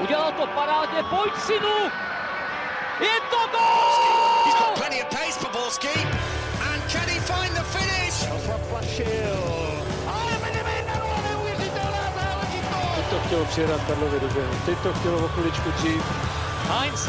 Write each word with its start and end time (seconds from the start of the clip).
Udělal 0.00 0.32
to 0.32 0.46
parádně, 0.46 1.02
pojď 1.02 1.32
synu! 1.46 1.90
Je 3.00 3.20
to 3.30 3.36
gol! 3.52 4.44
He's 4.44 4.54
got 4.58 4.74
plenty 4.74 5.02
of 5.02 5.08
pace 5.08 5.38
for 5.40 5.50
Borski. 5.52 5.94
And 6.72 6.82
can 6.88 7.08
he 7.08 7.20
find 7.20 7.54
the 7.54 7.62
finish? 7.62 8.26
Teď 12.96 13.06
to 13.10 13.20
chtělo 13.26 13.44
přijedat 13.44 13.80
Karlovi 13.86 14.20
do 14.20 14.28
běhu. 14.28 14.54
Teď 14.66 14.78
to 14.78 14.92
chtělo 14.92 15.24
o 15.24 15.28
chviličku 15.28 15.70
dřív. 15.70 16.02
Heinz. 16.68 17.08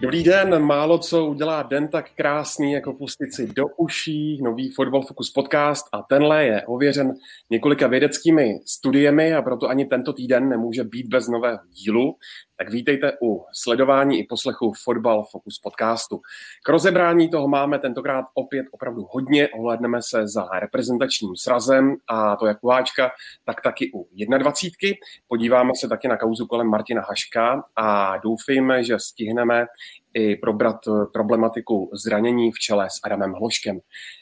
Dobrý 0.00 0.22
den, 0.22 0.62
málo 0.62 0.98
co 0.98 1.26
udělá 1.26 1.62
den 1.62 1.88
tak 1.88 2.10
krásný, 2.16 2.72
jako 2.72 2.92
pustit 2.92 3.34
si 3.34 3.46
do 3.46 3.66
uší 3.76 4.42
nový 4.42 4.70
Football 4.70 5.02
Focus 5.02 5.30
podcast 5.30 5.86
a 5.92 6.02
tenhle 6.02 6.44
je 6.44 6.62
ověřen 6.66 7.14
několika 7.50 7.86
vědeckými 7.86 8.60
studiemi 8.66 9.34
a 9.34 9.42
proto 9.42 9.68
ani 9.68 9.84
tento 9.84 10.12
týden 10.12 10.48
nemůže 10.48 10.84
být 10.84 11.06
bez 11.06 11.28
nového 11.28 11.58
dílu. 11.70 12.16
Tak 12.56 12.70
vítejte 12.70 13.12
u 13.22 13.44
sledování 13.52 14.18
i 14.18 14.26
poslechu 14.26 14.72
Football 14.84 15.24
Focus 15.32 15.58
podcastu. 15.58 16.20
K 16.64 16.68
rozebrání 16.68 17.30
toho 17.30 17.48
máme 17.48 17.78
tentokrát 17.78 18.24
opět 18.34 18.66
opravdu 18.70 19.06
hodně, 19.10 19.48
ohledneme 19.48 20.02
se 20.02 20.28
za 20.28 20.48
reprezentačním 20.60 21.36
srazem 21.36 21.96
a 22.08 22.36
to 22.36 22.46
jak 22.46 22.64
u 22.64 22.68
Háčka, 22.68 23.10
tak 23.44 23.60
taky 23.60 23.90
u 23.94 24.08
21. 24.38 24.96
Podíváme 25.28 25.70
se 25.80 25.88
taky 25.88 26.08
na 26.08 26.16
kauzu 26.16 26.46
kolem 26.46 26.66
Martina 26.66 27.02
Haška 27.02 27.62
a 27.76 28.16
doufejme, 28.16 28.84
že 28.84 28.98
stihneme 28.98 29.66
i 30.14 30.36
probrat 30.36 30.76
problematiku 31.12 31.90
zranění 31.92 32.52
v 32.52 32.58
čele 32.58 32.86
s 32.90 33.00
Adamem 33.04 33.32
Hloškem. 33.32 33.78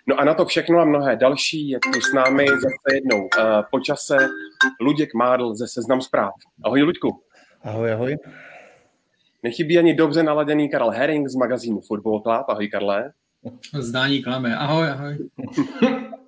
No 0.06 0.20
a 0.20 0.24
na 0.24 0.34
to 0.34 0.46
všechno 0.46 0.78
a 0.78 0.84
mnohé 0.84 1.16
další 1.16 1.68
je 1.68 1.78
tu 1.92 2.00
s 2.00 2.12
námi 2.12 2.46
zase 2.48 2.94
jednou 2.94 3.20
uh, 3.22 3.28
počase 3.70 4.16
Luděk 4.80 5.14
Mádl 5.14 5.54
ze 5.54 5.68
Seznam 5.68 6.00
zpráv. 6.00 6.32
Ahoj 6.64 6.82
Luďku. 6.82 7.08
Ahoj, 7.62 7.92
ahoj. 7.92 8.16
Nechybí 9.42 9.78
ani 9.78 9.94
dobře 9.94 10.22
naladěný 10.22 10.70
Karel 10.70 10.90
Herring 10.90 11.28
z 11.28 11.34
magazínu 11.34 11.80
Football 11.80 12.20
Club. 12.20 12.44
Ahoj 12.48 12.68
Karle. 12.68 13.12
Zdání 13.78 14.22
klame. 14.22 14.56
Ahoj, 14.56 14.88
ahoj. 14.88 15.18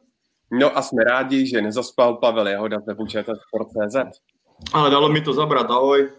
No 0.53 0.79
a 0.79 0.83
jsme 0.83 1.05
rádi, 1.05 1.47
že 1.47 1.63
nezaspal 1.63 2.15
Pavel 2.15 2.49
Jehoda 2.49 2.81
ze 2.81 2.95
Sport.cz. 3.23 4.21
Ale 4.73 4.91
dalo 4.91 5.09
mi 5.09 5.21
to 5.21 5.33
zabrat, 5.33 5.71
ahoj. 5.71 6.11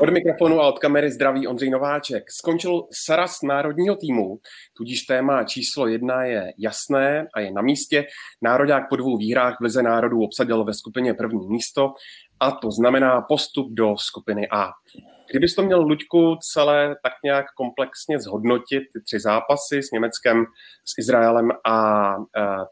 Od 0.00 0.10
mikrofonu 0.10 0.60
a 0.60 0.68
od 0.68 0.78
kamery 0.78 1.10
zdraví 1.10 1.46
Ondřej 1.46 1.70
Nováček. 1.70 2.30
Skončil 2.30 2.82
Saras 2.92 3.42
národního 3.42 3.96
týmu, 3.96 4.38
tudíž 4.76 5.02
téma 5.02 5.44
číslo 5.44 5.86
jedna 5.86 6.24
je 6.24 6.52
jasné 6.58 7.26
a 7.34 7.40
je 7.40 7.52
na 7.52 7.62
místě. 7.62 8.06
Národák 8.42 8.88
po 8.88 8.96
dvou 8.96 9.16
výhrách 9.16 9.56
v 9.60 9.64
Lize 9.64 9.82
národů 9.82 10.22
obsadil 10.22 10.64
ve 10.64 10.74
skupině 10.74 11.14
první 11.14 11.48
místo 11.48 11.92
a 12.40 12.50
to 12.50 12.70
znamená 12.70 13.22
postup 13.22 13.72
do 13.72 13.94
skupiny 13.98 14.48
A. 14.48 14.70
Kdybys 15.30 15.54
to 15.54 15.62
měl, 15.62 15.82
Luďku, 15.82 16.36
celé 16.52 16.96
tak 17.02 17.12
nějak 17.24 17.46
komplexně 17.56 18.20
zhodnotit, 18.20 18.80
ty 18.92 19.00
tři 19.04 19.20
zápasy 19.20 19.82
s 19.82 19.90
Německem, 19.90 20.44
s 20.84 20.98
Izraelem 20.98 21.50
a 21.66 22.14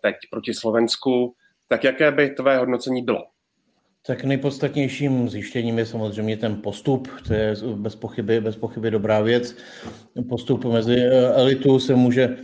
teď 0.03 0.15
proti 0.31 0.55
Slovensku, 0.55 1.35
tak 1.69 1.85
jaké 1.85 2.11
by 2.11 2.31
tvé 2.31 2.59
hodnocení 2.59 3.03
bylo? 3.03 3.25
Tak 4.07 4.25
nejpodstatnějším 4.25 5.29
zjištěním 5.29 5.79
je 5.79 5.87
samozřejmě 5.87 6.37
ten 6.37 6.57
postup, 6.57 7.09
to 7.27 7.35
je 7.35 7.55
bez 7.75 7.97
pochyby, 7.97 8.41
bez 8.41 8.57
pochyby 8.57 8.91
dobrá 8.91 9.21
věc. 9.21 9.57
Postup 10.29 10.65
mezi 10.65 10.97
elitou 11.35 11.79
se 11.79 11.95
může 11.95 12.37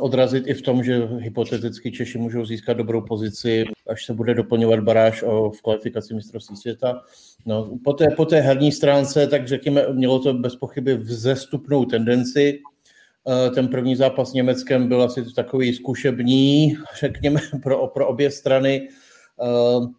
odrazit 0.00 0.46
i 0.46 0.54
v 0.54 0.62
tom, 0.62 0.84
že 0.84 1.08
hypoteticky 1.18 1.92
Češi 1.92 2.18
můžou 2.18 2.44
získat 2.44 2.76
dobrou 2.76 3.00
pozici, 3.00 3.64
až 3.88 4.04
se 4.04 4.14
bude 4.14 4.34
doplňovat 4.34 4.80
baráž 4.80 5.22
o, 5.22 5.50
v 5.50 5.62
kvalifikaci 5.62 6.14
mistrovství 6.14 6.56
světa. 6.56 7.02
No, 7.46 7.78
po, 7.84 7.92
té, 7.92 8.06
po 8.16 8.24
té 8.24 8.40
herní 8.40 8.72
stránce, 8.72 9.26
tak 9.26 9.48
řekněme, 9.48 9.86
mělo 9.92 10.18
to 10.18 10.34
bez 10.34 10.56
pochyby 10.56 10.96
vzestupnou 10.96 11.84
tendenci. 11.84 12.60
Ten 13.54 13.68
první 13.68 13.96
zápas 13.96 14.30
s 14.30 14.34
Německem 14.34 14.88
byl 14.88 15.02
asi 15.02 15.24
takový 15.34 15.72
zkušební, 15.72 16.76
řekněme, 17.00 17.40
pro, 17.62 17.86
pro 17.86 18.08
obě 18.08 18.30
strany. 18.30 18.88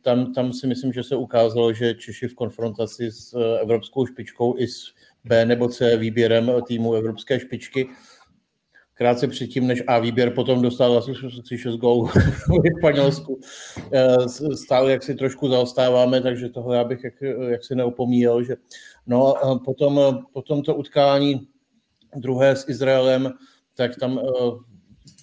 Tam, 0.02 0.34
tam 0.34 0.54
si 0.54 0.68
myslím, 0.68 0.94
že 0.94 1.04
se 1.04 1.16
ukázalo, 1.16 1.74
že 1.74 1.94
Češi 1.94 2.28
v 2.28 2.36
konfrontaci 2.36 3.12
s 3.12 3.34
evropskou 3.62 4.06
špičkou 4.06 4.56
i 4.58 4.68
s 4.68 4.94
B 5.24 5.46
nebo 5.46 5.68
C 5.68 5.98
výběrem 5.98 6.52
týmu 6.68 6.94
evropské 6.94 7.40
špičky 7.40 7.90
krátce 9.02 9.28
předtím, 9.28 9.68
než 9.68 9.84
A 9.88 10.00
výběr 10.00 10.30
potom 10.30 10.62
dostal 10.62 10.98
asi 10.98 11.58
6 11.58 11.76
gólů 11.76 12.06
v 12.48 12.80
Španělsku. 12.80 13.40
Stále 14.56 14.92
jak 14.92 15.04
si 15.04 15.16
trošku 15.16 15.50
zaostáváme, 15.50 16.22
takže 16.22 16.50
toho 16.50 16.74
já 16.74 16.84
bych 16.84 17.04
jak, 17.04 17.14
jak 17.48 17.64
si 17.64 17.76
neopomíjel. 17.76 18.44
Že... 18.44 18.56
No 19.08 19.46
a 19.46 19.60
potom, 19.60 20.20
potom 20.34 20.62
to 20.62 20.76
utkání 20.76 21.48
druhé 22.16 22.56
s 22.56 22.70
Izraelem, 22.70 23.34
tak 23.76 23.96
tam 23.96 24.20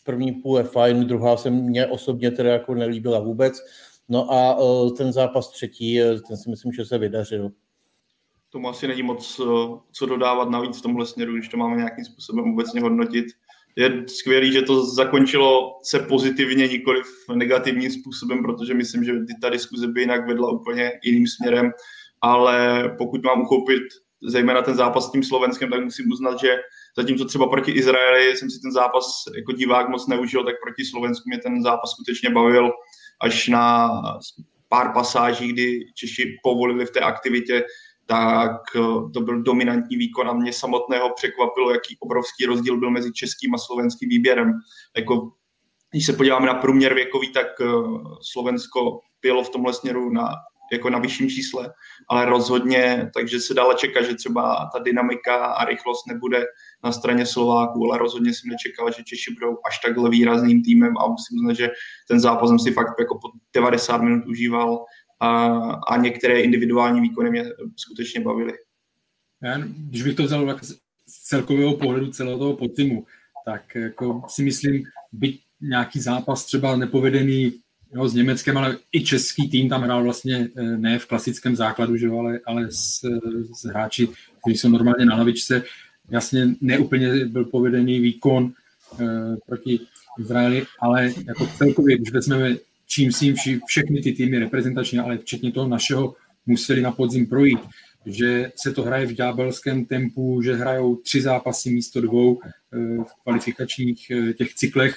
první 0.05 0.33
půl 0.33 0.59
je 0.59 0.65
fajn, 0.65 1.07
druhá 1.07 1.37
se 1.37 1.51
mně 1.51 1.87
osobně 1.87 2.31
teda 2.31 2.53
jako 2.53 2.75
nelíbila 2.75 3.19
vůbec. 3.19 3.59
No 4.09 4.33
a 4.33 4.57
ten 4.97 5.13
zápas 5.13 5.51
třetí, 5.51 6.01
ten 6.29 6.37
si 6.37 6.51
myslím, 6.51 6.73
že 6.73 6.85
se 6.85 6.99
vydařil. 6.99 7.51
Tomu 8.51 8.69
asi 8.69 8.89
není 8.89 9.03
moc 9.03 9.41
co 9.93 10.07
dodávat 10.07 10.51
navíc 10.51 10.79
v 10.79 10.83
tomhle 10.83 11.07
směru, 11.07 11.33
když 11.33 11.49
to 11.49 11.57
máme 11.57 11.77
nějakým 11.77 12.05
způsobem 12.05 12.53
obecně 12.53 12.81
hodnotit. 12.81 13.27
Je 13.77 14.05
skvělý, 14.09 14.53
že 14.53 14.63
to 14.63 14.87
zakončilo 14.87 15.79
se 15.83 15.99
pozitivně, 15.99 16.69
nikoli 16.69 17.03
negativním 17.35 17.91
způsobem, 17.91 18.43
protože 18.43 18.75
myslím, 18.75 19.05
že 19.05 19.13
ta 19.41 19.51
diskuze 19.51 19.87
by 19.87 20.01
jinak 20.01 20.27
vedla 20.29 20.51
úplně 20.51 20.93
jiným 21.05 21.27
směrem, 21.27 21.71
ale 22.21 22.85
pokud 22.99 23.25
mám 23.25 23.43
uchopit 23.43 23.83
zejména 24.23 24.63
ten 24.63 24.75
zápas 24.75 25.07
s 25.09 25.13
tím 25.13 25.23
Slovenskem, 25.23 25.71
tak 25.71 25.85
musím 25.85 26.13
uznat, 26.13 26.41
že 26.41 26.57
zatímco 26.97 27.25
třeba 27.25 27.49
proti 27.49 27.71
Izraeli 27.71 28.37
jsem 28.37 28.51
si 28.51 28.61
ten 28.61 28.73
zápas 28.73 29.05
jako 29.37 29.53
divák 29.53 29.89
moc 29.89 30.07
neužil, 30.07 30.45
tak 30.45 30.55
proti 30.65 30.85
Slovensku 30.85 31.29
mě 31.29 31.39
ten 31.39 31.63
zápas 31.63 31.91
skutečně 31.91 32.31
bavil 32.31 32.71
až 33.21 33.49
na 33.49 33.91
pár 34.69 34.93
pasáží, 34.93 35.53
kdy 35.53 35.81
Češi 35.95 36.39
povolili 36.43 36.87
v 36.87 36.91
té 36.91 37.01
aktivitě 37.01 37.65
tak 38.09 38.61
eh, 38.77 38.81
to 39.15 39.21
byl 39.21 39.43
dominantní 39.43 39.97
výkon 39.97 40.29
a 40.29 40.33
mě 40.33 40.53
samotného 40.53 41.15
překvapilo, 41.15 41.71
jaký 41.71 41.97
obrovský 42.01 42.47
rozdíl 42.47 42.77
byl 42.79 42.91
mezi 42.91 43.13
českým 43.13 43.55
a 43.55 43.59
slovenským 43.59 44.09
výběrem. 44.09 44.53
Jako, 44.97 45.33
když 45.91 46.07
se 46.07 46.13
podíváme 46.13 46.47
na 46.47 46.55
průměr 46.55 46.95
věkový, 46.95 47.33
tak 47.33 47.47
eh, 47.61 47.67
Slovensko 48.33 49.01
bylo 49.23 49.45
v 49.45 49.51
tomhle 49.51 49.75
směru 49.75 50.11
na, 50.11 50.29
jako 50.73 50.91
na 50.91 50.99
vyšším 50.99 51.29
čísle, 51.29 51.73
ale 52.09 52.25
rozhodně, 52.25 53.11
takže 53.15 53.41
se 53.41 53.55
dalo 53.55 53.75
čekat, 53.75 54.03
že 54.03 54.15
třeba 54.15 54.71
ta 54.73 54.79
dynamika 54.79 55.47
a 55.47 55.65
rychlost 55.65 56.07
nebude 56.07 56.45
na 56.85 56.93
straně 56.93 57.27
Slováků, 57.27 57.85
ale 57.85 57.99
rozhodně 57.99 58.35
jsem 58.35 58.51
nečekal, 58.51 58.93
že 58.93 59.05
Češi 59.05 59.35
budou 59.35 59.59
až 59.69 59.79
takhle 59.79 60.11
výrazným 60.11 60.63
týmem 60.63 60.95
a 60.99 61.09
musím 61.09 61.39
uznat, 61.39 61.53
že 61.53 61.71
ten 62.09 62.21
zápas 62.21 62.49
jsem 62.49 62.59
si 62.59 62.71
fakt 62.71 62.95
jako 62.99 63.15
po 63.15 63.29
90 63.55 64.03
minut 64.03 64.27
užíval 64.27 64.85
a, 65.21 65.47
a 65.89 65.97
některé 65.97 66.41
individuální 66.41 67.01
výkony 67.01 67.31
mě 67.31 67.45
skutečně 67.77 68.21
bavily. 68.21 68.53
Já, 69.43 69.59
když 69.59 70.03
bych 70.03 70.17
to 70.17 70.23
vzal 70.23 70.59
z 71.07 71.23
celkového 71.23 71.77
pohledu 71.77 72.11
celého 72.11 72.39
toho 72.39 72.57
podzimu, 72.57 73.07
tak 73.45 73.75
jako 73.75 74.23
si 74.29 74.43
myslím, 74.43 74.85
byť 75.13 75.41
nějaký 75.61 76.01
zápas 76.01 76.45
třeba 76.45 76.77
nepovedený 76.77 77.53
jo, 77.95 78.09
s 78.09 78.15
Německem, 78.15 78.59
ale 78.59 78.77
i 78.93 79.05
český 79.05 79.51
tým 79.51 79.69
tam 79.69 79.83
hrál 79.83 80.03
vlastně 80.03 80.49
eh, 80.57 80.63
ne 80.63 80.99
v 80.99 81.07
klasickém 81.07 81.57
základu, 81.57 81.97
že 81.97 82.09
ale, 82.09 82.41
ale 82.47 82.71
s, 82.71 83.01
s 83.61 83.65
hráči, 83.65 84.09
kteří 84.41 84.57
jsou 84.59 84.69
normálně 84.69 85.05
na 85.05 85.17
lavičce. 85.17 85.63
Jasně 86.11 86.49
neúplně 86.61 87.25
byl 87.25 87.45
povedený 87.45 88.01
výkon 88.01 88.53
e, 89.01 89.05
proti 89.47 89.81
Izraeli, 90.21 90.67
ale 90.81 91.13
jako 91.27 91.47
celkově, 91.47 91.97
když 91.97 92.13
vezmeme 92.13 92.57
čím 92.89 93.13
si 93.13 93.33
vši, 93.33 93.61
všechny 93.67 94.01
ty 94.01 94.13
týmy 94.13 94.39
reprezentačně, 94.39 95.01
ale 95.01 95.19
včetně 95.19 95.53
toho 95.53 95.69
našeho, 95.69 96.15
museli 96.47 96.83
na 96.83 96.93
podzim 96.93 97.27
projít. 97.27 97.59
Že 98.07 98.53
se 98.57 98.73
to 98.73 98.83
hraje 98.83 99.07
v 99.07 99.13
ďábelském 99.13 99.85
tempu, 99.85 100.43
že 100.43 100.55
hrajou 100.55 100.97
tři 100.97 101.23
zápasy 101.23 101.71
místo 101.71 102.01
dvou 102.01 102.41
eh, 102.43 102.79
v 103.05 103.23
kvalifikačních 103.23 104.11
eh, 104.11 104.33
těch 104.33 104.55
cyklech 104.55 104.97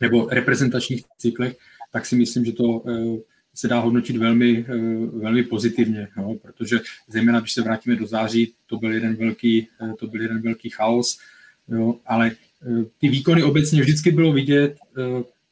nebo 0.00 0.28
reprezentačních 0.28 1.04
cyklech, 1.18 1.56
tak 1.92 2.06
si 2.06 2.16
myslím, 2.16 2.44
že 2.44 2.52
to 2.52 2.82
eh, 2.88 3.16
se 3.58 3.68
dá 3.68 3.80
hodnotit 3.80 4.16
velmi, 4.16 4.66
velmi 5.12 5.42
pozitivně, 5.42 6.08
no, 6.16 6.34
protože 6.34 6.80
zejména, 7.08 7.40
když 7.40 7.52
se 7.52 7.62
vrátíme 7.62 7.96
do 7.96 8.06
září, 8.06 8.52
to 8.66 8.76
byl 8.76 8.92
jeden 8.92 9.16
velký, 9.16 9.68
to 9.98 10.06
byl 10.06 10.22
jeden 10.22 10.42
velký 10.42 10.70
chaos, 10.70 11.18
jo, 11.68 11.96
ale 12.06 12.30
ty 12.98 13.08
výkony 13.08 13.42
obecně 13.42 13.80
vždycky 13.80 14.10
bylo 14.10 14.32
vidět, 14.32 14.76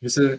že 0.03 0.11
se 0.11 0.39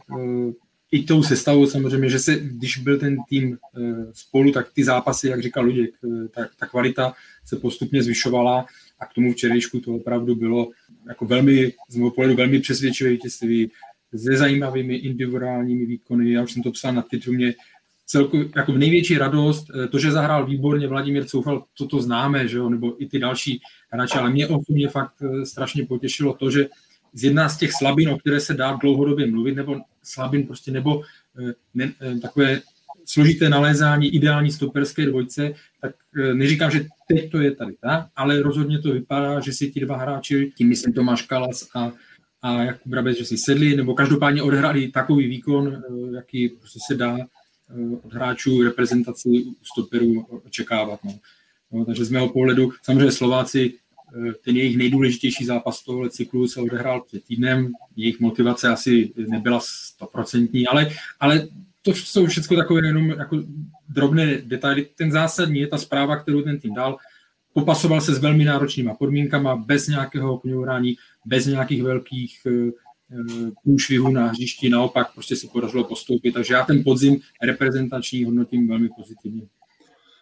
i 0.92 1.04
tou 1.04 1.24
sestavou 1.24 1.68
samozřejmě, 1.68 2.10
že 2.10 2.20
se, 2.20 2.36
když 2.36 2.78
byl 2.78 3.00
ten 3.00 3.18
tým 3.30 3.58
eh, 3.58 3.82
spolu, 4.14 4.52
tak 4.52 4.74
ty 4.74 4.84
zápasy, 4.84 5.28
jak 5.28 5.42
říkal 5.42 5.66
Luděk, 5.66 5.92
eh, 6.04 6.28
ta, 6.28 6.48
ta 6.60 6.66
kvalita 6.66 7.14
se 7.46 7.56
postupně 7.56 8.04
zvyšovala 8.04 8.66
a 9.00 9.06
k 9.06 9.14
tomu 9.14 9.34
včerejšku 9.34 9.80
to 9.80 9.96
opravdu 9.96 10.36
bylo 10.36 10.70
jako 11.08 11.26
velmi, 11.26 11.74
z 11.90 11.96
mého 11.96 12.12
pohledu 12.12 12.36
velmi 12.36 12.60
přesvědčivé 12.60 13.10
vítězství 13.10 13.72
se 14.18 14.38
zajímavými 14.38 14.96
individuálními 14.96 15.86
výkony. 15.86 16.32
Já 16.32 16.44
už 16.44 16.52
jsem 16.52 16.64
to 16.64 16.72
psal 16.72 16.94
na 16.94 17.02
Twitteru, 17.02 17.34
mě 17.34 17.54
celku, 18.08 18.50
jako 18.56 18.72
největší 18.72 19.18
radost, 19.18 19.68
eh, 19.70 19.88
to, 19.88 20.00
že 20.00 20.12
zahrál 20.12 20.46
výborně 20.46 20.88
Vladimír 20.88 21.26
Coufal, 21.26 21.64
to 21.78 21.88
to 21.88 22.02
známe, 22.02 22.48
že 22.48 22.58
jo, 22.58 22.70
nebo 22.70 23.04
i 23.04 23.06
ty 23.06 23.20
další 23.20 23.62
hráči, 23.90 24.18
ale 24.18 24.30
mě 24.30 24.48
osobně 24.48 24.88
fakt 24.88 25.14
eh, 25.22 25.46
strašně 25.46 25.86
potěšilo 25.86 26.34
to, 26.34 26.52
že 26.52 26.68
z 27.14 27.24
jedna 27.24 27.50
z 27.50 27.58
těch 27.58 27.72
slabin, 27.72 28.10
o 28.10 28.18
které 28.18 28.40
se 28.40 28.54
dá 28.54 28.78
dlouhodobě 28.82 29.28
mluvit, 29.28 29.56
nebo 29.56 29.76
slabin 30.04 30.44
prostě, 30.44 30.72
nebo 30.72 31.02
eh, 31.40 31.54
ne, 31.74 31.94
takové 32.22 32.62
složité 33.06 33.50
nalézání 33.50 34.16
ideální 34.16 34.52
stoperské 34.52 35.06
dvojce, 35.06 35.54
tak 35.82 35.96
neříkám, 36.34 36.72
že 36.72 36.86
teď 37.08 37.32
to 37.32 37.40
je 37.40 37.52
tady 37.52 37.74
tak, 37.82 38.08
ale 38.16 38.42
rozhodně 38.42 38.80
to 38.80 38.92
vypadá, 38.92 39.40
že 39.40 39.54
si 39.54 39.72
ti 39.72 39.80
dva 39.80 39.98
hráči, 39.98 40.52
tím 40.58 40.70
myslím 40.70 40.94
Tomáš 40.94 41.22
Kalas 41.22 41.68
a, 41.76 41.92
a 42.42 42.64
Jakub 42.64 42.88
Brabec, 42.88 43.18
že 43.18 43.26
si 43.26 43.38
sedli, 43.38 43.76
nebo 43.76 43.94
každopádně 43.94 44.44
odehráli 44.44 44.92
takový 44.92 45.28
výkon, 45.28 45.84
jaký 46.16 46.50
prostě 46.50 46.80
se 46.88 46.96
dá 46.96 47.18
Eh, 47.70 47.98
od 48.04 48.14
hráčů 48.14 48.64
reprezentaci 48.64 49.46
stoperů 49.64 50.26
očekávat. 50.46 51.00
No. 51.04 51.14
No, 51.72 51.86
takže 51.86 52.06
z 52.06 52.12
mého 52.12 52.30
pohledu, 52.30 52.72
samozřejmě 52.84 53.12
Slováci, 53.12 53.74
eh, 54.30 54.34
ten 54.44 54.58
jejich 54.58 54.78
nejdůležitější 54.78 55.46
zápas 55.46 55.84
tohohle 55.84 56.10
cyklu 56.10 56.48
se 56.48 56.62
odehrál 56.62 57.02
před 57.02 57.24
týdnem, 57.24 57.74
jejich 57.96 58.20
motivace 58.20 58.68
asi 58.68 59.14
nebyla 59.18 59.60
stoprocentní, 59.64 60.68
ale, 60.68 60.92
ale 61.20 61.48
to 61.82 61.94
jsou 61.94 62.26
všechno 62.26 62.58
takové 62.58 62.88
jenom 62.88 63.10
jako 63.10 63.44
drobné 63.90 64.38
detaily. 64.38 64.88
Ten 64.96 65.12
zásadní 65.12 65.60
je 65.60 65.68
ta 65.68 65.78
zpráva, 65.78 66.16
kterou 66.16 66.42
ten 66.42 66.60
tým 66.60 66.74
dal. 66.74 66.98
Popasoval 67.54 68.02
se 68.02 68.16
s 68.16 68.20
velmi 68.20 68.46
náročnýma 68.46 68.94
podmínkama, 68.94 69.56
bez 69.56 69.88
nějakého 69.88 70.38
kňourání, 70.38 70.96
bez 71.28 71.46
nějakých 71.46 71.84
velkých 71.84 72.48
eh, 72.48 72.72
průšvihu 73.64 74.12
na 74.12 74.28
hřišti, 74.28 74.70
naopak 74.70 75.14
prostě 75.14 75.36
se 75.36 75.48
podařilo 75.48 75.84
postoupit, 75.84 76.32
takže 76.32 76.54
já 76.54 76.66
ten 76.66 76.84
podzim 76.84 77.20
reprezentační 77.42 78.24
hodnotím 78.24 78.68
velmi 78.68 78.90
pozitivně. 78.98 79.42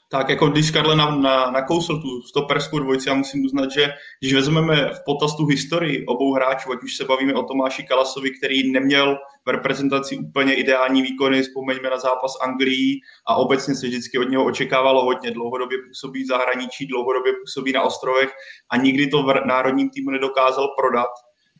Tak 0.09 0.29
jako 0.29 0.47
když 0.47 0.71
Karle 0.71 0.95
na, 0.95 1.15
na, 1.15 1.51
nakousl 1.51 2.01
tu 2.01 2.21
stoperskou 2.21 2.79
dvojici, 2.79 3.09
já 3.09 3.15
musím 3.15 3.45
uznat, 3.45 3.71
že 3.71 3.93
když 4.19 4.33
vezmeme 4.33 4.75
v 4.75 4.99
potaz 5.05 5.35
tu 5.35 5.45
historii 5.45 6.05
obou 6.05 6.33
hráčů, 6.33 6.71
ať 6.71 6.83
už 6.83 6.95
se 6.95 7.05
bavíme 7.05 7.33
o 7.33 7.43
Tomáši 7.43 7.83
Kalasovi, 7.83 8.31
který 8.31 8.71
neměl 8.71 9.17
v 9.45 9.49
reprezentaci 9.49 10.17
úplně 10.17 10.53
ideální 10.53 11.01
výkony, 11.01 11.41
vzpomeňme 11.41 11.89
na 11.89 11.97
zápas 11.97 12.33
Anglii 12.41 12.99
a 13.27 13.35
obecně 13.35 13.75
se 13.75 13.87
vždycky 13.87 14.17
od 14.17 14.29
něho 14.29 14.45
očekávalo 14.45 15.05
hodně. 15.05 15.31
Dlouhodobě 15.31 15.77
působí 15.87 16.23
v 16.23 16.27
zahraničí, 16.27 16.87
dlouhodobě 16.87 17.33
působí 17.33 17.71
na 17.71 17.81
ostrovech 17.81 18.29
a 18.69 18.77
nikdy 18.77 19.07
to 19.07 19.23
v 19.23 19.33
národním 19.45 19.89
týmu 19.89 20.09
nedokázal 20.11 20.67
prodat 20.79 21.09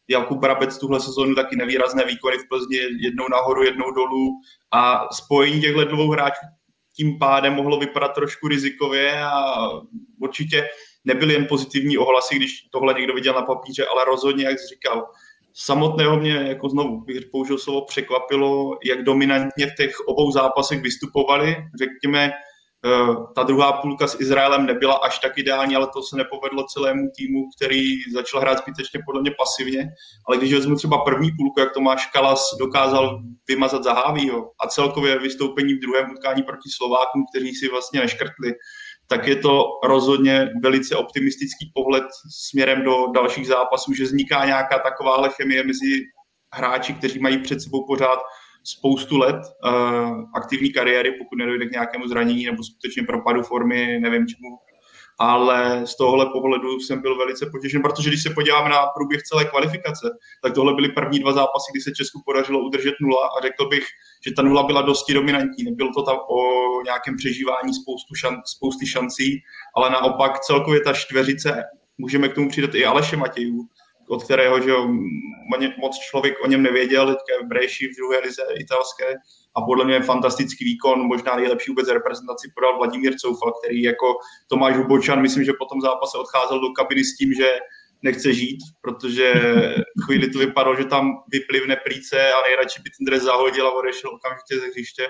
Jakub 0.07 0.39
Brabec 0.39 0.77
tuhle 0.77 0.99
sezónu 0.99 1.35
taky 1.35 1.55
nevýrazné 1.55 2.05
výkony 2.05 2.37
v 2.37 2.47
Plzni, 2.49 2.77
jednou 2.77 3.25
nahoru, 3.31 3.63
jednou 3.63 3.91
dolů 3.91 4.31
a 4.73 5.07
spojení 5.13 5.61
těchto 5.61 5.85
dvou 5.85 6.11
hráčů 6.11 6.45
tím 6.95 7.19
pádem 7.19 7.53
mohlo 7.53 7.79
vypadat 7.79 8.13
trošku 8.13 8.47
rizikově 8.47 9.23
a 9.23 9.69
určitě 10.19 10.67
nebyly 11.05 11.33
jen 11.33 11.45
pozitivní 11.49 11.97
ohlasy, 11.97 12.35
když 12.35 12.67
tohle 12.71 12.93
někdo 12.93 13.13
viděl 13.13 13.33
na 13.33 13.41
papíře, 13.41 13.85
ale 13.85 14.05
rozhodně, 14.05 14.45
jak 14.45 14.59
jsi 14.59 14.67
říkal, 14.67 15.05
samotného 15.53 16.19
mě, 16.19 16.31
jako 16.31 16.69
znovu 16.69 17.01
bych 17.01 17.25
použil 17.31 17.57
slovo, 17.57 17.85
překvapilo, 17.85 18.77
jak 18.85 19.03
dominantně 19.03 19.67
v 19.67 19.75
těch 19.77 19.99
obou 19.99 20.31
zápasech 20.31 20.81
vystupovali. 20.81 21.55
Řekněme, 21.79 22.31
ta 23.35 23.43
druhá 23.43 23.73
půlka 23.73 24.07
s 24.07 24.19
Izraelem 24.19 24.65
nebyla 24.65 24.93
až 24.93 25.19
tak 25.19 25.37
ideální, 25.37 25.75
ale 25.75 25.87
to 25.93 26.03
se 26.03 26.17
nepovedlo 26.17 26.63
celému 26.63 27.09
týmu, 27.17 27.49
který 27.55 28.11
začal 28.13 28.41
hrát 28.41 28.57
zbytečně 28.57 28.99
podle 29.05 29.21
mě 29.21 29.31
pasivně. 29.37 29.89
Ale 30.27 30.37
když 30.37 30.53
vezmu 30.53 30.75
třeba 30.75 30.97
první 30.97 31.31
půlku, 31.31 31.59
jak 31.59 31.73
Tomáš 31.73 32.05
Kalas 32.05 32.55
dokázal 32.59 33.19
vymazat 33.47 33.83
Zahávího 33.83 34.51
a 34.65 34.67
celkově 34.67 35.19
vystoupení 35.19 35.73
v 35.73 35.79
druhém 35.79 36.11
utkání 36.11 36.43
proti 36.43 36.69
Slovákům, 36.77 37.25
kteří 37.31 37.55
si 37.55 37.69
vlastně 37.69 37.99
neškrtli, 37.99 38.53
tak 39.07 39.27
je 39.27 39.35
to 39.35 39.63
rozhodně 39.83 40.49
velice 40.63 40.95
optimistický 40.95 41.71
pohled 41.73 42.03
směrem 42.49 42.83
do 42.83 43.07
dalších 43.13 43.47
zápasů, 43.47 43.93
že 43.93 44.03
vzniká 44.03 44.45
nějaká 44.45 44.79
taková 44.79 45.29
chemie 45.29 45.63
mezi 45.63 46.03
hráči, 46.53 46.93
kteří 46.93 47.19
mají 47.19 47.37
před 47.37 47.61
sebou 47.61 47.85
pořád 47.87 48.19
spoustu 48.65 49.17
let 49.17 49.35
uh, 49.35 50.23
aktivní 50.35 50.73
kariéry, 50.73 51.11
pokud 51.11 51.35
nedojde 51.35 51.65
k 51.65 51.71
nějakému 51.71 52.07
zranění 52.07 52.45
nebo 52.45 52.63
skutečně 52.63 53.03
propadu 53.03 53.43
formy, 53.43 53.99
nevím 53.99 54.27
čemu. 54.27 54.57
Ale 55.19 55.81
z 55.87 55.97
tohohle 55.97 56.25
pohledu 56.25 56.79
jsem 56.79 57.01
byl 57.01 57.17
velice 57.17 57.45
potěšen, 57.51 57.81
protože 57.81 58.09
když 58.09 58.23
se 58.23 58.29
podíváme 58.29 58.69
na 58.69 58.85
průběh 58.85 59.23
celé 59.23 59.45
kvalifikace, 59.45 60.09
tak 60.43 60.53
tohle 60.53 60.73
byly 60.73 60.89
první 60.89 61.19
dva 61.19 61.31
zápasy, 61.31 61.71
kdy 61.73 61.81
se 61.81 61.91
Česku 61.91 62.21
podařilo 62.25 62.59
udržet 62.59 62.93
nula 63.01 63.27
a 63.27 63.41
řekl 63.41 63.67
bych, 63.67 63.85
že 64.25 64.33
ta 64.33 64.41
nula 64.41 64.63
byla 64.63 64.81
dosti 64.81 65.13
dominantní. 65.13 65.63
Nebylo 65.63 65.91
to 65.95 66.03
tam 66.03 66.17
o 66.29 66.37
nějakém 66.83 67.17
přežívání 67.17 67.73
spoustu 67.73 68.15
šan, 68.15 68.35
spousty 68.45 68.87
šancí, 68.87 69.41
ale 69.75 69.89
naopak 69.89 70.39
celkově 70.39 70.79
ta 70.81 70.93
čtveřice, 70.93 71.63
můžeme 71.97 72.29
k 72.29 72.33
tomu 72.33 72.49
přidat 72.49 72.75
i 72.75 72.85
Aleše 72.85 73.17
Matějů, 73.17 73.67
od 74.07 74.23
kterého 74.23 74.61
že 74.61 74.73
moc 75.77 75.99
člověk 75.99 76.35
o 76.43 76.47
něm 76.47 76.63
nevěděl, 76.63 77.07
teďka 77.07 77.45
v 77.45 77.47
Breši 77.47 77.87
v 77.87 77.95
druhé 77.95 78.19
lize 78.19 78.41
italské 78.59 79.13
a 79.55 79.61
podle 79.61 79.85
mě 79.85 79.93
je 79.93 80.01
fantastický 80.01 80.65
výkon, 80.65 80.99
možná 80.99 81.35
nejlepší 81.35 81.71
vůbec 81.71 81.87
reprezentaci 81.87 82.51
podal 82.55 82.77
Vladimír 82.77 83.15
Coufal, 83.15 83.51
který 83.51 83.81
jako 83.81 84.15
Tomáš 84.47 84.75
Hubočan, 84.75 85.21
myslím, 85.21 85.43
že 85.43 85.53
po 85.59 85.65
tom 85.65 85.81
zápase 85.81 86.17
odcházel 86.17 86.59
do 86.59 86.69
kabiny 86.69 87.03
s 87.03 87.17
tím, 87.17 87.33
že 87.33 87.59
nechce 88.01 88.33
žít, 88.33 88.59
protože 88.81 89.33
chvíli 90.05 90.29
to 90.29 90.39
vypadalo, 90.39 90.75
že 90.75 90.85
tam 90.85 91.11
vyplivne 91.31 91.75
plíce 91.75 92.31
a 92.33 92.41
nejradši 92.47 92.81
by 92.81 92.89
ten 92.89 93.05
dres 93.05 93.23
zahodil 93.23 93.67
a 93.67 93.71
odešel 93.71 94.15
okamžitě 94.15 94.59
ze 94.59 94.67
hřiště. 94.67 95.07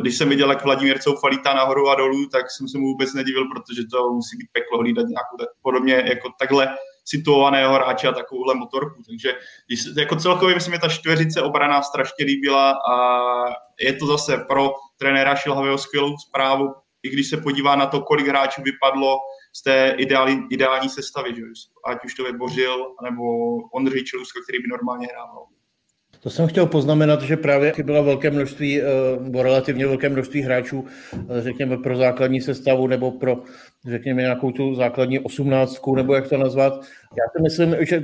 Když 0.00 0.18
jsem 0.18 0.28
viděl, 0.28 0.50
jak 0.50 0.64
Vladimír 0.64 0.98
Coufal 0.98 1.30
lítá 1.30 1.54
nahoru 1.54 1.88
a 1.88 1.94
dolů, 1.94 2.26
tak 2.26 2.50
jsem 2.50 2.68
se 2.68 2.78
mu 2.78 2.86
vůbec 2.86 3.14
nedivil, 3.14 3.44
protože 3.48 3.82
to 3.92 4.12
musí 4.12 4.36
být 4.36 4.48
peklo 4.52 4.78
hlídat 4.78 5.06
nějakou 5.08 5.36
tak 5.38 5.48
podobně 5.62 5.94
jako 5.94 6.28
takhle 6.38 6.76
situovaného 7.04 7.74
hráče 7.74 8.08
a 8.08 8.12
takovouhle 8.12 8.54
motorku. 8.54 9.02
Takže 9.06 9.32
když, 9.66 9.84
jako 9.98 10.16
celkově 10.16 10.54
myslím, 10.54 10.74
že 10.74 10.80
ta 10.80 10.88
čtveřice 10.88 11.42
obrana 11.42 11.82
strašně 11.82 12.24
líbila 12.24 12.70
a 12.70 12.96
je 13.80 13.92
to 13.92 14.06
zase 14.06 14.36
pro 14.48 14.70
trenéra 14.98 15.36
Šilhavého 15.36 15.78
skvělou 15.78 16.16
zprávu, 16.18 16.74
i 17.02 17.10
když 17.10 17.30
se 17.30 17.36
podívá 17.36 17.76
na 17.76 17.86
to, 17.86 18.00
kolik 18.00 18.26
hráčů 18.26 18.62
vypadlo 18.62 19.18
z 19.52 19.62
té 19.62 19.94
ideální, 19.98 20.46
ideální 20.50 20.88
sestavy, 20.88 21.34
že? 21.34 21.42
ať 21.86 22.04
už 22.04 22.14
to 22.14 22.26
je 22.26 22.32
Bořil, 22.32 22.94
nebo 23.02 23.22
Ondřej 23.74 24.04
Čeluska, 24.04 24.40
který 24.42 24.58
by 24.58 24.68
normálně 24.68 25.06
hrával. 25.06 25.46
To 26.22 26.30
jsem 26.30 26.46
chtěl 26.46 26.66
poznamenat, 26.66 27.22
že 27.22 27.36
právě 27.36 27.72
bylo 27.82 28.04
velké 28.04 28.30
množství, 28.30 28.80
eh, 28.80 28.84
nebo 29.20 29.42
relativně 29.42 29.86
velké 29.86 30.08
množství 30.08 30.42
hráčů, 30.42 30.84
eh, 31.14 31.42
řekněme, 31.42 31.76
pro 31.76 31.96
základní 31.96 32.40
sestavu 32.40 32.86
nebo 32.86 33.10
pro, 33.10 33.42
řekněme, 33.86 34.22
nějakou 34.22 34.50
tu 34.50 34.74
základní 34.74 35.18
osmnáctku, 35.18 35.96
nebo 35.96 36.14
jak 36.14 36.28
to 36.28 36.36
nazvat. 36.36 36.72
Já 37.18 37.24
si 37.36 37.42
myslím, 37.42 37.76
že 37.86 38.02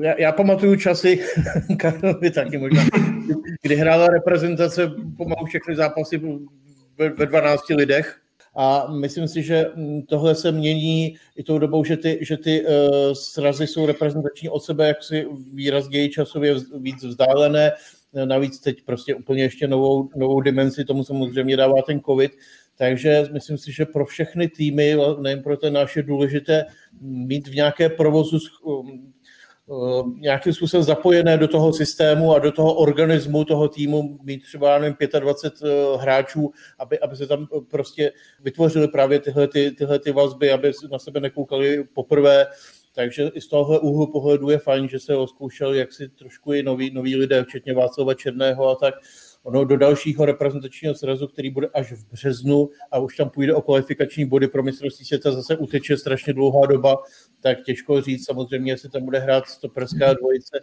já, 0.00 0.20
já 0.20 0.32
pamatuju 0.32 0.76
časy, 0.76 1.20
Karlovi 1.76 2.30
taky 2.30 2.58
možná, 2.58 2.84
kdy 3.62 3.76
hrála 3.76 4.06
reprezentace 4.06 4.90
pomalu 5.16 5.46
všechny 5.46 5.76
zápasy 5.76 6.20
ve, 6.98 7.10
ve 7.10 7.26
12 7.26 7.68
lidech, 7.70 8.16
a 8.56 8.86
myslím 8.92 9.28
si, 9.28 9.42
že 9.42 9.66
mm, 9.74 10.02
tohle 10.02 10.34
se 10.34 10.52
mění 10.52 11.16
i 11.36 11.42
tou 11.42 11.58
dobou, 11.58 11.84
že 11.84 11.96
ty, 11.96 12.18
že 12.20 12.36
ty 12.36 12.66
uh, 12.66 12.68
srazy 13.12 13.66
jsou 13.66 13.86
reprezentační 13.86 14.48
od 14.48 14.64
sebe 14.64 14.88
jaksi 14.88 15.26
výrazněji 15.52 16.10
časově 16.10 16.54
víc 16.78 17.04
vzdálené. 17.04 17.72
Navíc 18.24 18.60
teď 18.60 18.84
prostě 18.84 19.14
úplně 19.14 19.42
ještě 19.42 19.68
novou, 19.68 20.10
novou 20.16 20.40
dimenzi 20.40 20.84
tomu 20.84 21.04
samozřejmě 21.04 21.56
dává 21.56 21.82
ten 21.86 22.00
covid. 22.00 22.32
Takže 22.78 23.28
myslím 23.32 23.58
si, 23.58 23.72
že 23.72 23.86
pro 23.86 24.06
všechny 24.06 24.48
týmy, 24.48 24.96
nejen 25.20 25.42
pro 25.42 25.56
ten 25.56 25.72
náš, 25.72 25.96
je 25.96 26.02
důležité 26.02 26.64
mít 27.00 27.48
v 27.48 27.54
nějaké 27.54 27.88
provozu 27.88 28.38
Eh, 28.38 28.98
nějakým 30.16 30.52
způsobem 30.52 30.84
zapojené 30.84 31.36
do 31.38 31.48
toho 31.48 31.72
systému 31.72 32.34
a 32.34 32.38
do 32.38 32.52
toho 32.52 32.74
organismu 32.74 33.44
toho 33.44 33.68
týmu, 33.68 34.18
mít 34.22 34.42
třeba 34.42 34.78
nevím, 34.78 34.96
25 35.20 35.70
eh, 35.70 35.96
hráčů, 35.96 36.52
aby, 36.78 36.98
aby 36.98 37.16
se 37.16 37.26
tam 37.26 37.46
prostě 37.70 38.12
vytvořily 38.40 38.88
právě 38.88 39.20
tyhle, 39.20 39.48
ty, 39.48 39.70
tyhle 39.70 39.98
ty 39.98 40.12
vazby, 40.12 40.52
aby 40.52 40.72
na 40.92 40.98
sebe 40.98 41.20
nekoukali 41.20 41.84
poprvé. 41.84 42.46
Takže 42.94 43.30
i 43.34 43.40
z 43.40 43.48
tohohle 43.48 43.78
úhlu 43.78 44.12
pohledu 44.12 44.50
je 44.50 44.58
fajn, 44.58 44.88
že 44.88 45.00
se 45.00 45.16
oskoušel 45.16 45.74
jaksi 45.74 46.08
trošku 46.08 46.52
i 46.52 46.62
noví, 46.62 46.90
noví 46.90 47.16
lidé, 47.16 47.44
včetně 47.44 47.74
Václava 47.74 48.14
Černého 48.14 48.68
a 48.68 48.74
tak, 48.74 48.94
Ono 49.44 49.64
do 49.64 49.76
dalšího 49.76 50.24
reprezentačního 50.24 50.94
srazu, 50.94 51.26
který 51.26 51.50
bude 51.50 51.68
až 51.74 51.92
v 51.92 52.10
březnu 52.10 52.68
a 52.92 52.98
už 52.98 53.16
tam 53.16 53.30
půjde 53.30 53.54
o 53.54 53.62
kvalifikační 53.62 54.24
body 54.24 54.48
pro 54.48 54.62
mistrovství 54.62 55.06
světa, 55.06 55.32
zase 55.32 55.56
uteče 55.56 55.96
strašně 55.96 56.32
dlouhá 56.32 56.66
doba, 56.66 56.96
tak 57.40 57.62
těžko 57.62 58.00
říct 58.00 58.24
samozřejmě, 58.26 58.72
jestli 58.72 58.88
tam 58.88 59.04
bude 59.04 59.18
hrát 59.18 59.46
stoperská 59.46 60.12
dvojice, 60.12 60.60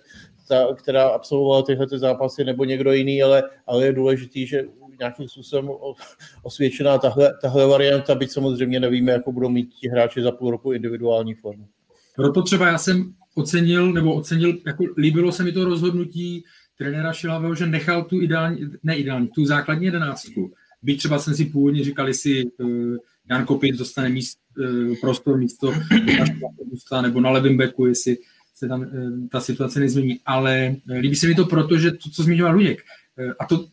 ta, 0.47 0.67
která 0.75 1.07
absolvovala 1.07 1.63
tyhle 1.63 1.87
ty 1.87 1.99
zápasy, 1.99 2.43
nebo 2.43 2.65
někdo 2.65 2.91
jiný, 2.91 3.23
ale, 3.23 3.43
ale 3.67 3.85
je 3.85 3.93
důležitý, 3.93 4.47
že 4.47 4.63
nějakým 4.99 5.27
způsobem 5.27 5.69
osvědčená 6.43 6.97
tahle, 6.97 7.33
tahle 7.41 7.67
varianta, 7.67 8.15
byť 8.15 8.31
samozřejmě 8.31 8.79
nevíme, 8.79 9.11
jako 9.11 9.31
budou 9.31 9.49
mít 9.49 9.73
ti 9.73 9.89
hráči 9.89 10.21
za 10.21 10.31
půl 10.31 10.51
roku 10.51 10.71
individuální 10.71 11.33
formu. 11.33 11.67
proto 12.15 12.41
třeba 12.41 12.67
já 12.67 12.77
jsem 12.77 13.13
ocenil, 13.35 13.93
nebo 13.93 14.15
ocenil, 14.15 14.57
jako 14.67 14.83
líbilo 14.97 15.31
se 15.31 15.43
mi 15.43 15.51
to 15.51 15.65
rozhodnutí 15.65 16.43
trenéra 16.81 17.13
Šilavého, 17.13 17.55
že 17.55 17.67
nechal 17.67 18.03
tu 18.03 18.21
ideální, 18.21 18.59
ne 18.83 18.95
ideální, 18.95 19.27
tu 19.27 19.45
základní 19.45 19.85
jedenáctku. 19.85 20.53
Byť 20.81 20.97
třeba 20.97 21.19
jsem 21.19 21.35
si 21.35 21.45
původně 21.45 21.83
říkal, 21.83 22.07
jestli 22.07 22.45
uh, 22.45 22.95
Jan 23.29 23.45
Kopin 23.45 23.77
dostane 23.77 24.09
míst, 24.09 24.37
uh, 24.57 24.95
prostor 25.01 25.37
místo 25.37 25.73
nebo 27.01 27.21
na 27.21 27.29
levém 27.29 27.57
beku, 27.57 27.85
jestli 27.85 28.17
se 28.55 28.67
tam 28.67 28.81
uh, 28.81 28.87
ta 29.31 29.39
situace 29.39 29.79
nezmění. 29.79 30.19
Ale 30.25 30.75
uh, 30.89 30.97
líbí 30.97 31.15
se 31.15 31.27
mi 31.27 31.35
to 31.35 31.45
proto, 31.45 31.77
že 31.77 31.91
to, 31.91 32.09
co 32.09 32.23
zmiňoval 32.23 32.53
Luděk, 32.53 32.81
uh, 33.17 33.33
a 33.39 33.45
to 33.45 33.65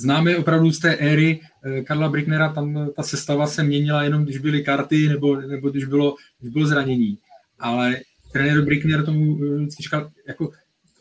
známe 0.00 0.36
opravdu 0.36 0.72
z 0.72 0.78
té 0.78 0.96
éry 0.96 1.40
Karla 1.86 2.08
Bricknera, 2.08 2.52
tam 2.52 2.90
ta 2.96 3.02
sestava 3.02 3.46
se 3.46 3.62
měnila 3.62 4.02
jenom, 4.02 4.24
když 4.24 4.38
byly 4.38 4.62
karty 4.62 5.08
nebo, 5.08 5.36
nebo 5.36 5.70
když, 5.70 5.84
bylo, 5.84 6.16
když 6.40 6.52
bylo 6.52 6.66
zranění. 6.66 7.18
Ale 7.58 7.96
trenér 8.32 8.64
Brickner 8.64 9.04
tomu 9.04 9.34
vždycky 9.56 9.82
říkal, 9.82 10.10
jako 10.28 10.50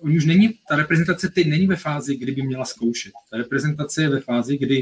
on 0.03 0.15
už 0.15 0.25
není, 0.25 0.53
ta 0.69 0.75
reprezentace 0.75 1.29
teď 1.29 1.47
není 1.47 1.67
ve 1.67 1.75
fázi, 1.75 2.15
kdy 2.15 2.31
by 2.31 2.41
měla 2.41 2.65
zkoušet. 2.65 3.11
Ta 3.31 3.37
reprezentace 3.37 4.01
je 4.01 4.09
ve 4.09 4.19
fázi, 4.19 4.57
kdy 4.57 4.81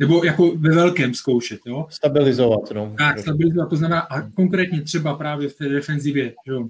nebo 0.00 0.24
jako 0.24 0.56
ve 0.56 0.74
velkém 0.74 1.14
zkoušet, 1.14 1.60
jo? 1.66 1.86
Stabilizovat, 1.90 2.70
no. 2.74 2.94
Tak, 2.98 3.18
stabilizovat, 3.18 3.70
to 3.70 3.76
znamená, 3.76 4.00
a 4.00 4.30
konkrétně 4.30 4.82
třeba 4.82 5.14
právě 5.14 5.48
v 5.48 5.54
té 5.54 5.68
defenzivě, 5.68 6.34
jo? 6.46 6.68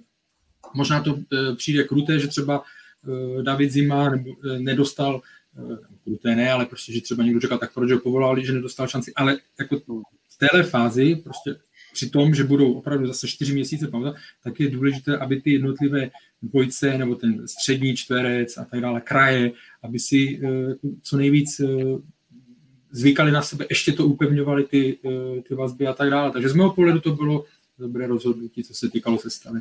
Možná 0.74 1.02
to 1.02 1.18
e, 1.18 1.54
přijde 1.56 1.84
kruté, 1.84 2.18
že 2.18 2.28
třeba 2.28 2.62
e, 3.38 3.42
David 3.42 3.72
Zima 3.72 4.10
nebo, 4.10 4.30
e, 4.30 4.58
nedostal, 4.58 5.20
e, 5.58 5.76
kruté 6.04 6.36
ne, 6.36 6.52
ale 6.52 6.66
prostě, 6.66 6.92
že 6.92 7.00
třeba 7.00 7.24
někdo 7.24 7.40
říkal, 7.40 7.58
tak 7.58 7.74
proč 7.74 7.92
ho 7.92 7.98
povolali, 7.98 8.46
že 8.46 8.52
nedostal 8.52 8.88
šanci, 8.88 9.12
ale 9.16 9.38
jako 9.60 9.78
v 10.28 10.38
téhle 10.38 10.62
fázi 10.62 11.16
prostě 11.16 11.56
při 11.98 12.10
tom, 12.10 12.34
že 12.34 12.44
budou 12.44 12.72
opravdu 12.72 13.06
zase 13.06 13.28
čtyři 13.28 13.52
měsíce 13.54 13.88
pauza, 13.88 14.14
tak 14.44 14.60
je 14.60 14.70
důležité, 14.70 15.18
aby 15.18 15.40
ty 15.40 15.52
jednotlivé 15.52 16.10
dvojce 16.42 16.98
nebo 16.98 17.14
ten 17.14 17.48
střední 17.48 17.96
čtverec 17.96 18.58
a 18.58 18.64
tak 18.64 18.80
dále, 18.80 19.00
kraje, 19.00 19.52
aby 19.82 19.98
si 19.98 20.40
eh, 20.42 20.74
co 21.02 21.16
nejvíc 21.16 21.60
eh, 21.60 21.66
zvykali 22.90 23.32
na 23.32 23.42
sebe, 23.42 23.66
ještě 23.70 23.92
to 23.92 24.06
upevňovali 24.06 24.64
ty, 24.64 24.98
eh, 25.04 25.42
ty 25.42 25.54
vazby 25.54 25.86
a 25.86 25.92
tak 25.92 26.10
dále. 26.10 26.30
Takže 26.30 26.48
z 26.48 26.54
mého 26.54 26.70
pohledu 26.70 27.00
to 27.00 27.14
bylo 27.14 27.44
dobré 27.78 28.06
rozhodnutí, 28.06 28.64
co 28.64 28.74
se 28.74 28.88
týkalo 28.90 29.18
sestavy. 29.18 29.60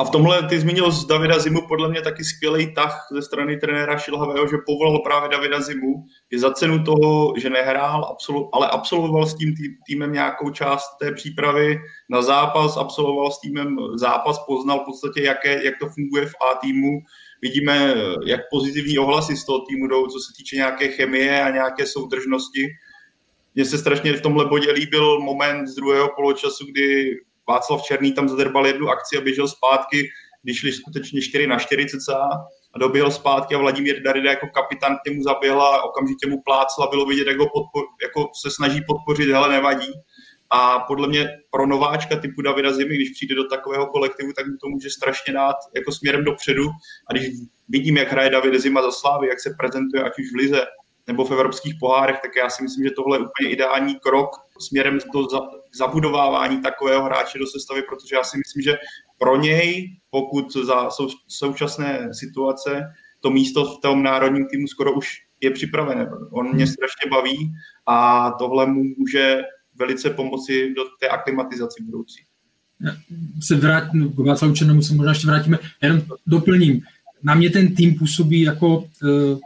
A 0.00 0.04
v 0.04 0.10
tomhle 0.10 0.48
ty 0.48 0.60
zmínil 0.60 0.90
z 0.90 1.06
Davida 1.06 1.38
Zimu 1.38 1.60
podle 1.68 1.88
mě 1.88 2.02
taky 2.02 2.24
skvělý 2.24 2.74
tah 2.74 3.06
ze 3.12 3.22
strany 3.22 3.56
trenéra 3.56 3.98
Šilhavého, 3.98 4.48
že 4.48 4.56
povolal 4.66 4.98
právě 4.98 5.28
Davida 5.28 5.60
Zimu. 5.60 6.04
Je 6.30 6.38
za 6.38 6.50
cenu 6.52 6.84
toho, 6.84 7.34
že 7.36 7.50
nehrál, 7.50 8.16
ale 8.52 8.68
absolvoval 8.68 9.26
s 9.26 9.34
tím 9.34 9.54
týmem 9.86 10.12
nějakou 10.12 10.50
část 10.50 10.96
té 11.00 11.12
přípravy 11.12 11.78
na 12.10 12.22
zápas, 12.22 12.76
absolvoval 12.76 13.30
s 13.30 13.40
týmem 13.40 13.76
zápas, 13.94 14.38
poznal 14.46 14.80
v 14.80 14.84
podstatě, 14.84 15.22
jaké, 15.22 15.64
jak 15.64 15.74
to 15.78 15.88
funguje 15.88 16.26
v 16.26 16.34
A 16.34 16.54
týmu. 16.54 16.90
Vidíme, 17.42 17.94
jak 18.26 18.40
pozitivní 18.50 18.98
ohlasy 18.98 19.36
z 19.36 19.44
toho 19.44 19.60
týmu 19.60 19.86
jdou, 19.86 20.06
co 20.06 20.18
se 20.18 20.32
týče 20.36 20.56
nějaké 20.56 20.88
chemie 20.88 21.42
a 21.42 21.50
nějaké 21.50 21.86
soudržnosti. 21.86 22.68
Mně 23.54 23.64
se 23.64 23.78
strašně 23.78 24.12
v 24.12 24.22
tomhle 24.22 24.44
bodě 24.44 24.72
líbil 24.72 25.20
moment 25.20 25.66
z 25.66 25.74
druhého 25.74 26.08
poločasu, 26.16 26.66
kdy 26.66 27.10
Václav 27.50 27.82
Černý 27.82 28.12
tam 28.12 28.28
zadrbal 28.28 28.66
jednu 28.66 28.88
akci 28.88 29.16
a 29.18 29.20
běžel 29.20 29.48
zpátky, 29.48 30.08
když 30.42 30.58
šli 30.58 30.72
skutečně 30.72 31.22
4 31.22 31.46
na 31.46 31.58
4 31.58 31.86
cca 31.86 32.28
a 32.74 32.78
doběhl 32.78 33.10
zpátky 33.10 33.54
a 33.54 33.58
Vladimír 33.58 34.02
Darida 34.02 34.30
jako 34.30 34.46
kapitán 34.54 34.96
k 34.96 35.08
němu 35.08 35.22
zaběhl 35.22 35.62
a 35.62 35.82
okamžitě 35.82 36.26
mu 36.26 36.42
plácla, 36.42 36.86
bylo 36.90 37.06
vidět, 37.06 37.26
jak 37.26 37.38
ho 37.38 37.46
podpor, 37.46 37.84
jako 38.02 38.28
se 38.42 38.50
snaží 38.50 38.80
podpořit, 38.88 39.30
hele, 39.30 39.48
nevadí. 39.48 39.92
A 40.50 40.78
podle 40.78 41.08
mě 41.08 41.28
pro 41.50 41.66
nováčka 41.66 42.16
typu 42.16 42.42
Davida 42.42 42.72
Zimy, 42.72 42.94
když 42.94 43.10
přijde 43.10 43.34
do 43.34 43.44
takového 43.44 43.86
kolektivu, 43.86 44.32
tak 44.32 44.46
mu 44.46 44.56
to 44.56 44.68
může 44.68 44.90
strašně 44.90 45.32
dát 45.32 45.56
jako 45.74 45.92
směrem 45.92 46.24
dopředu. 46.24 46.64
A 47.08 47.12
když 47.12 47.26
vidím, 47.68 47.96
jak 47.96 48.12
hraje 48.12 48.30
David 48.30 48.60
Zima 48.60 48.82
za 48.82 48.90
Slávy, 48.90 49.28
jak 49.28 49.40
se 49.40 49.50
prezentuje 49.58 50.02
ať 50.02 50.12
už 50.18 50.32
v 50.32 50.36
Lize 50.36 50.62
nebo 51.10 51.24
v 51.24 51.30
evropských 51.30 51.74
pohárech, 51.80 52.18
tak 52.22 52.36
já 52.36 52.50
si 52.50 52.62
myslím, 52.62 52.84
že 52.84 52.90
tohle 52.90 53.16
je 53.18 53.20
úplně 53.20 53.50
ideální 53.50 53.94
krok 53.94 54.30
směrem 54.58 54.98
do 55.12 55.26
zabudovávání 55.74 56.62
takového 56.62 57.04
hráče 57.04 57.38
do 57.38 57.46
sestavy, 57.46 57.82
protože 57.82 58.16
já 58.16 58.24
si 58.24 58.38
myslím, 58.38 58.62
že 58.62 58.78
pro 59.18 59.36
něj, 59.36 59.96
pokud 60.10 60.52
za 60.52 60.90
sou, 60.90 61.08
současné 61.28 62.08
situace 62.12 62.92
to 63.20 63.30
místo 63.30 63.64
v 63.64 63.80
tom 63.80 64.02
národním 64.02 64.46
týmu 64.46 64.66
skoro 64.66 64.92
už 64.92 65.06
je 65.40 65.50
připravené. 65.50 66.08
On 66.30 66.54
mě 66.54 66.66
strašně 66.66 67.10
baví 67.10 67.52
a 67.86 68.30
tohle 68.30 68.66
mu 68.66 68.82
může 68.98 69.42
velice 69.74 70.10
pomoci 70.10 70.74
do 70.76 70.82
té 71.00 71.08
aklimatizace 71.08 71.82
budoucí. 71.82 72.22
Se 73.42 73.56
vrátím, 73.56 74.12
k 74.12 74.18
Václavu 74.18 74.54
Černému 74.54 74.82
se 74.82 74.94
možná 74.94 75.12
ještě 75.12 75.26
vrátíme, 75.26 75.58
jenom 75.82 76.02
doplním. 76.26 76.82
Na 77.22 77.34
mě 77.34 77.50
ten 77.50 77.74
tým 77.74 77.94
působí 77.94 78.40
jako 78.40 78.76
uh, 78.78 79.38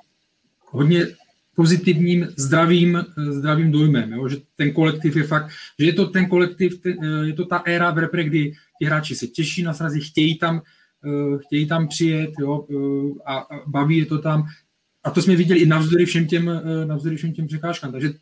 hodně 0.64 1.06
pozitivním, 1.54 2.26
zdravým, 2.36 3.04
zdravým 3.16 3.72
dojmem, 3.72 4.12
jo? 4.12 4.28
že 4.28 4.36
ten 4.56 4.72
kolektiv 4.72 5.16
je 5.16 5.24
fakt, 5.24 5.50
že 5.78 5.86
je 5.86 5.92
to 5.92 6.06
ten 6.06 6.28
kolektiv, 6.28 6.80
ten, 6.80 6.98
je 7.24 7.32
to 7.32 7.44
ta 7.44 7.62
éra 7.64 7.90
v 7.90 7.98
repre, 7.98 8.24
kdy 8.24 8.52
ti 8.78 8.84
hráči 8.84 9.14
se 9.14 9.26
těší 9.26 9.62
na 9.62 9.74
srazy, 9.74 10.00
chtějí 10.00 10.38
tam, 10.38 10.62
eh, 11.04 11.38
chtějí 11.38 11.66
tam 11.66 11.88
přijet 11.88 12.30
jo? 12.40 12.66
Eh, 12.70 13.22
a 13.26 13.46
baví 13.66 13.98
je 13.98 14.06
to 14.06 14.18
tam. 14.18 14.46
A 15.04 15.10
to 15.10 15.22
jsme 15.22 15.36
viděli 15.36 15.60
i 15.60 15.66
navzdory 15.66 16.04
všem 16.04 16.26
těm, 16.26 16.48
eh, 16.48 16.86
navzdory 16.86 17.16
všem 17.16 17.32
těm 17.32 17.46
překážkám. 17.46 17.92
Takže 17.92 18.12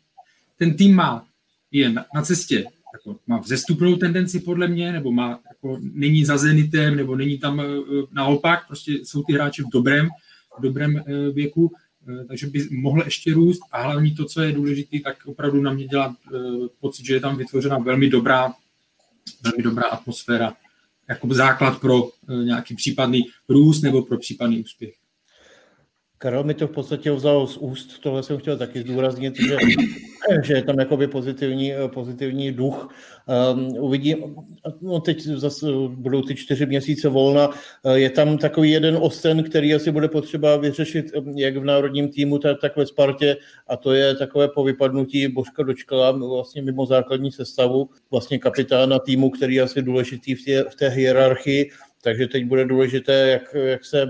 ten 0.57 0.73
tým 0.73 0.95
má, 0.95 1.25
je 1.71 1.89
na, 1.89 2.05
na 2.15 2.21
cestě, 2.21 2.65
jako 2.93 3.19
má 3.27 3.37
vzestupnou 3.37 3.95
tendenci 3.95 4.39
podle 4.39 4.67
mě, 4.67 4.91
nebo 4.91 5.11
má, 5.11 5.39
jako, 5.49 5.79
není 5.81 6.25
za 6.25 6.37
Zenitem, 6.37 6.95
nebo 6.95 7.15
není 7.15 7.37
tam 7.37 7.61
naopak, 8.11 8.67
prostě 8.67 8.91
jsou 8.91 9.23
ty 9.23 9.33
hráči 9.33 9.63
v 9.63 9.69
dobrém, 9.73 10.09
v 10.59 10.61
dobrém 10.61 11.01
věku 11.33 11.71
Eh, 11.73 11.82
takže 12.27 12.47
by 12.47 12.67
mohl 12.71 13.03
ještě 13.03 13.33
růst 13.33 13.61
a 13.71 13.81
hlavně 13.81 14.15
to, 14.15 14.25
co 14.25 14.41
je 14.41 14.51
důležité, 14.51 14.97
tak 15.03 15.17
opravdu 15.25 15.61
na 15.61 15.73
mě 15.73 15.87
dělá 15.87 16.15
eh, 16.35 16.39
pocit, 16.79 17.05
že 17.05 17.13
je 17.13 17.19
tam 17.19 17.37
vytvořena 17.37 17.77
velmi 17.77 18.09
dobrá, 18.09 18.53
velmi 19.43 19.63
dobrá 19.63 19.83
atmosféra, 19.83 20.53
jako 21.09 21.33
základ 21.33 21.81
pro 21.81 22.09
eh, 22.29 22.43
nějaký 22.43 22.75
případný 22.75 23.23
růst 23.49 23.81
nebo 23.81 24.01
pro 24.01 24.17
případný 24.17 24.63
úspěch. 24.63 24.93
Karel 26.17 26.43
mi 26.43 26.53
to 26.53 26.67
v 26.67 26.71
podstatě 26.71 27.11
vzal 27.11 27.47
z 27.47 27.57
úst, 27.57 27.99
tohle 27.99 28.23
jsem 28.23 28.37
chtěl 28.37 28.57
taky 28.57 28.81
zdůraznit, 28.81 29.35
že, 29.39 29.57
že 30.43 30.53
je 30.53 30.61
tam 30.61 30.79
jakoby 30.79 31.07
pozitivní, 31.07 31.73
pozitivní 31.93 32.51
duch. 32.51 32.89
Um, 33.53 33.67
uvidím, 33.79 34.35
no 34.81 34.99
teď 34.99 35.23
zase 35.23 35.65
budou 35.89 36.21
ty 36.21 36.35
čtyři 36.35 36.65
měsíce 36.65 37.09
volna, 37.09 37.49
je 37.93 38.09
tam 38.09 38.37
takový 38.37 38.71
jeden 38.71 38.97
osten, 39.01 39.43
který 39.43 39.75
asi 39.75 39.91
bude 39.91 40.07
potřeba 40.07 40.57
vyřešit 40.57 41.05
jak 41.35 41.57
v 41.57 41.63
národním 41.63 42.09
týmu, 42.09 42.39
tak, 42.39 42.61
tak 42.61 42.77
ve 42.77 42.85
Spartě. 42.85 43.37
A 43.67 43.77
to 43.77 43.93
je 43.93 44.15
takové 44.15 44.47
po 44.47 44.63
vypadnutí 44.63 45.27
Božka 45.27 45.63
Dočkala 45.63 46.11
vlastně 46.11 46.61
mimo 46.61 46.85
základní 46.85 47.31
sestavu, 47.31 47.89
vlastně 48.11 48.39
kapitána 48.39 48.99
týmu, 48.99 49.29
který 49.29 49.55
je 49.55 49.61
asi 49.61 49.81
důležitý 49.81 50.35
v 50.35 50.45
té, 50.45 50.63
v 50.69 50.75
té 50.75 50.89
hierarchii, 50.89 51.69
takže 52.01 52.27
teď 52.27 52.45
bude 52.45 52.65
důležité, 52.65 53.29
jak, 53.29 53.55
jak 53.63 53.85
se 53.85 54.07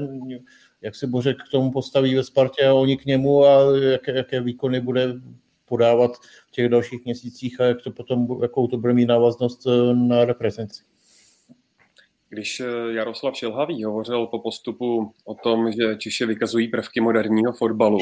jak 0.84 0.96
se 0.96 1.08
Bořek 1.08 1.38
k 1.38 1.51
tomu 1.51 1.72
postaví 1.72 2.15
ve 2.15 2.24
Spartě 2.24 2.65
a 2.65 2.74
oni 2.74 2.98
k 2.98 3.05
němu 3.05 3.46
a 3.46 3.77
jaké, 3.91 4.17
jaké 4.17 4.41
výkony 4.41 4.82
bude 4.82 5.13
podávat 5.74 6.18
v 6.48 6.51
těch 6.51 6.70
dalších 6.70 7.06
měsících 7.06 7.62
a 7.62 7.63
jak 7.63 7.82
to 7.82 7.92
potom, 7.92 8.27
jakou 8.42 8.68
to 8.68 8.77
bude 8.77 8.94
mít 8.94 9.06
návaznost 9.06 9.68
eh, 9.68 9.94
na 9.94 10.25
reprezentaci. 10.25 10.84
Když 12.30 12.60
eh, 12.60 12.94
Jaroslav 12.94 13.36
Šilhavý 13.36 13.84
hovořil 13.84 14.27
po 14.27 14.39
postupu 14.39 15.13
o 15.25 15.34
tom, 15.36 15.72
že 15.72 15.98
Češi 15.98 16.25
vykazují 16.25 16.68
prvky 16.68 17.01
moderního 17.01 17.53
fotbalu, 17.53 17.98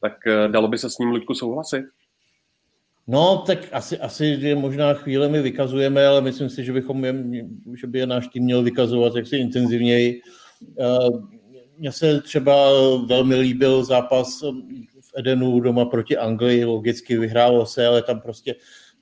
tak 0.00 0.26
eh, 0.26 0.48
dalo 0.48 0.68
by 0.68 0.78
se 0.78 0.90
s 0.90 0.98
ním, 0.98 1.08
Luďku, 1.08 1.34
souhlasit? 1.34 1.84
No, 3.06 3.44
tak 3.46 3.58
asi, 3.72 3.98
asi 3.98 4.24
je 4.24 4.56
možná 4.56 4.94
chvíle 4.94 5.28
my 5.28 5.42
vykazujeme, 5.42 6.06
ale 6.06 6.20
myslím 6.20 6.48
si, 6.48 6.64
že, 6.64 6.72
bychom 6.72 7.04
je, 7.04 7.14
že 7.80 7.86
by 7.86 7.98
je 7.98 8.06
náš 8.06 8.28
tým 8.28 8.44
měl 8.44 8.62
vykazovat 8.62 9.16
jaksi 9.16 9.36
intenzivněji 9.36 10.20
mně 11.78 11.92
se 11.92 12.20
třeba 12.20 12.54
velmi 13.06 13.34
líbil 13.34 13.84
zápas 13.84 14.44
Edenu 15.16 15.60
doma 15.60 15.84
proti 15.84 16.16
Anglii, 16.16 16.64
logicky 16.64 17.18
vyhrálo 17.18 17.66
se, 17.66 17.86
ale 17.86 18.02
tam 18.02 18.20
prostě 18.20 18.54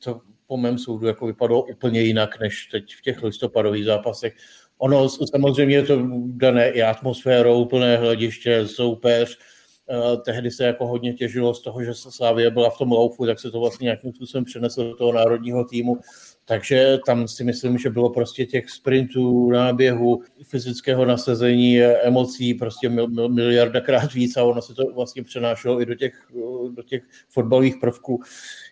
to 0.05 0.21
po 0.47 0.57
mém 0.57 0.79
soudu 0.79 1.07
jako 1.07 1.27
vypadalo 1.27 1.63
úplně 1.65 2.01
jinak, 2.01 2.41
než 2.41 2.67
teď 2.67 2.95
v 2.95 3.03
těch 3.03 3.23
listopadových 3.23 3.85
zápasech. 3.85 4.35
Ono 4.79 5.09
samozřejmě 5.09 5.77
je 5.77 5.83
to 5.83 6.03
dané 6.27 6.71
i 6.71 6.83
atmosférou, 6.83 7.65
plné 7.65 7.97
hlediště, 7.97 8.69
soupeř, 8.69 9.39
Uh, 9.87 10.23
tehdy 10.23 10.51
se 10.51 10.65
jako 10.65 10.87
hodně 10.87 11.13
těžilo 11.13 11.55
z 11.55 11.63
toho, 11.63 11.85
že 11.85 11.95
Slávě 11.95 12.51
byla 12.51 12.71
v 12.71 12.79
tom 12.79 12.93
laufu, 12.93 13.27
tak 13.27 13.41
se 13.41 13.51
to 13.51 13.61
vlastně 13.61 13.85
nějakým 13.85 14.13
způsobem 14.15 14.45
přeneslo 14.45 14.85
do 14.85 14.97
toho 14.97 15.13
národního 15.13 15.65
týmu. 15.65 15.97
Takže 16.45 16.99
tam 17.07 17.29
si 17.29 17.45
myslím, 17.45 17.79
že 17.79 17.91
bylo 17.91 18.11
prostě 18.11 18.47
těch 18.47 18.71
sprintů, 18.71 19.51
náběhu, 19.51 20.23
fyzického 20.43 21.05
nasazení, 21.05 21.83
emocí 21.83 22.55
prostě 22.55 22.89
miliardakrát 23.29 24.15
víc 24.15 24.37
a 24.37 24.45
ono 24.45 24.63
se 24.63 24.75
to 24.75 24.83
vlastně 24.95 25.23
přenášelo 25.23 25.83
i 25.83 25.87
do 25.87 25.95
těch, 25.95 26.15
do 26.71 26.83
těch 26.83 27.03
fotbalových 27.29 27.77
prvků. 27.77 28.21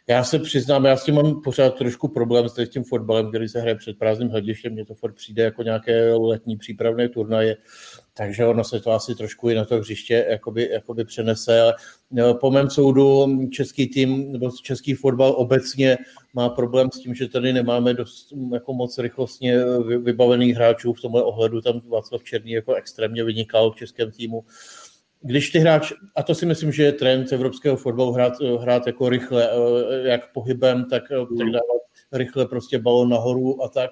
Já 0.07 0.25
se 0.25 0.39
přiznám, 0.39 0.85
já 0.85 0.97
s 0.97 1.05
tím 1.05 1.15
mám 1.15 1.41
pořád 1.41 1.75
trošku 1.75 2.09
problém 2.09 2.49
s 2.49 2.69
tím 2.69 2.85
fotbalem, 2.85 3.29
který 3.29 3.49
se 3.49 3.61
hraje 3.61 3.75
před 3.75 3.99
prázdným 3.99 4.29
hledištěm. 4.29 4.73
Mně 4.73 4.85
to 4.85 4.95
furt 4.95 5.13
přijde 5.13 5.43
jako 5.43 5.63
nějaké 5.63 6.15
letní 6.15 6.57
přípravné 6.57 7.09
turnaje, 7.09 7.57
takže 8.21 8.47
ono 8.47 8.65
se 8.65 8.81
to 8.81 8.91
asi 8.91 9.15
trošku 9.15 9.51
i 9.51 9.55
na 9.55 9.65
to 9.65 9.79
hřiště 9.79 10.27
jakoby, 10.29 10.69
jakoby 10.73 11.05
přenese. 11.05 11.61
Ale 11.61 11.75
no, 12.11 12.35
po 12.35 12.51
mém 12.51 12.71
soudu 12.71 13.39
český 13.53 13.89
tým 13.89 14.33
nebo 14.33 14.51
český 14.63 14.95
fotbal 14.95 15.35
obecně 15.37 15.99
má 16.35 16.49
problém 16.49 16.91
s 16.91 17.01
tím, 17.01 17.15
že 17.15 17.29
tady 17.29 17.53
nemáme 17.53 17.95
dost 17.95 18.33
jako 18.53 18.75
moc 18.75 18.99
rychlostně 18.99 19.65
vybavených 20.03 20.55
hráčů. 20.55 20.93
V 20.93 21.01
tomhle 21.01 21.23
ohledu 21.23 21.61
tam 21.61 21.81
Václav 21.89 22.25
Černý 22.25 22.53
jako 22.53 22.75
extrémně 22.75 23.25
vynikal 23.25 23.71
v 23.71 23.77
českém 23.77 24.11
týmu 24.11 24.45
když 25.23 25.51
ty 25.51 25.59
hráč, 25.59 25.93
a 26.17 26.23
to 26.23 26.35
si 26.35 26.47
myslím, 26.47 26.73
že 26.73 26.83
je 26.83 26.93
trend 26.93 27.33
evropského 27.33 27.77
fotbalu, 27.77 28.13
hrát, 28.13 28.33
hrát 28.61 28.87
jako 28.87 29.09
rychle, 29.09 29.51
jak 30.03 30.33
pohybem, 30.33 30.85
tak, 30.91 31.03
tak 31.09 31.47
dávat 31.47 31.83
rychle 32.13 32.47
prostě 32.47 32.79
balon 32.79 33.09
nahoru 33.09 33.63
a 33.63 33.69
tak. 33.69 33.91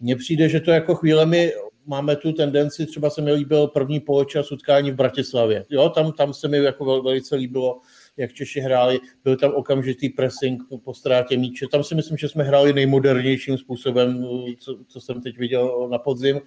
Mně 0.00 0.16
přijde, 0.16 0.48
že 0.48 0.60
to 0.60 0.70
jako 0.70 0.94
chvílemi 0.94 1.52
máme 1.86 2.16
tu 2.16 2.32
tendenci, 2.32 2.86
třeba 2.86 3.10
se 3.10 3.22
mi 3.22 3.32
líbil 3.32 3.66
první 3.66 4.00
poločas 4.00 4.52
utkání 4.52 4.90
v 4.90 4.94
Bratislavě. 4.94 5.64
Jo, 5.70 5.88
tam, 5.88 6.12
tam 6.12 6.34
se 6.34 6.48
mi 6.48 6.58
jako 6.58 7.02
velice 7.02 7.36
líbilo, 7.36 7.80
jak 8.16 8.32
Češi 8.32 8.60
hráli, 8.60 9.00
byl 9.24 9.36
tam 9.36 9.52
okamžitý 9.54 10.08
pressing 10.08 10.62
po 10.84 10.94
ztrátě 10.94 11.36
míče. 11.36 11.66
Tam 11.72 11.84
si 11.84 11.94
myslím, 11.94 12.16
že 12.16 12.28
jsme 12.28 12.44
hráli 12.44 12.72
nejmodernějším 12.72 13.58
způsobem, 13.58 14.26
co, 14.58 14.78
co 14.88 15.00
jsem 15.00 15.20
teď 15.20 15.38
viděl 15.38 15.88
na 15.90 15.98
podzim 15.98 16.40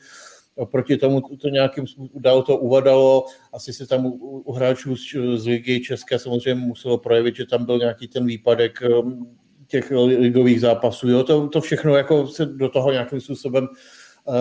oproti 0.55 0.97
tomu 0.97 1.21
to 1.21 1.49
nějakým 1.49 1.87
způsobem 1.87 2.43
to 2.45 2.57
uvadalo, 2.57 3.25
asi 3.53 3.73
se 3.73 3.87
tam 3.87 4.05
u, 4.05 4.11
u 4.45 4.51
hráčů 4.51 4.95
z, 4.95 5.01
z 5.35 5.45
ligy 5.47 5.79
České 5.79 6.19
samozřejmě 6.19 6.61
muselo 6.61 6.97
projevit, 6.97 7.35
že 7.35 7.45
tam 7.45 7.65
byl 7.65 7.77
nějaký 7.77 8.07
ten 8.07 8.25
výpadek 8.25 8.79
um, 9.03 9.37
těch 9.67 9.91
ligových 9.91 10.61
zápasů. 10.61 11.09
Jo? 11.09 11.23
To, 11.23 11.47
to 11.47 11.61
všechno 11.61 11.95
jako 11.95 12.27
se 12.27 12.45
do 12.45 12.69
toho 12.69 12.91
nějakým 12.91 13.21
způsobem 13.21 13.63
uh, 13.63 13.69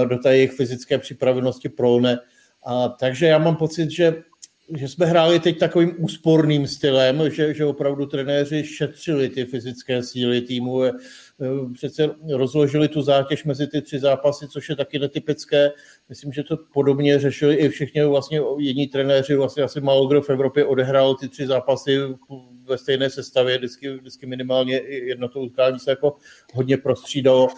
do 0.04 0.18
té 0.18 0.36
jejich 0.36 0.52
fyzické 0.52 0.98
připravenosti 0.98 1.68
prolne. 1.68 2.18
A, 2.64 2.88
takže 2.88 3.26
já 3.26 3.38
mám 3.38 3.56
pocit, 3.56 3.90
že 3.90 4.22
že 4.76 4.88
jsme 4.88 5.06
hráli 5.06 5.40
teď 5.40 5.58
takovým 5.58 5.94
úsporným 5.98 6.66
stylem, 6.66 7.30
že, 7.30 7.54
že 7.54 7.64
opravdu 7.64 8.06
trenéři 8.06 8.64
šetřili 8.64 9.28
ty 9.28 9.44
fyzické 9.44 10.02
síly 10.02 10.40
týmu, 10.40 10.84
eh, 10.84 10.92
přece 11.74 12.10
rozložili 12.32 12.88
tu 12.88 13.02
zátěž 13.02 13.44
mezi 13.44 13.66
ty 13.66 13.82
tři 13.82 13.98
zápasy, 13.98 14.48
což 14.48 14.68
je 14.68 14.76
taky 14.76 14.98
netypické. 14.98 15.70
Myslím, 16.08 16.32
že 16.32 16.42
to 16.42 16.56
podobně 16.72 17.18
řešili 17.18 17.54
i 17.54 17.68
všichni 17.68 18.04
vlastně 18.04 18.40
jiní 18.58 18.86
trenéři, 18.86 19.36
vlastně 19.36 19.62
asi 19.62 19.80
málo 19.80 20.06
kdo 20.06 20.22
v 20.22 20.30
Evropě 20.30 20.64
odehrál 20.64 21.14
ty 21.14 21.28
tři 21.28 21.46
zápasy 21.46 21.98
ve 22.64 22.78
stejné 22.78 23.10
sestavě, 23.10 23.58
vždycky, 23.58 23.90
vždycky 23.90 24.26
minimálně 24.26 24.80
jedno 24.86 25.28
to 25.28 25.40
utkání 25.40 25.78
se 25.78 25.90
jako 25.90 26.16
hodně 26.54 26.76
prostřídalo. 26.76 27.48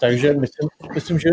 Takže 0.00 0.32
myslím, 0.32 0.68
myslím 0.94 1.18
že 1.18 1.30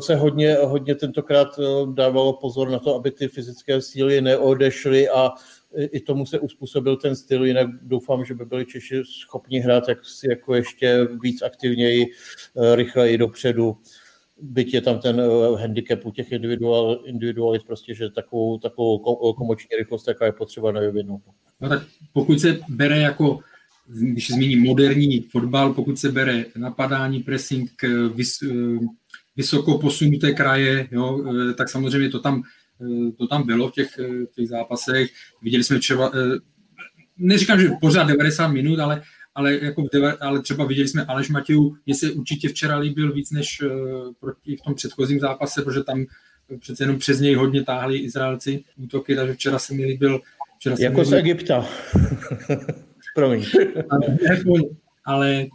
se 0.00 0.14
hodně, 0.14 0.54
hodně 0.54 0.94
tentokrát 0.94 1.48
eh, 1.58 1.62
dávalo 1.94 2.32
pozor 2.32 2.70
na 2.70 2.78
to, 2.78 2.94
aby 2.94 3.10
ty 3.10 3.28
fyzické 3.28 3.80
síly 3.80 4.20
neodešly 4.20 5.08
a 5.08 5.30
i 5.76 6.00
tomu 6.00 6.26
se 6.26 6.38
uspůsobil 6.38 6.96
ten 6.96 7.16
styl, 7.16 7.44
jinak 7.44 7.66
doufám, 7.82 8.24
že 8.24 8.34
by 8.34 8.44
byli 8.44 8.66
Češi 8.66 9.02
schopni 9.04 9.60
hrát 9.60 9.88
jak, 9.88 9.98
jako 10.28 10.54
ještě 10.54 11.08
víc 11.22 11.42
aktivněji, 11.42 12.06
eh, 12.06 12.76
rychleji 12.76 13.18
dopředu. 13.18 13.76
Byť 14.40 14.74
je 14.74 14.80
tam 14.80 14.98
ten 14.98 15.20
eh, 15.20 15.60
handicap 15.60 16.06
u 16.06 16.10
těch 16.10 16.32
individual, 16.32 17.00
individualit, 17.04 17.64
prostě, 17.66 17.94
že 17.94 18.10
takovou, 18.10 18.58
takovou 18.58 19.32
komoční 19.32 19.76
rychlost, 19.78 20.08
jaká 20.08 20.26
je 20.26 20.32
potřeba 20.32 20.72
nevyvinout. 20.72 21.22
No 21.60 21.68
tak 21.68 21.82
pokud 22.12 22.40
se 22.40 22.58
bere 22.68 22.98
jako 22.98 23.38
když 23.86 24.30
zmíním 24.30 24.62
moderní 24.62 25.20
fotbal, 25.20 25.74
pokud 25.74 25.98
se 25.98 26.12
bere 26.12 26.44
napadání, 26.56 27.22
pressing, 27.22 27.70
vys, 28.14 28.38
vysoko 29.36 29.78
posunuté 29.78 30.32
kraje, 30.32 30.88
jo, 30.90 31.24
tak 31.54 31.68
samozřejmě 31.68 32.10
to 32.10 32.18
tam, 32.18 32.42
to 33.18 33.26
tam 33.26 33.46
bylo 33.46 33.68
v 33.68 33.72
těch, 33.72 33.98
v 33.98 34.34
těch 34.34 34.48
zápasech. 34.48 35.10
Viděli 35.42 35.64
jsme 35.64 35.78
třeba, 35.78 36.12
neříkám, 37.18 37.60
že 37.60 37.70
pořád 37.80 38.08
90 38.08 38.48
minut, 38.48 38.78
ale, 38.78 39.02
ale, 39.34 39.58
jako 39.62 39.88
ale 40.20 40.42
třeba 40.42 40.64
viděli 40.64 40.88
jsme 40.88 41.04
Aleš 41.04 41.28
Matěju, 41.28 41.76
mě 41.86 41.94
se 41.94 42.12
určitě 42.12 42.48
včera 42.48 42.78
líbil 42.78 43.12
víc 43.12 43.30
než 43.30 43.62
proti 44.20 44.56
v 44.56 44.60
tom 44.60 44.74
předchozím 44.74 45.20
zápase, 45.20 45.62
protože 45.62 45.84
tam 45.84 46.04
přece 46.58 46.82
jenom 46.82 46.98
přes 46.98 47.20
něj 47.20 47.34
hodně 47.34 47.64
táhli 47.64 47.98
Izraelci 47.98 48.64
útoky, 48.76 49.16
takže 49.16 49.34
včera 49.34 49.58
se 49.58 49.74
mi 49.74 49.84
líbil. 49.84 50.20
Včera 50.58 50.76
jako 50.78 51.00
líbil, 51.00 51.10
z 51.10 51.12
Egypta. 51.12 51.68
Promiň. 53.14 53.44
ale 55.04 55.46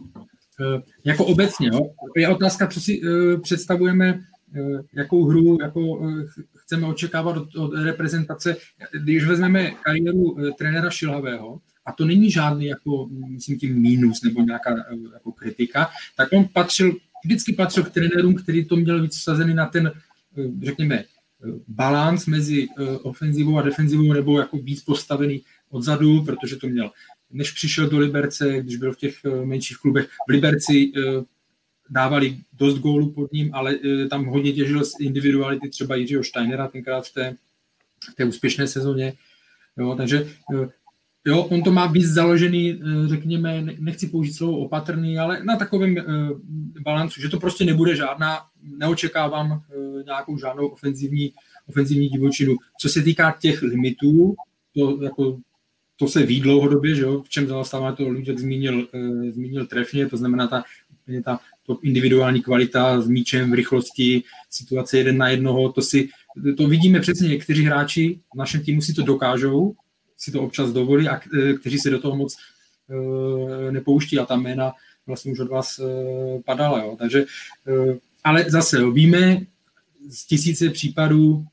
eh, 0.60 0.82
jako 1.04 1.24
obecně, 1.24 1.68
jo, 1.72 1.80
je 2.16 2.28
otázka, 2.28 2.66
co 2.66 2.80
si 2.80 3.02
uh, 3.02 3.40
představujeme, 3.40 4.20
uh, 4.58 4.80
jakou 4.92 5.24
hru 5.24 5.58
jako, 5.62 6.10
chceme 6.56 6.86
očekávat 6.86 7.36
od, 7.56 7.74
reprezentace. 7.74 8.56
Když 9.02 9.24
vezmeme 9.24 9.70
kariéru 9.70 10.36
trenéra 10.58 10.90
Šilhavého, 10.90 11.60
a 11.86 11.92
to 11.92 12.04
není 12.04 12.30
žádný, 12.30 12.66
jako, 12.66 13.08
myslím 13.28 13.58
tím, 13.58 13.82
mínus 13.82 14.22
nebo 14.22 14.42
nějaká 14.42 14.76
jako 15.12 15.32
kritika, 15.32 15.88
tak 16.16 16.28
on 16.32 16.48
patřil, 16.52 16.96
vždycky 17.24 17.52
patřil 17.52 17.84
k 17.84 17.90
trenérům, 17.90 18.34
který 18.34 18.64
to 18.64 18.76
měl 18.76 19.02
víc 19.02 19.22
sazený 19.22 19.54
na 19.54 19.66
ten, 19.66 19.92
řekněme, 20.62 21.04
balans 21.68 22.26
mezi 22.26 22.68
ofenzivou 23.02 23.58
a 23.58 23.62
defenzivou 23.62 24.12
nebo 24.12 24.38
jako 24.38 24.58
víc 24.58 24.82
postavený 24.82 25.42
odzadu, 25.70 26.24
protože 26.24 26.56
to 26.56 26.68
měl 26.68 26.90
než 27.32 27.50
přišel 27.50 27.88
do 27.88 27.98
Liberce, 27.98 28.62
když 28.62 28.76
byl 28.76 28.92
v 28.92 28.96
těch 28.96 29.14
eh, 29.24 29.44
menších 29.44 29.76
klubech. 29.76 30.08
V 30.28 30.30
Liberci 30.30 30.92
eh, 30.96 31.00
dávali 31.90 32.36
dost 32.52 32.78
gólů 32.78 33.12
pod 33.12 33.32
ním, 33.32 33.54
ale 33.54 33.74
eh, 33.84 34.08
tam 34.08 34.24
hodně 34.24 34.52
těžil 34.52 34.84
z 34.84 34.92
individuality 35.00 35.68
třeba 35.68 35.94
Jiřího 35.94 36.24
Steinera 36.24 36.68
tenkrát 36.68 37.06
v 37.06 37.14
té, 37.14 37.36
v 38.12 38.14
té 38.14 38.24
úspěšné 38.24 38.66
sezóně. 38.66 39.12
Jo, 39.78 39.94
takže 39.96 40.28
jo, 41.24 41.42
on 41.42 41.62
to 41.62 41.72
má 41.72 41.88
být 41.88 42.04
založený, 42.04 42.80
řekněme, 43.06 43.62
nechci 43.78 44.06
použít 44.06 44.32
slovo 44.32 44.58
opatrný, 44.58 45.18
ale 45.18 45.44
na 45.44 45.56
takovém 45.56 45.96
balancu, 46.80 47.20
že 47.20 47.28
to 47.28 47.40
prostě 47.40 47.64
nebude 47.64 47.96
žádná, 47.96 48.38
neočekávám 48.62 49.62
nějakou 50.04 50.38
žádnou 50.38 50.66
ofenzivní, 50.66 51.32
ofenzivní 51.66 52.08
divočinu. 52.08 52.56
Co 52.80 52.88
se 52.88 53.02
týká 53.02 53.36
těch 53.40 53.62
limitů, 53.62 54.34
to 54.74 55.02
jako 55.02 55.38
to 56.00 56.08
se 56.08 56.26
ví 56.26 56.40
dlouhodobě, 56.40 56.94
že 56.94 57.02
jo, 57.02 57.22
v 57.22 57.28
čem 57.28 57.46
zastává 57.46 57.92
to 57.92 58.08
Luděk 58.08 58.38
zmínil, 58.38 58.88
e, 58.92 59.30
zmínil 59.30 59.66
trefně, 59.66 60.08
to 60.08 60.16
znamená 60.16 60.46
ta, 60.46 60.64
ta 61.24 61.40
to 61.66 61.78
individuální 61.82 62.42
kvalita 62.42 63.00
s 63.00 63.08
míčem 63.08 63.50
v 63.50 63.54
rychlosti, 63.54 64.22
situace 64.50 64.98
jeden 64.98 65.18
na 65.18 65.28
jednoho, 65.28 65.72
to 65.72 65.82
si, 65.82 66.08
to 66.56 66.66
vidíme 66.66 67.00
přesně, 67.00 67.28
někteří 67.28 67.64
hráči 67.64 68.20
v 68.34 68.38
našem 68.38 68.64
týmu 68.64 68.80
si 68.82 68.94
to 68.94 69.02
dokážou, 69.02 69.74
si 70.16 70.32
to 70.32 70.42
občas 70.42 70.72
dovolí 70.72 71.08
a 71.08 71.20
e, 71.20 71.54
kteří 71.54 71.78
se 71.78 71.90
do 71.90 71.98
toho 72.00 72.16
moc 72.16 72.36
e, 72.36 73.72
nepouští 73.72 74.18
a 74.18 74.26
ta 74.26 74.36
jména 74.36 74.72
vlastně 75.06 75.32
už 75.32 75.38
od 75.38 75.48
vás 75.48 75.78
e, 75.78 75.82
padala, 76.44 76.82
jo. 76.82 76.96
takže, 76.98 77.20
e, 77.20 77.98
ale 78.24 78.44
zase 78.48 78.80
jo, 78.80 78.90
víme 78.90 79.40
z 80.08 80.26
tisíce 80.26 80.70
případů 80.70 81.44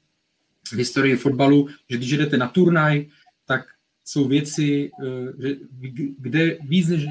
v 0.72 0.78
historii 0.78 1.16
fotbalu, 1.16 1.68
že 1.90 1.98
když 1.98 2.12
jdete 2.12 2.38
na 2.38 2.48
turnaj, 2.48 3.06
tak 3.46 3.77
jsou 4.08 4.28
věci, 4.28 4.92
eh, 5.06 5.56
kde 6.20 6.58
víc 6.68 6.88
než 6.88 7.06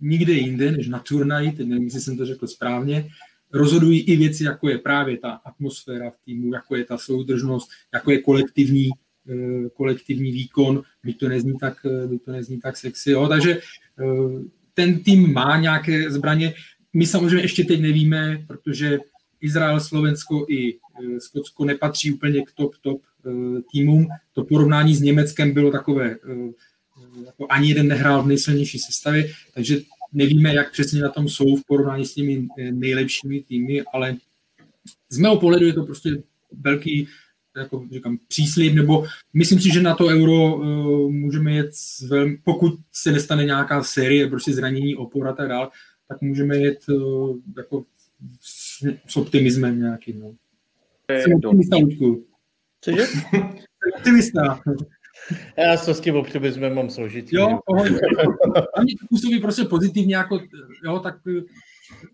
nikde 0.00 0.32
jinde, 0.32 0.72
než 0.72 0.88
na 0.88 0.98
turnaji, 0.98 1.52
teď 1.52 1.66
nevím, 1.66 1.84
jestli 1.84 2.00
jsem 2.00 2.16
to 2.16 2.26
řekl 2.26 2.46
správně, 2.46 3.08
rozhodují 3.52 4.00
i 4.00 4.16
věci, 4.16 4.44
jako 4.44 4.68
je 4.68 4.78
právě 4.78 5.18
ta 5.18 5.30
atmosféra 5.30 6.10
v 6.10 6.18
týmu, 6.24 6.54
jako 6.54 6.76
je 6.76 6.84
ta 6.84 6.98
soudržnost, 6.98 7.70
jako 7.94 8.10
je 8.10 8.22
kolektivní, 8.22 8.90
eh, 9.28 9.68
kolektivní 9.74 10.32
výkon, 10.32 10.82
by 11.04 11.14
to 11.14 11.28
nezní 11.28 11.58
tak, 11.58 11.86
eh, 11.86 12.06
by 12.06 12.18
to 12.18 12.32
nezní 12.32 12.60
tak 12.60 12.76
sexy. 12.76 13.10
Jo? 13.10 13.28
Takže 13.28 13.60
ten 14.74 15.02
tým 15.02 15.32
má 15.32 15.60
nějaké 15.60 16.10
zbraně. 16.10 16.54
My 16.92 17.06
samozřejmě 17.06 17.44
ještě 17.44 17.64
teď 17.64 17.80
nevíme, 17.80 18.44
protože 18.46 18.98
Izrael, 19.40 19.80
Slovensko 19.80 20.46
i 20.48 20.78
Skotsko 21.18 21.64
nepatří 21.64 22.12
úplně 22.12 22.42
k 22.42 22.52
top, 22.52 22.74
top 22.80 23.02
Eh, 23.13 23.13
týmům. 23.72 24.08
To 24.32 24.44
porovnání 24.44 24.94
s 24.94 25.00
Německem 25.00 25.52
bylo 25.52 25.70
takové, 25.70 26.10
eh, 26.10 26.52
jako 27.26 27.46
ani 27.50 27.68
jeden 27.68 27.88
nehrál 27.88 28.22
v 28.22 28.26
nejsilnější 28.26 28.78
sestavě, 28.78 29.30
takže 29.54 29.76
nevíme, 30.12 30.54
jak 30.54 30.72
přesně 30.72 31.00
na 31.00 31.08
tom 31.08 31.28
jsou 31.28 31.56
v 31.56 31.66
porovnání 31.66 32.06
s 32.06 32.14
těmi 32.14 32.48
eh, 32.58 32.72
nejlepšími 32.72 33.40
týmy, 33.40 33.82
ale 33.92 34.16
z 35.08 35.18
mého 35.18 35.40
pohledu 35.40 35.66
je 35.66 35.72
to 35.72 35.82
prostě 35.82 36.10
velký 36.60 37.08
jako 37.56 37.86
říkám, 37.92 38.18
příslip, 38.28 38.74
nebo 38.74 39.06
myslím 39.34 39.60
si, 39.60 39.72
že 39.72 39.82
na 39.82 39.94
to 39.94 40.06
euro 40.06 40.56
uh, 40.56 41.12
můžeme 41.12 41.52
jet, 41.52 41.70
velmi, 42.08 42.38
pokud 42.44 42.74
se 42.92 43.12
nestane 43.12 43.44
nějaká 43.44 43.82
série, 43.82 44.28
prostě 44.28 44.52
zranění 44.52 44.96
opor 44.96 45.28
a 45.28 45.32
tak 45.32 45.48
dále, 45.48 45.68
tak 46.08 46.20
můžeme 46.20 46.56
jet 46.56 46.78
uh, 46.88 47.36
jako 47.56 47.84
s, 48.40 48.86
s 49.06 49.16
optimismem 49.16 49.80
nějakým. 49.80 50.20
No. 50.20 50.34
Jsem 51.20 51.32
optimista. 51.34 51.76
Cože? 52.84 53.06
optimista. 53.96 54.60
Já 55.58 55.76
se 55.76 55.94
s 55.94 56.00
tím 56.00 56.16
optimismem 56.16 56.74
mám 56.74 56.90
složitý. 56.90 57.36
Jo, 57.36 57.58
Oni 58.76 58.94
to 59.00 59.06
působí 59.08 59.40
prostě 59.40 59.64
pozitivně, 59.64 60.16
jako, 60.16 60.40
jo, 60.84 60.98
tak 60.98 61.14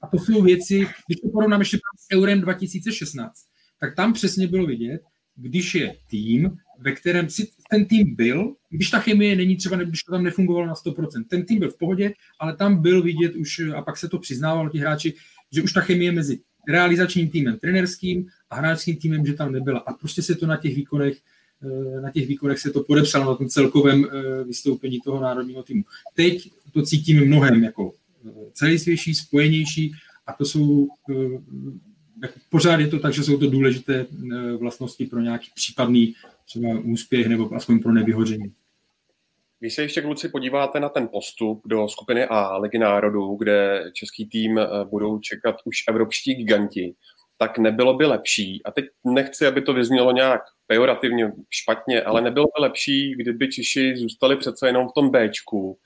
a 0.02 0.06
to 0.06 0.18
jsou 0.18 0.42
věci, 0.42 0.76
když 0.76 1.20
to 1.22 1.28
porovnám 1.32 1.60
ještě 1.60 1.76
s 1.76 2.14
Eurem 2.14 2.40
2016, 2.40 3.32
tak 3.80 3.96
tam 3.96 4.12
přesně 4.12 4.48
bylo 4.48 4.66
vidět, 4.66 5.00
když 5.36 5.74
je 5.74 5.96
tým, 6.10 6.56
ve 6.78 6.92
kterém 6.92 7.30
si 7.30 7.50
ten 7.70 7.84
tým 7.84 8.16
byl, 8.16 8.54
když 8.70 8.90
ta 8.90 8.98
chemie 8.98 9.36
není 9.36 9.56
třeba, 9.56 9.76
když 9.76 10.02
to 10.02 10.12
tam 10.12 10.22
nefungovalo 10.22 10.66
na 10.66 10.74
100%, 10.74 11.24
ten 11.30 11.46
tým 11.46 11.58
byl 11.58 11.70
v 11.70 11.78
pohodě, 11.78 12.12
ale 12.40 12.56
tam 12.56 12.82
byl 12.82 13.02
vidět 13.02 13.34
už, 13.34 13.60
a 13.76 13.82
pak 13.82 13.96
se 13.96 14.08
to 14.08 14.18
přiznávalo 14.18 14.70
ti 14.70 14.78
hráči, 14.78 15.14
že 15.52 15.62
už 15.62 15.72
ta 15.72 15.80
chemie 15.80 16.12
mezi 16.12 16.40
realizačním 16.68 17.30
týmem 17.30 17.58
trenerským 17.58 18.26
hráčským 18.56 18.96
týmem, 18.96 19.26
že 19.26 19.34
tam 19.34 19.52
nebyla. 19.52 19.78
A 19.78 19.92
prostě 19.92 20.22
se 20.22 20.34
to 20.34 20.46
na 20.46 20.56
těch 20.56 20.74
výkonech 20.74 21.18
eh, 21.62 22.00
na 22.00 22.10
těch 22.10 22.26
výkonech 22.26 22.58
se 22.58 22.70
to 22.70 22.84
podepsalo 22.84 23.24
na 23.24 23.34
tom 23.34 23.48
celkovém 23.48 24.04
eh, 24.04 24.44
vystoupení 24.44 25.00
toho 25.00 25.20
národního 25.20 25.62
týmu. 25.62 25.84
Teď 26.14 26.50
to 26.72 26.82
cítím 26.82 27.26
mnohem 27.26 27.64
jako 27.64 27.92
eh, 28.26 28.30
celisvější, 28.52 29.14
spojenější 29.14 29.92
a 30.26 30.32
to 30.32 30.44
jsou 30.44 30.88
pořád 32.50 32.80
je 32.80 32.88
to 32.88 32.98
tak, 32.98 33.14
že 33.14 33.22
jsou 33.22 33.38
to 33.38 33.50
důležité 33.50 34.06
vlastnosti 34.58 35.06
pro 35.06 35.20
nějaký 35.20 35.50
případný 35.54 36.14
třeba 36.44 36.68
úspěch 36.84 37.26
nebo 37.26 37.54
aspoň 37.54 37.78
pro 37.78 37.92
nevyhoření. 37.92 38.52
Když 39.60 39.74
se 39.74 39.82
ještě 39.82 40.02
kluci 40.02 40.28
podíváte 40.28 40.80
na 40.80 40.88
ten 40.88 41.08
postup 41.08 41.62
do 41.66 41.88
skupiny 41.88 42.24
A 42.24 42.56
Ligy 42.56 42.78
národů, 42.78 43.34
kde 43.34 43.84
český 43.92 44.26
tým 44.26 44.60
budou 44.90 45.18
čekat 45.18 45.56
už 45.64 45.76
evropští 45.88 46.34
giganti, 46.34 46.94
tak 47.40 47.58
nebylo 47.58 47.94
by 47.94 48.06
lepší, 48.06 48.62
a 48.64 48.70
teď 48.70 48.84
nechci, 49.04 49.46
aby 49.46 49.62
to 49.62 49.72
vyznělo 49.72 50.12
nějak 50.12 50.40
pejorativně 50.66 51.32
špatně, 51.50 52.02
ale 52.02 52.20
nebylo 52.20 52.46
by 52.46 52.62
lepší, 52.62 53.14
kdyby 53.14 53.48
Češi 53.48 53.96
zůstali 53.96 54.36
přece 54.36 54.66
jenom 54.66 54.88
v 54.88 54.92
tom 54.92 55.10
Bčku, 55.10 55.78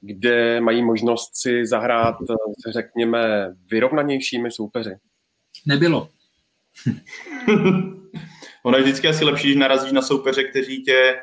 kde 0.00 0.60
mají 0.60 0.84
možnost 0.84 1.30
si 1.36 1.66
zahrát, 1.66 2.16
eh, 2.30 2.72
řekněme, 2.72 3.52
vyrovnanějšími 3.70 4.50
soupeři. 4.50 4.96
Nebylo. 5.66 6.08
ono 8.64 8.76
je 8.76 8.82
vždycky 8.82 9.08
asi 9.08 9.24
lepší, 9.24 9.46
když 9.46 9.56
narazíš 9.56 9.92
na 9.92 10.02
soupeře, 10.02 10.44
kteří 10.44 10.82
tě 10.82 11.14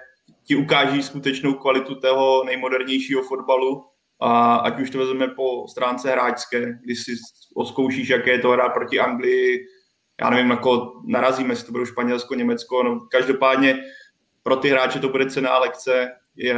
ti 0.43 0.55
ukáží 0.55 1.03
skutečnou 1.03 1.53
kvalitu 1.53 1.95
toho 1.95 2.43
nejmodernějšího 2.43 3.23
fotbalu, 3.23 3.83
a 4.19 4.55
ať 4.55 4.79
už 4.79 4.89
to 4.89 4.97
vezmeme 4.97 5.27
po 5.27 5.67
stránce 5.67 6.11
hráčské, 6.11 6.79
když 6.83 7.03
si 7.03 7.11
oskoušíš, 7.55 8.09
jaké 8.09 8.31
je 8.31 8.39
to 8.39 8.49
hrát 8.49 8.69
proti 8.69 8.99
Anglii, 8.99 9.67
já 10.21 10.29
nevím, 10.29 10.47
na 10.47 10.55
koho 10.55 11.01
narazíme, 11.05 11.51
jestli 11.51 11.65
to 11.65 11.71
budou 11.71 11.85
Španělsko, 11.85 12.35
Německo, 12.35 12.83
no 12.83 12.99
každopádně 13.11 13.83
pro 14.43 14.55
ty 14.55 14.69
hráče 14.69 14.99
to 14.99 15.09
bude 15.09 15.25
cená 15.29 15.59
lekce, 15.59 16.11
je, 16.35 16.55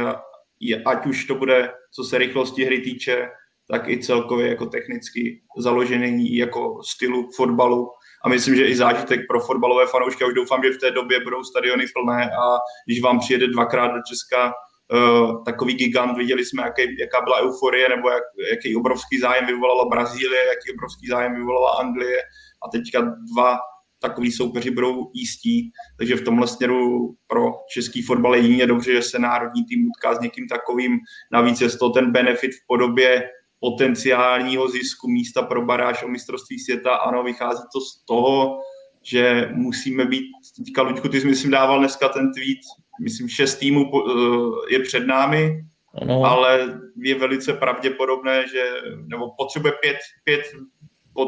je, 0.60 0.82
ať 0.82 1.06
už 1.06 1.24
to 1.24 1.34
bude, 1.34 1.72
co 1.94 2.04
se 2.04 2.18
rychlosti 2.18 2.64
hry 2.64 2.80
týče, 2.80 3.28
tak 3.70 3.88
i 3.88 3.98
celkově 3.98 4.48
jako 4.48 4.66
technicky 4.66 5.42
založený 5.58 6.36
jako 6.36 6.82
stylu 6.82 7.28
fotbalu 7.36 7.90
a 8.24 8.28
myslím, 8.28 8.54
že 8.54 8.66
i 8.66 8.76
zážitek 8.76 9.20
pro 9.28 9.40
fotbalové 9.40 9.86
fanoušky. 9.86 10.24
Už 10.24 10.34
doufám, 10.34 10.62
že 10.62 10.70
v 10.70 10.78
té 10.78 10.90
době 10.90 11.20
budou 11.20 11.44
stadiony 11.44 11.84
plné 11.94 12.30
a 12.30 12.58
když 12.86 13.02
vám 13.02 13.18
přijede 13.18 13.46
dvakrát 13.46 13.88
do 13.88 14.00
Česka 14.08 14.52
uh, 14.92 15.44
takový 15.44 15.74
gigant, 15.74 16.16
viděli 16.16 16.44
jsme, 16.44 16.62
jaký, 16.62 16.98
jaká 16.98 17.20
byla 17.20 17.40
euforie 17.40 17.88
nebo 17.88 18.10
jak, 18.10 18.22
jaký 18.50 18.76
obrovský 18.76 19.18
zájem 19.18 19.46
vyvolala 19.46 19.88
Brazílie, 19.88 20.44
jaký 20.46 20.72
obrovský 20.76 21.06
zájem 21.06 21.34
vyvolala 21.34 21.78
Anglie 21.78 22.18
a 22.66 22.68
teďka 22.68 23.00
dva 23.00 23.56
takový 24.00 24.32
soupeři 24.32 24.70
budou 24.70 25.10
jistí, 25.14 25.70
takže 25.98 26.16
v 26.16 26.24
tomhle 26.24 26.46
směru 26.46 27.14
pro 27.26 27.52
český 27.70 28.02
fotbal 28.02 28.34
je 28.34 28.42
jedině 28.42 28.66
dobře, 28.66 28.92
že 28.92 29.02
se 29.02 29.18
národní 29.18 29.64
tým 29.64 29.88
utká 29.88 30.14
s 30.14 30.20
někým 30.20 30.48
takovým. 30.48 30.98
Navíc 31.32 31.60
je 31.60 31.68
to 31.68 31.90
ten 31.90 32.12
benefit 32.12 32.50
v 32.50 32.66
podobě 32.66 33.30
potenciálního 33.60 34.68
zisku 34.68 35.08
místa 35.08 35.42
pro 35.42 35.64
baráž 35.64 36.02
o 36.02 36.08
mistrovství 36.08 36.58
světa. 36.58 36.94
Ano, 36.94 37.22
vychází 37.22 37.62
to 37.72 37.80
z 37.80 38.04
toho, 38.04 38.58
že 39.02 39.48
musíme 39.54 40.04
být, 40.04 40.24
teďka 40.56 40.82
Luďku, 40.82 41.08
ty 41.08 41.20
jsi 41.20 41.26
myslím 41.26 41.50
dával 41.50 41.78
dneska 41.78 42.08
ten 42.08 42.32
tweet, 42.32 42.58
myslím 43.02 43.28
šest 43.28 43.54
týmů 43.54 43.84
eh, 43.84 44.74
je 44.74 44.80
před 44.80 45.06
námi, 45.06 45.64
ano. 46.02 46.24
ale 46.24 46.80
je 46.96 47.14
velice 47.14 47.52
pravděpodobné, 47.52 48.44
že, 48.48 48.70
nebo 49.06 49.30
potřebuje 49.38 49.72
pět, 49.80 49.96
pět 50.24 50.42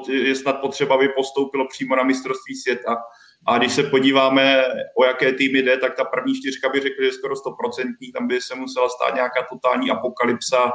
je 0.09 0.35
snad 0.35 0.53
potřeba, 0.53 0.94
aby 0.94 1.09
postoupilo 1.09 1.68
přímo 1.68 1.96
na 1.96 2.03
mistrovství 2.03 2.55
světa. 2.55 2.96
A 3.46 3.59
když 3.59 3.72
se 3.72 3.83
podíváme, 3.83 4.64
o 4.98 5.05
jaké 5.05 5.33
týmy 5.33 5.62
jde, 5.62 5.77
tak 5.77 5.96
ta 5.96 6.05
první 6.05 6.35
čtyřka 6.35 6.68
by 6.68 6.81
řekl, 6.81 6.94
že 7.01 7.07
je 7.07 7.12
skoro 7.12 7.35
100%, 7.35 8.12
tam 8.14 8.27
by 8.27 8.40
se 8.40 8.55
musela 8.55 8.88
stát 8.88 9.14
nějaká 9.14 9.46
totální 9.53 9.90
apokalypsa 9.90 10.72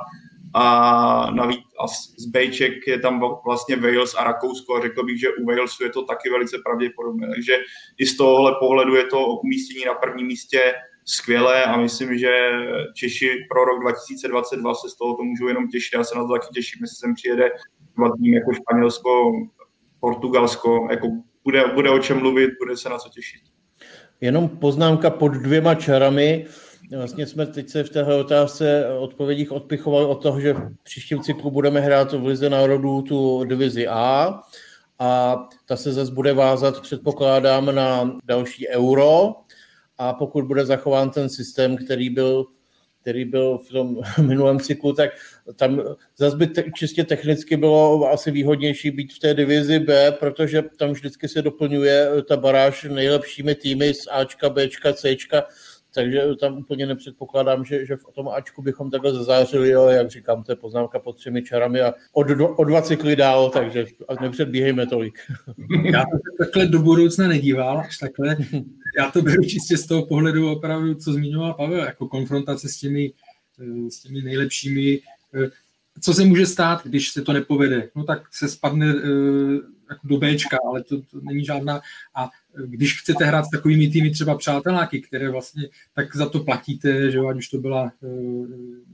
a 0.56 1.32
navíc 1.32 1.60
a 1.80 1.88
z 1.88 2.26
Bejček 2.26 2.88
je 2.88 2.99
tam 2.99 3.23
vlastně 3.45 3.76
Wales 3.76 4.15
a 4.17 4.23
Rakousko 4.23 4.76
a 4.76 4.82
řekl 4.82 5.04
bych, 5.04 5.19
že 5.19 5.30
u 5.30 5.45
Walesu 5.45 5.84
je 5.84 5.89
to 5.89 6.02
taky 6.04 6.30
velice 6.30 6.58
pravděpodobné. 6.65 7.28
Takže 7.28 7.58
i 7.97 8.06
z 8.06 8.17
tohohle 8.17 8.56
pohledu 8.60 8.95
je 8.95 9.06
to 9.06 9.26
umístění 9.26 9.86
na 9.86 9.93
prvním 9.93 10.28
místě 10.28 10.73
skvělé 11.06 11.63
a 11.63 11.78
myslím, 11.78 12.17
že 12.17 12.52
Češi 12.95 13.45
pro 13.49 13.65
rok 13.65 13.82
2022 13.82 14.73
se 14.73 14.89
z 14.89 14.97
toho 14.97 15.15
to 15.15 15.23
můžou 15.23 15.47
jenom 15.47 15.67
těšit. 15.67 15.93
Já 15.93 16.04
se 16.04 16.15
na 16.15 16.28
to 16.28 16.34
taky 16.34 16.47
těším, 16.54 16.80
jestli 16.82 16.95
sem 16.95 17.13
přijede 17.15 17.52
tým 18.21 18.34
jako 18.34 18.53
Španělsko, 18.53 19.32
Portugalsko, 19.99 20.88
jako 20.91 21.08
bude, 21.43 21.63
bude 21.73 21.89
o 21.89 21.99
čem 21.99 22.19
mluvit, 22.19 22.49
bude 22.63 22.77
se 22.77 22.89
na 22.89 22.97
co 22.97 23.10
těšit. 23.10 23.41
Jenom 24.21 24.49
poznámka 24.49 25.10
pod 25.10 25.27
dvěma 25.27 25.75
čarami. 25.75 26.45
Vlastně 26.97 27.27
jsme 27.27 27.45
teď 27.45 27.69
se 27.69 27.84
v 27.84 27.89
téhle 27.89 28.15
otázce 28.15 28.86
odpovědích 28.99 29.51
odpichovali 29.51 30.06
od 30.06 30.23
toho, 30.23 30.39
že 30.39 30.53
v 30.53 30.75
příštím 30.84 31.21
cyklu 31.21 31.51
budeme 31.51 31.79
hrát 31.79 32.13
v 32.13 32.25
Lize 32.25 32.49
národů 32.49 33.01
tu 33.01 33.43
divizi 33.43 33.88
A 33.88 34.39
a 34.99 35.36
ta 35.65 35.75
se 35.77 35.93
zase 35.93 36.12
bude 36.12 36.34
vázat, 36.34 36.82
předpokládám, 36.82 37.75
na 37.75 38.17
další 38.23 38.67
euro 38.67 39.34
a 39.97 40.13
pokud 40.13 40.45
bude 40.45 40.65
zachován 40.65 41.10
ten 41.10 41.29
systém, 41.29 41.77
který 41.77 42.10
byl 42.10 42.45
který 43.04 43.26
byl 43.26 43.58
v 43.58 43.70
tom 43.70 44.02
minulém 44.22 44.60
cyklu, 44.60 44.94
tak 44.94 45.12
tam 45.56 45.82
zase 46.18 46.38
by 46.38 46.48
te, 46.48 46.63
čistě 46.76 47.04
technicky 47.04 47.58
bylo 47.58 48.12
asi 48.12 48.32
výhodnější 48.32 48.92
být 48.92 49.13
v 49.13 49.20
té 49.20 49.34
divizi 49.34 49.80
B, 49.80 50.12
protože 50.12 50.62
tam 50.78 50.92
vždycky 50.92 51.28
se 51.28 51.42
doplňuje 51.42 52.08
ta 52.28 52.38
baráž 52.38 52.84
nejlepšími 52.84 53.56
týmy 53.56 53.94
z 53.94 54.08
Ačka, 54.12 54.50
Bčka, 54.50 54.94
Cčka, 54.94 55.44
takže 55.93 56.21
tam 56.39 56.58
úplně 56.58 56.86
nepředpokládám, 56.86 57.65
že, 57.65 57.86
že 57.86 57.95
v 57.95 58.03
tom 58.15 58.29
Ačku 58.29 58.62
bychom 58.62 58.91
takhle 58.91 59.13
zazářili, 59.13 59.69
jo, 59.69 59.88
jak 59.88 60.12
říkám, 60.12 60.43
to 60.43 60.51
je 60.51 60.56
poznámka 60.56 60.99
pod 60.99 61.17
třemi 61.17 61.43
čarami 61.43 61.82
a 61.82 61.93
od, 62.13 62.27
o 62.56 62.63
dva 62.63 62.82
cykly 62.82 63.15
dál, 63.15 63.49
takže 63.49 63.86
nepředbíhejme 64.21 64.88
tolik. 64.88 65.19
Já 65.84 66.03
to 66.03 66.45
takhle 66.45 66.65
do 66.65 66.79
budoucna 66.79 67.27
nedíval, 67.27 67.79
až 67.79 67.97
takhle. 67.97 68.38
Já 68.97 69.12
to 69.12 69.21
beru 69.21 69.43
čistě 69.43 69.77
z 69.77 69.86
toho 69.86 70.06
pohledu 70.06 70.51
opravdu, 70.51 70.95
co 70.95 71.13
zmiňoval 71.13 71.53
Pavel, 71.53 71.79
jako 71.79 72.08
konfrontace 72.08 72.69
s 72.69 72.77
těmi, 72.77 73.13
eh, 73.60 73.91
s 73.91 73.99
těmi 73.99 74.21
nejlepšími. 74.21 74.99
Eh, 75.36 75.49
co 76.01 76.13
se 76.13 76.25
může 76.25 76.45
stát, 76.45 76.84
když 76.84 77.10
se 77.10 77.21
to 77.21 77.34
nepovede? 77.34 77.89
No 77.95 78.03
tak 78.03 78.34
se 78.34 78.47
spadne 78.47 78.93
eh, 78.97 79.53
jako 79.89 80.08
do 80.08 80.17
Bčka, 80.17 80.58
ale 80.67 80.84
to, 80.84 81.01
to 81.01 81.19
není 81.21 81.45
žádná. 81.45 81.82
A 82.15 82.29
když 82.66 83.02
chcete 83.02 83.26
hrát 83.26 83.46
s 83.46 83.50
takovými 83.50 83.88
týmy 83.88 84.12
třeba 84.12 84.38
přáteláky, 84.38 85.02
které 85.02 85.30
vlastně 85.30 85.63
tak 85.96 86.16
za 86.16 86.30
to 86.30 86.39
platíte, 86.39 87.12
že 87.12 87.18
jo, 87.18 87.28
ať 87.28 87.38
už 87.38 87.48
to 87.48 87.58
byla, 87.58 87.92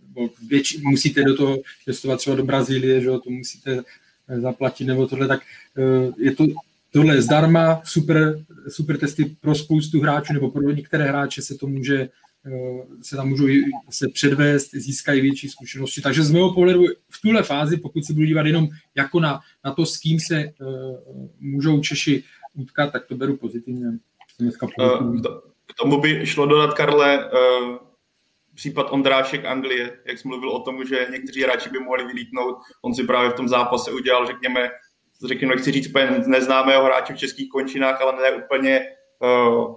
nebo 0.08 0.30
větši, 0.48 0.82
musíte 0.84 1.24
do 1.24 1.38
toho 1.38 1.58
testovat 1.86 2.20
třeba 2.20 2.36
do 2.36 2.44
Brazílie, 2.44 3.02
že 3.02 3.08
jo, 3.08 3.20
to 3.20 3.30
musíte 3.30 3.84
zaplatit 4.38 4.86
nebo 4.86 5.08
tohle, 5.08 5.28
tak 5.28 5.42
je 6.18 6.36
to 6.36 6.46
tohle 6.92 7.16
je 7.16 7.22
zdarma, 7.22 7.82
super, 7.84 8.46
super 8.68 8.98
testy 8.98 9.36
pro 9.42 9.56
spoustu 9.56 10.02
hráčů 10.02 10.34
nebo 10.34 10.52
pro 10.52 10.72
některé 10.72 11.06
hráče 11.06 11.42
se 11.42 11.56
to 11.56 11.68
může 11.68 12.10
eh, 12.46 12.52
se 13.02 13.16
tam 13.16 13.30
můžou 13.30 13.48
se 13.90 14.08
předvést, 14.08 14.72
získají 14.74 15.22
větší 15.22 15.50
zkušenosti. 15.50 16.02
Takže 16.02 16.24
z 16.24 16.32
mého 16.32 16.54
pohledu 16.54 16.86
v 17.10 17.22
tuhle 17.22 17.44
fázi, 17.44 17.78
pokud 17.78 18.06
se 18.06 18.14
budu 18.14 18.26
dívat 18.26 18.46
jenom 18.46 18.68
jako 18.96 19.20
na, 19.20 19.40
na 19.66 19.74
to, 19.74 19.86
s 19.86 19.98
kým 19.98 20.20
se 20.20 20.52
můžou 21.40 21.80
Češi 21.80 22.24
utkat, 22.54 22.92
tak 22.92 23.06
to 23.06 23.16
beru 23.16 23.38
pozitivně. 23.38 23.88
Dneska 24.40 24.68
pozitivně. 24.76 25.22
Uh, 25.22 25.40
k 25.66 25.74
tomu 25.82 26.02
by 26.02 26.26
šlo 26.26 26.46
dodat, 26.46 26.74
Karle, 26.74 27.32
uh, 27.32 27.78
případ 28.56 28.88
Ondrášek 28.92 29.46
Anglie, 29.46 30.00
jak 30.06 30.20
jsi 30.20 30.28
mluvil 30.28 30.50
o 30.50 30.60
tom, 30.60 30.86
že 30.86 31.08
někteří 31.12 31.44
hráči 31.44 31.70
by 31.70 31.80
mohli 31.80 32.06
vylítnout. 32.06 32.58
On 32.82 32.94
si 32.94 33.04
právě 33.04 33.30
v 33.30 33.34
tom 33.34 33.48
zápase 33.48 33.92
udělal, 33.92 34.28
řekněme, 34.28 34.70
řekněme, 35.28 35.56
nechci 35.56 35.72
říct 35.72 35.90
úplně 35.90 36.24
neznámého 36.28 36.86
hráče 36.86 37.14
v 37.14 37.18
českých 37.18 37.50
končinách, 37.50 38.02
ale 38.02 38.14
ne 38.22 38.44
úplně 38.44 38.82
uh, 39.20 39.76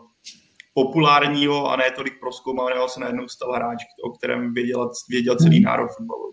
populárního 0.74 1.70
a 1.70 1.76
ne 1.76 1.90
tolik 1.96 2.20
proskoumaného 2.20 2.88
se 2.88 3.00
najednou 3.00 3.28
stal 3.28 3.52
hráč, 3.52 3.78
o 4.04 4.10
kterém 4.10 4.54
věděl, 4.54 4.90
věděl 5.08 5.36
celý 5.36 5.60
národ 5.60 5.88
fotbalu. 5.96 6.32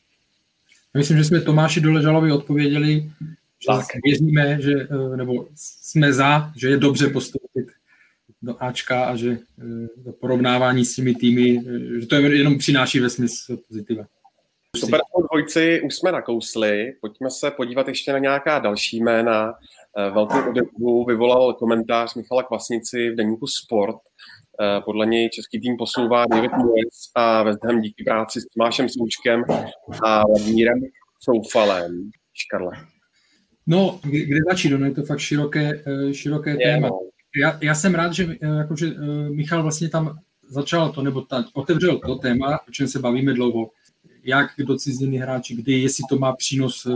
Myslím, 0.98 1.18
že 1.18 1.24
jsme 1.24 1.42
Tomáši 1.42 1.82
Doležalovi 1.82 2.32
odpověděli, 2.32 3.12
tak. 3.68 3.86
věříme, 4.04 4.62
že, 4.62 4.74
eh, 4.74 5.18
nebo 5.18 5.48
jsme 5.56 6.14
za, 6.14 6.52
že 6.58 6.70
je 6.70 6.78
dobře 6.78 7.10
postoupit 7.10 7.66
do 8.42 8.64
Ačka 8.64 9.06
a 9.06 9.16
že 9.16 9.38
to 10.04 10.12
porovnávání 10.12 10.86
s 10.86 10.96
těmi 10.96 11.16
týmy, 11.16 11.64
že 12.00 12.08
to 12.08 12.16
jenom 12.16 12.58
přináší 12.58 13.00
ve 13.00 13.10
smysl 13.10 13.58
pozitiva. 13.68 14.06
Super, 14.76 15.02
dvojci 15.32 15.82
už 15.82 15.96
jsme 15.96 16.12
nakousli, 16.12 16.94
pojďme 17.02 17.30
se 17.30 17.52
podívat 17.52 17.88
ještě 17.88 18.14
na 18.14 18.20
nějaká 18.20 18.60
další 18.60 19.00
jména. 19.02 19.54
Velkou 20.14 20.50
odezvu 20.50 21.06
vyvolal 21.06 21.54
komentář 21.54 22.16
Michala 22.16 22.44
Kvasnici 22.44 23.10
v 23.10 23.16
deníku 23.16 23.48
Sport, 23.48 23.98
Eh, 24.62 24.82
podle 24.82 25.06
něj 25.06 25.30
český 25.30 25.62
tým 25.62 25.78
posouvá 25.78 26.26
David 26.26 26.52
Moyes 26.52 27.12
a 27.16 27.44
West 27.44 27.66
Ham 27.66 27.82
díky 27.82 28.04
práci 28.04 28.42
s 28.42 28.46
Tomášem 28.46 28.90
Součkem 28.90 29.44
a 30.06 30.28
Vladimírem 30.28 30.82
Soufalem. 31.20 32.12
Škarle. 32.34 32.72
No, 33.70 34.00
kde 34.04 34.40
začít? 34.50 34.70
No 34.70 34.86
je 34.86 34.92
to 34.92 35.04
fakt 35.04 35.20
široké, 35.20 35.84
eh, 35.86 36.14
široké 36.14 36.50
je, 36.50 36.58
téma. 36.58 36.88
No. 36.88 37.00
Já, 37.42 37.60
já, 37.62 37.76
jsem 37.76 37.96
rád, 37.96 38.14
že, 38.14 38.38
eh, 38.42 38.48
jakože, 38.48 38.94
Michal 39.30 39.64
vlastně 39.64 39.90
tam 39.90 40.20
začal 40.48 40.92
to, 40.92 41.02
nebo 41.02 41.22
ta, 41.22 41.46
otevřel 41.54 42.00
to 42.00 42.16
téma, 42.16 42.60
o 42.68 42.72
čem 42.72 42.88
se 42.88 43.00
bavíme 43.00 43.34
dlouho. 43.34 43.72
Jak 44.24 44.52
do 44.58 44.78
ciziny 44.78 45.18
hráči, 45.18 45.56
kdy, 45.56 45.82
jestli 45.82 46.04
to 46.10 46.18
má 46.18 46.36
přínos 46.36 46.88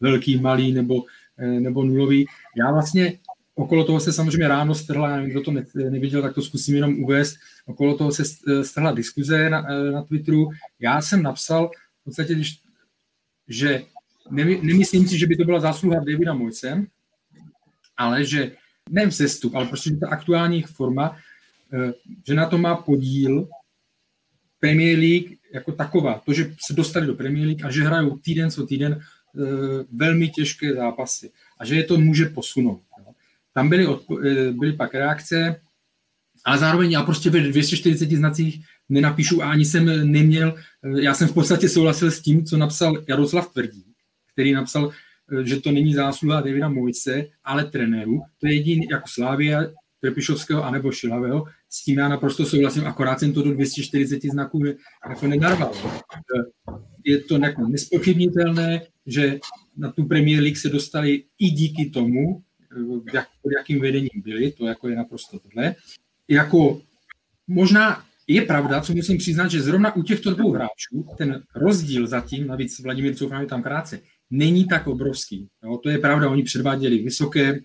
velký, 0.00 0.36
malý 0.40 0.72
nebo, 0.72 1.04
nebo 1.38 1.84
nulový. 1.84 2.26
Já 2.56 2.72
vlastně 2.72 3.18
Okolo 3.58 3.84
toho 3.84 4.00
se 4.00 4.12
samozřejmě 4.12 4.48
ráno 4.48 4.74
strhla, 4.74 5.20
kdo 5.20 5.42
to 5.42 5.52
neviděl, 5.74 6.22
tak 6.22 6.34
to 6.34 6.42
zkusím 6.42 6.74
jenom 6.74 7.04
uvést, 7.04 7.36
okolo 7.66 7.96
toho 7.96 8.12
se 8.12 8.22
strhla 8.62 8.92
diskuze 8.92 9.50
na, 9.50 9.66
na 9.92 10.02
Twitteru. 10.02 10.48
Já 10.80 11.02
jsem 11.02 11.22
napsal 11.22 11.70
v 12.00 12.04
podstatě, 12.04 12.34
když, 12.34 12.60
že 13.48 13.82
nemyslím 14.30 15.08
si, 15.08 15.18
že 15.18 15.26
by 15.26 15.36
to 15.36 15.44
byla 15.44 15.60
zásluha 15.60 16.00
Davida 16.00 16.34
Mojce, 16.34 16.86
ale 17.96 18.24
že 18.24 18.52
ne 18.90 19.06
vzestup, 19.06 19.54
ale 19.54 19.66
prostě 19.66 19.96
ta 19.96 20.08
aktuální 20.08 20.62
forma, 20.62 21.16
eh, 21.72 21.92
že 22.26 22.34
na 22.34 22.46
to 22.46 22.58
má 22.58 22.76
podíl 22.76 23.48
Premier 24.60 24.98
League 24.98 25.38
jako 25.54 25.72
taková. 25.72 26.22
To, 26.26 26.32
že 26.32 26.54
se 26.66 26.72
dostali 26.72 27.06
do 27.06 27.14
Premier 27.14 27.46
League 27.46 27.64
a 27.64 27.70
že 27.70 27.84
hrajou 27.84 28.18
týden 28.18 28.50
co 28.50 28.66
týden 28.66 29.00
eh, 29.00 29.84
velmi 29.92 30.28
těžké 30.28 30.74
zápasy 30.74 31.30
a 31.58 31.64
že 31.64 31.76
je 31.76 31.84
to 31.84 31.98
může 31.98 32.26
posunout. 32.26 32.82
Tam 33.52 33.68
byly, 33.68 33.86
odpo- 33.86 34.26
eh, 34.26 34.52
byly 34.52 34.72
pak 34.72 34.94
reakce, 34.94 35.60
ale 36.44 36.58
zároveň 36.58 36.90
já 36.90 37.02
prostě 37.02 37.30
ve 37.30 37.40
240 37.40 38.16
znacích 38.16 38.64
nenapíšu 38.88 39.42
a 39.42 39.50
ani 39.50 39.64
jsem 39.64 40.12
neměl, 40.12 40.54
já 40.96 41.14
jsem 41.14 41.28
v 41.28 41.34
podstatě 41.34 41.68
souhlasil 41.68 42.10
s 42.10 42.20
tím, 42.22 42.44
co 42.44 42.56
napsal 42.56 43.04
Jaroslav 43.08 43.52
Tvrdí, 43.52 43.85
který 44.36 44.52
napsal, 44.52 44.90
eh, 44.90 45.44
že 45.46 45.60
to 45.60 45.72
není 45.72 45.94
zásluha 45.94 46.40
Davida 46.40 46.68
Mojce, 46.68 47.26
ale 47.44 47.64
trenéru. 47.64 48.20
To 48.40 48.46
je 48.46 48.54
jediný 48.54 48.86
jako 48.90 49.08
Slávia, 49.08 49.64
Trepišovského 50.00 50.64
anebo 50.64 50.92
Šilavého. 50.92 51.44
S 51.68 51.84
tím 51.84 51.98
já 51.98 52.08
naprosto 52.08 52.46
souhlasím, 52.46 52.86
akorát 52.86 53.20
jsem 53.20 53.32
to 53.32 53.42
do 53.42 53.52
240 53.52 54.22
znaků 54.22 54.62
jako 55.08 55.26
nenarval. 55.26 55.72
Je 57.04 57.18
to 57.18 57.38
jako 57.38 57.68
nespochybnitelné, 57.68 58.82
že 59.06 59.38
na 59.76 59.92
tu 59.92 60.04
Premier 60.04 60.42
League 60.42 60.56
se 60.56 60.68
dostali 60.68 61.24
i 61.38 61.50
díky 61.50 61.90
tomu, 61.90 62.42
jak, 63.12 63.28
pod 63.42 63.52
jakým 63.58 63.80
vedením 63.80 64.22
byli, 64.24 64.52
to 64.52 64.66
jako 64.66 64.88
je 64.88 64.96
naprosto 64.96 65.38
tohle. 65.38 65.74
Jako 66.28 66.80
možná 67.46 68.04
je 68.26 68.42
pravda, 68.42 68.80
co 68.80 68.92
musím 68.92 69.18
přiznat, 69.18 69.50
že 69.50 69.62
zrovna 69.62 69.96
u 69.96 70.02
těchto 70.02 70.34
dvou 70.34 70.52
hráčů 70.52 71.06
ten 71.18 71.42
rozdíl 71.54 72.06
zatím, 72.06 72.46
navíc 72.46 72.80
Vladimír 72.80 73.14
Coufan 73.14 73.40
je 73.40 73.46
tam 73.46 73.62
krátce, 73.62 74.00
není 74.30 74.64
tak 74.64 74.86
obrovský. 74.86 75.48
Jo, 75.64 75.76
to 75.82 75.88
je 75.90 75.98
pravda, 75.98 76.30
oni 76.30 76.42
předváděli 76.42 76.98
vysoké, 76.98 77.60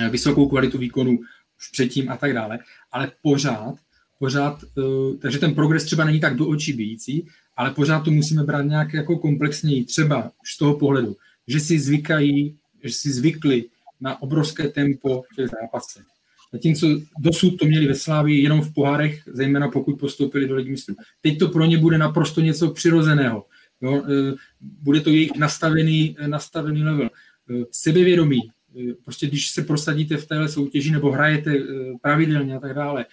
eh, 0.00 0.08
vysokou 0.08 0.48
kvalitu 0.48 0.78
výkonu 0.78 1.18
už 1.58 1.70
předtím 1.72 2.10
a 2.10 2.16
tak 2.16 2.32
dále, 2.32 2.58
ale 2.92 3.12
pořád, 3.22 3.74
pořád, 4.18 4.64
uh, 4.76 5.16
takže 5.16 5.38
ten 5.38 5.54
progres 5.54 5.84
třeba 5.84 6.04
není 6.04 6.20
tak 6.20 6.36
do 6.36 6.46
očí 6.46 6.72
bíjící, 6.72 7.26
ale 7.56 7.70
pořád 7.70 8.00
to 8.00 8.10
musíme 8.10 8.42
brát 8.44 8.62
nějak 8.62 8.94
jako 8.94 9.18
komplexněji, 9.18 9.84
třeba 9.84 10.32
už 10.42 10.52
z 10.54 10.58
toho 10.58 10.74
pohledu, 10.74 11.16
že 11.46 11.60
si 11.60 11.78
zvykají, 11.78 12.56
že 12.84 12.92
si 12.92 13.12
zvykli 13.12 13.64
na 14.00 14.22
obrovské 14.22 14.68
tempo 14.68 15.22
v 15.32 15.36
těch 15.36 15.48
zápasech. 15.48 16.04
Zatímco 16.52 16.86
dosud 17.18 17.56
to 17.56 17.66
měli 17.66 17.86
ve 17.86 17.94
Slávii 17.94 18.42
jenom 18.42 18.60
v 18.60 18.74
pohárech, 18.74 19.22
zejména 19.26 19.68
pokud 19.68 19.98
postoupili 19.98 20.48
do 20.48 20.54
ligy 20.54 20.70
mistrů. 20.70 20.94
Teď 21.20 21.38
to 21.38 21.48
pro 21.48 21.64
ně 21.64 21.78
bude 21.78 21.98
naprosto 21.98 22.40
něco 22.40 22.70
přirozeného. 22.70 23.44
Jo? 23.84 24.02
E, 24.04 24.34
bude 24.60 25.00
to 25.00 25.10
jejich 25.10 25.36
nastavený, 25.36 26.16
nastavený 26.26 26.84
level. 26.84 27.06
E, 27.06 27.64
sebevědomí, 27.70 28.40
e, 28.40 28.94
prostě 29.04 29.26
když 29.26 29.50
se 29.50 29.62
prosadíte 29.62 30.16
v 30.16 30.26
téhle 30.26 30.48
soutěži 30.48 30.90
nebo 30.90 31.10
hrajete 31.10 31.54
pravidelně 32.02 32.56
a 32.56 32.60
tak 32.60 32.74
dále, 32.74 33.06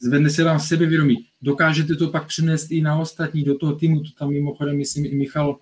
zvedne 0.00 0.30
se 0.30 0.44
vám 0.44 0.60
sebevědomí. 0.60 1.16
Dokážete 1.42 1.94
to 1.94 2.08
pak 2.08 2.26
přinést 2.26 2.70
i 2.70 2.80
na 2.80 2.98
ostatní, 2.98 3.44
do 3.44 3.58
toho 3.58 3.74
týmu, 3.74 4.00
to 4.00 4.10
tam 4.18 4.30
mimochodem, 4.30 4.76
myslím, 4.76 5.04
i 5.04 5.14
Michal, 5.14 5.58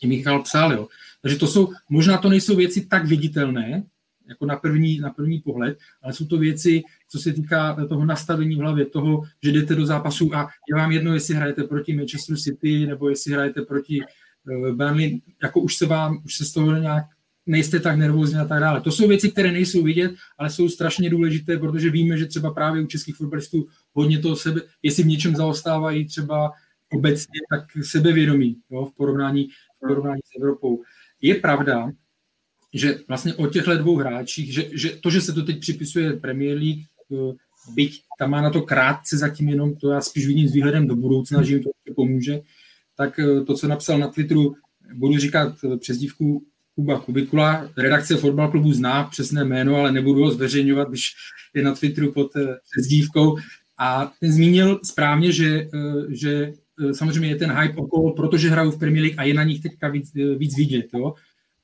i 0.00 0.06
Michal 0.06 0.42
psal, 0.42 0.72
jo. 0.72 0.88
Takže 1.22 1.36
to 1.36 1.46
jsou, 1.46 1.72
možná 1.90 2.18
to 2.18 2.28
nejsou 2.28 2.56
věci 2.56 2.86
tak 2.86 3.06
viditelné, 3.06 3.82
jako 4.30 4.46
na 4.46 4.56
první, 4.56 4.98
na 4.98 5.10
první 5.10 5.40
pohled, 5.40 5.78
ale 6.02 6.12
jsou 6.12 6.26
to 6.26 6.38
věci, 6.38 6.82
co 7.08 7.18
se 7.18 7.32
týká 7.32 7.86
toho 7.88 8.04
nastavení 8.04 8.56
v 8.56 8.58
hlavě, 8.58 8.86
toho, 8.86 9.22
že 9.42 9.52
jdete 9.52 9.74
do 9.74 9.86
zápasu 9.86 10.34
a 10.34 10.48
je 10.68 10.76
vám 10.76 10.92
jedno, 10.92 11.14
jestli 11.14 11.34
hrajete 11.34 11.64
proti 11.64 11.96
Manchester 11.96 12.36
City 12.36 12.86
nebo 12.86 13.08
jestli 13.08 13.32
hrajete 13.32 13.62
proti 13.62 14.00
uh, 14.00 14.76
Burnley, 14.76 15.20
jako 15.42 15.60
už 15.60 15.76
se 15.76 15.86
vám, 15.86 16.22
už 16.24 16.34
se 16.34 16.44
z 16.44 16.52
toho 16.52 16.76
nějak 16.76 17.04
nejste 17.46 17.80
tak 17.80 17.96
nervózní 17.96 18.38
a 18.38 18.44
tak 18.44 18.60
dále. 18.60 18.80
To 18.80 18.92
jsou 18.92 19.08
věci, 19.08 19.30
které 19.30 19.52
nejsou 19.52 19.82
vidět, 19.82 20.14
ale 20.38 20.50
jsou 20.50 20.68
strašně 20.68 21.10
důležité, 21.10 21.58
protože 21.58 21.90
víme, 21.90 22.18
že 22.18 22.26
třeba 22.26 22.54
právě 22.54 22.82
u 22.82 22.86
českých 22.86 23.16
fotbalistů 23.16 23.66
hodně 23.92 24.18
toho 24.18 24.36
sebe, 24.36 24.60
jestli 24.82 25.02
v 25.02 25.06
něčem 25.06 25.36
zaostávají 25.36 26.06
třeba 26.06 26.50
obecně, 26.92 27.40
tak 27.50 27.84
sebevědomí 27.84 28.56
jo, 28.70 28.84
v, 28.84 28.96
porovnání, 28.96 29.48
v 29.76 29.88
porovnání 29.88 30.20
s 30.24 30.36
Evropou. 30.40 30.82
Je 31.22 31.34
pravda, 31.34 31.90
že 32.74 32.98
vlastně 33.08 33.34
o 33.34 33.46
těchto 33.46 33.76
dvou 33.76 33.96
hráčích, 33.96 34.54
že, 34.54 34.64
že 34.72 34.90
to, 34.90 35.10
že 35.10 35.20
se 35.20 35.32
to 35.32 35.42
teď 35.42 35.60
připisuje 35.60 36.12
Premier 36.12 36.58
League, 36.58 36.84
eh, 37.12 37.32
byť 37.74 38.02
tam 38.18 38.30
má 38.30 38.42
na 38.42 38.50
to 38.50 38.62
krátce 38.62 39.18
zatím 39.18 39.48
jenom, 39.48 39.76
to 39.76 39.90
já 39.90 40.00
spíš 40.00 40.26
vidím 40.26 40.48
s 40.48 40.52
výhledem 40.52 40.86
do 40.86 40.96
budoucna, 40.96 41.42
že 41.42 41.54
jim 41.54 41.62
to 41.62 41.70
pomůže, 41.96 42.40
tak 42.96 43.18
eh, 43.18 43.44
to, 43.44 43.54
co 43.54 43.68
napsal 43.68 43.98
na 43.98 44.08
Twitteru, 44.08 44.54
budu 44.94 45.18
říkat 45.18 45.54
eh, 45.64 45.76
přezdívku 45.76 46.44
Kuba 46.74 47.00
Kubikula, 47.00 47.70
redakce 47.76 48.16
fotbal 48.16 48.50
klubu 48.50 48.72
zná 48.72 49.04
přesné 49.04 49.44
jméno, 49.44 49.76
ale 49.76 49.92
nebudu 49.92 50.24
ho 50.24 50.30
zveřejňovat, 50.30 50.88
když 50.88 51.12
je 51.54 51.62
na 51.62 51.74
Twitteru 51.74 52.12
pod 52.12 52.32
přezdívkou. 52.70 53.36
A 53.78 54.12
ten 54.20 54.32
zmínil 54.32 54.80
správně, 54.84 55.32
že, 55.32 55.66
že 56.08 56.52
samozřejmě 56.92 57.28
je 57.28 57.36
ten 57.36 57.52
hype 57.52 57.76
okolo, 57.76 58.12
protože 58.12 58.50
hrajou 58.50 58.70
v 58.70 58.78
Premier 58.78 59.02
League 59.02 59.18
a 59.18 59.24
je 59.24 59.34
na 59.34 59.44
nich 59.44 59.62
teďka 59.62 59.88
víc, 59.88 60.12
víc 60.14 60.56
vidět, 60.56 60.86
jo? 60.94 61.14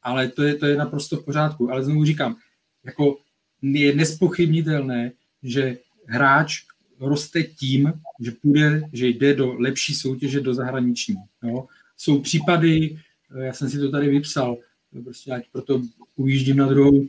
Ale 0.06 0.28
to 0.28 0.42
je, 0.42 0.54
to 0.54 0.66
je 0.66 0.76
naprosto 0.76 1.16
v 1.16 1.24
pořádku. 1.24 1.70
Ale 1.70 1.84
znovu 1.84 2.04
říkám, 2.04 2.36
jako 2.84 3.18
je 3.62 3.94
nespochybnitelné, 3.94 5.12
že 5.42 5.78
hráč 6.06 6.62
roste 7.00 7.42
tím, 7.42 7.92
že 8.20 8.30
půjde, 8.30 8.82
že 8.92 9.08
jde 9.08 9.34
do 9.34 9.52
lepší 9.58 9.94
soutěže, 9.94 10.40
do 10.40 10.54
zahraniční. 10.54 11.16
Jo? 11.42 11.66
Jsou 11.96 12.20
případy, 12.20 12.98
eh, 13.36 13.44
já 13.44 13.52
jsem 13.52 13.70
si 13.70 13.78
to 13.78 13.90
tady 13.90 14.08
vypsal, 14.08 14.56
prostě 15.04 15.30
ať 15.30 15.44
proto 15.52 15.82
ujíždím 16.16 16.56
na 16.56 16.66
druhou, 16.66 17.08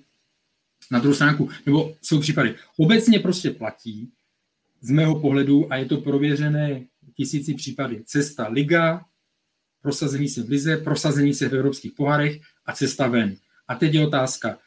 na 0.91 0.99
druhou 0.99 1.15
stránku, 1.15 1.49
nebo 1.65 1.95
jsou 2.01 2.19
případy. 2.19 2.55
Obecně 2.77 3.19
prostě 3.19 3.51
platí, 3.51 4.12
z 4.81 4.91
mého 4.91 5.19
pohledu, 5.19 5.73
a 5.73 5.75
je 5.75 5.86
to 5.86 5.97
prověřené 5.97 6.83
tisíci 7.15 7.53
případy. 7.53 8.03
Cesta 8.05 8.47
liga, 8.47 9.05
prosazení 9.81 10.29
se 10.29 10.43
v 10.43 10.49
lize, 10.49 10.77
prosazení 10.77 11.33
se 11.33 11.49
v 11.49 11.53
evropských 11.53 11.91
pohárech 11.91 12.41
a 12.67 12.73
cesta 12.73 13.08
ven. 13.08 13.36
A 13.67 13.75
teď 13.75 13.93
je 13.93 14.08
otázka. 14.08 14.58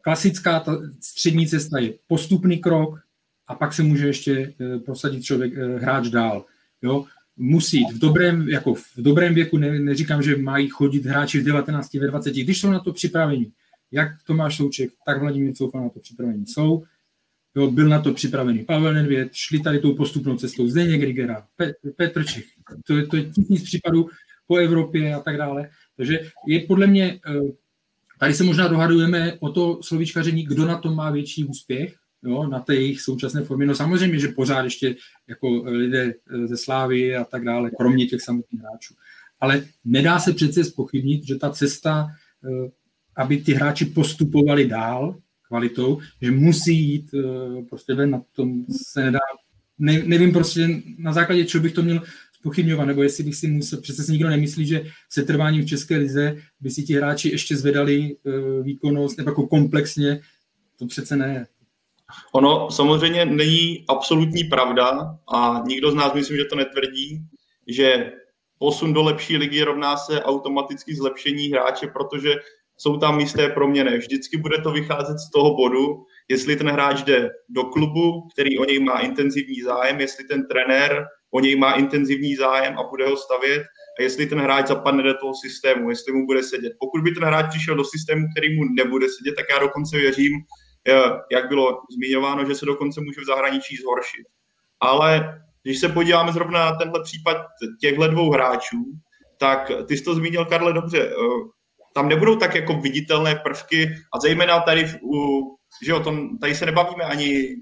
Klasická 0.00 0.60
ta 0.60 0.78
střední 1.00 1.46
cesta 1.46 1.78
je 1.78 1.92
postupný 2.06 2.58
krok 2.58 3.00
a 3.46 3.54
pak 3.54 3.74
se 3.74 3.82
může 3.82 4.06
ještě 4.06 4.54
eh, 4.60 4.78
prosadit 4.78 5.22
člověk, 5.22 5.52
eh, 5.56 5.78
hráč 5.78 6.08
dál. 6.08 6.44
Jo? 6.82 7.04
Musí 7.36 7.84
v 7.92 7.98
dobrém, 7.98 8.48
jako 8.48 8.74
v 8.74 8.96
dobrém 8.96 9.34
věku, 9.34 9.58
ne, 9.58 9.78
neříkám, 9.78 10.22
že 10.22 10.36
mají 10.36 10.68
chodit 10.68 11.06
hráči 11.06 11.40
v 11.40 11.44
19, 11.44 11.94
ve 11.94 12.06
20, 12.06 12.34
když 12.34 12.60
jsou 12.60 12.70
na 12.70 12.78
to 12.78 12.92
připraveni. 12.92 13.52
Jak 13.92 14.22
Tomáš 14.26 14.56
Souček, 14.56 14.90
tak 15.06 15.20
Vladimír 15.20 15.54
Coufa 15.54 15.80
na 15.80 15.88
to 15.88 16.00
připraveni 16.00 16.46
jsou 16.46 16.84
Jo, 17.56 17.70
byl 17.70 17.88
na 17.88 18.00
to 18.02 18.14
připravený 18.14 18.64
Pavel 18.64 18.94
Nedvěd, 18.94 19.34
šli 19.34 19.60
tady 19.60 19.78
tou 19.78 19.94
postupnou 19.94 20.36
cestou 20.36 20.68
Zdeněk 20.68 21.02
Rigera, 21.02 21.46
Petr 21.96 22.24
Čech. 22.24 22.44
To, 22.86 22.96
je, 22.96 23.06
to 23.06 23.16
je 23.16 23.24
tisíc 23.24 23.62
případů 23.62 24.08
po 24.46 24.56
Evropě 24.56 25.14
a 25.14 25.20
tak 25.20 25.36
dále. 25.36 25.70
Takže 25.96 26.20
je 26.46 26.60
podle 26.60 26.86
mě, 26.86 27.20
eh, 27.26 27.52
tady 28.18 28.34
se 28.34 28.44
možná 28.44 28.68
dohadujeme 28.68 29.36
o 29.40 29.48
to 29.48 29.82
slovíčkaření, 29.82 30.42
kdo 30.42 30.66
na 30.66 30.78
tom 30.78 30.96
má 30.96 31.10
větší 31.10 31.44
úspěch, 31.44 31.94
jo, 32.24 32.46
na 32.46 32.60
té 32.60 32.74
jejich 32.74 33.00
současné 33.00 33.42
formě. 33.42 33.66
No 33.66 33.74
samozřejmě, 33.74 34.18
že 34.18 34.28
pořád 34.28 34.64
ještě 34.64 34.96
jako 35.28 35.62
lidé 35.66 36.14
eh, 36.14 36.46
ze 36.46 36.56
Slávy 36.56 37.16
a 37.16 37.24
tak 37.24 37.44
dále, 37.44 37.70
kromě 37.70 38.06
těch 38.06 38.22
samotných 38.22 38.60
hráčů. 38.60 38.94
ale 39.40 39.64
nedá 39.84 40.18
se 40.18 40.32
přece 40.32 40.64
spochybnit, 40.64 41.26
že 41.26 41.36
ta 41.36 41.50
cesta, 41.50 42.08
eh, 42.44 42.70
aby 43.16 43.36
ty 43.36 43.52
hráči 43.52 43.84
postupovali 43.84 44.66
dál 44.66 45.16
kvalitou, 45.48 46.00
že 46.22 46.30
musí 46.30 46.88
jít 46.88 47.14
eh, 47.14 47.62
prostě 47.62 47.94
ven, 47.94 48.10
na 48.10 48.22
tom 48.32 48.64
se 48.70 49.04
nedá, 49.04 49.18
ne, 49.78 50.02
nevím 50.06 50.32
prostě 50.32 50.68
na 50.98 51.12
základě 51.12 51.44
čeho 51.44 51.62
bych 51.62 51.72
to 51.72 51.82
měl 51.82 52.02
spochybňovat, 52.44 52.86
nebo 52.86 53.02
jestli 53.02 53.24
bych 53.24 53.34
si 53.36 53.48
musel, 53.48 53.80
přece 53.80 54.04
si 54.04 54.12
nikdo 54.12 54.28
nemyslí, 54.28 54.66
že 54.66 54.84
se 55.08 55.22
trváním 55.22 55.62
v 55.62 55.66
České 55.66 55.96
lize 55.96 56.36
by 56.60 56.70
si 56.70 56.82
ti 56.82 56.94
hráči 56.94 57.28
ještě 57.28 57.56
zvedali 57.56 58.16
výkonnost, 58.62 59.18
nebo 59.18 59.30
jako 59.30 59.46
komplexně, 59.46 60.20
to 60.78 60.86
přece 60.86 61.16
ne. 61.16 61.46
Ono 62.32 62.70
samozřejmě 62.70 63.24
není 63.24 63.84
absolutní 63.88 64.44
pravda 64.44 65.16
a 65.34 65.62
nikdo 65.66 65.90
z 65.90 65.94
nás 65.94 66.14
myslím, 66.14 66.36
že 66.36 66.44
to 66.44 66.56
netvrdí, 66.56 67.20
že 67.66 68.12
posun 68.58 68.92
do 68.92 69.02
lepší 69.02 69.36
ligy 69.36 69.62
rovná 69.62 69.96
se 69.96 70.22
automaticky 70.22 70.94
zlepšení 70.94 71.48
hráče, 71.48 71.86
protože 71.86 72.34
jsou 72.76 72.96
tam 72.96 73.20
jisté 73.20 73.48
proměny. 73.48 73.98
Vždycky 73.98 74.36
bude 74.36 74.58
to 74.62 74.72
vycházet 74.72 75.18
z 75.18 75.30
toho 75.30 75.56
bodu, 75.56 76.04
jestli 76.28 76.56
ten 76.56 76.68
hráč 76.68 77.02
jde 77.02 77.30
do 77.48 77.64
klubu, 77.64 78.28
který 78.32 78.58
o 78.58 78.64
něj 78.64 78.78
má 78.78 79.00
intenzivní 79.00 79.62
zájem, 79.62 80.00
jestli 80.00 80.24
ten 80.24 80.46
trenér 80.46 81.04
o 81.34 81.40
něj 81.40 81.56
má 81.56 81.72
intenzivní 81.72 82.36
zájem 82.36 82.78
a 82.78 82.82
bude 82.82 83.06
ho 83.06 83.16
stavět, 83.16 83.62
a 83.98 84.02
jestli 84.02 84.26
ten 84.26 84.40
hráč 84.40 84.66
zapadne 84.66 85.02
do 85.02 85.14
toho 85.14 85.32
systému, 85.34 85.90
jestli 85.90 86.12
mu 86.12 86.26
bude 86.26 86.42
sedět. 86.42 86.72
Pokud 86.80 87.02
by 87.02 87.10
ten 87.10 87.24
hráč 87.24 87.46
přišel 87.48 87.74
do 87.74 87.84
systému, 87.84 88.26
který 88.34 88.56
mu 88.56 88.64
nebude 88.64 89.06
sedět, 89.18 89.34
tak 89.36 89.46
já 89.50 89.58
dokonce 89.58 89.96
věřím, 89.96 90.32
jak 91.32 91.48
bylo 91.48 91.80
zmiňováno, 91.94 92.44
že 92.44 92.54
se 92.54 92.66
dokonce 92.66 93.00
může 93.00 93.20
v 93.20 93.26
zahraničí 93.26 93.76
zhoršit. 93.76 94.26
Ale 94.80 95.40
když 95.62 95.78
se 95.78 95.88
podíváme 95.88 96.32
zrovna 96.32 96.70
na 96.70 96.76
tenhle 96.76 97.02
případ 97.02 97.36
těchto 97.80 98.08
dvou 98.08 98.30
hráčů, 98.30 98.84
tak 99.38 99.70
ty 99.88 99.96
jsi 99.96 100.04
to 100.04 100.14
zmínil, 100.14 100.44
Karle, 100.44 100.72
dobře, 100.72 101.00
eh, 101.00 101.14
tam 101.94 102.08
nebudou 102.08 102.36
tak 102.36 102.54
jako 102.54 102.74
viditelné 102.74 103.34
prvky 103.34 103.90
a 104.14 104.20
zejména 104.20 104.60
tady, 104.60 104.86
že 105.84 105.90
jo, 105.90 106.00
tom, 106.00 106.38
tady 106.38 106.54
se 106.54 106.66
nebavíme 106.66 107.04
ani, 107.04 107.56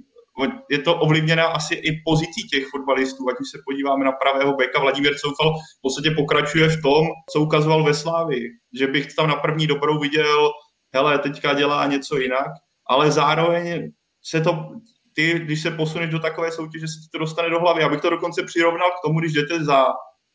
je 0.70 0.78
to 0.78 0.96
ovlivněné 0.96 1.42
asi 1.42 1.74
i 1.74 2.02
pozicí 2.04 2.48
těch 2.50 2.66
fotbalistů, 2.66 3.28
ať 3.30 3.40
už 3.40 3.50
se 3.50 3.58
podíváme 3.64 4.04
na 4.04 4.12
pravého 4.12 4.56
beka, 4.56 4.80
Vladimír 4.80 5.14
Coufal 5.14 5.54
v 5.78 5.82
podstatě 5.82 6.10
pokračuje 6.10 6.68
v 6.68 6.82
tom, 6.82 7.06
co 7.32 7.40
ukazoval 7.40 7.84
ve 7.84 7.94
Slávii, 7.94 8.48
že 8.78 8.86
bych 8.86 9.14
tam 9.14 9.28
na 9.28 9.36
první 9.36 9.66
dobrou 9.66 9.98
viděl, 9.98 10.50
hele, 10.94 11.18
teďka 11.18 11.54
dělá 11.54 11.86
něco 11.86 12.18
jinak, 12.18 12.48
ale 12.88 13.10
zároveň 13.10 13.92
se 14.24 14.40
to, 14.40 14.68
ty, 15.14 15.38
když 15.38 15.62
se 15.62 15.70
posuneš 15.70 16.10
do 16.10 16.18
takové 16.18 16.52
soutěže, 16.52 16.88
se 16.88 16.94
ti 16.94 17.08
to 17.12 17.18
dostane 17.18 17.50
do 17.50 17.60
hlavy. 17.60 17.82
Abych 17.82 18.00
to 18.00 18.10
dokonce 18.10 18.42
přirovnal 18.42 18.90
k 18.90 19.06
tomu, 19.06 19.20
když 19.20 19.32
jdete 19.32 19.64
za, 19.64 19.86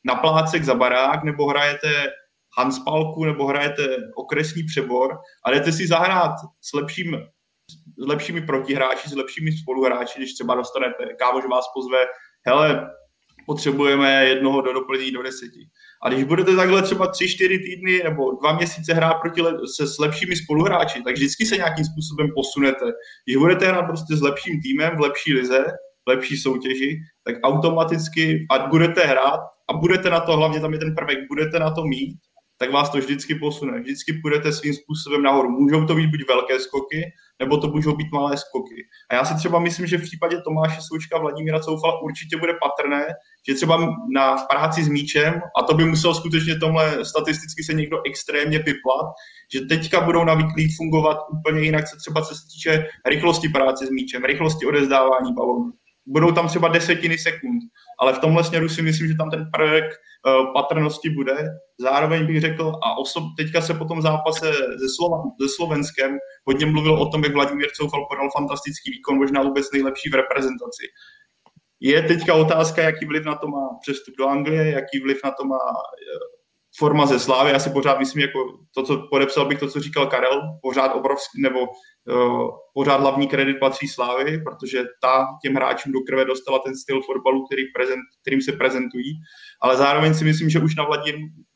na 0.05 0.15
plácek 0.15 0.63
za 0.63 0.75
barák, 0.75 1.23
nebo 1.23 1.47
hrajete 1.47 1.89
Hanspalku, 2.57 3.25
nebo 3.25 3.47
hrajete 3.47 3.97
okresní 4.15 4.63
přebor 4.63 5.17
a 5.45 5.51
jdete 5.51 5.71
si 5.71 5.87
zahrát 5.87 6.33
s 6.61 6.73
lepším 6.73 7.17
s 7.97 8.07
lepšími 8.07 8.41
protihráči, 8.41 9.09
s 9.09 9.15
lepšími 9.15 9.51
spoluhráči, 9.51 10.19
když 10.19 10.33
třeba 10.33 10.55
dostanete, 10.55 11.03
kámoš 11.19 11.45
vás 11.45 11.65
pozve, 11.73 11.97
hele, 12.47 12.89
potřebujeme 13.45 14.25
jednoho 14.25 14.61
do 14.61 14.73
doplnění 14.73 15.11
do 15.11 15.23
deseti. 15.23 15.69
A 16.03 16.09
když 16.09 16.23
budete 16.23 16.55
takhle 16.55 16.81
třeba 16.81 17.07
tři, 17.07 17.27
čtyři 17.29 17.59
týdny 17.59 18.01
nebo 18.03 18.31
dva 18.31 18.55
měsíce 18.55 18.93
hrát 18.93 19.13
proti 19.13 19.41
le- 19.41 19.57
se 19.75 19.87
s 19.87 19.97
lepšími 19.99 20.35
spoluhráči, 20.35 21.03
tak 21.03 21.15
vždycky 21.15 21.45
se 21.45 21.57
nějakým 21.57 21.85
způsobem 21.85 22.27
posunete. 22.35 22.85
Když 23.25 23.37
budete 23.37 23.67
hrát 23.67 23.83
prostě 23.83 24.15
s 24.15 24.21
lepším 24.21 24.61
týmem 24.61 24.97
v 24.97 24.99
lepší 24.99 25.33
lize, 25.33 25.65
v 26.05 26.09
lepší 26.09 26.37
soutěži, 26.37 26.99
tak 27.25 27.35
automaticky, 27.43 28.47
a 28.51 28.67
budete 28.67 29.01
hrát 29.01 29.39
a 29.69 29.73
budete 29.73 30.09
na 30.09 30.19
to, 30.19 30.37
hlavně 30.37 30.59
tam 30.59 30.73
je 30.73 30.79
ten 30.79 30.95
prvek, 30.95 31.17
budete 31.29 31.59
na 31.59 31.71
to 31.71 31.83
mít, 31.83 32.17
tak 32.57 32.71
vás 32.71 32.89
to 32.89 32.97
vždycky 32.97 33.35
posune. 33.35 33.79
Vždycky 33.79 34.13
půjdete 34.13 34.51
svým 34.51 34.73
způsobem 34.73 35.23
nahoru. 35.23 35.49
Můžou 35.49 35.85
to 35.85 35.95
být 35.95 36.07
buď 36.07 36.27
velké 36.27 36.59
skoky, 36.59 37.13
nebo 37.39 37.57
to 37.57 37.67
můžou 37.67 37.95
být 37.95 38.11
malé 38.11 38.37
skoky. 38.37 38.75
A 39.09 39.15
já 39.15 39.25
si 39.25 39.35
třeba 39.35 39.59
myslím, 39.59 39.87
že 39.87 39.97
v 39.97 40.01
případě 40.01 40.41
Tomáše 40.41 40.81
Součka 40.81 41.17
Vladimíra 41.17 41.59
Coufala 41.59 42.01
určitě 42.01 42.37
bude 42.37 42.53
patrné, 42.53 43.05
že 43.49 43.55
třeba 43.55 43.95
na 44.13 44.35
práci 44.37 44.83
s 44.83 44.87
míčem, 44.87 45.41
a 45.59 45.63
to 45.63 45.73
by 45.73 45.85
musel 45.85 46.13
skutečně 46.13 46.59
tomhle 46.59 47.05
statisticky 47.05 47.63
se 47.63 47.73
někdo 47.73 47.97
extrémně 48.05 48.59
vyplat, 48.59 49.05
že 49.53 49.61
teďka 49.61 50.01
budou 50.01 50.23
navyklí 50.23 50.75
fungovat 50.75 51.17
úplně 51.39 51.61
jinak, 51.61 51.87
se 51.87 51.97
třeba 51.97 52.23
se 52.23 52.33
týče 52.53 52.85
rychlosti 53.05 53.49
práce 53.49 53.85
s 53.85 53.89
míčem, 53.89 54.23
rychlosti 54.23 54.65
odezdávání 54.65 55.33
balónu. 55.33 55.73
Budou 56.07 56.31
tam 56.31 56.47
třeba 56.47 56.67
desetiny 56.67 57.17
sekund, 57.17 57.59
ale 57.99 58.13
v 58.13 58.19
tomhle 58.19 58.43
směru 58.43 58.69
si 58.69 58.81
myslím, 58.81 59.07
že 59.07 59.15
tam 59.15 59.29
ten 59.29 59.49
prvek 59.53 59.83
uh, 59.83 60.53
patrnosti 60.53 61.09
bude. 61.09 61.35
Zároveň 61.79 62.25
bych 62.25 62.41
řekl, 62.41 62.73
a 62.83 62.97
osob, 62.97 63.23
teďka 63.37 63.61
se 63.61 63.73
po 63.73 63.85
tom 63.85 64.01
zápase 64.01 64.53
se, 64.53 64.87
Slova, 64.95 65.17
se 65.41 65.47
Slovenskem 65.55 66.17
hodně 66.45 66.65
mluvil 66.65 66.93
o 66.93 67.09
tom, 67.09 67.23
jak 67.23 67.33
Vladimír 67.33 67.67
Coufal 67.81 68.05
podal 68.09 68.29
fantastický 68.37 68.91
výkon, 68.91 69.17
možná 69.17 69.43
vůbec 69.43 69.71
nejlepší 69.71 70.09
v 70.09 70.15
reprezentaci. 70.15 70.83
Je 71.79 72.01
teďka 72.01 72.33
otázka, 72.33 72.81
jaký 72.81 73.05
vliv 73.05 73.25
na 73.25 73.35
to 73.35 73.47
má 73.47 73.69
přestup 73.81 74.15
do 74.17 74.27
Anglie, 74.27 74.71
jaký 74.71 74.99
vliv 74.99 75.19
na 75.23 75.31
to 75.31 75.45
má 75.45 75.55
eh, 75.55 76.37
forma 76.77 77.05
ze 77.05 77.19
Slávy. 77.19 77.51
Já 77.51 77.59
si 77.59 77.69
pořád 77.69 77.99
myslím, 77.99 78.21
jako 78.21 78.39
to, 78.73 78.83
co 78.83 79.07
podepsal 79.09 79.45
bych 79.45 79.59
to, 79.59 79.69
co 79.69 79.79
říkal 79.79 80.07
Karel, 80.07 80.41
pořád 80.61 80.95
obrovský, 80.95 81.41
nebo 81.41 81.59
pořád 82.73 83.01
hlavní 83.01 83.27
kredit 83.27 83.59
patří 83.59 83.87
Slávy, 83.87 84.41
protože 84.43 84.83
ta 85.01 85.25
těm 85.43 85.55
hráčům 85.55 85.91
do 85.91 85.99
krve 85.99 86.25
dostala 86.25 86.59
ten 86.59 86.75
styl 86.75 87.01
fotbalu, 87.01 87.45
který 87.45 87.63
prezent, 87.75 87.99
kterým 88.21 88.41
se 88.41 88.51
prezentují. 88.51 89.13
Ale 89.61 89.77
zároveň 89.77 90.13
si 90.13 90.23
myslím, 90.23 90.49
že 90.49 90.59
už 90.59 90.75
na 90.75 90.87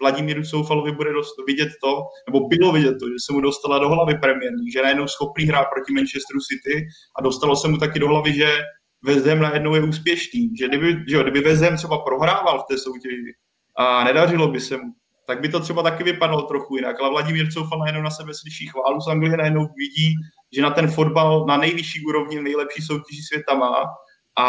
Vladimíru, 0.02 0.44
Soufalovi 0.44 0.92
bude 0.92 1.14
dost, 1.14 1.36
vidět 1.48 1.70
to, 1.84 2.04
nebo 2.28 2.48
bylo 2.48 2.72
vidět 2.72 2.96
to, 3.00 3.08
že 3.08 3.16
se 3.26 3.34
mu 3.34 3.42
dostala 3.42 3.80
do 3.80 3.90
hlavy 3.90 4.14
League, 4.14 4.74
že 4.74 4.82
najednou 4.82 5.08
schopný 5.08 5.46
hrát 5.46 5.66
proti 5.74 5.94
Manchesteru 5.94 6.40
City 6.40 6.88
a 7.20 7.22
dostalo 7.22 7.56
se 7.56 7.68
mu 7.68 7.78
taky 7.78 8.00
do 8.00 8.08
hlavy, 8.08 8.34
že 8.34 8.58
Ham 9.30 9.40
najednou 9.40 9.76
je 9.76 9.84
úspěšný, 9.84 10.50
že 10.60 10.68
kdyby, 10.68 11.04
že 11.08 11.24
kdyby 11.24 11.56
Ham 11.56 11.78
třeba 11.78 11.98
prohrával 11.98 12.60
v 12.60 12.66
té 12.70 12.78
soutěži 12.78 13.34
a 13.78 14.04
nedařilo 14.04 14.48
by 14.48 14.60
se 14.60 14.78
mu, 14.78 14.94
tak 15.32 15.42
by 15.42 15.50
to 15.50 15.60
třeba 15.60 15.84
taky 15.84 16.04
vypadalo 16.04 16.42
trochu 16.42 16.76
jinak. 16.76 17.00
Ale 17.00 17.10
Vladimír 17.10 17.52
Coufal 17.52 17.80
najednou 17.80 18.02
na 18.02 18.10
sebe 18.10 18.32
slyší 18.34 18.68
chválu 18.68 19.02
z 19.02 19.08
Anglie, 19.08 19.38
najednou 19.38 19.68
vidí, 19.78 20.16
že 20.56 20.62
na 20.62 20.70
ten 20.70 20.88
fotbal 20.88 21.46
na 21.46 21.58
nejvyšší 21.58 22.06
úrovni 22.06 22.42
nejlepší 22.42 22.82
soutěži 22.82 23.22
světa 23.22 23.56
má 23.56 23.76
a 24.40 24.46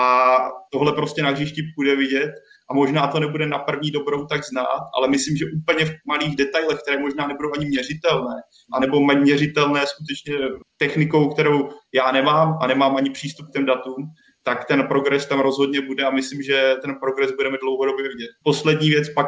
tohle 0.72 0.92
prostě 0.92 1.22
na 1.22 1.30
hřišti 1.30 1.62
půjde 1.76 1.96
vidět 1.96 2.30
a 2.70 2.74
možná 2.74 3.06
to 3.06 3.20
nebude 3.20 3.46
na 3.46 3.58
první 3.58 3.90
dobrou 3.90 4.26
tak 4.26 4.44
znát, 4.44 4.80
ale 4.96 5.08
myslím, 5.08 5.36
že 5.36 5.44
úplně 5.56 5.84
v 5.84 5.94
malých 6.06 6.36
detailech, 6.36 6.78
které 6.82 6.98
možná 6.98 7.26
nebudou 7.26 7.50
ani 7.56 7.66
měřitelné, 7.66 8.34
anebo 8.74 9.00
měřitelné 9.00 9.80
skutečně 9.86 10.48
technikou, 10.76 11.28
kterou 11.28 11.70
já 11.94 12.12
nemám 12.12 12.58
a 12.60 12.66
nemám 12.66 12.96
ani 12.96 13.10
přístup 13.10 13.46
k 13.48 13.52
těm 13.52 13.66
datům, 13.66 14.02
tak 14.42 14.64
ten 14.64 14.82
progres 14.88 15.26
tam 15.26 15.40
rozhodně 15.40 15.80
bude 15.80 16.04
a 16.04 16.10
myslím, 16.10 16.42
že 16.42 16.74
ten 16.82 16.94
progres 17.00 17.32
budeme 17.32 17.58
dlouhodobě 17.62 18.08
vidět. 18.08 18.30
Poslední 18.44 18.88
věc 18.90 19.08
pak 19.14 19.26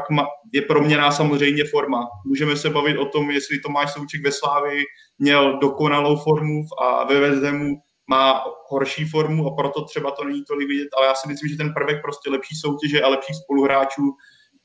je 0.53 0.63
proměná 0.63 1.11
samozřejmě 1.11 1.65
forma. 1.65 2.09
Můžeme 2.27 2.57
se 2.57 2.71
bavit 2.71 2.99
o 2.99 3.07
tom, 3.07 3.31
jestli 3.31 3.59
Tomáš 3.59 3.93
Souček 3.93 4.25
ve 4.25 4.33
Slávi 4.33 4.83
měl 5.19 5.59
dokonalou 5.59 6.17
formu 6.17 6.63
a 6.83 7.05
ve 7.05 7.21
Vezemu 7.21 7.75
má 8.11 8.45
horší 8.69 9.05
formu 9.05 9.47
a 9.47 9.55
proto 9.57 9.85
třeba 9.85 10.11
to 10.11 10.25
není 10.25 10.45
tolik 10.45 10.69
vidět, 10.69 10.89
ale 10.97 11.07
já 11.07 11.15
si 11.15 11.29
myslím, 11.29 11.51
že 11.51 11.57
ten 11.57 11.75
prvek 11.75 12.03
prostě 12.03 12.31
lepší 12.31 12.57
soutěže 12.57 13.03
a 13.03 13.09
lepších 13.09 13.37
spoluhráčů, 13.37 14.03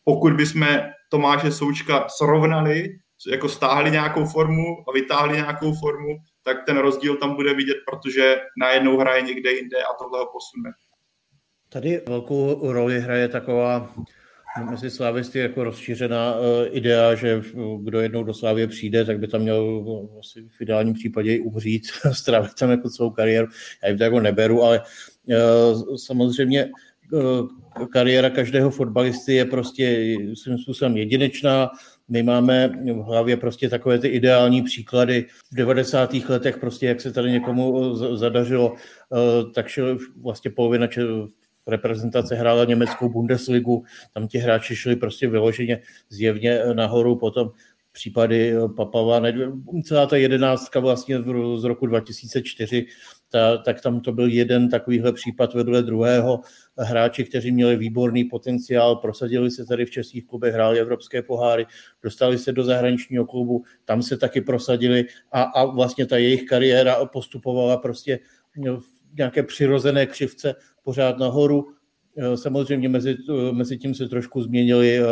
pokud 0.04 0.34
bychom 0.34 0.68
Tomáše 1.12 1.52
Součka 1.52 2.06
srovnali, 2.10 2.90
jako 3.32 3.50
stáhli 3.50 3.92
nějakou 3.92 4.26
formu 4.26 4.66
a 4.88 4.92
vytáhli 4.92 5.36
nějakou 5.36 5.74
formu, 5.74 6.18
tak 6.50 6.66
ten 6.66 6.78
rozdíl 6.78 7.18
tam 7.18 7.36
bude 7.36 7.54
vidět, 7.54 7.78
protože 7.86 8.42
najednou 8.62 8.98
hraje 8.98 9.22
někde 9.22 9.52
jinde 9.52 9.78
a 9.78 9.94
tohle 10.00 10.20
ho 10.20 10.26
posune. 10.26 10.72
Tady 11.70 12.02
velkou 12.08 12.72
roli 12.72 13.00
hraje 13.00 13.28
taková 13.28 13.94
mezi 14.70 14.90
slávisty 14.90 15.40
jako 15.40 15.64
rozšířená 15.64 16.36
uh, 16.36 16.46
idea, 16.72 17.16
že 17.16 17.42
kdo 17.80 18.00
jednou 18.00 18.24
do 18.24 18.34
Slávě 18.34 18.68
přijde, 18.68 19.06
tak 19.06 19.20
by 19.20 19.28
tam 19.28 19.42
měl 19.42 19.88
asi 20.20 20.50
v 20.58 20.62
ideálním 20.62 20.94
případě 20.94 21.36
i 21.36 21.40
umřít, 21.40 21.84
strávit 22.12 22.54
tam 22.60 22.72
jako 22.72 22.90
celou 22.90 23.10
kariéru. 23.10 23.48
Já 23.84 23.90
jim 23.90 23.98
to 23.98 24.04
jako 24.04 24.20
neberu, 24.20 24.64
ale 24.64 24.82
uh, 25.26 25.96
samozřejmě 25.96 26.70
uh, 27.12 27.88
kariéra 27.88 28.30
každého 28.30 28.70
fotbalisty 28.70 29.34
je 29.34 29.46
prostě 29.46 30.16
svým 30.34 30.58
způsobem 30.58 30.98
jedinečná, 30.98 31.70
my 32.10 32.24
máme 32.24 32.68
v 32.68 33.02
hlavě 33.02 33.38
prostě 33.38 33.70
takové 33.70 34.00
ty 34.00 34.08
ideální 34.08 34.62
příklady. 34.62 35.26
V 35.52 35.56
90. 35.56 36.14
letech 36.30 36.58
prostě, 36.58 36.88
jak 36.88 37.02
se 37.02 37.12
tady 37.14 37.32
někomu 37.32 37.96
zadařilo, 37.96 38.74
eh, 38.76 39.52
tak 39.54 39.68
šel 39.68 39.98
vlastně 40.22 40.52
polovina 40.52 40.88
reprezentace 41.68 42.36
hrála 42.36 42.66
německou 42.66 43.10
Bundesligu, 43.10 43.84
tam 44.14 44.28
ti 44.28 44.38
hráči 44.38 44.76
šli 44.76 44.96
prostě 44.96 45.28
vyloženě 45.28 45.82
zjevně 46.10 46.60
nahoru, 46.74 47.16
potom 47.16 47.52
případy 47.92 48.54
Papava, 48.76 49.22
celá 49.84 50.06
ta 50.06 50.18
jedenáctka 50.18 50.80
vlastně 50.80 51.22
z 51.56 51.64
roku 51.64 51.86
2004 51.86 52.86
ta, 53.30 53.58
tak 53.58 53.82
tam 53.82 54.00
to 54.00 54.12
byl 54.12 54.28
jeden 54.28 54.70
takovýhle 54.70 55.14
případ 55.14 55.54
vedle 55.54 55.84
druhého. 55.84 56.40
Hráči, 56.78 57.24
kteří 57.24 57.52
měli 57.52 57.76
výborný 57.76 58.24
potenciál, 58.24 58.96
prosadili 58.96 59.52
se 59.52 59.66
tady 59.66 59.86
v 59.86 59.92
českých 59.92 60.26
klubech, 60.26 60.54
hráli 60.54 60.80
evropské 60.80 61.22
poháry, 61.22 61.66
dostali 62.04 62.38
se 62.38 62.52
do 62.52 62.64
zahraničního 62.64 63.26
klubu, 63.26 63.64
tam 63.86 64.02
se 64.02 64.18
taky 64.18 64.42
prosadili 64.42 65.06
a, 65.32 65.42
a 65.42 65.66
vlastně 65.66 66.06
ta 66.06 66.18
jejich 66.18 66.46
kariéra 66.46 67.06
postupovala 67.06 67.78
prostě 67.78 68.20
v 68.56 69.18
nějaké 69.18 69.44
přirozené 69.44 70.06
křivce 70.06 70.56
pořád 70.84 71.18
nahoru 71.18 71.66
Eh, 72.22 72.38
samozřejmě 72.38 72.90
mezi, 72.90 73.18
eh, 73.30 73.52
mezi 73.52 73.78
tím 73.78 73.96
se 73.96 74.08
trošku 74.08 74.42
změnily 74.42 75.00
eh, 75.00 75.04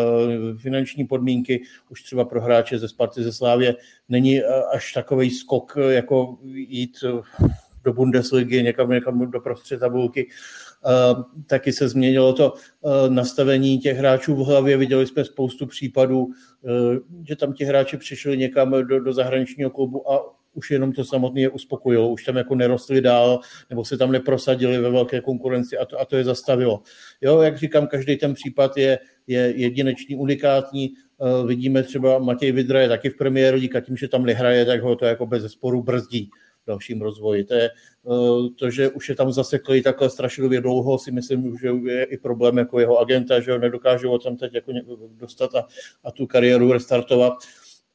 finanční 0.57 1.07
podmínky, 1.07 1.61
už 1.89 2.03
třeba 2.03 2.25
pro 2.25 2.41
hráče 2.41 2.79
ze 2.79 2.87
Sparty 2.87 3.23
ze 3.23 3.33
Slávě 3.33 3.75
není 4.09 4.41
až 4.73 4.93
takový 4.93 5.29
skok, 5.29 5.77
jako 5.89 6.37
jít 6.43 6.97
do 7.87 7.93
Bundesligy, 7.93 8.63
někam, 8.63 8.91
někam 8.91 9.31
do 9.31 9.39
prostřed 9.39 9.79
tabulky. 9.79 10.27
Taky 11.47 11.73
se 11.73 11.89
změnilo 11.89 12.33
to 12.33 12.53
nastavení 13.09 13.79
těch 13.79 13.97
hráčů 13.97 14.35
v 14.35 14.45
hlavě. 14.45 14.77
Viděli 14.77 15.07
jsme 15.07 15.25
spoustu 15.25 15.65
případů, 15.65 16.27
že 17.27 17.35
tam 17.35 17.53
ti 17.53 17.63
hráči 17.65 17.97
přišli 17.97 18.37
někam 18.37 18.71
do, 18.83 18.99
do 18.99 19.13
zahraničního 19.13 19.69
klubu 19.69 20.11
a 20.11 20.37
už 20.53 20.71
jenom 20.71 20.91
to 20.91 21.05
samotné 21.05 21.41
je 21.41 21.49
uspokojilo, 21.49 22.09
už 22.09 22.23
tam 22.23 22.35
jako 22.35 22.55
nerostli 22.55 23.01
dál, 23.01 23.39
nebo 23.69 23.85
se 23.85 23.97
tam 23.97 24.11
neprosadili 24.11 24.77
ve 24.77 24.89
velké 24.89 25.21
konkurenci 25.21 25.77
a 25.77 25.85
to, 25.85 25.99
a 25.99 26.05
to 26.05 26.17
je 26.17 26.23
zastavilo. 26.23 26.81
Jo, 27.21 27.41
jak 27.41 27.57
říkám, 27.57 27.87
každý 27.87 28.17
ten 28.17 28.33
případ 28.33 28.77
je, 28.77 28.99
je 29.27 29.53
jedinečný, 29.55 30.15
unikátní. 30.15 30.89
Uh, 31.17 31.47
vidíme 31.47 31.83
třeba 31.83 32.19
Matěj 32.19 32.51
Vidra 32.51 32.81
je 32.81 32.89
taky 32.89 33.09
v 33.09 33.17
premiéru, 33.17 33.57
díky 33.57 33.81
tím, 33.81 33.97
že 33.97 34.07
tam 34.07 34.25
nehraje, 34.25 34.65
tak 34.65 34.81
ho 34.81 34.95
to 34.95 35.05
jako 35.05 35.25
bez 35.25 35.41
zesporu 35.41 35.83
brzdí 35.83 36.29
dalším 36.67 37.01
rozvoji. 37.01 37.43
To, 37.43 37.53
je, 37.53 37.69
uh, 38.03 38.47
to, 38.55 38.69
že 38.69 38.89
už 38.89 39.09
je 39.09 39.15
tam 39.15 39.31
zaseklý 39.31 39.83
takhle 39.83 40.09
strašlivě 40.09 40.61
dlouho, 40.61 40.99
si 40.99 41.11
myslím, 41.11 41.57
že 41.61 41.67
je 41.91 42.03
i 42.03 42.17
problém 42.17 42.57
jako 42.57 42.79
jeho 42.79 42.99
agenta, 42.99 43.39
že 43.39 43.51
ho 43.51 43.57
nedokážou 43.57 44.09
ho 44.09 44.19
tam 44.19 44.35
teď 44.37 44.53
jako 44.53 44.71
dostat 45.09 45.55
a, 45.55 45.67
a 46.03 46.11
tu 46.11 46.27
kariéru 46.27 46.71
restartovat. 46.71 47.33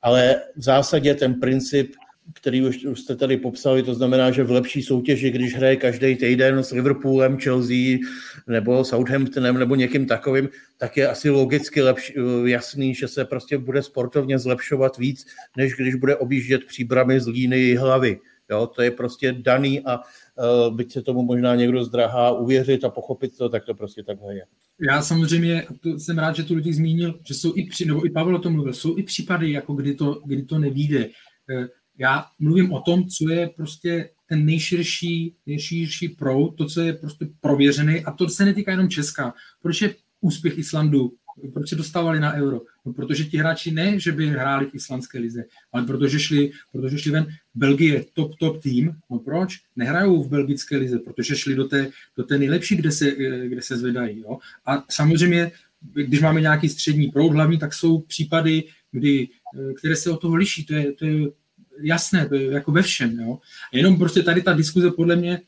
Ale 0.03 0.41
v 0.57 0.63
zásadě 0.63 1.15
ten 1.15 1.41
princip 1.41 1.93
který 2.35 2.63
už, 2.63 2.85
už 2.85 3.01
jste 3.01 3.17
tady 3.17 3.37
popsali, 3.37 3.83
to 3.83 3.95
znamená, 3.95 4.31
že 4.31 4.45
v 4.45 4.51
lepší 4.51 4.83
soutěži, 4.83 5.31
když 5.31 5.57
hraje 5.57 5.77
každý 5.77 6.17
týden 6.17 6.59
s 6.59 6.71
Liverpoolem, 6.71 7.39
Chelsea 7.39 7.99
nebo 8.47 8.85
Southamptonem 8.85 9.59
nebo 9.59 9.75
někým 9.75 10.07
takovým, 10.07 10.49
tak 10.77 10.97
je 10.97 11.09
asi 11.09 11.31
logicky 11.31 11.83
lepší, 11.83 12.15
jasný, 12.45 12.95
že 12.95 13.09
se 13.09 13.25
prostě 13.25 13.59
bude 13.59 13.83
sportovně 13.83 14.39
zlepšovat 14.39 14.99
víc, 14.99 15.27
než 15.57 15.75
když 15.75 15.95
bude 15.95 16.17
objíždět 16.17 16.65
příbramy 16.65 17.21
z 17.21 17.27
líny 17.27 17.75
hlavy. 17.75 18.21
Jo, 18.51 18.67
to 18.67 18.83
je 18.83 18.91
prostě 18.91 19.33
daný 19.33 19.81
a 19.81 19.99
uh, 19.99 20.77
byť 20.77 20.93
se 20.93 21.03
tomu 21.03 21.23
možná 21.23 21.55
někdo 21.55 21.85
zdrahá 21.85 22.33
uvěřit 22.33 22.85
a 22.85 22.91
pochopit 22.91 23.37
to, 23.39 23.49
tak 23.49 23.65
to 23.65 23.75
prostě 23.75 24.03
takhle 24.03 24.35
je. 24.35 24.45
Já 24.89 25.03
samozřejmě 25.03 25.67
to 25.81 25.99
jsem 25.99 26.19
rád, 26.19 26.37
že 26.37 26.43
tu 26.43 26.55
lidi 26.55 26.73
zmínil, 26.73 27.21
že 27.27 27.35
jsou 27.35 27.53
i, 27.57 27.67
při, 27.67 27.85
nebo 27.85 28.07
i 28.07 28.11
Pavel 28.11 28.37
o 28.37 28.39
tom 28.39 28.53
mluvil, 28.53 28.73
jsou 28.73 28.99
i 28.99 29.03
případy, 29.03 29.53
jako 29.53 29.75
kdy 29.75 29.95
to, 29.95 30.21
kdy 30.25 30.43
to 30.43 30.59
nevíde. 30.59 31.09
Eh, 31.51 31.69
já 31.99 32.25
mluvím 32.39 32.73
o 32.73 32.81
tom, 32.81 33.09
co 33.09 33.31
je 33.31 33.51
prostě 33.57 34.11
ten 34.29 34.45
nejširší, 34.45 35.37
nejširší 35.47 36.09
proud, 36.09 36.51
to, 36.51 36.67
co 36.67 36.81
je 36.81 36.93
prostě 36.93 37.27
prověřený, 37.41 38.05
a 38.05 38.13
to 38.13 38.29
se 38.29 38.45
netýká 38.45 38.71
jenom 38.71 38.89
Česka. 38.89 39.35
Proč 39.63 39.83
je 39.83 39.95
úspěch 40.21 40.59
Islandu? 40.59 41.13
Proč 41.53 41.69
se 41.69 41.77
dostávali 41.77 42.21
na 42.21 42.35
euro? 42.35 42.61
No, 42.85 42.93
protože 42.93 43.25
ti 43.25 43.37
hráči 43.37 43.71
ne, 43.71 44.01
že 44.01 44.13
by 44.13 44.27
hráli 44.27 44.67
v 44.67 44.75
islandské 44.75 45.19
lize, 45.19 45.45
ale 45.73 45.87
protože 45.87 46.21
šli, 46.21 46.51
protože 46.73 46.99
šli 46.99 47.11
ven. 47.11 47.27
Belgie 47.55 48.05
top, 48.15 48.35
top 48.39 48.63
tým. 48.63 48.97
No 49.11 49.19
proč? 49.19 49.61
Nehrajou 49.77 50.23
v 50.23 50.29
belgické 50.29 50.77
lize, 50.77 50.99
protože 50.99 51.37
šli 51.37 51.55
do 51.55 51.65
té, 51.65 51.91
do 52.17 52.25
té 52.25 52.39
nejlepší, 52.39 52.77
kde 52.77 52.93
se, 52.93 53.11
kde 53.49 53.63
se 53.63 53.77
zvedají. 53.77 54.21
Jo? 54.21 54.39
A 54.67 54.85
samozřejmě, 54.91 55.51
když 55.93 56.21
máme 56.21 56.41
nějaký 56.41 56.69
střední 56.69 57.09
proud 57.09 57.33
hlavní, 57.33 57.59
tak 57.59 57.75
jsou 57.75 58.01
případy, 58.01 58.65
kdy, 58.93 59.29
které 59.79 59.97
se 59.97 60.11
od 60.11 60.21
toho 60.21 60.35
liší. 60.35 60.65
To 60.65 60.75
je, 60.75 60.93
to 60.93 61.07
je 61.07 61.29
jasné, 61.83 62.29
to 62.29 62.35
je 62.35 62.53
jako 62.53 62.73
ve 62.73 62.83
všem. 62.83 63.21
Jo? 63.21 63.39
A 63.73 63.77
jenom 63.77 63.99
prostě 63.99 64.23
tady 64.23 64.43
ta 64.43 64.53
diskuze 64.53 64.91
podle 64.91 65.17
mě 65.17 65.41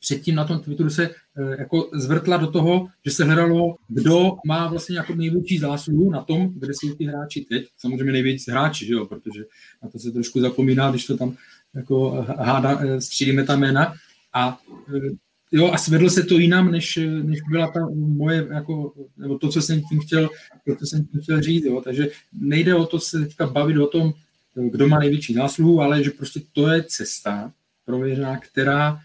předtím 0.00 0.34
na 0.34 0.44
tom 0.44 0.60
Twitteru 0.60 0.90
se 0.90 1.10
eh, 1.10 1.56
jako 1.58 1.90
zvrtla 1.94 2.36
do 2.36 2.50
toho, 2.50 2.86
že 3.04 3.10
se 3.10 3.24
hledalo, 3.24 3.76
kdo 3.88 4.36
má 4.46 4.68
vlastně 4.68 4.96
jako 4.96 5.14
největší 5.14 5.58
zásluhu 5.58 6.10
na 6.10 6.24
tom, 6.24 6.52
kde 6.54 6.72
jsou 6.74 6.94
ty 6.94 7.04
hráči 7.04 7.46
teď. 7.48 7.68
Samozřejmě 7.78 8.12
největší 8.12 8.50
hráči, 8.50 8.86
že 8.86 8.92
jo? 8.92 9.06
protože 9.06 9.44
na 9.82 9.88
to 9.90 9.98
se 9.98 10.10
trošku 10.10 10.40
zapomíná, 10.40 10.90
když 10.90 11.06
to 11.06 11.16
tam 11.16 11.36
jako 11.74 12.26
háda, 12.38 12.80
eh, 12.80 13.00
střídíme 13.00 13.44
ta 13.44 13.56
jména. 13.56 13.94
A 14.32 14.58
eh, 14.96 15.10
jo, 15.52 15.70
a 15.72 15.78
svedlo 15.78 16.10
se 16.10 16.22
to 16.22 16.38
jinam, 16.38 16.70
než, 16.70 16.98
než 17.22 17.38
byla 17.50 17.70
ta 17.70 17.80
moje, 17.94 18.46
jako, 18.50 18.92
nebo 19.16 19.38
to, 19.38 19.48
co 19.48 19.62
jsem 19.62 19.82
tím 19.82 20.00
chtěl, 20.00 20.28
to, 20.66 20.76
co 20.76 20.86
jsem 20.86 21.04
tím 21.04 21.20
chtěl 21.20 21.42
říct, 21.42 21.64
jo. 21.64 21.80
takže 21.84 22.08
nejde 22.32 22.74
o 22.74 22.86
to 22.86 23.00
se 23.00 23.20
teďka 23.20 23.46
bavit 23.46 23.76
o 23.76 23.86
tom, 23.86 24.12
kdo 24.54 24.88
má 24.88 24.98
největší 24.98 25.34
zásluhu, 25.34 25.80
ale 25.80 26.04
že 26.04 26.10
prostě 26.10 26.40
to 26.52 26.68
je 26.68 26.84
cesta 26.88 27.52
prověřená, 27.84 28.36
která 28.38 29.00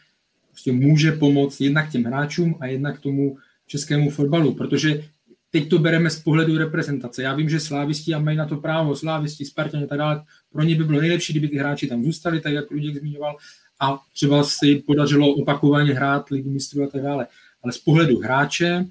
prostě 0.65 0.87
může 0.87 1.11
pomoct 1.11 1.61
jednak 1.61 1.91
těm 1.91 2.03
hráčům 2.03 2.55
a 2.59 2.65
jednak 2.65 2.99
tomu 2.99 3.37
českému 3.67 4.09
fotbalu, 4.09 4.53
protože 4.55 5.03
teď 5.51 5.69
to 5.69 5.79
bereme 5.79 6.09
z 6.09 6.19
pohledu 6.19 6.57
reprezentace. 6.57 7.23
Já 7.23 7.35
vím, 7.35 7.49
že 7.49 7.59
slávisti 7.59 8.13
a 8.13 8.19
mají 8.19 8.37
na 8.37 8.45
to 8.45 8.57
právo, 8.57 8.95
slávisti, 8.95 9.45
Spartan 9.45 9.83
a 9.83 9.87
tak 9.87 9.97
dále. 9.97 10.23
Pro 10.51 10.63
ně 10.63 10.75
by 10.75 10.83
bylo 10.83 11.01
nejlepší, 11.01 11.33
kdyby 11.33 11.47
ty 11.47 11.57
hráči 11.57 11.87
tam 11.87 12.03
zůstali, 12.03 12.41
tak 12.41 12.53
jak 12.53 12.71
Luděk 12.71 12.97
zmiňoval, 12.97 13.37
a 13.79 13.99
třeba 14.13 14.43
jim 14.63 14.81
podařilo 14.81 15.35
opakovaně 15.35 15.93
hrát 15.93 16.29
ligu 16.29 16.51
mistrů 16.51 16.83
a 16.83 16.87
tak 16.87 17.01
dále. 17.01 17.27
Ale 17.63 17.73
z 17.73 17.77
pohledu 17.77 18.19
hráče, 18.19 18.85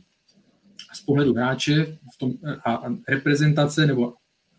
z 0.94 1.00
pohledu 1.00 1.34
hráče 1.34 1.98
v 2.14 2.18
tom, 2.18 2.32
a, 2.64 2.74
a 2.74 2.96
reprezentace 3.08 3.86
nebo 3.86 4.14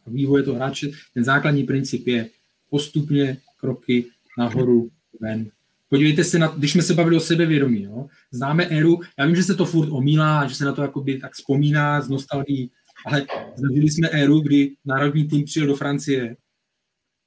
vývoje 0.08 0.44
toho 0.44 0.58
hráče, 0.58 0.92
ten 1.14 1.24
základní 1.24 1.64
princip 1.64 2.08
je 2.08 2.30
postupně 2.70 3.38
kroky 3.60 4.06
nahoru, 4.38 4.90
ven. 5.22 5.50
Podívejte 5.90 6.24
se 6.24 6.40
na, 6.40 6.48
když 6.48 6.72
jsme 6.72 6.82
se 6.82 6.94
bavili 6.94 7.16
o 7.16 7.20
sebevědomí, 7.20 7.84
jo? 7.84 8.08
známe 8.32 8.66
éru, 8.66 9.00
já 9.20 9.26
vím, 9.26 9.36
že 9.36 9.44
se 9.44 9.56
to 9.56 9.66
furt 9.66 9.90
omílá, 9.92 10.48
že 10.48 10.56
se 10.56 10.66
na 10.66 10.72
to 10.72 10.82
jakoby 10.82 11.18
tak 11.18 11.34
vzpomíná 11.34 12.02
z 12.02 12.10
nostalgií, 12.10 12.72
ale 13.06 13.26
zažili 13.56 13.90
jsme 13.90 14.10
éru, 14.10 14.40
kdy 14.40 14.76
národní 14.86 15.28
tým 15.28 15.46
přijel 15.46 15.68
do 15.68 15.76
Francie 15.76 16.38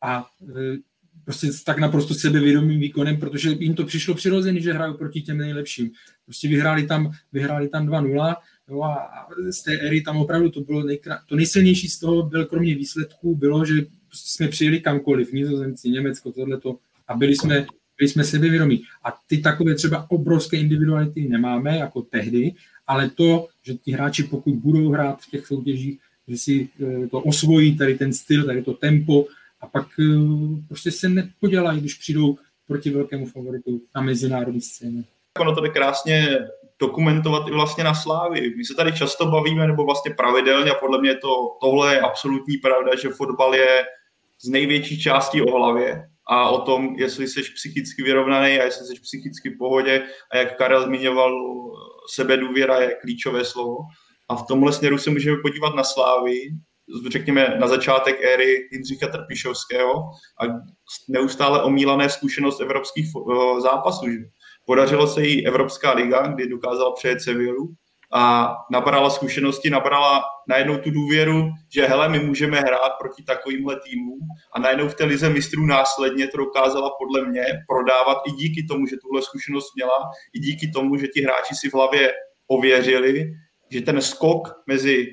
a 0.03 0.27
e, 0.43 0.77
prostě 1.25 1.53
s 1.53 1.65
tak 1.65 1.79
naprosto 1.79 2.15
sebevědomým 2.15 2.81
výkonem, 2.81 3.17
protože 3.17 3.51
jim 3.51 3.75
to 3.75 3.85
přišlo 3.85 4.15
přirozený, 4.15 4.63
že 4.63 4.73
hrajou 4.73 4.95
proti 4.95 5.23
těm 5.23 5.39
nejlepším. 5.39 5.91
Prostě 6.25 6.49
vyhráli 6.49 6.87
tam, 6.87 7.13
vyhráli 7.33 7.69
tam 7.69 7.87
2-0 7.87 8.37
Jo, 8.71 8.83
a 8.83 9.29
z 9.51 9.63
té 9.63 9.79
éry 9.79 10.01
tam 10.01 10.17
opravdu 10.17 10.51
to 10.51 10.61
bylo 10.61 10.83
nejkrá... 10.83 11.19
to 11.27 11.37
nejsilnější 11.37 11.89
z 11.89 11.99
toho 11.99 12.23
byl 12.23 12.47
kromě 12.47 12.75
výsledků, 12.75 13.37
bylo, 13.37 13.65
že 13.65 13.75
jsme 14.13 14.49
přijeli 14.49 14.81
kamkoliv, 14.81 15.33
Nizozemci, 15.33 15.91
Německo, 15.91 16.33
tohleto, 16.33 16.79
a 17.09 17.17
byli 17.17 17.37
jsme, 17.37 17.67
jsme 18.05 18.25
sebevědomí. 18.25 18.83
A 19.05 19.19
ty 19.27 19.39
takové 19.39 19.75
třeba 19.75 20.07
obrovské 20.11 20.57
individuality 20.57 21.29
nemáme, 21.29 21.79
jako 21.79 22.03
tehdy, 22.03 22.53
ale 22.87 23.11
to, 23.11 23.49
že 23.63 23.75
ti 23.75 23.93
hráči, 23.93 24.23
pokud 24.23 24.55
budou 24.55 24.91
hrát 24.91 25.21
v 25.21 25.31
těch 25.31 25.47
soutěžích, 25.47 25.99
že 26.29 26.39
si 26.39 26.69
eh, 26.83 27.07
to 27.07 27.21
osvojí, 27.21 27.77
tady 27.77 27.95
ten 27.95 28.13
styl, 28.13 28.47
tady 28.47 28.63
to 28.63 28.73
tempo, 28.73 29.27
a 29.61 29.67
pak 29.67 29.87
eh, 30.01 30.05
prostě 30.69 30.91
se 30.91 31.09
nepodělají, 31.09 31.81
když 31.81 31.95
přijdou 31.95 32.39
proti 32.69 32.91
velkému 32.91 33.27
favoritu 33.27 33.81
na 33.95 34.03
mezinárodní 34.03 34.61
scéně. 34.61 35.05
Ono 35.41 35.55
to 35.55 35.61
jde 35.61 35.69
krásně 35.69 36.39
dokumentovat 36.81 37.49
i 37.49 37.51
vlastně 37.51 37.85
na 37.85 37.95
slávy. 37.95 38.55
My 38.57 38.65
se 38.65 38.75
tady 38.75 38.93
často 38.93 39.27
bavíme, 39.27 39.67
nebo 39.67 39.85
vlastně 39.85 40.15
pravidelně, 40.15 40.71
a 40.71 40.75
podle 40.75 41.01
mě 41.01 41.15
to, 41.15 41.57
tohle 41.61 41.95
je 41.95 42.01
absolutní 42.01 42.57
pravda, 42.57 42.97
že 42.97 43.09
fotbal 43.09 43.55
je 43.55 43.85
z 44.41 44.49
největší 44.49 45.01
částí 45.01 45.43
o 45.43 45.59
hlavě 45.59 46.09
a 46.29 46.51
o 46.51 46.61
tom, 46.61 46.95
jestli 46.99 47.29
jsi 47.29 47.43
psychicky 47.43 48.03
vyrovnaný 48.03 48.61
a 48.61 48.64
jestli 48.64 48.87
jsi 48.87 49.01
psychicky 49.01 49.51
v 49.51 49.59
pohodě 49.59 50.07
a 50.33 50.37
jak 50.37 50.59
Karel 50.59 50.85
zmiňoval, 50.85 51.33
sebedůvěra 52.14 52.81
je 52.81 52.97
klíčové 53.01 53.45
slovo. 53.45 53.76
A 54.29 54.37
v 54.37 54.47
tomhle 54.47 54.72
směru 54.72 54.99
se 54.99 55.11
můžeme 55.11 55.37
podívat 55.43 55.74
na 55.74 55.85
slávy, 55.85 56.33
řekněme 57.11 57.57
na 57.61 57.66
začátek 57.66 58.24
éry 58.24 58.68
Jindřicha 58.72 59.09
Trpišovského 59.09 59.93
a 60.41 60.45
neustále 61.09 61.62
omílané 61.62 62.11
zkušenost 62.11 62.61
evropských 62.61 63.07
zápasů. 63.62 64.11
Že? 64.11 64.18
Podařilo 64.66 65.07
se 65.07 65.22
jí 65.22 65.47
Evropská 65.47 65.93
liga, 65.93 66.26
kdy 66.26 66.49
dokázala 66.49 66.93
přejet 66.93 67.20
Sevillu 67.20 67.74
a 68.13 68.55
nabrala 68.71 69.11
zkušenosti, 69.11 69.71
nabrala 69.71 70.25
najednou 70.49 70.79
tu 70.79 70.91
důvěru, 70.91 71.51
že 71.75 71.87
hele, 71.87 72.09
my 72.09 72.19
můžeme 72.19 72.61
hrát 72.61 72.93
proti 73.01 73.23
takovýmhle 73.23 73.81
týmům. 73.81 74.19
A 74.53 74.61
najednou 74.61 74.89
v 74.89 74.95
té 74.95 75.05
lize 75.05 75.31
mistrů 75.31 75.67
následně 75.67 76.29
to 76.29 76.37
dokázala 76.37 76.91
podle 76.99 77.29
mě 77.29 77.45
prodávat 77.69 78.19
i 78.27 78.31
díky 78.31 78.67
tomu, 78.69 78.87
že 78.87 78.97
tuhle 78.97 79.23
zkušenost 79.23 79.77
měla, 79.77 80.11
i 80.35 80.39
díky 80.39 80.71
tomu, 80.71 80.97
že 80.97 81.09
ti 81.09 81.23
hráči 81.23 81.55
si 81.55 81.71
v 81.71 81.75
hlavě 81.75 82.13
ověřili, 82.47 83.33
že 83.71 83.81
ten 83.81 84.01
skok 84.01 84.49
mezi 84.67 85.07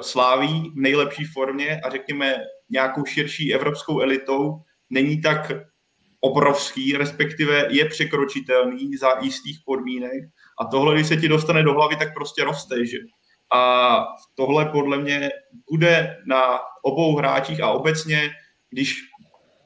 sláví 0.00 0.72
v 0.76 0.80
nejlepší 0.80 1.24
formě 1.24 1.80
a 1.84 1.90
řekněme 1.90 2.36
nějakou 2.70 3.04
širší 3.04 3.54
evropskou 3.54 4.00
elitou 4.00 4.54
není 4.90 5.20
tak 5.20 5.52
obrovský, 6.20 6.96
respektive 6.96 7.66
je 7.70 7.84
překročitelný 7.84 8.96
za 8.96 9.08
jistých 9.20 9.58
podmínek 9.64 10.22
a 10.60 10.64
tohle, 10.64 10.94
když 10.94 11.06
se 11.06 11.16
ti 11.16 11.28
dostane 11.28 11.62
do 11.62 11.72
hlavy, 11.72 11.96
tak 11.96 12.14
prostě 12.14 12.44
roste, 12.44 12.86
že? 12.86 12.98
A 13.54 14.04
tohle 14.34 14.64
podle 14.64 14.98
mě 14.98 15.30
bude 15.70 16.16
na 16.26 16.58
obou 16.82 17.16
hráčích 17.16 17.62
a 17.62 17.70
obecně, 17.70 18.30
když 18.70 18.94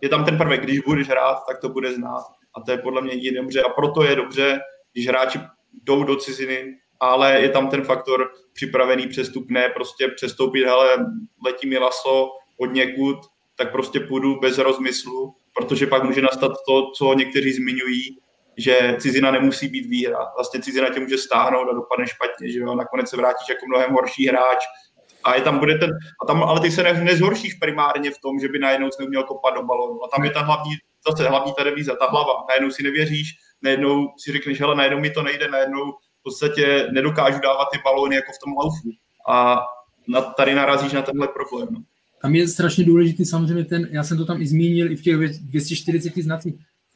je 0.01 0.09
tam 0.09 0.25
ten 0.25 0.39
prvek, 0.39 0.63
když 0.63 0.81
budeš 0.81 1.09
hrát, 1.09 1.39
tak 1.49 1.61
to 1.61 1.69
bude 1.69 1.93
znát. 1.93 2.25
A 2.57 2.61
to 2.61 2.71
je 2.71 2.79
podle 2.79 3.03
mě 3.03 3.13
jedině 3.13 3.41
dobře. 3.41 3.63
A 3.63 3.69
proto 3.69 4.03
je 4.03 4.17
dobře, 4.17 4.61
když 4.93 5.09
hráči 5.09 5.41
jdou 5.83 6.05
do 6.05 6.17
ciziny, 6.17 6.75
ale 7.01 7.41
je 7.41 7.49
tam 7.49 7.69
ten 7.69 7.85
faktor 7.85 8.31
připravený 8.53 9.07
přestup, 9.07 9.51
ne 9.51 9.69
prostě 9.69 10.09
přestoupit, 10.09 10.65
hele, 10.65 11.07
letí 11.47 11.69
mi 11.69 11.79
laso 11.79 12.31
od 12.61 12.67
někud, 12.67 13.17
tak 13.57 13.73
prostě 13.73 14.01
půjdu 14.01 14.41
bez 14.41 14.59
rozmyslu, 14.59 15.35
protože 15.57 15.87
pak 15.87 16.05
může 16.05 16.23
nastat 16.23 16.53
to, 16.69 16.91
co 16.91 17.15
někteří 17.15 17.53
zmiňují, 17.53 18.19
že 18.57 18.97
cizina 18.99 19.31
nemusí 19.31 19.69
být 19.69 19.87
výhra. 19.87 20.19
Vlastně 20.35 20.63
cizina 20.63 20.89
tě 20.91 21.01
může 21.01 21.19
stáhnout 21.19 21.69
a 21.71 21.75
dopadne 21.75 22.07
špatně, 22.07 22.53
že 22.53 22.59
jo, 22.59 22.75
nakonec 22.75 23.11
se 23.11 23.17
vrátíš 23.17 23.49
jako 23.49 23.67
mnohem 23.67 23.93
horší 23.93 24.29
hráč, 24.29 24.65
a 25.25 25.35
je 25.35 25.43
tam 25.43 25.59
bude 25.59 25.79
ten, 25.79 25.91
a 26.23 26.27
tam, 26.27 26.43
ale 26.43 26.61
ty 26.61 26.71
se 26.71 26.83
ne, 26.83 27.05
nezhoršíš 27.05 27.55
primárně 27.55 28.11
v 28.11 28.19
tom, 28.19 28.39
že 28.39 28.49
by 28.49 28.59
najednou 28.59 28.91
jsi 28.91 29.03
neuměl 29.03 29.23
kopat 29.23 29.55
do 29.55 29.63
balonu. 29.63 30.05
A 30.05 30.09
tam 30.17 30.25
je 30.25 30.31
ta 30.31 30.43
hlavní, 30.43 30.73
zase 31.09 31.29
hlavní 31.29 31.53
ta 31.59 31.65
devíza, 31.65 31.97
ta 31.97 32.07
hlava. 32.11 32.33
Najednou 32.49 32.71
si 32.71 32.83
nevěříš, 32.83 33.29
najednou 33.63 34.09
si 34.19 34.33
řekneš, 34.33 34.61
hele, 34.61 34.75
najednou 34.77 35.01
mi 35.01 35.11
to 35.11 35.23
nejde, 35.23 35.49
najednou 35.49 35.93
v 35.93 36.23
podstatě 36.23 36.89
nedokážu 36.93 37.39
dávat 37.41 37.69
ty 37.73 37.79
balóny 37.85 38.17
jako 38.17 38.33
v 38.33 38.45
tom 38.45 38.53
laufu. 38.53 38.91
A 39.29 39.63
na, 40.09 40.21
tady 40.21 40.55
narazíš 40.55 40.93
na 40.93 41.03
tenhle 41.03 41.29
problém. 41.29 41.69
No. 41.71 41.83
Tam 42.23 42.35
je 42.35 42.49
strašně 42.49 42.85
důležitý 42.85 43.25
samozřejmě 43.25 43.65
ten, 43.65 43.89
já 43.91 44.05
jsem 44.05 44.19
to 44.19 44.25
tam 44.25 44.43
i 44.43 44.47
zmínil 44.47 44.93
i 44.93 44.97
v 44.97 45.03
těch 45.03 45.17
240 45.17 46.17
znacích, 46.17 46.55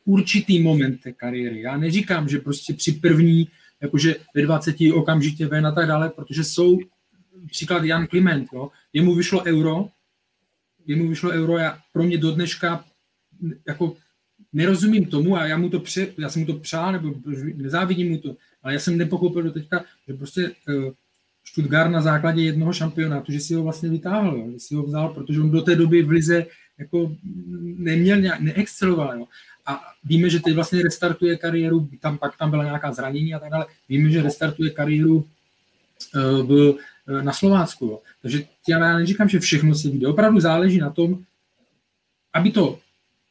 určitý 0.09 0.63
moment 0.63 1.01
té 1.01 1.13
kariéry. 1.13 1.61
Já 1.61 1.77
neříkám, 1.77 2.29
že 2.29 2.39
prostě 2.39 2.75
při 2.75 2.93
první, 2.93 3.49
jakože 3.81 4.17
ve 4.35 4.43
20 4.43 4.77
okamžitě 4.95 5.47
ven 5.47 5.67
a 5.67 5.73
tak 5.73 5.87
dále, 5.87 6.11
protože 6.11 6.45
jsou 6.45 6.79
příklad 7.51 7.85
Jan 7.85 8.07
Kliment, 8.07 8.49
jo, 8.53 8.71
jemu 8.93 9.15
vyšlo 9.15 9.45
euro, 9.45 9.89
jemu 10.87 11.09
vyšlo 11.09 11.31
euro, 11.31 11.59
já 11.59 11.79
pro 11.93 12.03
mě 12.03 12.19
do 12.19 12.33
dneška 12.33 12.85
jako 13.67 13.97
nerozumím 14.53 15.07
tomu 15.07 15.37
a 15.37 15.47
já, 15.47 15.59
mu 15.59 15.69
to 15.69 15.81
pře, 15.81 16.09
já 16.19 16.29
jsem 16.29 16.41
mu 16.41 16.47
to 16.47 16.55
přál, 16.55 16.93
nebo 16.93 17.15
nezávidím 17.55 18.11
mu 18.11 18.19
to, 18.19 18.37
ale 18.63 18.73
já 18.73 18.79
jsem 18.81 18.99
nepochopil 18.99 19.43
do 19.43 19.53
teďka, 19.53 19.85
že 20.09 20.15
prostě 20.15 20.51
uh, 20.69 20.93
Stuttgart 21.45 21.91
na 21.91 22.01
základě 22.01 22.43
jednoho 22.43 22.73
šampionátu, 22.73 23.33
že 23.33 23.41
si 23.41 23.55
ho 23.55 23.63
vlastně 23.63 23.89
vytáhl, 23.89 24.37
jo, 24.37 24.51
že 24.53 24.59
si 24.59 24.75
ho 24.75 24.83
vzal, 24.83 25.09
protože 25.09 25.41
on 25.41 25.51
do 25.51 25.63
té 25.63 25.77
doby 25.77 26.03
v 26.03 26.11
Lize 26.11 26.47
jako 26.79 27.17
neměl 27.61 28.21
nějak, 28.21 28.41
neexceloval. 28.41 29.19
Jo. 29.19 29.27
A 29.69 29.81
víme, 30.05 30.31
že 30.31 30.41
teď 30.41 30.55
vlastně 30.55 30.83
restartuje 30.83 31.37
kariéru, 31.37 31.89
tam 32.01 32.19
pak 32.19 32.37
tam 32.37 32.51
byla 32.51 32.65
nějaká 32.65 32.93
zranění 32.93 33.35
a 33.35 33.39
tak 33.39 33.51
dále, 33.51 33.67
víme, 33.89 34.11
že 34.11 34.23
restartuje 34.23 34.71
kariéru 34.71 35.17
uh, 35.17 36.47
v 36.49 36.79
Eh, 37.09 37.23
na 37.23 37.33
Slovácku. 37.33 37.87
Jo. 37.87 38.01
Takže 38.23 38.45
já 38.69 38.99
neříkám, 38.99 39.29
že 39.29 39.41
všechno 39.41 39.75
se 39.75 39.91
vyjde. 39.91 40.07
Opravdu 40.07 40.41
záleží 40.41 40.79
na 40.79 40.91
tom, 40.91 41.25
aby 42.33 42.51
to, 42.51 42.79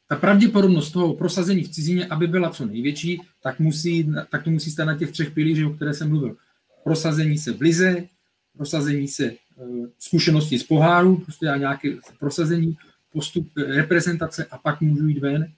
ta 0.07 0.15
pravděpodobnost 0.15 0.91
toho 0.91 1.13
prosazení 1.13 1.63
v 1.63 1.69
cizině, 1.69 2.05
aby 2.05 2.27
byla 2.27 2.49
co 2.49 2.65
největší, 2.65 3.21
tak, 3.43 3.59
musí, 3.59 4.13
tak 4.29 4.43
to 4.43 4.49
musí 4.49 4.71
stát 4.71 4.85
na 4.85 4.97
těch 4.97 5.11
třech 5.11 5.31
pilířích, 5.31 5.65
o 5.65 5.73
které 5.73 5.93
jsem 5.93 6.09
mluvil. 6.09 6.35
Prosazení 6.83 7.37
se 7.37 7.53
v 7.53 7.61
lize, 7.61 8.07
prosazení 8.57 9.07
se 9.07 9.31
uh, 9.55 9.85
zkušenosti 9.99 10.59
z 10.59 10.63
poháru, 10.63 11.17
prostě 11.17 11.49
a 11.49 11.57
nějaké 11.57 11.89
prosazení, 12.19 12.77
postup 13.13 13.47
eh, 13.57 13.63
reprezentace 13.63 14.45
a 14.51 14.57
pak 14.57 14.81
můžu 14.81 15.07
jít 15.07 15.19
ven. 15.19 15.51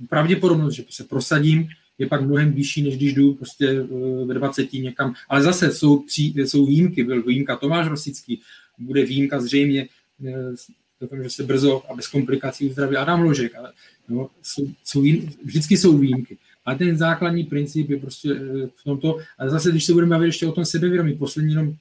A 0.00 0.06
pravděpodobnost, 0.08 0.74
že 0.74 0.84
se 0.90 1.04
prosadím, 1.04 1.68
je 1.98 2.06
pak 2.06 2.20
mnohem 2.20 2.52
vyšší, 2.52 2.82
než 2.82 2.96
když 2.96 3.14
jdu 3.14 3.34
prostě 3.34 3.66
eh, 3.68 4.24
ve 4.24 4.34
20 4.34 4.72
někam. 4.72 5.14
Ale 5.28 5.42
zase 5.42 5.72
jsou, 5.72 5.98
pří, 5.98 6.34
jsou 6.36 6.66
výjimky. 6.66 7.04
Byl 7.04 7.22
výjimka 7.22 7.56
Tomáš 7.56 7.88
Rosický, 7.88 8.40
bude 8.78 9.04
výjimka 9.04 9.40
zřejmě, 9.40 9.88
eh, 10.26 10.54
doufám, 11.00 11.22
že 11.22 11.30
se 11.30 11.42
brzo 11.42 11.82
a 11.90 11.94
bez 11.94 12.08
komplikací 12.08 12.68
uzdraví 12.68 12.96
Adam 12.96 13.20
Ložek. 13.20 13.54
Ale, 13.54 13.72
no, 14.08 14.30
jsou, 14.42 14.70
jsou 14.84 15.02
výjimky, 15.02 15.36
vždycky 15.44 15.76
jsou 15.76 15.98
výjimky. 15.98 16.38
Ale 16.64 16.76
ten 16.76 16.96
základní 16.96 17.44
princip 17.44 17.90
je 17.90 17.98
prostě 17.98 18.30
eh, 18.32 18.66
v 18.66 18.84
tomto. 18.84 19.18
Ale 19.38 19.50
zase, 19.50 19.70
když 19.70 19.84
se 19.84 19.92
budeme 19.92 20.10
bavit 20.10 20.26
ještě 20.26 20.46
o 20.46 20.52
tom 20.52 20.64
sebevědomí, 20.64 21.14
poslední 21.14 21.52
jenom 21.52 21.74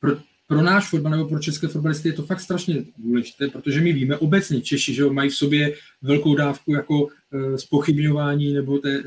pro, 0.00 0.16
pro 0.50 0.62
náš 0.62 0.88
fotbal 0.88 1.12
nebo 1.12 1.28
pro 1.28 1.38
české 1.38 1.68
fotbalisty 1.68 2.08
je 2.08 2.12
to 2.12 2.22
fakt 2.22 2.40
strašně 2.40 2.84
důležité, 2.98 3.48
protože 3.48 3.80
my 3.80 3.92
víme 3.92 4.16
obecně 4.16 4.60
Češi, 4.60 4.94
že 4.94 5.04
mají 5.06 5.30
v 5.30 5.34
sobě 5.34 5.74
velkou 6.02 6.34
dávku 6.34 6.72
jako 6.72 7.08
e, 7.08 7.58
spochybňování 7.58 8.52
nebo 8.54 8.78
té, 8.78 8.98
e, 8.98 9.02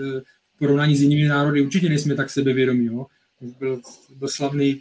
porovnání 0.60 0.96
s 0.96 1.02
jinými 1.02 1.28
národy. 1.28 1.62
Určitě 1.62 1.90
nejsme 1.90 2.16
tak 2.16 2.30
sebevědomí. 2.30 2.86
Jo. 2.86 3.06
Byl, 3.60 3.82
byl 4.16 4.28
slavný 4.28 4.70
e, 4.72 4.78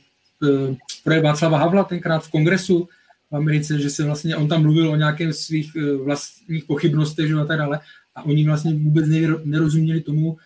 projev 1.05 1.23
Václava 1.25 1.59
Havla 1.59 1.85
tenkrát 1.85 2.19
v 2.19 2.31
kongresu 2.31 2.89
v 3.31 3.37
Americe, 3.37 3.79
že 3.79 3.91
se 3.91 4.05
vlastně, 4.05 4.37
on 4.37 4.49
tam 4.49 4.63
mluvil 4.63 4.91
o 4.91 4.97
nějakých 4.97 5.33
svých 5.33 5.77
e, 5.77 5.97
vlastních 5.97 6.65
pochybnostech 6.65 7.29
že 7.29 7.35
a 7.35 7.45
tak 7.45 7.59
dále 7.59 7.81
a 8.15 8.23
oni 8.23 8.47
vlastně 8.47 8.75
vůbec 8.75 9.07
nerozuměli 9.45 10.01
tomu, 10.01 10.37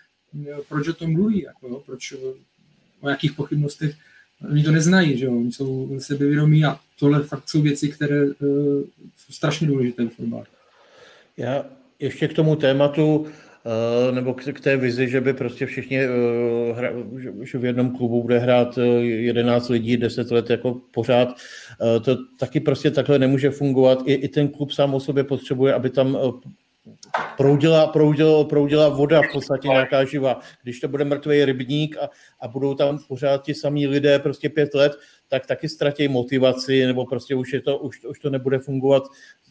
proč 0.68 0.88
o 0.88 0.92
tom 0.92 1.12
mluví, 1.12 1.42
jako, 1.42 1.82
proč 1.86 2.14
o 3.00 3.08
jakých 3.08 3.32
pochybnostech 3.32 3.96
Oni 4.50 4.62
to 4.62 4.70
neznají, 4.72 5.18
že 5.18 5.24
jo? 5.24 5.36
Oni 5.36 5.52
jsou 5.52 5.98
sebevědomí 5.98 6.64
a 6.64 6.78
tohle 6.98 7.22
fakt 7.22 7.48
jsou 7.48 7.62
věci, 7.62 7.88
které 7.88 8.24
uh, 8.24 8.32
jsou 9.16 9.32
strašně 9.32 9.66
důležité 9.66 10.04
v 10.04 10.08
fotbale. 10.08 10.44
Já 11.36 11.66
ještě 11.98 12.28
k 12.28 12.34
tomu 12.34 12.56
tématu, 12.56 13.16
uh, 13.16 14.14
nebo 14.14 14.34
k, 14.34 14.60
té 14.60 14.76
vizi, 14.76 15.08
že 15.08 15.20
by 15.20 15.32
prostě 15.32 15.66
všichni, 15.66 15.98
uh, 16.06 16.76
hra, 16.76 16.90
že, 17.42 17.58
v 17.58 17.64
jednom 17.64 17.96
klubu 17.96 18.22
bude 18.22 18.38
hrát 18.38 18.78
11 19.02 19.68
lidí 19.68 19.96
10 19.96 20.30
let 20.30 20.50
jako 20.50 20.80
pořád, 20.90 21.36
to 22.04 22.16
taky 22.38 22.60
prostě 22.60 22.90
takhle 22.90 23.18
nemůže 23.18 23.50
fungovat. 23.50 23.98
I, 24.06 24.14
I 24.14 24.28
ten 24.28 24.48
klub 24.48 24.72
sám 24.72 24.94
o 24.94 25.00
sobě 25.00 25.24
potřebuje, 25.24 25.74
aby 25.74 25.90
tam 25.90 26.18
proudila, 27.36 27.86
proudila, 27.86 28.44
proudila 28.44 28.88
voda 28.88 29.22
v 29.22 29.32
podstatě 29.32 29.68
nějaká 29.68 30.04
živa. 30.04 30.40
Když 30.62 30.80
to 30.80 30.88
bude 30.88 31.04
mrtvý 31.04 31.44
rybník 31.44 31.96
a, 31.96 32.10
a 32.40 32.48
budou 32.48 32.74
tam 32.74 32.98
pořád 33.08 33.44
ti 33.44 33.54
samí 33.54 33.86
lidé 33.86 34.18
prostě 34.18 34.48
pět 34.48 34.74
let, 34.74 34.92
tak 35.28 35.46
taky 35.46 35.68
ztratí 35.68 36.08
motivaci, 36.08 36.86
nebo 36.86 37.06
prostě 37.06 37.34
už, 37.34 37.52
je 37.52 37.60
to, 37.60 37.78
už, 37.78 38.04
už 38.04 38.18
to 38.18 38.30
nebude 38.30 38.58
fungovat 38.58 39.02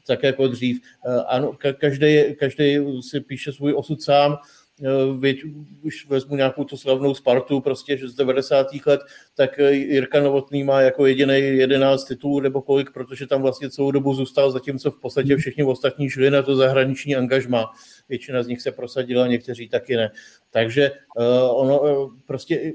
tak 0.07 0.23
jako 0.23 0.47
dřív. 0.47 0.81
Eh, 1.07 1.23
ano, 1.27 1.57
každý, 1.79 2.35
každý 2.39 2.77
si 3.01 3.19
píše 3.19 3.51
svůj 3.51 3.73
osud 3.73 4.01
sám, 4.01 4.37
Eh, 4.83 5.17
věď, 5.19 5.41
už 5.81 6.07
vezmu 6.07 6.35
nějakou 6.35 6.63
tu 6.63 6.77
slavnou 6.77 7.13
Spartu 7.13 7.61
prostě 7.61 7.97
že 7.97 8.07
z 8.07 8.15
90. 8.15 8.67
let, 8.85 9.01
tak 9.35 9.59
eh, 9.59 9.71
Jirka 9.71 10.21
Novotný 10.21 10.63
má 10.63 10.81
jako 10.81 11.05
jediný 11.05 11.33
11 11.33 12.05
titulů 12.05 12.39
nebo 12.39 12.61
kolik, 12.61 12.91
protože 12.91 13.27
tam 13.27 13.41
vlastně 13.41 13.69
celou 13.69 13.91
dobu 13.91 14.13
zůstal, 14.13 14.51
zatímco 14.51 14.91
v 14.91 14.99
podstatě 14.99 15.33
hmm. 15.33 15.39
všichni 15.39 15.63
ostatní 15.63 16.09
šli 16.09 16.31
na 16.31 16.41
to 16.41 16.55
zahraniční 16.55 17.15
angažma. 17.15 17.71
Většina 18.09 18.43
z 18.43 18.47
nich 18.47 18.61
se 18.61 18.71
prosadila, 18.71 19.27
někteří 19.27 19.69
taky 19.69 19.95
ne. 19.95 20.11
Takže 20.51 20.91
uh, 21.17 21.61
ono 21.61 22.09
prostě 22.25 22.73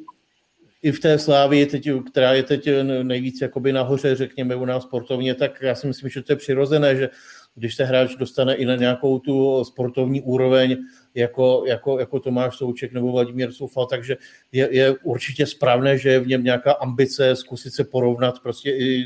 i 0.82 0.92
v 0.92 1.00
té 1.00 1.18
slávě, 1.18 1.66
teď, 1.66 1.88
která 2.10 2.32
je 2.32 2.42
teď 2.42 2.68
nejvíc 3.02 3.40
jakoby 3.40 3.72
nahoře, 3.72 4.14
řekněme 4.14 4.56
u 4.56 4.64
nás 4.64 4.82
sportovně, 4.82 5.34
tak 5.34 5.62
já 5.62 5.74
si 5.74 5.86
myslím, 5.86 6.10
že 6.10 6.22
to 6.22 6.32
je 6.32 6.36
přirozené, 6.36 6.96
že 6.96 7.08
když 7.54 7.74
se 7.74 7.84
hráč 7.84 8.16
dostane 8.16 8.54
i 8.54 8.64
na 8.64 8.76
nějakou 8.76 9.18
tu 9.18 9.64
sportovní 9.64 10.22
úroveň, 10.22 10.76
jako, 11.14 11.64
jako, 11.66 11.98
jako 11.98 12.20
Tomáš 12.20 12.56
Souček 12.56 12.92
nebo 12.92 13.12
Vladimír 13.12 13.52
Soufal, 13.52 13.86
takže 13.86 14.16
je, 14.52 14.68
je 14.70 14.94
určitě 15.02 15.46
správné, 15.46 15.98
že 15.98 16.08
je 16.08 16.20
v 16.20 16.26
něm 16.26 16.44
nějaká 16.44 16.72
ambice 16.72 17.36
zkusit 17.36 17.74
se 17.74 17.84
porovnat 17.84 18.40
prostě 18.42 18.70
i 18.70 19.04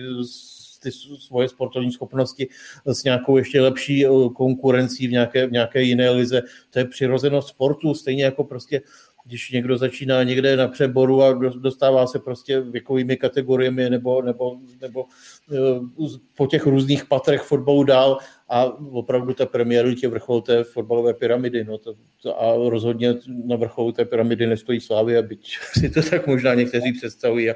ty 0.84 0.90
svoje 1.18 1.48
sportovní 1.48 1.92
schopnosti 1.92 2.48
s 2.86 3.04
nějakou 3.04 3.36
ještě 3.36 3.60
lepší 3.60 4.06
eh, 4.06 4.08
konkurencí 4.36 5.06
v 5.06 5.10
nějaké, 5.10 5.46
v 5.46 5.52
nějaké 5.52 5.82
jiné 5.82 6.10
lize. 6.10 6.42
To 6.70 6.78
je 6.78 6.84
přirozenost 6.84 7.48
sportu, 7.48 7.94
stejně 7.94 8.24
jako 8.24 8.44
prostě 8.44 8.82
když 9.24 9.50
někdo 9.50 9.78
začíná 9.78 10.22
někde 10.22 10.56
na 10.56 10.68
přeboru 10.68 11.22
a 11.22 11.32
dostává 11.32 12.06
se 12.06 12.18
prostě 12.18 12.60
věkovými 12.60 13.16
kategoriemi 13.16 13.90
nebo, 13.90 14.22
nebo, 14.22 14.56
nebo 14.80 15.04
eh, 15.52 16.08
po 16.36 16.46
těch 16.46 16.66
různých 16.66 17.04
patrech 17.04 17.42
fotbalu 17.42 17.84
dál 17.84 18.18
a 18.48 18.64
opravdu 18.90 19.34
ta 19.34 19.46
premiéru 19.46 19.94
tě 19.94 20.08
vrchol 20.08 20.40
té 20.40 20.64
fotbalové 20.64 21.14
pyramidy. 21.14 21.64
No 21.64 21.78
to, 21.78 21.94
to, 22.22 22.42
a 22.42 22.70
rozhodně 22.70 23.14
na 23.44 23.56
vrcholu 23.56 23.92
té 23.92 24.04
pyramidy 24.04 24.46
nestojí 24.46 24.80
Slávy, 24.80 25.22
byť 25.22 25.56
si 25.72 25.90
to 25.90 26.02
tak 26.02 26.26
možná 26.26 26.54
někteří 26.54 26.92
představují, 26.92 27.50
a, 27.50 27.54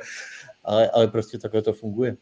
ale, 0.65 0.91
ale 0.91 1.09
prostě 1.09 1.39
takhle 1.39 1.63
to 1.63 1.73
funguje. 1.73 2.17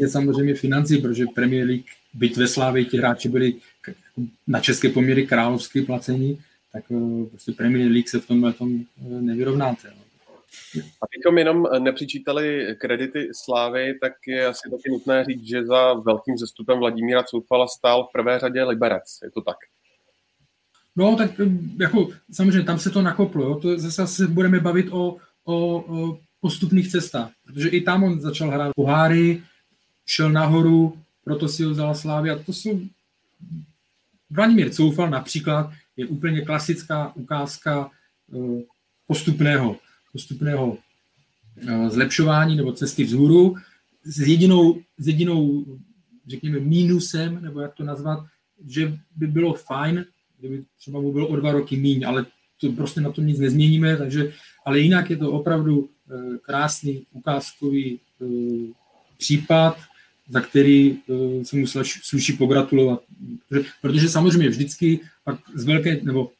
Je 0.00 0.08
samozřejmě 0.08 0.54
financí, 0.54 0.98
protože 0.98 1.24
Premier 1.34 1.66
League, 1.66 1.84
byť 2.14 2.36
ve 2.36 2.48
Slávě 2.48 2.84
ti 2.84 2.98
hráči 2.98 3.28
byli 3.28 3.54
na 4.46 4.60
české 4.60 4.88
poměry 4.88 5.26
královské 5.26 5.82
placení, 5.82 6.38
tak 6.72 6.84
eh, 6.90 7.26
prostě 7.26 7.52
Premier 7.52 7.90
League 7.90 8.08
se 8.08 8.20
v 8.20 8.26
tomhle 8.26 8.52
tom 8.52 8.80
eh, 8.80 9.20
nevyrovnáte. 9.20 9.88
No. 9.96 10.10
Abychom 11.02 11.38
jenom 11.38 11.66
nepřičítali 11.78 12.76
kredity 12.80 13.28
Slávy, 13.32 13.98
tak 14.00 14.12
je 14.26 14.46
asi 14.46 14.70
taky 14.70 14.90
nutné 14.90 15.24
říct, 15.24 15.46
že 15.46 15.66
za 15.66 15.92
velkým 15.92 16.38
zestupem 16.38 16.78
Vladimíra 16.78 17.22
Coufala 17.22 17.66
stál 17.68 18.04
v 18.04 18.12
prvé 18.12 18.38
řadě 18.38 18.64
Liberec. 18.64 19.18
Je 19.22 19.30
to 19.30 19.40
tak? 19.40 19.56
No, 20.96 21.16
tak 21.16 21.30
jako 21.80 22.08
samozřejmě 22.32 22.62
tam 22.62 22.78
se 22.78 22.90
to 22.90 23.02
nakoplo, 23.02 23.44
jo. 23.44 23.54
to 23.54 23.78
zase 23.78 24.06
se 24.06 24.26
budeme 24.26 24.60
bavit 24.60 24.86
o, 24.90 25.16
o, 25.44 25.56
o 25.78 26.18
postupných 26.40 26.90
cestách, 26.90 27.30
protože 27.46 27.68
i 27.68 27.80
tam 27.80 28.04
on 28.04 28.20
začal 28.20 28.50
hrát 28.50 28.72
poháry, 28.76 29.42
šel 30.06 30.30
nahoru, 30.30 30.98
proto 31.24 31.48
si 31.48 31.64
ho 31.64 31.70
vzala 31.70 31.94
Slávia. 31.94 32.38
To 32.38 32.52
jsou... 32.52 32.80
Vladimír 34.30 34.70
Coufal 34.70 35.10
například 35.10 35.72
je 36.00 36.06
úplně 36.06 36.40
klasická 36.40 37.12
ukázka 37.16 37.90
eh, 38.34 38.62
postupného, 39.06 39.76
postupného 40.12 40.78
eh, 41.68 41.90
zlepšování 41.90 42.56
nebo 42.56 42.72
cesty 42.72 43.04
vzhůru 43.04 43.56
s 44.04 44.18
jedinou, 44.20 44.80
s 44.98 45.06
jedinou, 45.06 45.64
řekněme, 46.26 46.60
mínusem, 46.60 47.42
nebo 47.42 47.60
jak 47.60 47.74
to 47.74 47.84
nazvat, 47.84 48.24
že 48.66 48.98
by 49.16 49.26
bylo 49.26 49.54
fajn, 49.54 50.04
kdyby 50.38 50.64
třeba 50.78 51.00
bylo 51.00 51.28
o 51.28 51.36
dva 51.36 51.52
roky 51.52 51.76
míň, 51.76 52.06
ale 52.06 52.26
to 52.60 52.72
prostě 52.72 53.00
na 53.00 53.10
tom 53.12 53.26
nic 53.26 53.38
nezměníme, 53.38 53.96
takže, 53.96 54.32
ale 54.66 54.80
jinak 54.80 55.10
je 55.10 55.16
to 55.16 55.32
opravdu 55.32 55.88
eh, 55.88 56.38
krásný 56.42 57.06
ukázkový 57.12 58.00
případ, 59.18 59.76
za 60.28 60.40
který 60.40 60.98
se 61.42 61.56
mu 61.56 61.66
sluší 62.02 62.32
pogratulovat. 62.32 63.02
Protože, 63.48 63.68
protože 63.82 64.08
samozřejmě 64.08 64.48
vždycky 64.48 65.00
pak 65.30 65.40
z 65.54 65.64
velké, 65.64 66.00
nebo 66.02 66.30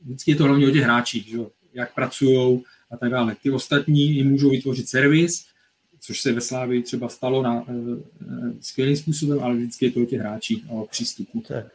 vždycky 0.00 0.30
je 0.30 0.36
to 0.36 0.44
hlavně 0.44 0.68
o 0.68 0.70
těch 0.70 0.82
hráčích, 0.82 1.26
že? 1.26 1.38
jak 1.72 1.94
pracují 1.94 2.62
a 2.90 2.96
tak 2.96 3.10
dále. 3.10 3.36
Ty 3.42 3.50
ostatní 3.50 4.10
jim 4.10 4.30
můžou 4.30 4.50
vytvořit 4.50 4.88
servis, 4.88 5.44
což 6.00 6.20
se 6.20 6.32
ve 6.32 6.40
Slávii 6.40 6.82
třeba 6.82 7.08
stalo 7.08 7.42
na 7.42 7.62
uh, 7.62 7.98
skvělým 8.60 8.96
způsobem, 8.96 9.40
ale 9.42 9.56
vždycky 9.56 9.84
je 9.84 9.90
to 9.90 10.02
o 10.02 10.04
těch 10.04 10.20
hráčích 10.20 10.64
a 10.68 10.72
o 10.72 10.86
přístupu. 10.86 11.42
Tak 11.48 11.66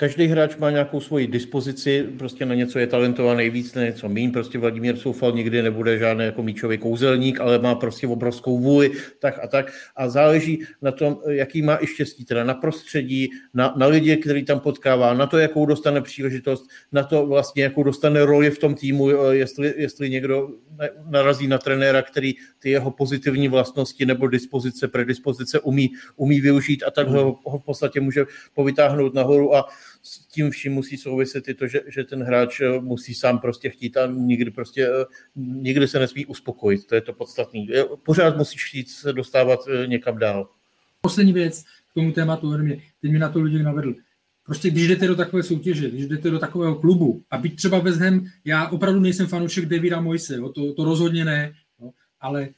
každý 0.00 0.26
hráč 0.26 0.56
má 0.56 0.70
nějakou 0.70 1.00
svoji 1.00 1.26
dispozici, 1.26 2.06
prostě 2.18 2.46
na 2.46 2.54
něco 2.54 2.78
je 2.78 2.86
talentovaný 2.86 3.50
víc, 3.50 3.74
na 3.74 3.82
něco 3.82 4.08
méně. 4.08 4.30
Prostě 4.30 4.58
Vladimír 4.58 4.96
Soufal 4.96 5.32
nikdy 5.32 5.62
nebude 5.62 5.98
žádný 5.98 6.24
jako 6.24 6.42
míčový 6.42 6.78
kouzelník, 6.78 7.40
ale 7.40 7.58
má 7.58 7.74
prostě 7.74 8.06
obrovskou 8.06 8.58
vůli, 8.58 8.90
tak 9.18 9.38
a 9.42 9.46
tak. 9.46 9.72
A 9.96 10.08
záleží 10.08 10.62
na 10.82 10.92
tom, 10.92 11.18
jaký 11.28 11.62
má 11.62 11.78
i 11.80 11.86
štěstí, 11.86 12.24
teda 12.24 12.44
na 12.44 12.54
prostředí, 12.54 13.28
na, 13.54 13.74
na 13.76 13.86
lidi, 13.86 14.16
který 14.16 14.44
tam 14.44 14.60
potkává, 14.60 15.14
na 15.14 15.26
to, 15.26 15.38
jakou 15.38 15.66
dostane 15.66 16.00
příležitost, 16.00 16.70
na 16.92 17.02
to 17.04 17.26
vlastně, 17.26 17.62
jakou 17.62 17.82
dostane 17.82 18.24
roli 18.24 18.50
v 18.50 18.58
tom 18.58 18.74
týmu, 18.74 19.10
jestli, 19.30 19.74
jestli 19.76 20.10
někdo 20.10 20.48
narazí 21.10 21.48
na 21.48 21.58
trenéra, 21.58 22.02
který 22.02 22.34
ty 22.58 22.70
jeho 22.70 22.90
pozitivní 22.90 23.48
vlastnosti 23.48 24.06
nebo 24.06 24.28
dispozice, 24.28 24.88
predispozice 24.88 25.60
umí, 25.60 25.90
umí 26.16 26.40
využít 26.40 26.82
a 26.86 26.90
tak 26.90 27.08
ho, 27.08 27.38
ho 27.44 27.58
v 27.58 27.64
podstatě 27.64 28.00
může 28.00 28.24
povytáhnout 28.54 29.14
nahoru 29.14 29.56
a 29.56 29.68
s 30.08 30.26
tím 30.26 30.50
vším 30.50 30.72
musí 30.72 30.96
souviset 30.96 31.48
i 31.48 31.54
to, 31.54 31.66
že, 31.66 31.80
že 31.86 32.04
ten 32.04 32.22
hráč 32.22 32.60
eh, 32.60 32.80
musí 32.80 33.14
sám 33.14 33.38
prostě 33.38 33.70
chtít 33.70 33.96
a 33.96 34.06
nikdy 34.06 34.50
prostě 34.50 34.88
eh, 34.88 35.04
nikdy 35.36 35.88
se 35.88 35.98
nesmí 35.98 36.26
uspokojit. 36.26 36.86
To 36.86 36.94
je 36.94 37.00
to 37.00 37.12
podstatné. 37.12 37.60
Pořád 38.02 38.36
musíš 38.36 38.64
chtít 38.64 38.90
se 38.90 39.12
dostávat 39.12 39.60
eh, 39.68 39.86
někam 39.86 40.18
dál. 40.18 40.48
Poslední 41.00 41.32
věc 41.32 41.64
k 41.90 41.94
tomu 41.94 42.12
tématu, 42.12 42.58
mě, 42.58 42.82
teď 43.00 43.12
mi 43.12 43.18
na 43.18 43.28
to 43.28 43.40
lidi 43.40 43.62
navedl. 43.62 43.94
Prostě 44.46 44.70
když 44.70 44.88
jdete 44.88 45.06
do 45.06 45.16
takové 45.16 45.42
soutěže, 45.42 45.90
když 45.90 46.06
jdete 46.06 46.30
do 46.30 46.38
takového 46.38 46.74
klubu 46.74 47.22
a 47.30 47.38
být 47.38 47.56
třeba 47.56 47.80
bez 47.80 47.98
hem, 47.98 48.26
já 48.44 48.68
opravdu 48.68 49.00
nejsem 49.00 49.26
fanoušek 49.26 49.66
Davida 49.66 50.00
Moise, 50.00 50.36
jo, 50.36 50.48
to, 50.48 50.74
to 50.74 50.84
rozhodně 50.84 51.24
ne, 51.24 51.52
jo, 51.80 51.90
ale 52.20 52.48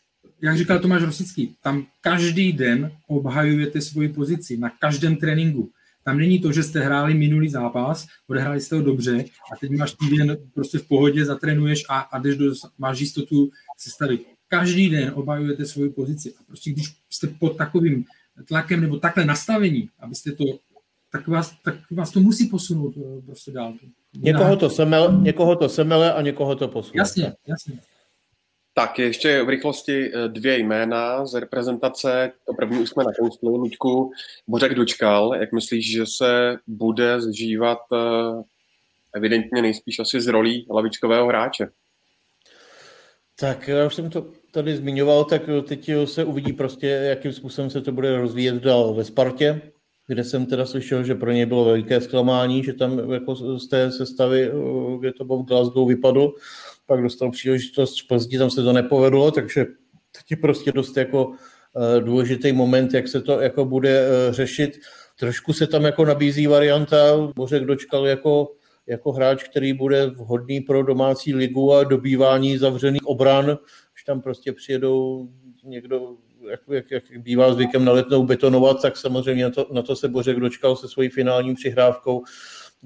jak 0.42 0.56
říkal 0.56 0.78
Tomáš 0.78 1.02
Rosický, 1.02 1.56
tam 1.62 1.86
každý 2.00 2.52
den 2.52 2.92
obhajujete 3.06 3.80
svoji 3.80 4.08
pozici 4.08 4.56
na 4.56 4.70
každém 4.70 5.16
tréninku. 5.16 5.72
Tam 6.04 6.18
není 6.18 6.38
to, 6.38 6.52
že 6.52 6.62
jste 6.62 6.80
hráli 6.80 7.14
minulý 7.14 7.48
zápas, 7.48 8.06
odehráli 8.28 8.60
jste 8.60 8.76
ho 8.76 8.82
dobře 8.82 9.24
a 9.52 9.56
teď 9.60 9.70
máš 9.70 9.92
týden 9.92 10.36
prostě 10.54 10.78
v 10.78 10.88
pohodě, 10.88 11.24
zatrénuješ 11.24 11.84
a, 11.88 11.98
a 11.98 12.18
jdeš 12.18 12.36
do, 12.36 12.52
máš 12.78 13.00
jistotu 13.00 13.50
se 13.78 13.90
stavit. 13.90 14.26
Každý 14.48 14.90
den 14.90 15.12
obhajujete 15.14 15.66
svoji 15.66 15.90
pozici 15.90 16.34
a 16.40 16.42
prostě 16.46 16.70
když 16.70 16.96
jste 17.10 17.26
pod 17.26 17.56
takovým 17.56 18.04
tlakem 18.48 18.80
nebo 18.80 18.98
takhle 18.98 19.24
nastavení, 19.24 19.88
abyste 19.98 20.32
to, 20.32 20.44
tak 21.12 21.28
vás, 21.28 21.54
tak 21.64 21.74
vás 21.90 22.10
to 22.10 22.20
musí 22.20 22.46
posunout 22.46 22.94
eh, 22.96 23.22
prostě 23.26 23.52
dál. 23.52 23.74
Někoho 24.16 24.56
to, 24.56 24.70
semele, 24.70 25.16
někoho 25.20 25.56
to 25.56 25.68
semele 25.68 26.14
a 26.14 26.22
někoho 26.22 26.56
to 26.56 26.68
posune. 26.68 27.00
Jasně, 27.00 27.32
jasně. 27.46 27.80
Tak 28.80 28.98
ještě 28.98 29.42
v 29.42 29.48
rychlosti 29.48 30.12
eh, 30.14 30.28
dvě 30.28 30.58
jména 30.58 31.26
z 31.26 31.40
reprezentace. 31.40 32.32
To 32.46 32.54
první 32.54 32.78
už 32.78 32.90
jsme 32.90 33.04
nakousli, 33.04 33.48
Luďku. 33.48 34.10
Bořek 34.48 34.74
Dočkal, 34.74 35.34
jak 35.34 35.52
myslíš, 35.52 35.92
že 35.92 36.06
se 36.06 36.56
bude 36.66 37.20
zžívat 37.20 37.78
eh, 37.92 38.42
evidentně 39.16 39.62
nejspíš 39.62 39.98
asi 39.98 40.20
z 40.20 40.26
rolí 40.26 40.66
lavičkového 40.70 41.26
hráče? 41.26 41.68
Tak 43.40 43.68
já 43.68 43.86
už 43.86 43.94
jsem 43.94 44.10
to 44.10 44.26
tady 44.50 44.76
zmiňoval, 44.76 45.24
tak 45.24 45.42
teď 45.68 45.90
se 46.04 46.24
uvidí 46.24 46.52
prostě, 46.52 46.86
jakým 46.86 47.32
způsobem 47.32 47.70
se 47.70 47.80
to 47.80 47.92
bude 47.92 48.16
rozvíjet 48.16 48.54
dál 48.54 48.94
ve 48.94 49.04
Spartě, 49.04 49.60
kde 50.10 50.24
jsem 50.24 50.46
teda 50.46 50.66
slyšel, 50.66 51.04
že 51.04 51.14
pro 51.14 51.32
něj 51.32 51.46
bylo 51.46 51.64
veliké 51.64 52.00
zklamání, 52.00 52.64
že 52.64 52.72
tam 52.72 53.12
jako 53.12 53.34
z 53.58 53.68
té 53.68 53.90
sestavy, 53.90 54.50
eh, 54.50 54.98
kde 55.00 55.12
to 55.12 55.24
bylo 55.24 55.38
v 55.38 55.46
Glasgow, 55.46 55.88
vypadl 55.88 56.32
pak 56.86 57.02
dostal 57.02 57.30
příležitost 57.30 58.00
v 58.00 58.06
Plzni, 58.08 58.38
tam 58.38 58.50
se 58.50 58.62
to 58.62 58.72
nepovedlo, 58.72 59.30
takže 59.30 59.66
teď 60.12 60.30
je 60.30 60.36
prostě 60.36 60.72
dost 60.72 60.96
jako 60.96 61.32
eh, 61.76 62.00
důležitý 62.00 62.52
moment, 62.52 62.94
jak 62.94 63.08
se 63.08 63.20
to 63.20 63.40
jako 63.40 63.64
bude 63.64 64.00
eh, 64.00 64.32
řešit. 64.32 64.78
Trošku 65.18 65.52
se 65.52 65.66
tam 65.66 65.84
jako 65.84 66.04
nabízí 66.04 66.46
varianta, 66.46 66.96
Bořek 67.36 67.64
dočkal 67.64 68.06
jako, 68.06 68.52
jako 68.86 69.12
hráč, 69.12 69.44
který 69.44 69.72
bude 69.72 70.06
vhodný 70.06 70.60
pro 70.60 70.82
domácí 70.82 71.34
ligu 71.34 71.72
a 71.72 71.84
dobývání 71.84 72.58
zavřených 72.58 73.06
obran, 73.06 73.44
když 73.44 74.04
tam 74.06 74.20
prostě 74.22 74.52
přijedou 74.52 75.28
někdo, 75.64 76.16
jak, 76.50 76.60
jak, 76.68 76.90
jak 76.90 77.04
bývá 77.18 77.54
zvykem 77.54 77.84
na 77.84 77.92
letnou 77.92 78.24
betonovat, 78.24 78.82
tak 78.82 78.96
samozřejmě 78.96 79.44
na 79.44 79.50
to, 79.50 79.66
na 79.72 79.82
to 79.82 79.96
se 79.96 80.08
Bořek 80.08 80.40
dočkal 80.40 80.76
se 80.76 80.88
svojí 80.88 81.08
finální 81.08 81.54
přihrávkou, 81.54 82.22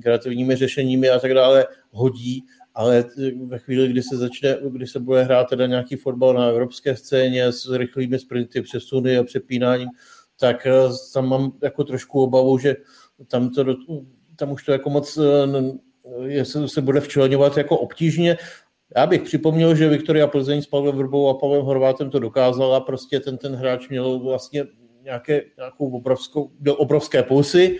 kreativními 0.02 0.56
řešeními 0.56 1.10
a 1.10 1.18
tak 1.18 1.34
dále 1.34 1.66
hodí 1.90 2.44
ale 2.74 3.04
ve 3.46 3.58
chvíli, 3.58 3.88
kdy 3.88 4.02
se 4.02 4.16
začne, 4.16 4.56
kdy 4.70 4.86
se 4.86 5.00
bude 5.00 5.22
hrát 5.22 5.48
teda 5.48 5.66
nějaký 5.66 5.96
fotbal 5.96 6.34
na 6.34 6.46
evropské 6.46 6.96
scéně 6.96 7.52
s 7.52 7.76
rychlými 7.76 8.18
sprinty, 8.18 8.62
přesuny 8.62 9.18
a 9.18 9.24
přepínáním, 9.24 9.88
tak 10.40 10.66
eh, 10.66 10.72
tam 11.12 11.28
mám 11.28 11.52
jako 11.62 11.84
trošku 11.84 12.22
obavu, 12.22 12.58
že 12.58 12.76
tam, 13.28 13.50
to, 13.50 13.64
tam 14.36 14.52
už 14.52 14.64
to 14.64 14.72
jako 14.72 14.90
moc 14.90 15.18
eh, 15.18 15.22
je, 16.26 16.44
se, 16.44 16.68
se 16.68 16.80
bude 16.80 17.00
včleňovat 17.00 17.56
jako 17.56 17.78
obtížně. 17.78 18.36
Já 18.96 19.06
bych 19.06 19.22
připomněl, 19.22 19.74
že 19.74 19.88
Viktoria 19.88 20.26
Plzeň 20.26 20.62
s 20.62 20.66
Pavlem 20.66 20.96
Vrbou 20.96 21.28
a 21.28 21.34
Pavlem 21.34 21.62
Horvátem 21.62 22.10
to 22.10 22.18
dokázala, 22.18 22.80
prostě 22.80 23.20
ten, 23.20 23.38
ten 23.38 23.54
hráč 23.54 23.88
měl 23.88 24.18
vlastně 24.18 24.64
nějaké, 25.02 25.42
nějakou 25.56 25.90
obrovskou, 25.90 26.50
obrovské 26.76 27.22
pulsy, 27.22 27.78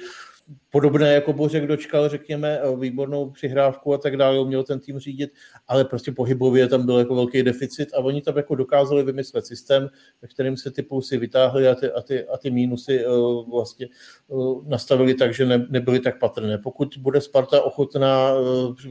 podobné 0.70 1.14
jako 1.14 1.32
Bořek 1.32 1.66
dočkal, 1.66 2.08
řekněme, 2.08 2.58
eh, 2.58 2.76
výbornou 2.76 3.30
přihrávku 3.30 3.94
a 3.94 3.98
tak 3.98 4.16
dále, 4.16 4.46
měl 4.46 4.62
ten 4.62 4.80
tým 4.80 4.98
řídit, 4.98 5.30
ale 5.68 5.84
prostě 5.84 6.12
pohybově 6.12 6.68
tam 6.68 6.86
byl 6.86 6.98
jako 6.98 7.14
velký 7.14 7.42
deficit 7.42 7.94
a 7.94 7.98
oni 7.98 8.22
tam 8.22 8.36
jako 8.36 8.54
dokázali 8.54 9.02
vymyslet 9.02 9.46
systém, 9.46 9.88
ve 10.22 10.28
kterým 10.28 10.56
se 10.56 10.70
ty 10.70 10.82
pulsy 10.82 11.18
vytáhly 11.18 11.68
a 11.68 11.74
ty, 11.74 11.90
a 11.90 12.02
ty, 12.02 12.24
a 12.26 12.36
ty 12.36 12.50
mínusy 12.50 13.06
uh, 13.06 13.50
vlastně 13.50 13.88
uh, 14.28 14.68
nastavili 14.68 15.14
tak, 15.14 15.34
že 15.34 15.46
ne, 15.46 15.66
nebyly 15.70 16.00
tak 16.00 16.18
patrné. 16.18 16.58
Pokud 16.58 16.98
bude 16.98 17.20
Sparta 17.20 17.62
ochotná 17.62 18.30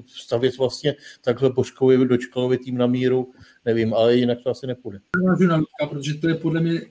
stavět 0.05 0.57
vlastně 0.57 0.95
takhle 1.21 1.49
Božkovi 1.49 2.05
dočkalovi 2.05 2.57
tým 2.57 2.77
na 2.77 2.87
míru, 2.87 3.31
nevím, 3.65 3.93
ale 3.93 4.15
jinak 4.15 4.37
to 4.43 4.49
asi 4.49 4.67
nepůjde. 4.67 4.99
Protože 5.89 6.13
to 6.13 6.27
je 6.29 6.35
podle 6.35 6.61
mě 6.61 6.81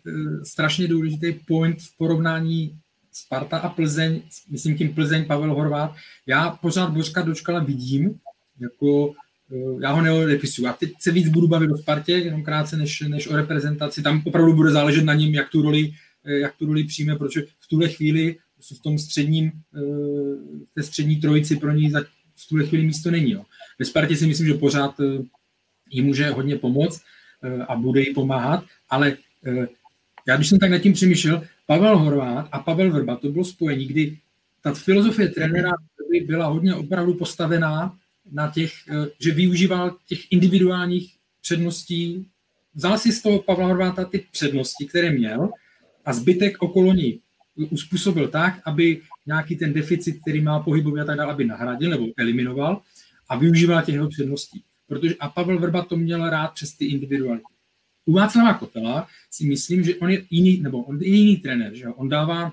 strašně 0.44 0.88
důležitý 0.88 1.32
point 1.46 1.80
v 1.80 1.96
porovnání 1.98 2.81
Sparta 3.12 3.58
a 3.58 3.68
Plzeň, 3.68 4.22
myslím 4.50 4.78
tím 4.78 4.94
Plzeň, 4.94 5.24
Pavel 5.24 5.54
Horvát, 5.54 5.94
já 6.26 6.50
pořád 6.50 6.90
Božka 6.90 7.22
Dočkala 7.22 7.60
vidím, 7.60 8.18
jako 8.60 9.14
eh, 9.52 9.82
já 9.82 9.92
ho 9.92 10.02
neodepisuju. 10.02 10.68
A 10.68 10.72
teď 10.72 10.92
se 11.00 11.10
víc 11.10 11.28
budu 11.28 11.48
bavit 11.48 11.70
o 11.70 11.78
Spartě, 11.78 12.12
jenom 12.12 12.42
krátce, 12.42 12.76
než, 12.76 13.00
než 13.00 13.28
o 13.28 13.36
reprezentaci. 13.36 14.02
Tam 14.02 14.22
opravdu 14.26 14.52
bude 14.54 14.70
záležet 14.70 15.04
na 15.04 15.14
něm, 15.14 15.34
jak 15.34 15.48
tu 15.48 15.62
roli, 15.62 15.92
eh, 16.24 16.38
jak 16.38 16.56
tu 16.56 16.66
roli 16.66 16.84
přijme, 16.84 17.16
protože 17.16 17.42
v 17.60 17.68
tuhle 17.68 17.88
chvíli 17.88 18.36
v 18.76 18.82
tom 18.82 18.98
středním, 18.98 19.52
eh, 19.76 19.80
v 20.70 20.74
té 20.74 20.82
střední 20.82 21.16
trojici 21.16 21.56
pro 21.56 21.72
ní 21.72 21.92
v 22.36 22.48
tuhle 22.48 22.66
chvíli 22.66 22.84
místo 22.84 23.10
není. 23.10 23.30
Jo. 23.30 23.44
Ve 23.78 23.84
Spartě 23.84 24.16
si 24.16 24.26
myslím, 24.26 24.46
že 24.46 24.54
pořád 24.54 24.94
jí 25.90 26.02
může 26.02 26.30
hodně 26.30 26.56
pomoct 26.56 27.02
a 27.68 27.76
bude 27.76 28.00
jí 28.00 28.14
pomáhat, 28.14 28.64
ale 28.90 29.16
já 30.28 30.36
když 30.36 30.48
jsem 30.48 30.58
tak 30.58 30.70
nad 30.70 30.78
tím 30.78 30.92
přemýšlel, 30.92 31.42
Pavel 31.66 31.98
Horvát 31.98 32.48
a 32.52 32.58
Pavel 32.58 32.92
Vrba, 32.92 33.16
to 33.16 33.28
bylo 33.28 33.44
spojení, 33.44 33.86
kdy 33.86 34.18
ta 34.62 34.74
filozofie 34.74 35.28
trenéra 35.28 35.70
byla 36.26 36.46
hodně 36.46 36.74
opravdu 36.74 37.14
postavená 37.14 37.98
na 38.32 38.50
těch, 38.50 38.72
eh, 38.88 39.06
že 39.20 39.32
využíval 39.32 39.96
těch 40.06 40.32
individuálních 40.32 41.16
předností, 41.40 42.28
vzal 42.74 42.98
si 42.98 43.12
z 43.12 43.22
toho 43.22 43.42
Pavla 43.42 43.66
Horváta 43.66 44.04
ty 44.04 44.24
přednosti, 44.32 44.86
které 44.86 45.10
měl 45.10 45.50
a 46.04 46.12
zbytek 46.12 46.62
okolo 46.62 46.92
ní 46.92 47.20
uspůsobil 47.70 48.28
tak, 48.28 48.60
aby 48.64 49.02
nějaký 49.26 49.56
ten 49.56 49.72
deficit, 49.72 50.20
který 50.20 50.40
má 50.40 50.60
pohybový 50.60 51.00
a 51.00 51.04
tak 51.04 51.16
dále, 51.16 51.32
aby 51.32 51.44
nahradil 51.44 51.90
nebo 51.90 52.06
eliminoval 52.16 52.80
a 53.28 53.36
využíval 53.36 53.82
těch 53.82 53.94
jeho 53.94 54.08
předností. 54.08 54.62
Protože 54.86 55.14
a 55.20 55.28
Pavel 55.28 55.58
Vrba 55.58 55.82
to 55.82 55.96
měl 55.96 56.30
rád 56.30 56.48
přes 56.48 56.74
ty 56.74 56.84
individuality. 56.84 57.51
U 58.06 58.12
Václava 58.12 58.54
Kotela 58.54 59.08
si 59.30 59.46
myslím, 59.46 59.84
že 59.84 59.94
on 59.96 60.10
je 60.10 60.22
jiný, 60.30 60.60
nebo 60.60 60.82
on 60.82 61.02
je 61.02 61.08
jiný 61.08 61.36
trenér, 61.36 61.74
že 61.74 61.88
on 61.88 62.08
dává 62.08 62.52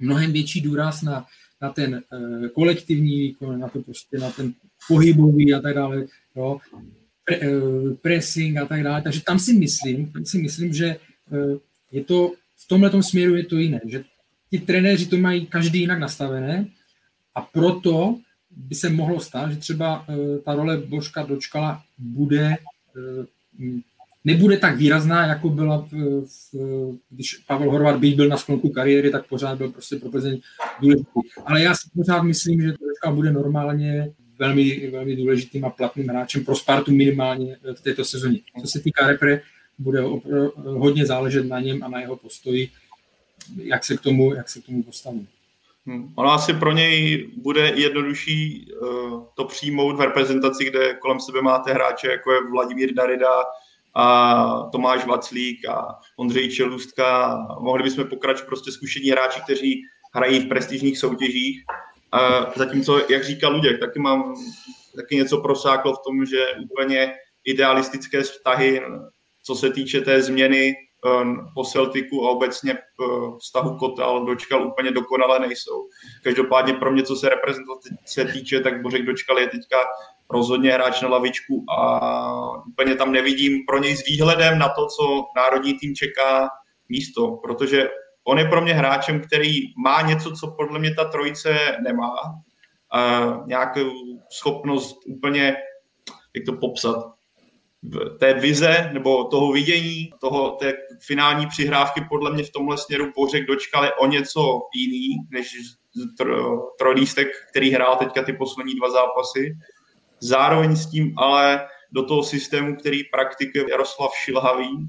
mnohem 0.00 0.32
větší 0.32 0.60
důraz 0.60 1.02
na, 1.02 1.26
na 1.62 1.72
ten 1.72 2.02
uh, 2.12 2.48
kolektivní 2.48 3.20
výkon, 3.20 3.60
na 3.60 3.68
to 3.68 3.82
prostě, 3.82 4.18
na 4.18 4.30
ten 4.30 4.54
pohybový 4.88 5.54
a 5.54 5.60
tak 5.60 5.74
dále, 5.74 6.06
jo, 6.36 6.58
pre, 7.24 7.40
uh, 7.40 7.94
pressing 7.94 8.56
a 8.56 8.66
tak 8.66 8.82
dále. 8.82 9.02
Takže 9.02 9.20
tam 9.20 9.38
si 9.38 9.52
myslím, 9.52 10.12
tam 10.12 10.24
si 10.24 10.38
myslím, 10.38 10.72
že 10.72 10.96
uh, 11.30 11.58
je 11.92 12.04
to 12.04 12.32
v 12.56 12.68
tomhle 12.68 13.02
směru 13.02 13.36
je 13.36 13.44
to 13.44 13.56
jiné, 13.56 13.80
že 13.84 14.04
ti 14.50 14.58
trenéři 14.58 15.06
to 15.06 15.16
mají 15.16 15.46
každý 15.46 15.80
jinak 15.80 15.98
nastavené 15.98 16.66
a 17.34 17.42
proto 17.42 18.18
by 18.50 18.74
se 18.74 18.90
mohlo 18.90 19.20
stát, 19.20 19.52
že 19.52 19.56
třeba 19.56 20.06
ta 20.44 20.54
role 20.54 20.76
Božka 20.76 21.22
Dočkala 21.22 21.82
bude 21.98 22.56
nebude 24.26 24.56
tak 24.56 24.76
výrazná, 24.76 25.26
jako 25.26 25.48
byla, 25.48 25.88
v, 25.92 26.98
když 27.10 27.34
Pavel 27.34 27.70
Horvat 27.70 27.98
byť 27.98 28.16
byl 28.16 28.28
na 28.28 28.36
sklonku 28.36 28.68
kariéry, 28.68 29.10
tak 29.10 29.28
pořád 29.28 29.58
byl 29.58 29.70
prostě 29.72 29.96
pro 29.96 30.10
Plzeň 30.10 30.40
důležitý. 30.80 31.20
Ale 31.46 31.62
já 31.62 31.74
si 31.74 31.88
pořád 31.96 32.22
myslím, 32.22 32.62
že 32.62 32.68
Troška 32.72 33.10
bude 33.14 33.32
normálně 33.32 34.12
velmi, 34.38 34.90
velmi 34.90 35.16
důležitým 35.16 35.64
a 35.64 35.70
platným 35.70 36.08
hráčem 36.08 36.44
pro 36.44 36.56
Spartu 36.56 36.92
minimálně 36.92 37.56
v 37.74 37.80
této 37.80 38.04
sezóně. 38.04 38.38
Co 38.60 38.66
se 38.66 38.80
týká 38.80 39.06
repre, 39.06 39.40
bude 39.78 40.02
hodně 40.56 41.06
záležet 41.06 41.46
na 41.46 41.60
něm 41.60 41.82
a 41.82 41.88
na 41.88 42.00
jeho 42.00 42.16
postoji, 42.16 42.68
jak 43.56 43.84
se 43.84 43.96
k 43.96 44.00
tomu, 44.00 44.34
jak 44.34 44.48
se 44.48 44.60
k 44.60 44.66
tomu 44.66 44.82
postaví. 44.82 45.26
Hmm. 45.86 46.12
Ono 46.14 46.32
asi 46.32 46.52
pro 46.52 46.72
něj 46.72 47.28
bude 47.36 47.72
jednodušší 47.76 48.66
uh, 48.82 49.22
to 49.34 49.44
přijmout 49.44 49.96
v 49.96 50.00
reprezentaci, 50.00 50.64
kde 50.64 50.94
kolem 50.94 51.20
sebe 51.20 51.42
máte 51.42 51.72
hráče, 51.72 52.08
jako 52.08 52.32
je 52.32 52.38
Vladimír 52.50 52.94
Darida, 52.94 53.30
a 53.96 54.68
Tomáš 54.72 55.06
Vaclík 55.06 55.68
a 55.68 55.98
Ondřej 56.16 56.50
Čelůstka. 56.50 57.38
Mohli 57.60 57.82
bychom 57.82 58.04
pokračovat 58.04 58.46
prostě 58.46 58.72
zkušení 58.72 59.10
hráči, 59.10 59.40
kteří 59.40 59.82
hrají 60.14 60.40
v 60.40 60.48
prestižních 60.48 60.98
soutěžích. 60.98 61.64
A 62.12 62.50
zatímco, 62.56 63.12
jak 63.12 63.24
říkal 63.24 63.52
Luděk, 63.52 63.80
taky 63.80 63.98
mám 63.98 64.34
taky 64.96 65.16
něco 65.16 65.38
prosáklo 65.38 65.92
v 65.92 66.02
tom, 66.06 66.26
že 66.26 66.38
úplně 66.64 67.14
idealistické 67.44 68.22
vztahy, 68.22 68.82
co 69.42 69.54
se 69.54 69.70
týče 69.70 70.00
té 70.00 70.22
změny 70.22 70.74
um, 71.22 71.50
po 71.54 71.64
Celticu 71.64 72.24
a 72.26 72.30
obecně 72.30 72.78
uh, 72.98 73.38
vztahu 73.38 73.78
Kotal 73.78 74.26
dočkal 74.26 74.66
úplně 74.66 74.90
dokonale 74.90 75.38
nejsou. 75.38 75.88
Každopádně 76.24 76.74
pro 76.74 76.92
mě, 76.92 77.02
co 77.02 77.16
se 77.16 77.28
reprezentace 77.28 78.24
týče, 78.32 78.60
tak 78.60 78.82
Bořek 78.82 79.02
dočkal 79.02 79.38
je 79.38 79.46
teďka 79.46 79.76
rozhodně 80.30 80.72
hráč 80.72 81.02
na 81.02 81.08
lavičku 81.08 81.64
a 81.78 82.00
úplně 82.66 82.94
tam 82.94 83.12
nevidím 83.12 83.58
pro 83.68 83.78
něj 83.78 83.96
s 83.96 84.04
výhledem 84.06 84.58
na 84.58 84.68
to, 84.68 84.86
co 84.86 85.24
národní 85.36 85.74
tým 85.74 85.94
čeká 85.94 86.48
místo, 86.88 87.38
protože 87.42 87.88
on 88.24 88.38
je 88.38 88.44
pro 88.44 88.60
mě 88.60 88.74
hráčem, 88.74 89.20
který 89.20 89.60
má 89.84 90.02
něco, 90.02 90.32
co 90.32 90.54
podle 90.58 90.78
mě 90.78 90.94
ta 90.94 91.04
trojice 91.04 91.76
nemá. 91.84 92.14
A 92.92 93.32
nějakou 93.46 93.90
schopnost 94.30 94.96
úplně, 95.06 95.56
jak 96.34 96.44
to 96.46 96.52
popsat, 96.52 97.16
té 98.20 98.34
vize 98.34 98.90
nebo 98.92 99.24
toho 99.24 99.52
vidění, 99.52 100.10
toho, 100.20 100.50
té 100.50 100.72
finální 101.06 101.46
přihrávky 101.46 102.00
podle 102.08 102.30
mě 102.30 102.42
v 102.42 102.50
tomhle 102.50 102.78
směru 102.78 103.12
Bořek 103.16 103.46
dočkal 103.46 103.90
o 103.98 104.06
něco 104.06 104.60
jiný, 104.74 105.16
než 105.30 105.48
trojlístek, 106.78 107.28
který 107.50 107.70
hrál 107.70 107.96
teďka 107.96 108.22
ty 108.22 108.32
poslední 108.32 108.74
dva 108.74 108.90
zápasy. 108.90 109.56
Zároveň 110.20 110.76
s 110.76 110.90
tím 110.90 111.14
ale 111.18 111.66
do 111.92 112.02
toho 112.02 112.22
systému, 112.22 112.76
který 112.76 113.04
praktikuje 113.04 113.64
Jaroslav 113.70 114.10
Šilhavý, 114.24 114.88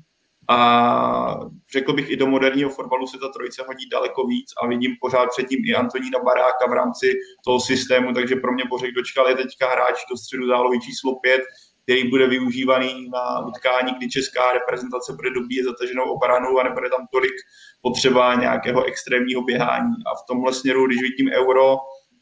a 0.49 1.39
řekl 1.73 1.93
bych, 1.93 2.09
i 2.09 2.15
do 2.15 2.27
moderního 2.27 2.69
fotbalu 2.69 3.07
se 3.07 3.17
ta 3.17 3.29
trojice 3.29 3.63
hodí 3.67 3.89
daleko 3.91 4.27
víc 4.27 4.53
a 4.63 4.67
vidím 4.67 4.95
pořád 5.01 5.29
předtím 5.29 5.59
i 5.65 5.75
Antonína 5.75 6.19
Baráka 6.19 6.67
v 6.69 6.73
rámci 6.73 7.13
toho 7.45 7.59
systému, 7.59 8.13
takže 8.13 8.35
pro 8.35 8.53
mě 8.53 8.63
Bořek 8.69 8.91
dočkal 8.91 9.29
je 9.29 9.35
teďka 9.35 9.71
hráč 9.71 9.95
do 10.11 10.17
středu 10.17 10.47
zálohy 10.47 10.79
číslo 10.79 11.15
5, 11.15 11.41
který 11.83 12.09
bude 12.09 12.27
využívaný 12.27 13.09
na 13.09 13.45
utkání, 13.47 13.91
kdy 13.97 14.09
česká 14.09 14.53
reprezentace 14.53 15.13
bude 15.13 15.29
dobíjet 15.29 15.65
zataženou 15.65 16.03
obranou 16.03 16.59
a 16.59 16.63
nebude 16.63 16.89
tam 16.89 17.07
tolik 17.11 17.33
potřeba 17.81 18.35
nějakého 18.35 18.83
extrémního 18.83 19.41
běhání. 19.41 19.95
A 20.05 20.15
v 20.15 20.25
tomhle 20.27 20.53
směru, 20.53 20.87
když 20.87 21.01
vidím 21.01 21.29
euro, 21.33 21.77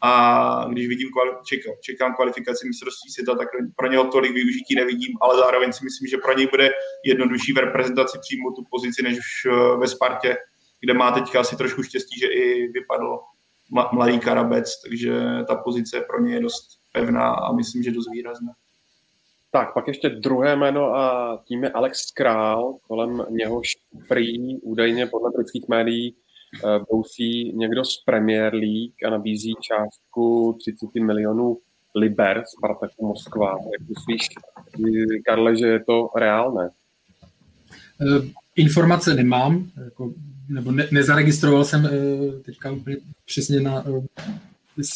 a 0.05 0.67
když 0.69 0.87
vidím, 0.87 1.09
čekám, 1.45 1.73
čekám 1.81 2.15
kvalifikaci 2.15 2.67
mistrovství 2.67 3.11
světa, 3.11 3.35
tak 3.35 3.47
pro 3.75 3.87
něho 3.87 4.07
tolik 4.07 4.33
využití 4.33 4.75
nevidím, 4.75 5.17
ale 5.21 5.37
zároveň 5.37 5.73
si 5.73 5.83
myslím, 5.83 6.07
že 6.07 6.17
pro 6.17 6.37
něj 6.37 6.47
bude 6.47 6.69
jednodušší 7.05 7.53
v 7.53 7.57
reprezentaci 7.57 8.17
přijmout 8.21 8.55
tu 8.55 8.63
pozici, 8.71 9.03
než 9.03 9.17
ve 9.79 9.87
Spartě, 9.87 10.37
kde 10.79 10.93
má 10.93 11.11
teďka 11.11 11.39
asi 11.39 11.57
trošku 11.57 11.83
štěstí, 11.83 12.19
že 12.19 12.27
i 12.27 12.67
vypadl 12.67 13.19
mladý 13.91 14.19
Karabec, 14.19 14.81
takže 14.81 15.13
ta 15.47 15.55
pozice 15.55 16.01
pro 16.01 16.21
něj 16.21 16.33
je 16.33 16.41
dost 16.41 16.79
pevná 16.91 17.33
a 17.33 17.53
myslím, 17.53 17.83
že 17.83 17.91
dost 17.91 18.11
výrazná. 18.11 18.51
Tak, 19.51 19.73
pak 19.73 19.87
ještě 19.87 20.09
druhé 20.09 20.55
jméno 20.55 20.95
a 20.95 21.37
tím 21.47 21.63
je 21.63 21.69
Alex 21.69 22.11
Král, 22.11 22.73
kolem 22.87 23.25
něhož 23.29 23.71
prý 24.07 24.59
údajně 24.61 25.07
podle 25.07 25.31
britských 25.35 25.67
médií 25.67 26.15
brousí 26.89 27.49
eh, 27.49 27.55
někdo 27.55 27.85
z 27.85 28.03
Premier 28.05 28.53
League 28.53 29.05
a 29.05 29.09
nabízí 29.09 29.53
částku 29.61 30.57
30 30.59 30.95
milionů 30.95 31.57
liber 31.95 32.43
Spartaku 32.57 33.07
Moskva. 33.07 33.49
Jak 33.49 33.89
myslíš, 33.89 34.27
Karle, 35.25 35.57
že 35.57 35.67
je 35.67 35.83
to 35.83 36.09
reálné? 36.15 36.69
Eh, 38.01 38.27
informace 38.55 39.13
nemám, 39.13 39.69
jako, 39.85 40.13
nebo 40.49 40.71
ne, 40.71 40.87
nezaregistroval 40.91 41.65
jsem 41.65 41.85
eh, 41.85 42.39
teďka 42.43 42.71
úplně 42.71 42.97
přesně 43.25 43.59
na, 43.59 43.83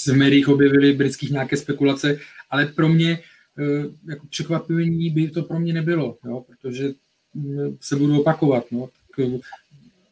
v 0.07 0.13
médiích 0.15 0.49
objevily 0.49 0.93
britských 0.93 1.31
nějaké 1.31 1.57
spekulace, 1.57 2.19
ale 2.49 2.65
pro 2.65 2.89
mě 2.89 3.19
jako 4.09 4.27
překvapení 4.27 5.09
by 5.09 5.29
to 5.29 5.43
pro 5.43 5.59
mě 5.59 5.73
nebylo, 5.73 6.17
jo, 6.25 6.45
protože 6.47 6.93
se 7.79 7.95
budu 7.95 8.21
opakovat. 8.21 8.65
No, 8.71 8.87
tak 8.87 9.41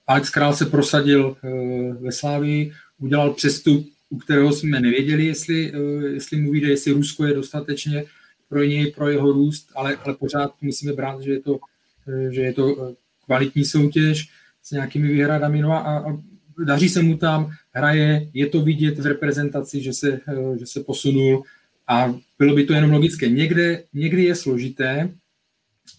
Alex 0.07 0.29
Král 0.29 0.53
se 0.53 0.65
prosadil 0.65 1.37
eh, 1.43 1.49
ve 1.93 2.11
Slávii, 2.11 2.71
udělal 2.97 3.33
přestup, 3.33 3.87
u 4.09 4.17
kterého 4.17 4.53
jsme 4.53 4.79
nevěděli, 4.79 5.25
jestli, 5.25 5.73
eh, 5.73 6.07
jestli 6.07 6.41
mu 6.41 6.51
vyjde, 6.51 6.67
jestli 6.67 6.91
Rusko 6.91 7.25
je 7.25 7.33
dostatečně 7.33 8.05
pro 8.49 8.63
něj, 8.63 8.91
pro 8.91 9.09
jeho 9.09 9.31
růst, 9.31 9.71
ale, 9.75 9.95
ale 9.95 10.15
pořád 10.15 10.51
musíme 10.61 10.93
brát, 10.93 11.21
že 11.21 11.31
je 11.31 11.39
to, 11.39 11.59
eh, 12.07 12.33
že 12.33 12.41
je 12.41 12.53
to 12.53 12.95
kvalitní 13.25 13.65
soutěž 13.65 14.29
s 14.63 14.71
nějakými 14.71 15.07
výhradami. 15.07 15.61
No 15.61 15.71
a, 15.71 15.79
a 15.79 16.17
daří 16.65 16.89
se 16.89 17.01
mu 17.01 17.17
tam, 17.17 17.51
hraje, 17.71 18.29
je 18.33 18.47
to 18.47 18.61
vidět 18.61 18.99
v 18.99 19.05
reprezentaci, 19.05 19.83
že 19.83 19.93
se, 19.93 20.19
že 20.59 20.65
se 20.65 20.79
posunul 20.83 21.43
a 21.87 22.15
bylo 22.39 22.55
by 22.55 22.65
to 22.65 22.73
jenom 22.73 22.91
logické. 22.91 23.29
Někde, 23.29 23.83
někdy 23.93 24.23
je 24.23 24.35
složité 24.35 25.09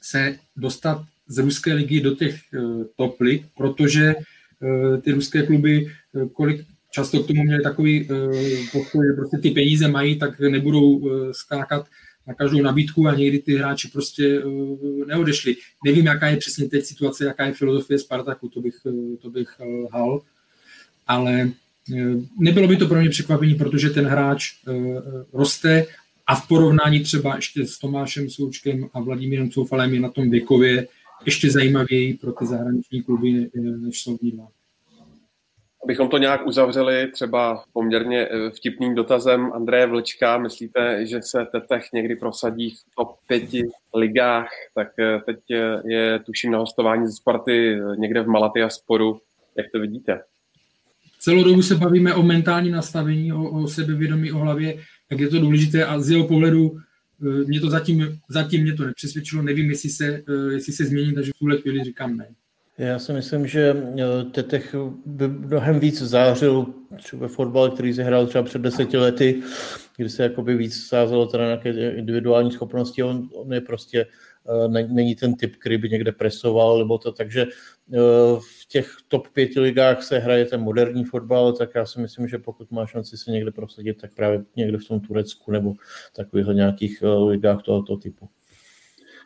se 0.02 0.38
dostat 0.56 1.04
z 1.28 1.38
ruské 1.38 1.74
ligy 1.74 2.00
do 2.00 2.14
těch 2.14 2.40
uh, 2.58 2.84
top 2.96 3.20
lig, 3.20 3.42
protože 3.56 4.14
uh, 4.14 5.00
ty 5.00 5.12
ruské 5.12 5.42
kluby, 5.42 5.86
uh, 6.12 6.28
kolik 6.28 6.66
často 6.90 7.22
k 7.22 7.26
tomu 7.26 7.44
měli 7.44 7.62
takový 7.62 8.08
postoj, 8.72 9.06
že 9.06 9.12
prostě 9.16 9.38
ty 9.38 9.50
peníze 9.50 9.88
mají, 9.88 10.18
tak 10.18 10.40
nebudou 10.40 11.10
skákat 11.32 11.86
na 12.26 12.34
každou 12.34 12.62
nabídku 12.62 13.08
a 13.08 13.14
někdy 13.14 13.38
ty 13.38 13.56
hráči 13.56 13.88
prostě 13.88 14.42
neodešli. 15.06 15.56
Nevím, 15.84 16.06
jaká 16.06 16.28
je 16.28 16.36
přesně 16.36 16.68
teď 16.68 16.84
situace, 16.84 17.24
jaká 17.24 17.46
je 17.46 17.52
filozofie 17.52 17.98
Spartaku, 17.98 18.48
to 18.48 18.60
bych, 18.60 18.74
to 19.22 19.30
bych 19.30 19.48
hal, 19.92 20.22
ale 21.06 21.50
nebylo 22.38 22.68
by 22.68 22.76
to 22.76 22.88
pro 22.88 23.00
mě 23.00 23.10
překvapení, 23.10 23.54
protože 23.54 23.90
ten 23.90 24.06
hráč 24.06 24.52
roste 25.32 25.86
a 26.26 26.34
v 26.34 26.48
porovnání 26.48 27.00
třeba 27.00 27.36
ještě 27.36 27.66
s 27.66 27.78
Tomášem 27.78 28.30
Součkem 28.30 28.88
a 28.94 29.00
Vladimírem 29.00 29.50
Coufalem 29.50 29.94
je 29.94 30.00
na 30.00 30.08
tom 30.08 30.30
věkově 30.30 30.88
ještě 31.24 31.50
zajímavěji 31.50 32.14
pro 32.14 32.32
ty 32.32 32.46
zahraniční 32.46 33.02
kluby, 33.02 33.50
než 33.54 34.02
jsou 34.02 34.18
dva. 34.22 34.48
Abychom 35.84 36.08
to 36.08 36.18
nějak 36.18 36.46
uzavřeli 36.46 37.10
třeba 37.12 37.64
poměrně 37.72 38.28
eh, 38.30 38.50
vtipným 38.50 38.94
dotazem 38.94 39.52
Andreje 39.52 39.86
Vlčka, 39.86 40.38
myslíte, 40.38 41.06
že 41.06 41.22
se 41.22 41.46
Tetech 41.52 41.84
někdy 41.92 42.16
prosadí 42.16 42.70
v 42.70 42.94
top 42.96 43.16
pěti 43.26 43.62
ligách, 43.94 44.48
tak 44.74 44.88
eh, 44.98 45.20
teď 45.26 45.38
je 45.84 46.18
tuším 46.26 46.50
na 46.50 46.58
hostování 46.58 47.06
ze 47.06 47.12
Sparty 47.12 47.74
eh, 47.74 47.96
někde 47.96 48.22
v 48.22 48.28
Malatia 48.28 48.68
sporu. 48.68 49.20
Jak 49.56 49.66
to 49.72 49.80
vidíte? 49.80 50.20
Celou 51.20 51.44
dobu 51.44 51.62
se 51.62 51.74
bavíme 51.74 52.14
o 52.14 52.22
mentálním 52.22 52.72
nastavení, 52.72 53.32
o, 53.32 53.50
o 53.50 53.68
sebevědomí, 53.68 54.32
o 54.32 54.38
hlavě, 54.38 54.78
jak 55.10 55.20
je 55.20 55.28
to 55.28 55.40
důležité 55.40 55.86
a 55.86 56.00
z 56.00 56.10
jeho 56.10 56.28
pohledu 56.28 56.70
Eh, 56.70 56.87
mě 57.20 57.60
to 57.60 57.70
zatím, 57.70 58.18
zatím 58.28 58.62
mě 58.62 58.74
to 58.74 58.84
nepřesvědčilo, 58.84 59.42
nevím, 59.42 59.70
jestli 59.70 59.90
se, 59.90 60.06
eh, 60.06 60.52
jestli 60.52 60.72
se 60.72 60.84
změní, 60.84 61.14
takže 61.14 61.32
v 61.34 61.38
tuhle 61.38 61.56
chvíli 61.56 61.84
říkám 61.84 62.16
ne. 62.16 62.28
Já 62.78 62.98
si 62.98 63.12
myslím, 63.12 63.46
že 63.46 63.76
eh, 63.98 64.24
Tetech 64.24 64.74
by 65.06 65.28
mnohem 65.28 65.80
víc 65.80 66.02
zářil 66.02 66.66
třeba 66.96 67.28
fotbal, 67.28 67.70
který 67.70 67.94
se 67.94 68.02
hrál 68.02 68.26
třeba 68.26 68.44
před 68.44 68.62
deseti 68.62 68.96
lety, 68.96 69.42
kdy 69.96 70.08
se 70.08 70.22
jakoby 70.22 70.56
víc 70.56 70.86
sázelo 70.86 71.26
teda 71.26 71.44
na 71.44 71.48
nějaké 71.48 71.90
individuální 71.90 72.50
schopnosti. 72.50 73.02
On, 73.02 73.28
on 73.34 73.52
je 73.52 73.60
prostě, 73.60 74.00
eh, 74.00 74.06
není 74.68 75.14
ten 75.14 75.34
typ, 75.34 75.56
který 75.56 75.78
by 75.78 75.88
někde 75.88 76.12
presoval, 76.12 76.78
nebo 76.78 76.98
to, 76.98 77.12
takže 77.12 77.42
eh, 77.42 77.98
v 78.40 78.66
těch 78.68 78.96
top 79.08 79.28
pěti 79.28 79.60
ligách 79.60 80.02
se 80.02 80.18
hraje 80.18 80.44
ten 80.44 80.60
moderní 80.60 81.04
fotbal, 81.04 81.52
tak 81.52 81.70
já 81.74 81.86
si 81.86 82.00
myslím, 82.00 82.28
že 82.28 82.38
pokud 82.38 82.70
má 82.70 82.86
šanci 82.86 83.16
se 83.16 83.30
někde 83.30 83.50
prosadit, 83.50 84.00
tak 84.00 84.14
právě 84.14 84.44
někde 84.56 84.78
v 84.78 84.84
tom 84.84 85.00
Turecku 85.00 85.52
nebo 85.52 85.74
takových 86.16 86.46
nějakých 86.46 87.02
ligách 87.28 87.62
tohoto 87.62 87.96
typu. 87.96 88.28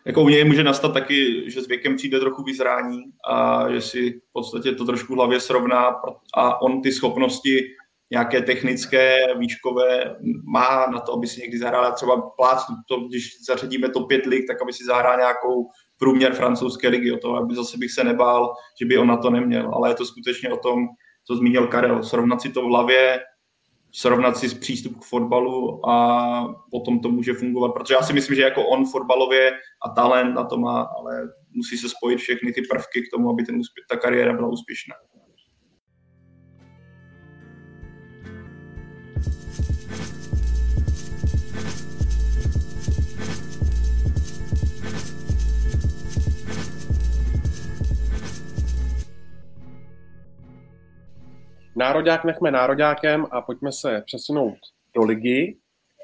Jako 0.05 0.23
u 0.23 0.29
něj 0.29 0.45
může 0.45 0.65
nastat 0.65 0.93
taky, 0.95 1.51
že 1.51 1.63
s 1.63 1.69
věkem 1.69 1.97
přijde 1.97 2.21
trochu 2.21 2.43
vyzrání 2.43 3.03
a 3.31 3.67
že 3.73 3.81
si 3.81 4.11
v 4.11 4.33
podstatě 4.33 4.73
to 4.73 4.85
trošku 4.85 5.15
hlavě 5.15 5.41
srovná 5.41 5.95
a 6.35 6.63
on 6.63 6.83
ty 6.83 6.93
schopnosti 6.93 7.75
nějaké 8.13 8.43
technické, 8.43 9.27
výškové 9.39 10.17
má 10.53 10.87
na 10.87 11.01
to, 11.01 11.13
aby 11.13 11.27
si 11.27 11.41
někdy 11.41 11.59
zahrál 11.59 11.93
třeba 11.93 12.21
plác, 12.37 12.65
to, 12.89 13.01
když 13.01 13.29
zařadíme 13.49 13.89
to 13.89 14.01
pět 14.01 14.27
lig, 14.27 14.47
tak 14.47 14.63
aby 14.63 14.73
si 14.73 14.85
zahrál 14.85 15.17
nějakou 15.17 15.69
průměr 15.99 16.33
francouzské 16.33 16.89
ligy, 16.89 17.13
o 17.13 17.19
to, 17.19 17.35
aby 17.35 17.55
zase 17.55 17.79
bych 17.79 17.93
se 17.93 18.05
nebál, 18.05 18.55
že 18.81 18.87
by 18.87 18.99
on 18.99 19.09
na 19.09 19.17
to 19.17 19.31
neměl, 19.31 19.71
ale 19.75 19.91
je 19.91 19.95
to 19.95 20.05
skutečně 20.05 20.51
o 20.53 20.57
tom, 20.57 20.87
co 21.27 21.37
zmínil 21.37 21.67
Karel, 21.67 22.03
srovnat 22.03 22.43
si 22.43 22.53
to 22.53 22.63
v 22.63 22.65
hlavě, 22.65 23.21
srovnat 23.93 24.37
si 24.37 24.55
přístup 24.55 24.99
k 25.01 25.05
fotbalu 25.05 25.89
a 25.89 26.55
potom 26.71 27.01
to 27.01 27.09
může 27.09 27.35
fungovat. 27.35 27.73
Protože 27.73 27.95
já 27.95 28.03
si 28.03 28.13
myslím, 28.13 28.37
že 28.37 28.43
jako 28.43 28.67
on 28.67 28.87
fotbalově 28.87 29.53
a 29.85 29.89
talent 29.89 30.35
na 30.35 30.45
to 30.45 30.59
má, 30.59 30.83
ale 30.99 31.29
musí 31.57 31.79
se 31.79 31.89
spojit 31.89 32.19
všechny 32.19 32.53
ty 32.53 32.63
prvky 32.71 33.03
k 33.03 33.11
tomu, 33.15 33.31
aby 33.31 33.43
ten 33.43 33.57
úspěch, 33.57 33.85
ta 33.89 33.97
kariéra 33.97 34.33
byla 34.33 34.49
úspěšná. 34.49 34.95
Národák 51.77 52.25
nechme 52.25 52.51
nároďákem 52.51 53.27
a 53.31 53.41
pojďme 53.41 53.73
se 53.73 54.03
přesunout 54.07 54.59
do 54.95 55.05
ligy 55.05 55.57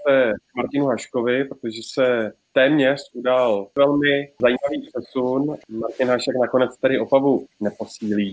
se 0.09 0.33
Martinu 0.57 0.87
Haškovi, 0.87 1.45
protože 1.45 1.81
se 1.95 2.33
téměř 2.53 3.01
udal 3.15 3.69
velmi 3.77 4.33
zajímavý 4.41 4.89
přesun. 4.89 5.57
Martin 5.69 6.09
Hašek 6.09 6.35
nakonec 6.41 6.77
tedy 6.77 6.99
Opavu 6.99 7.47
neposílí. 7.61 8.33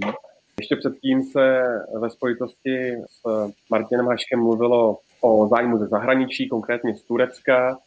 Ještě 0.59 0.75
předtím 0.75 1.23
se 1.23 1.63
ve 1.99 2.09
spojitosti 2.09 2.93
s 3.09 3.51
Martinem 3.69 4.07
Haškem 4.07 4.39
mluvilo 4.39 4.97
o 5.21 5.47
zájmu 5.47 5.77
ze 5.77 5.87
zahraničí, 5.87 6.49
konkrétně 6.49 6.95
z 6.95 7.03
Turecka. 7.03 7.77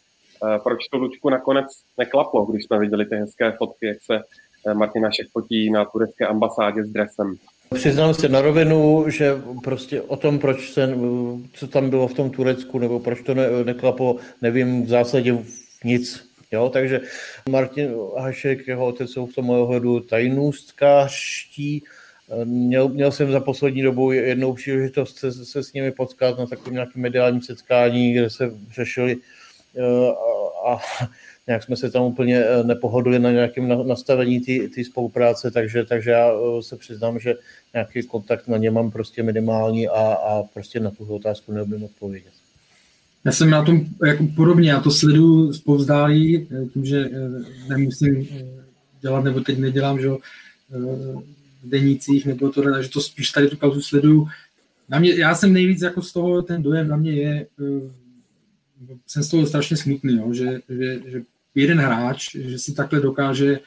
Proč 0.63 0.89
to 0.89 0.99
Lučku 0.99 1.31
nakonec 1.31 1.67
neklaplo, 1.99 2.47
když 2.47 2.65
jsme 2.65 2.79
viděli 2.79 3.07
ty 3.07 3.17
hezké 3.17 3.53
fotky, 3.53 3.87
jak 3.87 3.99
se 4.03 4.21
Martin 4.75 5.05
Hašek 5.05 5.29
fotí 5.33 5.71
na 5.71 5.85
turecké 5.85 6.27
ambasádě 6.27 6.85
s 6.85 6.91
dresem? 6.91 7.35
Přiznám 7.75 8.15
se 8.15 8.29
na 8.29 8.41
rovinu, 8.41 9.05
že 9.11 9.33
prostě 9.65 10.03
o 10.03 10.17
tom, 10.17 10.39
proč 10.39 10.73
se, 10.73 10.95
co 11.53 11.69
tam 11.69 11.91
bylo 11.91 12.09
v 12.09 12.15
tom 12.15 12.31
Turecku, 12.31 12.79
nebo 12.79 13.01
proč 13.01 13.23
to 13.23 13.35
ne, 13.35 13.65
neklaplo, 13.65 14.17
nevím 14.43 14.85
v 14.85 14.89
zásadě 14.89 15.39
nic. 15.85 16.29
Jo, 16.53 16.71
takže 16.73 17.01
Martin 17.51 17.95
Hašek, 18.19 18.69
jeho 18.69 18.87
otec 18.87 19.11
jsou 19.11 19.27
v 19.27 19.35
tom 19.35 19.51
ohledu 19.51 20.01
tajnůstkářští. 20.01 21.83
Měl, 22.45 22.89
měl 22.89 23.13
jsem 23.13 23.33
za 23.33 23.41
poslední 23.41 23.83
dobu 23.83 24.13
jednou 24.13 24.53
příležitost 24.53 25.19
se, 25.19 25.33
se 25.33 25.63
s 25.63 25.73
nimi 25.73 25.93
potkat 25.93 26.39
na 26.39 26.47
takovém 26.47 26.75
nějakém 26.75 27.03
mediálním 27.03 27.43
setkání, 27.43 28.13
kde 28.13 28.31
se 28.31 28.51
řešili 28.75 29.17
eh, 29.77 30.11
a, 30.67 30.73
a 30.73 30.79
nějak 31.49 31.63
jsme 31.63 31.77
se 31.77 31.91
tam 31.91 32.03
úplně 32.03 32.37
eh, 32.37 32.65
nepohodli 32.65 33.19
na 33.19 33.31
nějakém 33.31 33.89
nastavení 33.89 34.41
té 34.75 34.85
spolupráce, 34.85 35.51
takže, 35.51 35.85
takže 35.85 36.11
já 36.11 36.33
eh, 36.33 36.63
se 36.63 36.77
přiznám, 36.77 37.19
že 37.19 37.35
nějaký 37.75 38.03
kontakt 38.03 38.49
na 38.49 38.57
ně 38.57 38.71
mám 38.71 38.91
prostě 38.91 39.23
minimální 39.23 39.89
a, 39.89 40.13
a 40.13 40.43
prostě 40.43 40.81
na 40.81 40.91
tuto 40.91 41.15
otázku 41.15 41.53
neumím 41.53 41.85
odpovědět. 41.85 42.33
Já 43.25 43.33
jsem 43.33 43.51
na 43.51 43.65
tom 43.65 43.87
jako 44.07 44.27
podobně, 44.37 44.71
já 44.71 44.81
to 44.81 44.91
sleduju 44.91 45.53
zpovzdálí, 45.53 46.49
eh, 46.51 46.67
tím, 46.67 46.85
že 46.85 47.11
nemusím 47.69 48.29
dělat, 49.01 49.25
nebo 49.25 49.41
teď 49.41 49.59
nedělám, 49.59 50.01
že 50.01 50.09
v 51.63 51.69
denících, 51.69 52.27
nebo 52.27 52.51
to, 52.51 52.63
takže 52.63 52.91
to 52.91 53.01
spíš 53.01 53.31
tady 53.31 53.49
tu 53.49 53.57
kauzu 53.57 53.81
sleduju. 53.81 54.29
Na 54.89 54.99
mě, 54.99 55.15
já 55.15 55.35
jsem 55.35 55.53
nejvíc 55.53 55.83
jako 55.83 56.03
z 56.03 56.13
toho, 56.13 56.43
ten 56.43 56.63
dojem 56.63 56.89
na 56.89 56.97
mě 56.97 57.13
je, 57.13 57.47
jsem 59.07 59.23
z 59.23 59.29
toho 59.29 59.47
strašně 59.47 59.77
smutný, 59.77 60.17
jo, 60.17 60.33
že, 60.33 60.61
že, 60.69 61.01
že 61.11 61.23
jeden 61.61 61.79
hráč, 61.79 62.37
že 62.37 62.59
si 62.59 62.75
takhle 62.75 63.01
dokáže 63.01 63.61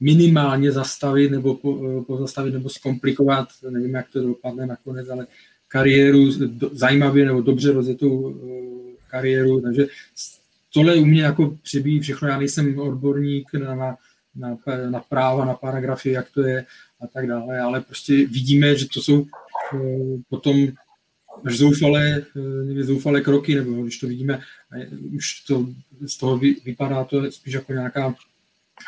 minimálně 0.00 0.72
zastavit 0.72 1.30
nebo 1.30 1.54
po, 1.54 2.04
pozastavit 2.06 2.54
nebo 2.54 2.68
zkomplikovat, 2.68 3.48
nevím, 3.70 3.94
jak 3.94 4.08
to 4.12 4.22
dopadne 4.22 4.66
nakonec, 4.66 5.08
ale 5.08 5.26
kariéru 5.68 6.30
zajímavě 6.72 7.26
nebo 7.26 7.40
dobře 7.40 7.72
rozjetou 7.72 8.34
eh, 8.34 8.96
kariéru, 9.10 9.60
takže 9.60 9.86
tohle 10.74 10.96
u 10.96 11.04
mě 11.04 11.22
jako 11.22 11.58
přibíjí 11.62 12.00
všechno, 12.00 12.28
já 12.28 12.38
nejsem 12.38 12.78
odborník 12.78 13.54
na, 13.54 13.74
na, 13.74 13.96
na, 14.34 14.58
na 14.90 15.00
práva, 15.00 15.44
na 15.44 15.54
paragrafy, 15.54 16.10
jak 16.10 16.30
to 16.30 16.42
je 16.42 16.66
a 17.00 17.06
tak 17.06 17.26
dále, 17.26 17.60
ale 17.60 17.80
prostě 17.80 18.26
vidíme, 18.26 18.76
že 18.76 18.86
to 18.94 19.02
jsou 19.02 19.26
eh, 19.74 19.78
potom 20.28 20.68
až 21.44 21.56
zoufalé, 21.58 22.22
eh, 22.78 22.82
zoufalé 22.82 23.20
kroky, 23.20 23.54
nebo 23.54 23.82
když 23.82 23.98
to 23.98 24.06
vidíme, 24.06 24.40
už 25.16 25.40
to 25.40 25.68
z 26.06 26.16
toho 26.16 26.38
vypadá 26.38 27.04
to 27.04 27.32
spíš 27.32 27.54
jako 27.54 27.72
nějaká 27.72 28.14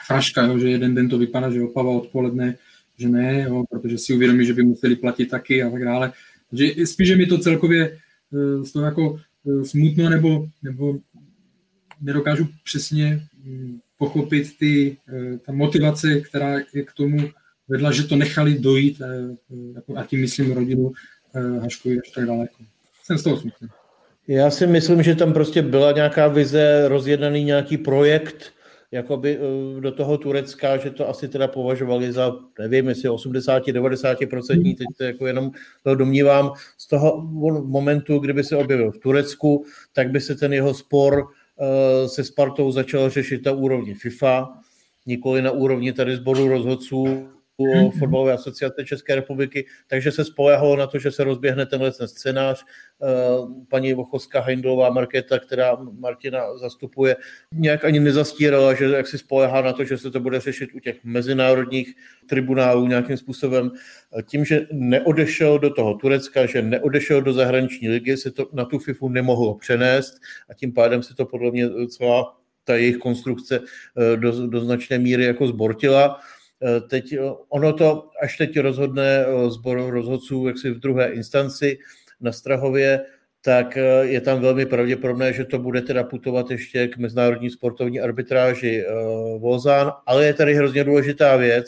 fraška, 0.07 0.43
jo, 0.43 0.59
že 0.59 0.68
jeden 0.68 0.95
den 0.95 1.09
to 1.09 1.18
vypadá, 1.18 1.51
že 1.51 1.62
Opava 1.62 1.91
odpoledne, 1.91 2.57
že 2.99 3.09
ne, 3.09 3.43
jo, 3.49 3.64
protože 3.70 3.99
si 3.99 4.14
uvědomí, 4.14 4.47
že 4.47 4.55
by 4.55 4.62
museli 4.62 4.97
platit 4.97 5.26
taky 5.26 5.62
a 5.62 5.70
tak 5.70 5.85
dále. 5.85 6.12
Takže 6.51 6.87
spíš, 6.87 7.16
mi 7.16 7.26
to 7.26 7.39
celkově 7.39 7.99
eh, 8.32 8.64
z 8.64 8.72
toho 8.72 8.85
jako 8.85 9.20
eh, 9.47 9.64
smutno, 9.64 10.11
nebo, 10.11 10.49
nebo 10.62 10.99
nedokážu 12.01 12.49
přesně 12.64 13.26
hm, 13.45 13.78
pochopit 13.99 14.59
ty, 14.59 14.97
ta 15.47 15.53
motivace, 15.53 16.20
která 16.20 16.59
je 16.74 16.82
k 16.85 16.93
tomu 16.93 17.30
vedla, 17.68 17.93
že 17.93 18.03
to 18.03 18.16
nechali 18.16 18.59
dojít, 18.59 19.03
jako, 19.74 19.97
a 19.97 20.05
tím 20.05 20.20
myslím 20.20 20.53
rodinu 20.53 20.93
Haškovi 21.61 21.99
až 22.01 22.11
tak 22.11 22.26
daleko. 22.26 22.64
Jsem 23.05 23.18
z 23.18 23.22
toho 23.22 23.41
smutný. 23.41 23.68
Já 24.29 24.51
si 24.51 24.66
myslím, 24.66 25.03
že 25.03 25.14
tam 25.14 25.33
prostě 25.33 25.62
byla 25.62 25.93
nějaká 25.93 26.29
vize, 26.29 26.89
rozjednaný 26.89 27.45
nějaký 27.45 27.79
projekt, 27.79 28.53
jakoby 28.93 29.39
eh, 29.39 29.81
do 29.81 29.93
toho 29.93 30.18
Turecka, 30.18 30.77
že 30.77 30.91
to 30.91 31.09
asi 31.09 31.29
teda 31.29 31.49
považovali 31.49 32.12
za, 32.12 32.37
nevím, 32.59 32.89
jestli 32.89 33.09
80-90%, 33.09 34.77
teď 34.77 34.87
to 34.99 35.05
jako 35.05 35.27
jenom 35.27 35.51
to 35.83 35.95
domnívám, 35.95 36.53
z 36.79 36.87
toho 36.87 37.20
momentu, 37.66 38.18
kdyby 38.18 38.45
se 38.45 38.57
objevil 38.57 38.93
v 38.93 38.99
Turecku, 38.99 39.64
tak 39.93 40.11
by 40.11 40.20
se 40.20 40.35
ten 40.35 40.53
jeho 40.53 40.75
spor 40.75 41.27
eh, 41.61 42.09
se 42.09 42.25
Spartou 42.25 42.72
začal 42.72 43.11
řešit 43.11 43.45
na 43.45 43.53
úrovni 43.53 43.95
FIFA, 43.95 44.49
nikoli 45.07 45.43
na 45.43 45.51
úrovni 45.51 45.93
tady 45.93 46.16
sboru 46.16 46.49
rozhodců. 46.49 47.29
Fotbalové 47.98 48.32
asociace 48.32 48.84
České 48.84 49.14
republiky, 49.14 49.66
takže 49.86 50.12
se 50.12 50.24
spolehalo 50.24 50.76
na 50.76 50.86
to, 50.86 50.98
že 50.98 51.11
se 51.11 51.24
rozběhne 51.24 51.66
tenhle 51.66 51.92
ten 51.92 52.09
scénář. 52.09 52.64
Eh, 53.02 53.07
paní 53.68 53.94
Vochovská 53.94 54.40
Heindlová 54.40 54.90
Markéta, 54.90 55.38
která 55.38 55.76
Martina 55.98 56.59
zastupuje, 56.59 57.16
nějak 57.52 57.84
ani 57.84 58.00
nezastírala, 58.00 58.74
že 58.74 58.84
jak 58.84 59.07
si 59.07 59.18
spolehá 59.18 59.62
na 59.62 59.72
to, 59.72 59.84
že 59.84 59.98
se 59.98 60.11
to 60.11 60.20
bude 60.20 60.40
řešit 60.40 60.70
u 60.74 60.78
těch 60.78 60.96
mezinárodních 61.05 61.94
tribunálů 62.26 62.86
nějakým 62.86 63.16
způsobem. 63.16 63.70
Tím, 64.26 64.44
že 64.44 64.66
neodešel 64.72 65.59
do 65.59 65.70
toho 65.70 65.94
Turecka, 65.94 66.46
že 66.46 66.62
neodešel 66.62 67.22
do 67.22 67.32
zahraniční 67.32 67.88
ligy, 67.88 68.16
se 68.16 68.30
to 68.30 68.48
na 68.52 68.64
tu 68.64 68.78
FIFU 68.78 69.09
nemohlo 69.09 69.55
přenést 69.55 70.14
a 70.48 70.55
tím 70.55 70.72
pádem 70.72 71.02
se 71.02 71.14
to 71.14 71.26
podle 71.26 71.50
mě 71.50 71.68
celá 71.88 72.36
ta 72.64 72.74
jejich 72.74 72.96
konstrukce 72.96 73.61
eh, 73.61 74.16
do, 74.16 74.46
do 74.46 74.61
značné 74.61 74.98
míry 74.98 75.24
jako 75.24 75.46
zbortila. 75.46 76.20
Eh, 76.64 76.80
teď 76.80 77.12
eh, 77.12 77.20
ono 77.48 77.72
to, 77.72 78.08
až 78.22 78.36
teď 78.36 78.58
rozhodne 78.60 79.24
eh, 79.66 79.90
rozhodců 79.90 80.46
jak 80.46 80.58
si 80.58 80.70
v 80.70 80.80
druhé 80.80 81.12
instanci 81.12 81.78
na 82.20 82.32
Strahově, 82.32 83.00
tak 83.44 83.78
je 84.00 84.20
tam 84.20 84.40
velmi 84.40 84.66
pravděpodobné, 84.66 85.32
že 85.32 85.44
to 85.44 85.58
bude 85.58 85.82
teda 85.82 86.04
putovat 86.04 86.50
ještě 86.50 86.88
k 86.88 86.96
mezinárodní 86.96 87.50
sportovní 87.50 88.00
arbitráži 88.00 88.84
Vozán, 89.38 89.92
ale 90.06 90.26
je 90.26 90.34
tady 90.34 90.54
hrozně 90.54 90.84
důležitá 90.84 91.36
věc. 91.36 91.66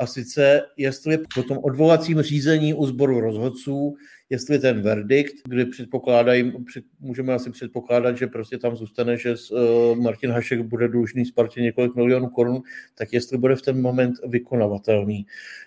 a 0.00 0.06
sice 0.06 0.62
jestli 0.76 1.18
po 1.34 1.42
tom 1.42 1.58
odvolacím 1.58 2.22
řízení 2.22 2.74
u 2.74 2.86
sboru 2.86 3.20
rozhodců, 3.20 3.96
jestli 4.30 4.58
ten 4.58 4.82
verdikt, 4.82 5.34
kdy 5.48 5.64
předpokládají, 5.64 6.52
před, 6.66 6.84
můžeme 7.00 7.34
asi 7.34 7.50
předpokládat, 7.50 8.16
že 8.16 8.26
prostě 8.26 8.58
tam 8.58 8.76
zůstane, 8.76 9.16
že 9.16 9.34
uh, 9.50 9.98
Martin 9.98 10.30
Hašek 10.30 10.60
bude 10.60 10.88
dlužný 10.88 11.24
Spartě 11.24 11.60
několik 11.60 11.94
milionů 11.94 12.28
korun, 12.28 12.62
tak 12.94 13.12
jestli 13.12 13.38
bude 13.38 13.56
v 13.56 13.62
ten 13.62 13.82
moment 13.82 14.14
vykonavatelný. 14.26 15.26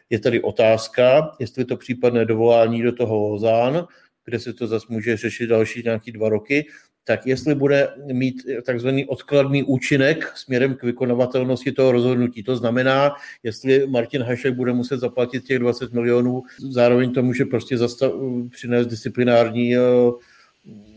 Je 0.09 0.19
tady 0.19 0.41
otázka, 0.41 1.31
jestli 1.39 1.65
to 1.65 1.77
případné 1.77 2.25
dovolání 2.25 2.83
do 2.83 2.91
toho 2.91 3.17
Lozán, 3.17 3.87
kde 4.25 4.39
se 4.39 4.53
to 4.53 4.67
zase 4.67 4.85
může 4.89 5.17
řešit 5.17 5.47
další 5.47 5.81
nějaký 5.83 6.11
dva 6.11 6.29
roky, 6.29 6.65
tak 7.07 7.27
jestli 7.27 7.55
bude 7.55 7.89
mít 8.13 8.35
takzvaný 8.65 9.05
odkladný 9.05 9.63
účinek 9.63 10.31
směrem 10.35 10.75
k 10.75 10.83
vykonavatelnosti 10.83 11.71
toho 11.71 11.91
rozhodnutí. 11.91 12.43
To 12.43 12.55
znamená, 12.55 13.15
jestli 13.43 13.87
Martin 13.87 14.21
Hašek 14.21 14.53
bude 14.53 14.73
muset 14.73 14.99
zaplatit 14.99 15.43
těch 15.43 15.59
20 15.59 15.93
milionů, 15.93 16.43
zároveň 16.69 17.13
to 17.13 17.23
může 17.23 17.45
prostě 17.45 17.77
zastav, 17.77 18.11
přinést 18.51 18.87
disciplinární 18.87 19.75
eh, 19.75 19.79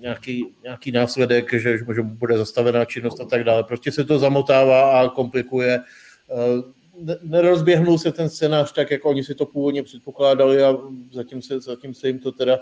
nějaký, 0.01 0.47
nějaký 0.63 0.93
následek, 0.93 1.53
že, 1.53 1.79
že 1.79 2.03
bude 2.03 2.39
zastavená 2.39 2.85
činnost 2.85 3.21
a 3.21 3.25
tak 3.25 3.45
dále. 3.45 3.65
Prostě 3.65 3.93
se 3.93 4.05
to 4.05 4.19
zamotává 4.19 5.01
a 5.01 5.09
komplikuje 5.09 5.79
eh, 5.79 6.80
nerozběhnul 7.23 7.99
se 7.99 8.13
ten 8.13 8.31
scénář 8.31 8.73
tak, 8.73 8.91
jako 8.91 9.09
oni 9.09 9.25
si 9.25 9.35
to 9.35 9.47
původně 9.47 9.83
předpokládali 9.83 10.63
a 10.63 10.77
zatím 11.11 11.43
se, 11.43 11.61
zatím 11.61 11.95
se 11.95 12.07
jim 12.07 12.19
to 12.19 12.33
teda, 12.33 12.59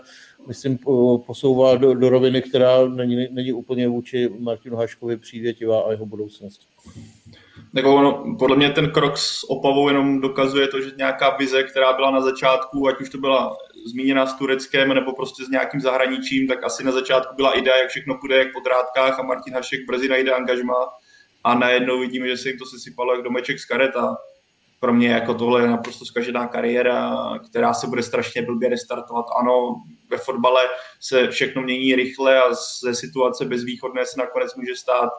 myslím, 0.47 0.77
posouvá 1.25 1.75
do, 1.75 1.93
do 1.93 2.09
roviny, 2.09 2.41
která 2.41 2.87
není, 2.87 3.27
není 3.31 3.53
úplně 3.53 3.87
vůči 3.87 4.29
Martinu 4.39 4.77
Haškovi 4.77 5.17
přívětivá 5.17 5.81
a 5.81 5.91
jeho 5.91 6.05
budoucnost. 6.05 6.61
Jako 7.73 7.95
ono, 7.95 8.35
podle 8.39 8.57
mě 8.57 8.69
ten 8.69 8.91
krok 8.91 9.17
s 9.17 9.49
Opavou 9.49 9.87
jenom 9.87 10.21
dokazuje 10.21 10.67
to, 10.67 10.81
že 10.81 10.91
nějaká 10.97 11.37
vize, 11.37 11.63
která 11.63 11.93
byla 11.93 12.11
na 12.11 12.21
začátku, 12.21 12.87
ať 12.87 13.01
už 13.01 13.09
to 13.09 13.17
byla 13.17 13.57
zmíněna 13.85 14.25
s 14.25 14.37
Tureckem 14.37 14.93
nebo 14.93 15.13
prostě 15.13 15.45
s 15.45 15.49
nějakým 15.49 15.81
zahraničím, 15.81 16.47
tak 16.47 16.63
asi 16.63 16.83
na 16.83 16.91
začátku 16.91 17.35
byla 17.35 17.51
idea, 17.51 17.77
jak 17.77 17.89
všechno 17.89 18.17
půjde 18.17 18.37
jak 18.37 18.47
po 18.53 18.59
drátkách 18.59 19.19
a 19.19 19.23
Martin 19.23 19.53
Hašek 19.53 19.79
brzy 19.87 20.09
najde 20.09 20.31
angažma 20.31 20.75
a 21.43 21.55
najednou 21.55 21.99
vidíme, 21.99 22.27
že 22.27 22.37
se 22.37 22.49
jim 22.49 22.57
to 22.57 22.65
sesypalo 22.65 23.13
jak 23.13 23.23
domeček 23.23 23.59
z 23.59 23.65
kareta 23.65 24.17
pro 24.79 24.93
mě 24.93 25.09
jako 25.09 25.33
tohle 25.33 25.61
je 25.61 25.67
naprosto 25.67 26.05
zkažená 26.05 26.47
kariéra, 26.47 27.17
která 27.49 27.73
se 27.73 27.87
bude 27.87 28.03
strašně 28.03 28.41
blbě 28.41 28.69
restartovat. 28.69 29.25
Ano, 29.39 29.83
ve 30.09 30.17
fotbale 30.17 30.61
se 30.99 31.27
všechno 31.27 31.61
mění 31.61 31.95
rychle 31.95 32.41
a 32.41 32.53
ze 32.83 32.95
situace 32.95 33.45
bezvýchodné 33.45 34.05
se 34.05 34.19
nakonec 34.19 34.55
může 34.55 34.75
stát 34.75 35.09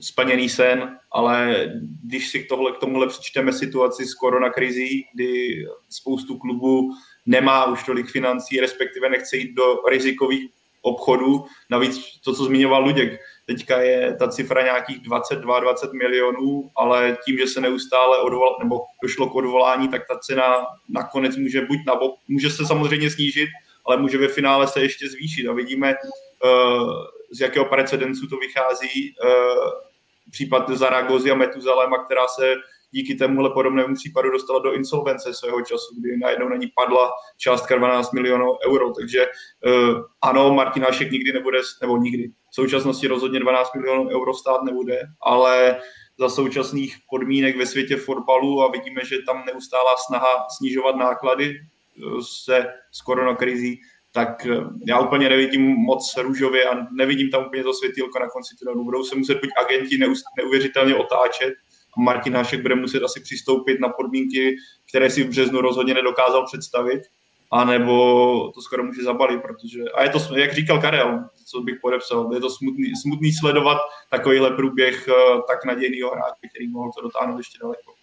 splněný 0.00 0.48
sen, 0.48 0.98
ale 1.12 1.66
když 2.04 2.28
si 2.28 2.44
tohle, 2.44 2.72
k 2.72 2.78
tomuhle 2.78 3.06
přičteme 3.06 3.52
situaci 3.52 4.06
s 4.06 4.14
koronakrizí, 4.14 5.06
kdy 5.14 5.64
spoustu 5.88 6.38
klubů 6.38 6.90
nemá 7.26 7.64
už 7.64 7.84
tolik 7.84 8.10
financí, 8.10 8.60
respektive 8.60 9.10
nechce 9.10 9.36
jít 9.36 9.54
do 9.54 9.76
rizikových 9.90 10.50
obchodů. 10.82 11.44
Navíc 11.70 12.20
to, 12.24 12.34
co 12.34 12.44
zmiňoval 12.44 12.84
Luděk, 12.84 13.20
teďka 13.46 13.80
je 13.80 14.16
ta 14.16 14.28
cifra 14.28 14.62
nějakých 14.62 14.98
22-20 15.08 15.92
milionů, 15.92 16.70
ale 16.76 17.16
tím, 17.24 17.38
že 17.38 17.46
se 17.46 17.60
neustále 17.60 18.18
odvolal, 18.18 18.56
nebo 18.62 18.80
došlo 19.02 19.28
k 19.28 19.34
odvolání, 19.34 19.88
tak 19.88 20.02
ta 20.08 20.18
cena 20.18 20.66
nakonec 20.88 21.36
může 21.36 21.60
buď 21.60 21.78
na 21.86 21.94
bok, 21.94 22.14
může 22.28 22.50
se 22.50 22.66
samozřejmě 22.66 23.10
snížit, 23.10 23.48
ale 23.86 23.96
může 23.96 24.18
ve 24.18 24.28
finále 24.28 24.68
se 24.68 24.80
ještě 24.80 25.08
zvýšit 25.08 25.48
a 25.48 25.52
vidíme, 25.52 25.94
uh, 25.94 26.92
z 27.32 27.40
jakého 27.40 27.64
precedencu 27.64 28.26
to 28.26 28.36
vychází. 28.36 29.14
Uh, 29.24 29.94
případ 30.30 30.70
Zaragozy 30.70 31.30
a 31.30 31.34
Metuzalema, 31.34 32.04
která 32.04 32.28
se 32.28 32.54
díky 32.90 33.14
tomuhle 33.14 33.50
podobnému 33.50 33.94
případu 33.94 34.30
dostala 34.30 34.58
do 34.58 34.72
insolvence 34.72 35.34
svého 35.34 35.62
času, 35.62 35.94
kdy 36.00 36.16
najednou 36.16 36.48
na 36.48 36.56
ní 36.56 36.66
padla 36.74 37.10
částka 37.38 37.76
12 37.76 38.12
milionů 38.12 38.46
euro. 38.68 38.92
Takže 38.92 39.26
uh, 39.26 40.00
ano, 40.22 40.54
Martin 40.54 40.82
Hašek 40.82 41.10
nikdy 41.10 41.32
nebude, 41.32 41.58
nebo 41.80 41.96
nikdy, 41.96 42.30
v 42.54 42.62
současnosti 42.62 43.06
rozhodně 43.06 43.40
12 43.40 43.74
milionů 43.74 44.08
euro 44.10 44.34
stát 44.34 44.62
nebude, 44.62 45.00
ale 45.22 45.80
za 46.18 46.28
současných 46.28 46.96
podmínek 47.10 47.56
ve 47.56 47.66
světě 47.66 47.96
fotbalu 47.96 48.62
a 48.62 48.70
vidíme, 48.70 49.04
že 49.04 49.16
tam 49.26 49.44
neustálá 49.46 49.94
snaha 50.06 50.46
snižovat 50.58 50.96
náklady 50.96 51.56
eh, 51.56 52.02
se 52.44 52.66
s 52.92 53.02
koronakrizí, 53.02 53.80
tak 54.12 54.46
eh, 54.46 54.56
já 54.88 55.00
úplně 55.00 55.28
nevidím 55.28 55.62
moc 55.62 56.16
růžově 56.16 56.68
a 56.68 56.86
nevidím 56.92 57.30
tam 57.30 57.46
úplně 57.46 57.62
to 57.62 57.74
světýlko 57.74 58.18
na 58.18 58.28
konci 58.28 58.56
tunelu. 58.56 58.84
Budou 58.84 59.04
se 59.04 59.16
muset 59.16 59.40
buď 59.40 59.50
agenti 59.58 59.98
neuvěřitelně 60.38 60.94
otáčet, 60.94 61.54
Martin 61.98 62.36
Hašek 62.36 62.62
bude 62.62 62.74
muset 62.74 63.02
asi 63.02 63.20
přistoupit 63.20 63.80
na 63.80 63.88
podmínky, 63.88 64.56
které 64.88 65.10
si 65.10 65.24
v 65.24 65.28
březnu 65.28 65.60
rozhodně 65.60 65.94
nedokázal 65.94 66.46
představit, 66.46 67.02
anebo 67.50 68.52
to 68.54 68.62
skoro 68.62 68.84
může 68.84 69.02
zabalit, 69.02 69.42
protože, 69.42 69.82
a 69.94 70.02
je 70.02 70.08
to, 70.08 70.36
jak 70.36 70.52
říkal 70.52 70.80
Karel, 70.80 71.24
co 71.44 71.60
bych 71.60 71.74
podepsal, 71.82 72.30
je 72.34 72.40
to 72.40 72.50
smutný, 72.50 72.92
smutný 73.02 73.32
sledovat 73.32 73.78
takovýhle 74.10 74.50
průběh 74.50 75.08
eh, 75.08 75.12
tak 75.48 75.64
nadějného 75.64 76.10
hráče, 76.10 76.48
který 76.54 76.68
mohl 76.68 76.90
to 76.96 77.02
dotáhnout 77.02 77.38
ještě 77.38 77.58
daleko. 77.62 77.94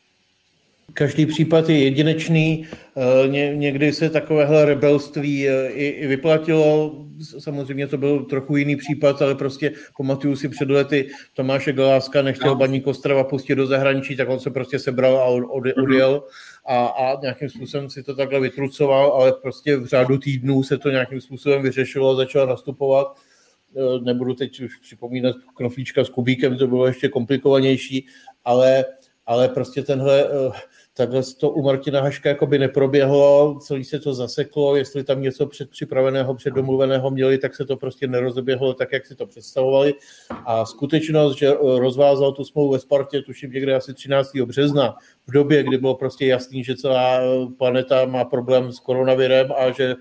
Každý 0.93 1.25
případ 1.25 1.69
je 1.69 1.83
jedinečný, 1.83 2.67
eh, 2.95 3.27
Ně, 3.27 3.55
někdy 3.55 3.93
se 3.93 4.09
takovéhle 4.09 4.65
rebelství 4.65 5.49
eh, 5.49 5.67
i, 5.67 5.87
i 5.87 6.07
vyplatilo, 6.07 6.95
samozřejmě 7.39 7.87
to 7.87 7.97
byl 7.97 8.19
trochu 8.19 8.57
jiný 8.57 8.75
případ, 8.75 9.21
ale 9.21 9.35
prostě 9.35 9.71
pamatuju 9.97 10.35
si 10.35 10.49
před 10.49 10.69
lety 10.69 11.09
Tomáše 11.33 11.73
Galáska 11.73 12.21
nechtěl 12.21 12.49
no. 12.49 12.55
Baník 12.55 12.87
Ostrava 12.87 13.23
pustit 13.23 13.55
do 13.55 13.67
zahraničí, 13.67 14.15
tak 14.15 14.29
on 14.29 14.39
se 14.39 14.49
prostě 14.49 14.79
sebral 14.79 15.17
a 15.17 15.25
od, 15.25 15.65
mhm. 15.65 15.83
odjel 15.83 16.23
a, 16.65 16.85
a 16.85 17.21
nějakým 17.21 17.49
způsobem 17.49 17.89
si 17.89 18.03
to 18.03 18.15
takhle 18.15 18.39
vytrucoval, 18.39 19.11
ale 19.11 19.33
prostě 19.41 19.77
v 19.77 19.85
řádu 19.85 20.17
týdnů 20.17 20.63
se 20.63 20.77
to 20.77 20.89
nějakým 20.89 21.21
způsobem 21.21 21.61
vyřešilo, 21.61 22.15
začal 22.15 22.47
nastupovat 22.47 23.07
nebudu 24.01 24.33
teď 24.33 24.61
už 24.61 24.77
připomínat 24.77 25.35
knoflíčka 25.55 26.03
s 26.03 26.09
Kubíkem, 26.09 26.57
to 26.57 26.67
bylo 26.67 26.87
ještě 26.87 27.09
komplikovanější, 27.09 28.05
ale, 28.45 28.85
ale 29.25 29.49
prostě 29.49 29.83
tenhle 29.83 30.29
takhle 30.93 31.21
to 31.39 31.49
u 31.49 31.63
Martina 31.63 32.01
Haška 32.01 32.29
jako 32.29 32.47
by 32.47 32.59
neproběhlo, 32.59 33.59
celý 33.61 33.83
se 33.83 33.99
to 33.99 34.13
zaseklo, 34.13 34.75
jestli 34.75 35.03
tam 35.03 35.21
něco 35.21 35.47
předpřipraveného, 35.47 36.35
předdomluveného 36.35 37.11
měli, 37.11 37.37
tak 37.37 37.55
se 37.55 37.65
to 37.65 37.77
prostě 37.77 38.07
nerozeběhlo 38.07 38.73
tak, 38.73 38.91
jak 38.91 39.05
si 39.05 39.15
to 39.15 39.25
představovali. 39.25 39.93
A 40.45 40.65
skutečnost, 40.65 41.37
že 41.37 41.51
rozvázal 41.61 42.31
tu 42.31 42.43
smlouvu 42.43 42.71
ve 42.71 42.79
Spartě, 42.79 43.21
tuším 43.21 43.51
někde 43.51 43.75
asi 43.75 43.93
13. 43.93 44.31
března, 44.45 44.95
v 45.27 45.31
době, 45.31 45.63
kdy 45.63 45.77
bylo 45.77 45.95
prostě 45.95 46.25
jasný, 46.25 46.63
že 46.63 46.75
celá 46.75 47.19
planeta 47.57 48.05
má 48.05 48.25
problém 48.25 48.71
s 48.71 48.79
koronavirem 48.79 49.51
a 49.57 49.71
že 49.71 49.95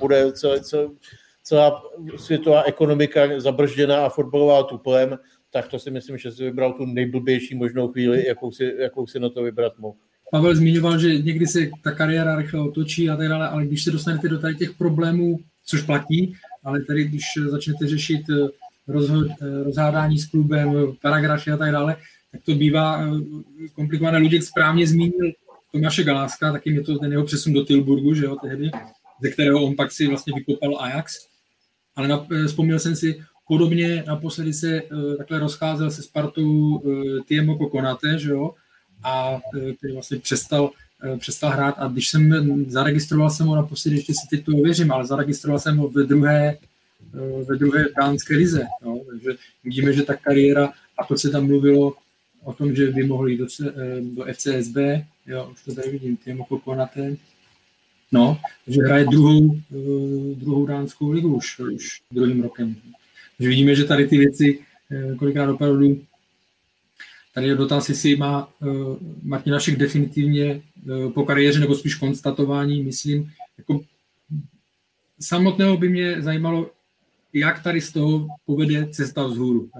bude 0.00 0.32
celé, 0.32 0.60
celé, 0.60 0.88
celá 1.42 1.82
světová 2.16 2.62
ekonomika 2.62 3.40
zabržděná 3.40 4.06
a 4.06 4.08
fotbalová 4.08 4.62
tuplem, 4.62 5.18
tak 5.50 5.68
to 5.68 5.78
si 5.78 5.90
myslím, 5.90 6.18
že 6.18 6.30
si 6.30 6.44
vybral 6.44 6.72
tu 6.72 6.86
nejblbější 6.86 7.54
možnou 7.54 7.88
chvíli, 7.88 8.26
jakou 8.26 8.50
si, 8.50 8.74
jakou 8.78 9.06
si 9.06 9.20
na 9.20 9.28
to 9.28 9.42
vybrat 9.42 9.78
mohl. 9.78 9.96
Pavel 10.30 10.54
zmiňoval, 10.54 10.98
že 10.98 11.18
někdy 11.18 11.46
se 11.46 11.58
ta 11.84 11.90
kariéra 11.90 12.36
rychle 12.36 12.60
otočí 12.60 13.10
a 13.10 13.16
tak 13.16 13.28
dále, 13.28 13.48
ale 13.48 13.66
když 13.66 13.84
se 13.84 13.90
dostanete 13.90 14.28
do 14.28 14.38
tady 14.38 14.54
těch 14.54 14.72
problémů, 14.72 15.38
což 15.64 15.82
platí, 15.82 16.34
ale 16.64 16.84
tady, 16.84 17.04
když 17.04 17.24
začnete 17.46 17.86
řešit 17.88 18.20
eh, 18.30 18.48
rozhod, 18.88 19.26
eh, 19.42 19.64
rozhádání 19.64 20.18
s 20.18 20.26
klubem, 20.26 20.92
paragrafy 21.02 21.50
a 21.50 21.56
tak 21.56 21.72
dále, 21.72 21.96
tak 22.32 22.40
to 22.42 22.54
bývá 22.54 23.04
eh, 23.04 23.08
komplikované. 23.74 24.18
Luděk 24.18 24.42
správně 24.42 24.86
zmínil 24.86 25.32
Tomáše 25.72 26.04
Galáska, 26.04 26.52
taky 26.52 26.70
je 26.70 26.82
to 26.82 26.98
ten 26.98 27.12
jeho 27.12 27.24
přesun 27.24 27.52
do 27.52 27.64
Tilburgu, 27.64 28.14
že 28.14 28.24
jo, 28.24 28.36
tehdy, 28.42 28.70
ze 29.22 29.30
kterého 29.30 29.64
on 29.64 29.76
pak 29.76 29.92
si 29.92 30.06
vlastně 30.06 30.32
vykopal 30.36 30.76
Ajax. 30.80 31.31
Ale 31.96 32.08
na, 32.08 32.26
vzpomněl 32.46 32.78
jsem 32.78 32.96
si, 32.96 33.22
podobně 33.48 34.04
naposledy 34.06 34.52
se 34.52 34.82
takhle 35.18 35.38
rozcházel 35.38 35.90
se 35.90 36.02
Spartou 36.02 36.82
Tiemo 37.26 37.58
Kokonate, 37.58 38.18
že 38.18 38.30
jo, 38.30 38.54
a 39.04 39.40
který 39.78 39.92
vlastně 39.92 40.18
přestal, 40.18 40.70
přestal 41.18 41.50
hrát. 41.50 41.74
A 41.78 41.88
když 41.88 42.08
jsem 42.08 42.64
zaregistroval 42.68 43.30
jsem 43.30 43.46
ho 43.46 43.56
naposledy, 43.56 43.96
ještě 43.96 44.12
si 44.12 44.28
teď 44.30 44.44
to 44.44 44.52
ověřím, 44.52 44.92
ale 44.92 45.06
zaregistroval 45.06 45.58
jsem 45.58 45.76
ho 45.76 45.88
ve 45.88 46.02
druhé, 46.02 46.58
ve 47.48 47.56
druhé 47.56 47.84
dánské 47.96 48.36
lize. 48.36 48.66
No, 48.84 49.00
takže 49.10 49.30
vidíme, 49.64 49.92
že 49.92 50.02
ta 50.02 50.14
kariéra, 50.14 50.72
a 50.98 51.04
to 51.04 51.18
se 51.18 51.30
tam 51.30 51.46
mluvilo 51.46 51.94
o 52.44 52.52
tom, 52.52 52.74
že 52.74 52.90
by 52.90 53.04
mohli 53.04 53.32
jít 53.32 53.38
do, 53.38 53.46
do 54.14 54.24
FCSB, 54.32 54.76
jo, 55.26 55.48
už 55.52 55.64
to 55.64 55.74
tady 55.74 55.90
vidím, 55.90 56.16
Timo 56.16 56.44
Kokonaté, 56.44 57.16
no, 58.12 58.38
že 58.66 58.82
hraje 58.82 59.04
druhou, 59.04 59.60
druhou 60.34 60.66
dánskou 60.66 61.10
ligu 61.10 61.36
už, 61.36 61.58
už 61.58 62.02
druhým 62.10 62.42
rokem. 62.42 62.76
Takže 63.38 63.48
vidíme, 63.48 63.74
že 63.74 63.84
tady 63.84 64.08
ty 64.08 64.18
věci 64.18 64.58
kolikrát 65.18 65.50
opravdu 65.50 66.00
Tady 67.34 67.46
je 67.48 67.54
dotaz, 67.54 67.88
jestli 67.88 68.16
má 68.16 68.48
uh, 68.60 68.96
Martin 69.22 69.52
Našek 69.52 69.76
definitivně 69.76 70.62
po 71.14 71.24
kariéře, 71.24 71.60
nebo 71.60 71.74
spíš 71.74 71.94
konstatování, 71.94 72.82
myslím, 72.82 73.32
jako 73.58 73.80
samotného 75.20 75.76
by 75.76 75.88
mě 75.88 76.22
zajímalo, 76.22 76.70
jak 77.32 77.62
tady 77.62 77.80
z 77.80 77.92
toho 77.92 78.28
povede 78.46 78.88
cesta 78.88 79.26
vzhůru. 79.26 79.70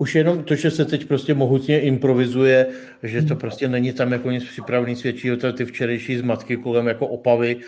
Už 0.00 0.14
jenom 0.14 0.44
to, 0.44 0.54
že 0.54 0.70
se 0.70 0.84
teď 0.84 1.04
prostě 1.04 1.34
mohutně 1.34 1.80
improvizuje, 1.80 2.66
že 3.02 3.22
to 3.22 3.36
prostě 3.36 3.68
není 3.68 3.92
tam 3.92 4.12
jako 4.12 4.30
nic 4.30 4.44
připravený, 4.44 4.96
svědčí 4.96 5.36
to 5.36 5.52
ty 5.52 5.64
včerejší 5.64 6.16
zmatky 6.16 6.56
kolem 6.56 6.86
jako 6.86 7.06
opavy, 7.06 7.60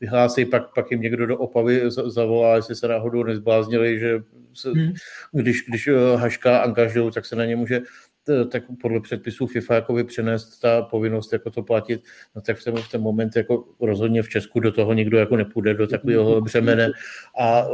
vyhlásí, 0.00 0.44
pak, 0.44 0.74
pak 0.74 0.90
jim 0.90 1.00
někdo 1.00 1.26
do 1.26 1.38
opavy 1.38 1.82
zavolá, 1.90 2.56
jestli 2.56 2.74
se 2.74 2.88
náhodou 2.88 3.24
nezbláznili, 3.24 3.98
že 3.98 4.22
se, 4.54 4.70
hmm. 4.70 4.92
když, 5.32 5.64
když 5.68 5.88
eh, 5.88 6.16
Haška 6.16 6.58
angažují, 6.58 7.12
tak 7.12 7.26
se 7.26 7.36
na 7.36 7.44
ně 7.44 7.56
může 7.56 7.80
tak 8.50 8.62
podle 8.82 9.00
předpisů 9.00 9.46
FIFA 9.46 9.74
jakoby 9.74 10.04
přenést 10.04 10.58
ta 10.58 10.82
povinnost 10.82 11.32
jako 11.32 11.50
to 11.50 11.62
platit, 11.62 12.00
no 12.36 12.42
tak 12.42 12.58
v 12.58 12.64
ten, 12.64 12.76
v 12.76 12.90
ten 12.90 13.00
moment 13.00 13.36
jako 13.36 13.64
rozhodně 13.80 14.22
v 14.22 14.28
Česku 14.28 14.60
do 14.60 14.72
toho 14.72 14.92
nikdo 14.92 15.18
jako 15.18 15.36
nepůjde 15.36 15.74
do 15.74 15.86
takového 15.86 16.40
břemene 16.40 16.90
a 17.40 17.66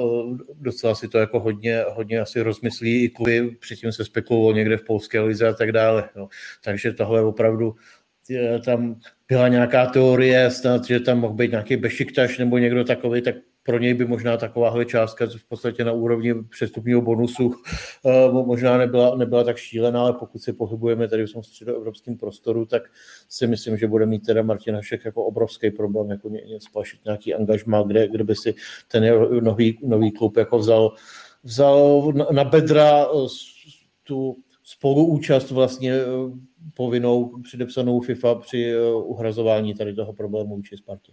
docela 0.54 0.94
si 0.94 1.08
to 1.08 1.18
jako 1.18 1.40
hodně, 1.40 1.84
hodně 1.88 2.20
asi 2.20 2.40
rozmyslí 2.40 3.04
i 3.04 3.08
kluby, 3.08 3.56
předtím 3.60 3.92
se 3.92 4.04
spekulovalo 4.04 4.52
někde 4.52 4.76
v 4.76 4.84
polské 4.84 5.20
lize 5.20 5.48
a 5.48 5.52
tak 5.52 5.72
dále. 5.72 6.08
No. 6.16 6.28
Takže 6.64 6.92
tohle 6.92 7.22
opravdu 7.22 7.74
tam 8.64 9.00
byla 9.28 9.48
nějaká 9.48 9.86
teorie, 9.86 10.50
snad, 10.50 10.84
že 10.84 11.00
tam 11.00 11.18
mohl 11.18 11.34
být 11.34 11.50
nějaký 11.50 11.76
Bešiktaš 11.76 12.38
nebo 12.38 12.58
někdo 12.58 12.84
takový, 12.84 13.22
tak 13.22 13.34
pro 13.66 13.78
něj 13.78 13.94
by 13.94 14.04
možná 14.04 14.36
takováhle 14.36 14.84
částka 14.84 15.26
v 15.26 15.44
podstatě 15.48 15.84
na 15.84 15.92
úrovni 15.92 16.34
přestupního 16.34 17.02
bonusu 17.02 17.54
eh, 18.06 18.32
možná 18.32 18.78
nebyla, 18.78 19.16
nebyla 19.16 19.44
tak 19.44 19.56
šílená, 19.56 20.00
ale 20.00 20.12
pokud 20.12 20.42
se 20.42 20.52
pohybujeme 20.52 21.08
tady 21.08 21.26
v 21.26 21.32
tom 21.32 21.42
středoevropském 21.42 22.16
prostoru, 22.16 22.66
tak 22.66 22.82
si 23.28 23.46
myslím, 23.46 23.76
že 23.76 23.88
bude 23.88 24.06
mít 24.06 24.26
teda 24.26 24.42
Martin 24.42 24.74
Hašek 24.74 25.04
jako 25.04 25.24
obrovský 25.24 25.70
problém, 25.70 26.10
jako 26.10 26.28
něco 26.28 26.60
splašit 26.60 27.04
nějaký 27.04 27.34
angažma, 27.34 27.82
kde, 27.82 28.08
kde 28.08 28.24
by 28.24 28.34
si 28.34 28.54
ten 28.88 29.04
nový, 29.40 29.78
nový 29.82 30.12
klub 30.12 30.36
jako 30.36 30.58
vzal, 30.58 30.92
vzal 31.42 32.12
na 32.30 32.44
bedra 32.44 33.04
eh, 33.04 33.28
tu 34.02 34.36
spoluúčast 34.62 35.50
vlastně 35.50 35.92
eh, 35.92 36.04
povinnou 36.74 37.40
předepsanou 37.42 38.00
FIFA 38.00 38.34
při 38.34 38.74
uhrazování 38.92 39.74
tady 39.74 39.94
toho 39.94 40.12
problému 40.12 40.56
vůči 40.56 40.76
Spartě 40.76 41.12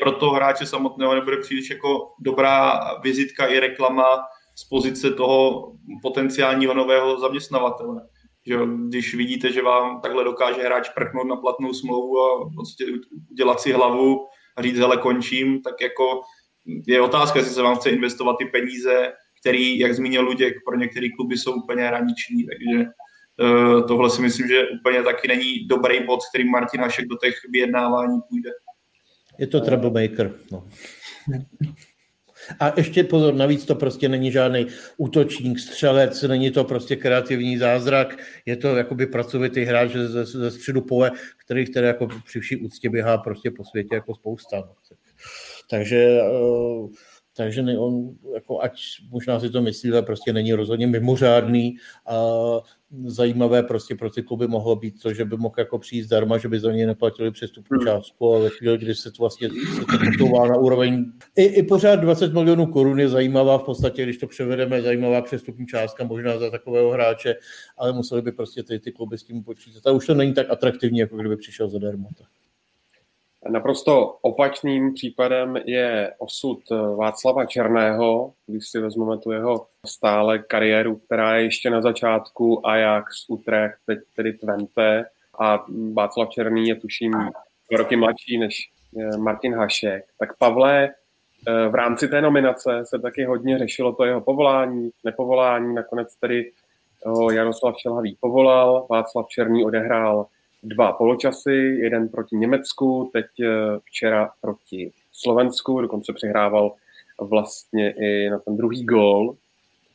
pro 0.00 0.12
toho 0.12 0.34
hráče 0.34 0.66
samotného 0.66 1.14
nebude 1.14 1.36
příliš 1.36 1.70
jako 1.70 2.12
dobrá 2.20 2.80
vizitka 3.02 3.46
i 3.46 3.60
reklama 3.60 4.18
z 4.56 4.68
pozice 4.68 5.10
toho 5.10 5.72
potenciálního 6.02 6.74
nového 6.74 7.20
zaměstnavatele. 7.20 8.02
Že 8.46 8.58
když 8.88 9.14
vidíte, 9.14 9.52
že 9.52 9.62
vám 9.62 10.00
takhle 10.00 10.24
dokáže 10.24 10.62
hráč 10.62 10.88
prchnout 10.88 11.26
na 11.26 11.36
platnou 11.36 11.72
smlouvu 11.72 12.18
a 12.18 12.50
prostě 12.54 12.84
udělat 13.30 13.60
si 13.60 13.72
hlavu 13.72 14.26
a 14.56 14.62
říct, 14.62 14.78
hele, 14.78 14.96
končím, 14.96 15.62
tak 15.62 15.80
jako 15.80 16.20
je 16.86 17.00
otázka, 17.00 17.38
jestli 17.38 17.54
se 17.54 17.62
vám 17.62 17.76
chce 17.76 17.90
investovat 17.90 18.36
ty 18.38 18.44
peníze, 18.44 19.12
který, 19.40 19.78
jak 19.78 19.94
zmínil 19.94 20.22
Luděk, 20.22 20.54
pro 20.66 20.76
některé 20.76 21.06
kluby 21.16 21.38
jsou 21.38 21.52
úplně 21.52 21.82
hraniční, 21.82 22.46
takže 22.46 22.84
uh, 22.84 23.86
tohle 23.86 24.10
si 24.10 24.22
myslím, 24.22 24.48
že 24.48 24.68
úplně 24.68 25.02
taky 25.02 25.28
není 25.28 25.66
dobrý 25.66 26.06
bod, 26.06 26.22
s 26.22 26.28
kterým 26.28 26.50
Martin 26.50 26.80
Hašek 26.80 27.06
do 27.06 27.16
těch 27.16 27.34
vyjednávání 27.52 28.20
půjde. 28.28 28.50
Je 29.40 29.46
to 29.46 29.60
troublemaker. 29.60 30.32
No. 30.52 30.68
A 32.60 32.72
ještě 32.76 33.04
pozor, 33.04 33.34
navíc 33.34 33.64
to 33.64 33.74
prostě 33.74 34.08
není 34.08 34.32
žádný 34.32 34.66
útočník, 34.96 35.58
střelec, 35.58 36.22
není 36.22 36.50
to 36.50 36.64
prostě 36.64 36.96
kreativní 36.96 37.58
zázrak, 37.58 38.16
je 38.46 38.56
to 38.56 38.76
jakoby 38.76 39.06
pracovitý 39.06 39.64
hráč 39.64 39.90
ze, 39.92 40.24
ze 40.24 40.50
středu 40.50 40.80
pole, 40.80 41.10
který, 41.44 41.66
který 41.66 41.86
jako 41.86 42.08
při 42.24 42.40
vší 42.40 42.56
úctě 42.56 42.90
běhá 42.90 43.18
prostě 43.18 43.50
po 43.50 43.64
světě 43.64 43.94
jako 43.94 44.14
spousta. 44.14 44.56
No. 44.56 44.74
Takže 45.70 46.20
uh, 46.22 46.90
takže 47.40 47.62
ne, 47.62 47.78
on, 47.78 48.10
jako 48.34 48.60
ať 48.62 48.80
možná 49.10 49.40
si 49.40 49.50
to 49.50 49.62
myslí, 49.62 49.90
ale 49.90 50.02
prostě 50.02 50.32
není 50.32 50.52
rozhodně 50.52 50.86
mimořádný 50.86 51.76
a 52.06 52.16
zajímavé 53.04 53.62
prostě 53.62 53.94
pro 53.94 54.10
ty 54.10 54.22
kluby 54.22 54.48
mohlo 54.48 54.76
být 54.76 55.02
to, 55.02 55.12
že 55.12 55.24
by 55.24 55.36
mohl 55.36 55.54
jako 55.58 55.78
přijít 55.78 56.02
zdarma, 56.02 56.38
že 56.38 56.48
by 56.48 56.60
za 56.60 56.72
něj 56.72 56.86
neplatili 56.86 57.30
přestupní 57.30 57.76
hmm. 57.76 57.86
částku, 57.86 58.32
ale 58.32 58.42
ve 58.42 58.50
chvíli, 58.50 58.78
kdy 58.78 58.94
se 58.94 59.10
to 59.10 59.16
vlastně 59.22 59.48
se 59.48 59.84
to 60.18 60.46
na 60.48 60.56
úroveň. 60.56 61.12
I, 61.36 61.44
I 61.44 61.62
pořád 61.62 61.96
20 61.96 62.32
milionů 62.32 62.66
korun 62.66 63.00
je 63.00 63.08
zajímavá 63.08 63.58
v 63.58 63.62
podstatě, 63.62 64.02
když 64.02 64.18
to 64.18 64.26
převedeme, 64.26 64.82
zajímavá 64.82 65.22
přestupní 65.22 65.66
částka 65.66 66.04
možná 66.04 66.38
za 66.38 66.50
takového 66.50 66.90
hráče, 66.90 67.34
ale 67.78 67.92
museli 67.92 68.22
by 68.22 68.32
prostě 68.32 68.62
ty, 68.62 68.78
ty 68.78 68.92
kluby 68.92 69.18
s 69.18 69.24
tím 69.24 69.44
počítat. 69.44 69.86
A 69.86 69.92
už 69.92 70.06
to 70.06 70.14
není 70.14 70.34
tak 70.34 70.50
atraktivní, 70.50 70.98
jako 70.98 71.16
kdyby 71.16 71.36
přišel 71.36 71.68
zadarmo. 71.68 72.08
Tak. 72.18 72.28
Naprosto 73.48 74.18
opačným 74.22 74.94
případem 74.94 75.56
je 75.64 76.12
osud 76.18 76.58
Václava 76.96 77.44
Černého, 77.44 78.32
když 78.46 78.68
si 78.68 78.80
vezmeme 78.80 79.18
tu 79.18 79.30
jeho 79.30 79.66
stále 79.86 80.38
kariéru, 80.38 80.96
která 80.96 81.36
je 81.36 81.44
ještě 81.44 81.70
na 81.70 81.82
začátku, 81.82 82.66
Ajax, 82.66 83.24
Utrecht, 83.28 83.78
teď 83.86 83.98
tedy 84.16 84.32
Twente 84.32 85.04
a 85.40 85.64
Václav 85.92 86.28
Černý 86.28 86.68
je 86.68 86.74
tuším 86.74 87.12
roky 87.76 87.96
mladší 87.96 88.38
než 88.38 88.70
eh, 88.98 89.16
Martin 89.16 89.54
Hašek. 89.54 90.04
Tak 90.18 90.38
Pavle, 90.38 90.88
eh, 91.48 91.68
v 91.68 91.74
rámci 91.74 92.08
té 92.08 92.20
nominace 92.20 92.82
se 92.84 92.98
taky 92.98 93.24
hodně 93.24 93.58
řešilo 93.58 93.92
to 93.92 94.04
jeho 94.04 94.20
povolání, 94.20 94.90
nepovolání, 95.04 95.74
nakonec 95.74 96.16
tedy 96.16 96.52
ho 97.06 97.30
Jaroslav 97.30 97.74
Šelhavý 97.78 98.16
povolal, 98.20 98.86
Václav 98.90 99.28
Černý 99.28 99.64
odehrál 99.64 100.26
dva 100.62 100.92
poločasy, 100.92 101.52
jeden 101.80 102.08
proti 102.08 102.36
Německu, 102.36 103.10
teď 103.12 103.26
eh, 103.40 103.48
včera 103.84 104.30
proti 104.40 104.92
Slovensku, 105.12 105.80
dokonce 105.80 106.12
přihrával 106.12 106.72
vlastně 107.20 107.90
i 107.90 108.30
na 108.30 108.38
ten 108.38 108.56
druhý 108.56 108.84
gól. 108.84 109.36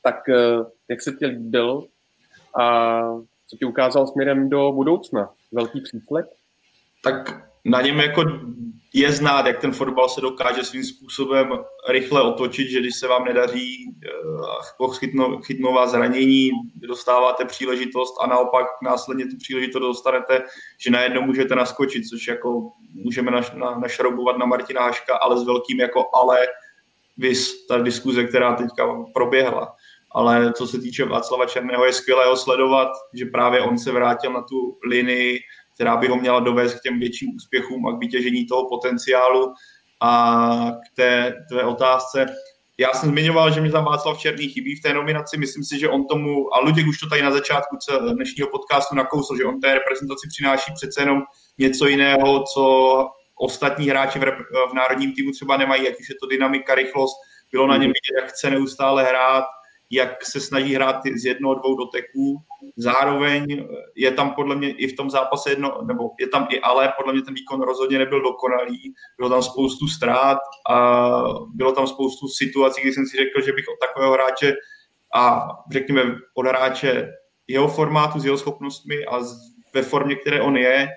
Tak 0.03 0.29
eh, 0.29 0.65
jak 0.89 1.01
se 1.01 1.11
ti 1.11 1.25
líbil 1.25 1.87
a 2.59 3.01
co 3.47 3.57
ti 3.57 3.65
ukázal 3.65 4.07
směrem 4.07 4.49
do 4.49 4.71
budoucna? 4.71 5.29
Velký 5.51 5.81
přísled? 5.81 6.25
Tak 7.03 7.47
na 7.65 7.81
něm 7.81 7.99
jako 7.99 8.23
je 8.93 9.11
znát, 9.11 9.45
jak 9.45 9.59
ten 9.59 9.71
fotbal 9.71 10.09
se 10.09 10.21
dokáže 10.21 10.63
svým 10.63 10.83
způsobem 10.83 11.49
rychle 11.89 12.21
otočit, 12.21 12.69
že 12.69 12.79
když 12.79 12.95
se 12.95 13.07
vám 13.07 13.25
nedaří 13.25 13.95
chytnou 15.43 15.73
vás 15.73 15.91
zranění, 15.91 16.49
dostáváte 16.75 17.45
příležitost 17.45 18.17
a 18.21 18.27
naopak 18.27 18.65
následně 18.83 19.25
tu 19.25 19.37
příležitost 19.37 19.81
dostanete, 19.81 20.43
že 20.77 20.91
najednou 20.91 21.21
můžete 21.21 21.55
naskočit, 21.55 22.07
což 22.07 22.27
jako 22.27 22.71
můžeme 22.93 23.31
naš, 23.31 23.51
na, 23.51 23.79
našroubovat 23.79 24.37
na 24.37 24.45
Martina 24.45 24.81
Haška, 24.81 25.15
ale 25.15 25.39
s 25.39 25.43
velkým 25.43 25.79
jako 25.79 26.05
ale 26.13 26.37
vys 27.17 27.65
ta 27.67 27.77
diskuze, 27.77 28.23
která 28.23 28.55
teďka 28.55 29.03
proběhla. 29.13 29.75
Ale 30.11 30.53
co 30.53 30.67
se 30.67 30.79
týče 30.79 31.05
Václava 31.05 31.45
Černého, 31.45 31.85
je 31.85 31.93
skvělé 31.93 32.25
ho 32.25 32.37
sledovat, 32.37 32.89
že 33.13 33.25
právě 33.25 33.61
on 33.61 33.77
se 33.77 33.91
vrátil 33.91 34.33
na 34.33 34.41
tu 34.41 34.77
linii 34.89 35.39
která 35.75 35.97
by 35.97 36.07
ho 36.07 36.15
měla 36.15 36.39
dovést 36.39 36.79
k 36.79 36.81
těm 36.81 36.99
větším 36.99 37.35
úspěchům 37.35 37.87
a 37.87 37.95
k 37.95 37.99
vytěžení 37.99 38.45
toho 38.45 38.69
potenciálu. 38.69 39.53
A 40.01 40.71
k 40.71 40.95
té 40.95 41.33
tvé 41.49 41.63
otázce, 41.63 42.25
já 42.77 42.93
jsem 42.93 43.09
zmiňoval, 43.09 43.51
že 43.51 43.61
mi 43.61 43.71
tam 43.71 43.85
Václav 43.85 44.19
Černý 44.19 44.47
chybí 44.47 44.75
v 44.75 44.81
té 44.81 44.93
nominaci. 44.93 45.37
Myslím 45.37 45.63
si, 45.63 45.79
že 45.79 45.89
on 45.89 46.07
tomu, 46.07 46.55
a 46.55 46.59
Luděk 46.59 46.87
už 46.87 46.99
to 46.99 47.09
tady 47.09 47.21
na 47.21 47.31
začátku 47.31 47.77
dnešního 48.13 48.49
podcastu 48.49 48.95
nakousl, 48.95 49.37
že 49.37 49.45
on 49.45 49.59
té 49.59 49.73
reprezentaci 49.73 50.27
přináší 50.29 50.73
přece 50.75 51.01
jenom 51.01 51.21
něco 51.57 51.87
jiného, 51.87 52.43
co 52.53 52.63
ostatní 53.39 53.89
hráči 53.89 54.19
v, 54.19 54.21
rep- 54.21 54.69
v 54.71 54.73
národním 54.73 55.13
týmu 55.13 55.31
třeba 55.31 55.57
nemají, 55.57 55.87
ať 55.87 55.99
už 55.99 56.09
je 56.09 56.15
to 56.21 56.27
dynamika, 56.27 56.75
rychlost. 56.75 57.15
Bylo 57.51 57.67
na 57.67 57.77
něm 57.77 57.87
vidět, 57.87 58.21
jak 58.21 58.29
chce 58.29 58.49
neustále 58.49 59.03
hrát, 59.03 59.45
jak 59.91 60.25
se 60.25 60.39
snaží 60.39 60.75
hrát 60.75 60.95
z 61.15 61.25
jednoho, 61.25 61.55
dvou 61.55 61.75
doteků. 61.75 62.37
Zároveň 62.77 63.67
je 63.95 64.11
tam 64.11 64.33
podle 64.33 64.55
mě 64.55 64.71
i 64.71 64.87
v 64.87 64.95
tom 64.95 65.09
zápase 65.09 65.49
jedno, 65.49 65.81
nebo 65.87 66.09
je 66.19 66.27
tam 66.27 66.47
i 66.49 66.59
ale, 66.59 66.93
podle 66.97 67.13
mě 67.13 67.21
ten 67.21 67.33
výkon 67.33 67.61
rozhodně 67.61 67.97
nebyl 67.97 68.21
dokonalý. 68.21 68.93
Bylo 69.17 69.29
tam 69.29 69.43
spoustu 69.43 69.87
ztrát 69.87 70.37
a 70.69 71.11
bylo 71.53 71.71
tam 71.71 71.87
spoustu 71.87 72.27
situací, 72.27 72.81
kdy 72.81 72.93
jsem 72.93 73.05
si 73.05 73.17
řekl, 73.17 73.41
že 73.45 73.53
bych 73.53 73.65
od 73.67 73.87
takového 73.87 74.13
hráče 74.13 74.53
a 75.15 75.47
řekněme 75.71 76.01
od 76.33 76.45
hráče 76.45 77.11
jeho 77.47 77.67
formátu, 77.67 78.19
s 78.19 78.25
jeho 78.25 78.37
schopnostmi 78.37 79.05
a 79.05 79.19
ve 79.73 79.81
formě, 79.81 80.15
které 80.15 80.41
on 80.41 80.57
je, 80.57 80.87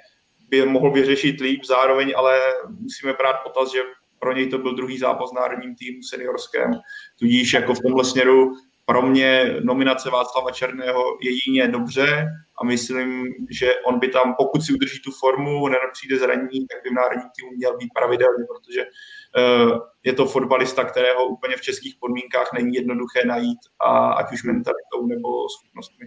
by 0.48 0.66
mohl 0.66 0.90
vyřešit 0.90 1.40
líp, 1.40 1.64
zároveň 1.64 2.12
ale 2.16 2.40
musíme 2.80 3.12
brát 3.12 3.36
potaz, 3.44 3.72
že 3.72 3.78
pro 4.18 4.32
něj 4.32 4.48
to 4.48 4.58
byl 4.58 4.74
druhý 4.74 4.98
zápas 4.98 5.32
národním 5.32 5.74
týmu 5.74 6.02
seniorském, 6.02 6.70
tudíž 7.18 7.52
jako 7.52 7.74
v 7.74 7.80
tomhle 7.80 8.04
směru 8.04 8.52
pro 8.88 9.02
mě 9.02 9.54
nominace 9.60 10.10
Václava 10.10 10.50
Černého 10.50 11.02
je 11.22 11.30
jině 11.46 11.68
dobře 11.68 12.26
a 12.60 12.64
myslím, 12.64 13.24
že 13.50 13.74
on 13.86 13.98
by 13.98 14.08
tam, 14.08 14.34
pokud 14.38 14.62
si 14.62 14.72
udrží 14.72 14.98
tu 15.04 15.10
formu, 15.10 15.66
přijde 15.92 16.18
zranění, 16.18 16.66
tak 16.66 16.82
by 16.84 16.90
v 16.90 16.92
národním 16.92 17.28
týmu 17.36 17.50
měl 17.56 17.76
být 17.76 17.88
pravidelně, 17.94 18.44
protože 18.44 18.82
uh, 18.84 19.78
je 20.04 20.12
to 20.12 20.26
fotbalista, 20.26 20.84
kterého 20.84 21.26
úplně 21.26 21.56
v 21.56 21.60
českých 21.60 21.94
podmínkách 22.00 22.52
není 22.54 22.74
jednoduché 22.74 23.24
najít, 23.26 23.58
a 23.80 24.12
ať 24.12 24.32
už 24.32 24.44
mentalitou 24.44 25.06
nebo 25.06 25.28
schopnostmi. 25.48 26.06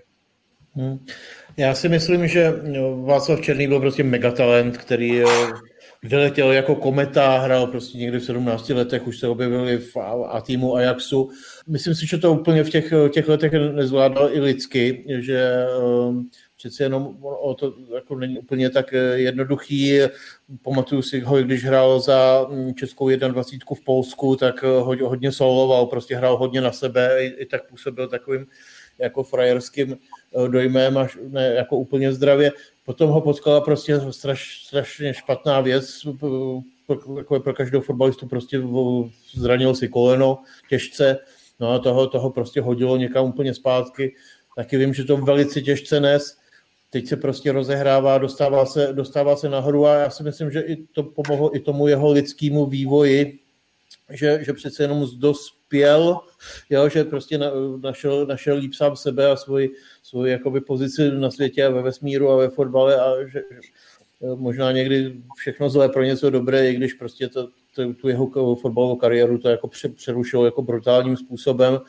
Hmm. 0.74 1.06
Já 1.58 1.76
si 1.76 1.90
myslím, 1.90 2.28
že 2.28 2.54
Václav 3.06 3.42
Černý 3.42 3.68
byl 3.68 3.80
prostě 3.80 4.04
megatalent, 4.04 4.78
který 4.78 5.24
vyletěl 6.04 6.52
jako 6.52 6.76
kometa, 6.76 7.38
hrál 7.38 7.68
prostě 7.68 7.98
někdy 7.98 8.20
v 8.20 8.26
17 8.26 8.70
letech, 8.70 9.08
už 9.08 9.20
se 9.20 9.28
objevili 9.28 9.78
v 9.78 9.98
a 10.28 10.42
týmu 10.42 10.76
Ajaxu. 10.76 11.30
Myslím 11.68 11.96
si, 11.96 12.08
že 12.08 12.18
to 12.18 12.34
úplně 12.34 12.64
v 12.64 12.70
těch, 12.70 12.94
těch 13.14 13.28
letech 13.28 13.52
nezvládal 13.52 14.30
i 14.32 14.40
lidsky, 14.40 15.06
že 15.20 15.66
um, 15.84 16.30
přece 16.58 16.84
jenom 16.84 17.18
o 17.22 17.54
to 17.54 17.74
jako 17.96 18.16
není 18.16 18.40
úplně 18.40 18.70
tak 18.70 18.92
jednoduchý. 19.14 20.00
Pamatuju 20.62 21.02
si 21.02 21.20
ho, 21.20 21.38
když 21.38 21.66
hrál 21.66 22.00
za 22.00 22.48
mm, 22.50 22.76
Českou 22.76 23.10
21 23.10 23.66
v 23.76 23.86
Polsku, 23.86 24.36
tak 24.36 24.64
hodně 25.02 25.32
soloval, 25.32 25.86
prostě 25.86 26.16
hrál 26.16 26.38
hodně 26.38 26.62
na 26.62 26.72
sebe, 26.72 27.26
i, 27.26 27.28
i 27.28 27.46
tak 27.46 27.70
působil 27.70 28.08
takovým 28.08 28.48
jako 28.98 29.24
frajerským 29.24 29.98
eh, 29.98 30.50
dojmem 30.50 30.98
až 30.98 31.18
ne 31.28 31.54
jako 31.54 31.78
úplně 31.78 32.14
zdravě. 32.14 32.52
Potom 32.86 33.10
ho 33.10 33.22
potkala 33.22 33.62
prostě 33.62 34.00
straš, 34.12 34.64
strašně 34.66 35.14
špatná 35.14 35.62
věc, 35.62 36.08
jako 37.18 37.40
pro 37.40 37.54
každou 37.54 37.82
fotbalistu 37.82 38.28
prostě 38.28 38.62
zranil 39.34 39.76
si 39.76 39.88
koleno 39.88 40.44
těžce, 40.70 41.18
no 41.60 41.72
a 41.72 41.80
toho, 41.80 42.08
toho 42.08 42.30
prostě 42.30 42.62
hodilo 42.62 42.98
někam 42.98 43.26
úplně 43.26 43.54
zpátky. 43.54 44.16
Taky 44.56 44.78
vím, 44.78 44.94
že 44.94 45.04
to 45.04 45.18
velice 45.18 45.62
těžce 45.62 46.00
nes, 46.00 46.38
teď 46.90 47.08
se 47.08 47.18
prostě 47.18 47.52
rozehrává, 47.52 48.18
dostává 48.18 48.66
se, 48.66 48.94
dostává 48.94 49.36
se 49.36 49.50
nahoru 49.50 49.86
a 49.86 49.96
já 49.96 50.10
si 50.10 50.24
myslím, 50.24 50.52
že 50.52 50.62
i 50.62 50.76
to 50.76 51.04
pomohlo 51.04 51.56
i 51.56 51.60
tomu 51.60 51.88
jeho 51.88 52.12
lidskému 52.12 52.66
vývoji, 52.66 53.40
že, 54.10 54.44
že 54.44 54.54
přece 54.54 54.84
jenom 54.84 55.08
dospěl, 55.72 56.20
jo, 56.70 56.90
že 56.90 57.04
prostě 57.04 57.38
na, 57.38 57.48
našel, 57.82 58.26
našel 58.26 58.58
líp 58.58 58.74
sám 58.74 58.96
sebe 58.96 59.32
a 59.32 59.36
svoji, 59.36 59.70
svoji 60.04 60.32
jakoby 60.32 60.62
pozici 60.62 61.12
na 61.12 61.32
světě 61.32 61.66
a 61.66 61.70
ve 61.70 61.82
vesmíru 61.82 62.30
a 62.30 62.36
ve 62.36 62.50
fotbale 62.50 62.96
a 62.96 63.28
že, 63.28 63.42
že 63.52 63.60
možná 64.36 64.72
někdy 64.72 65.14
všechno 65.36 65.70
zlé 65.70 65.90
pro 65.90 66.04
něco 66.04 66.30
dobré, 66.30 66.72
i 66.72 66.76
když 66.76 66.94
prostě 66.94 67.28
to, 67.28 67.48
to, 67.76 67.94
tu 67.94 68.08
jeho 68.08 68.56
fotbalovou 68.56 68.96
kariéru 68.96 69.38
to 69.38 69.50
jako 69.50 69.70
přerušilo 69.96 70.46
jako 70.46 70.62
brutálním 70.62 71.18
způsobem, 71.18 71.80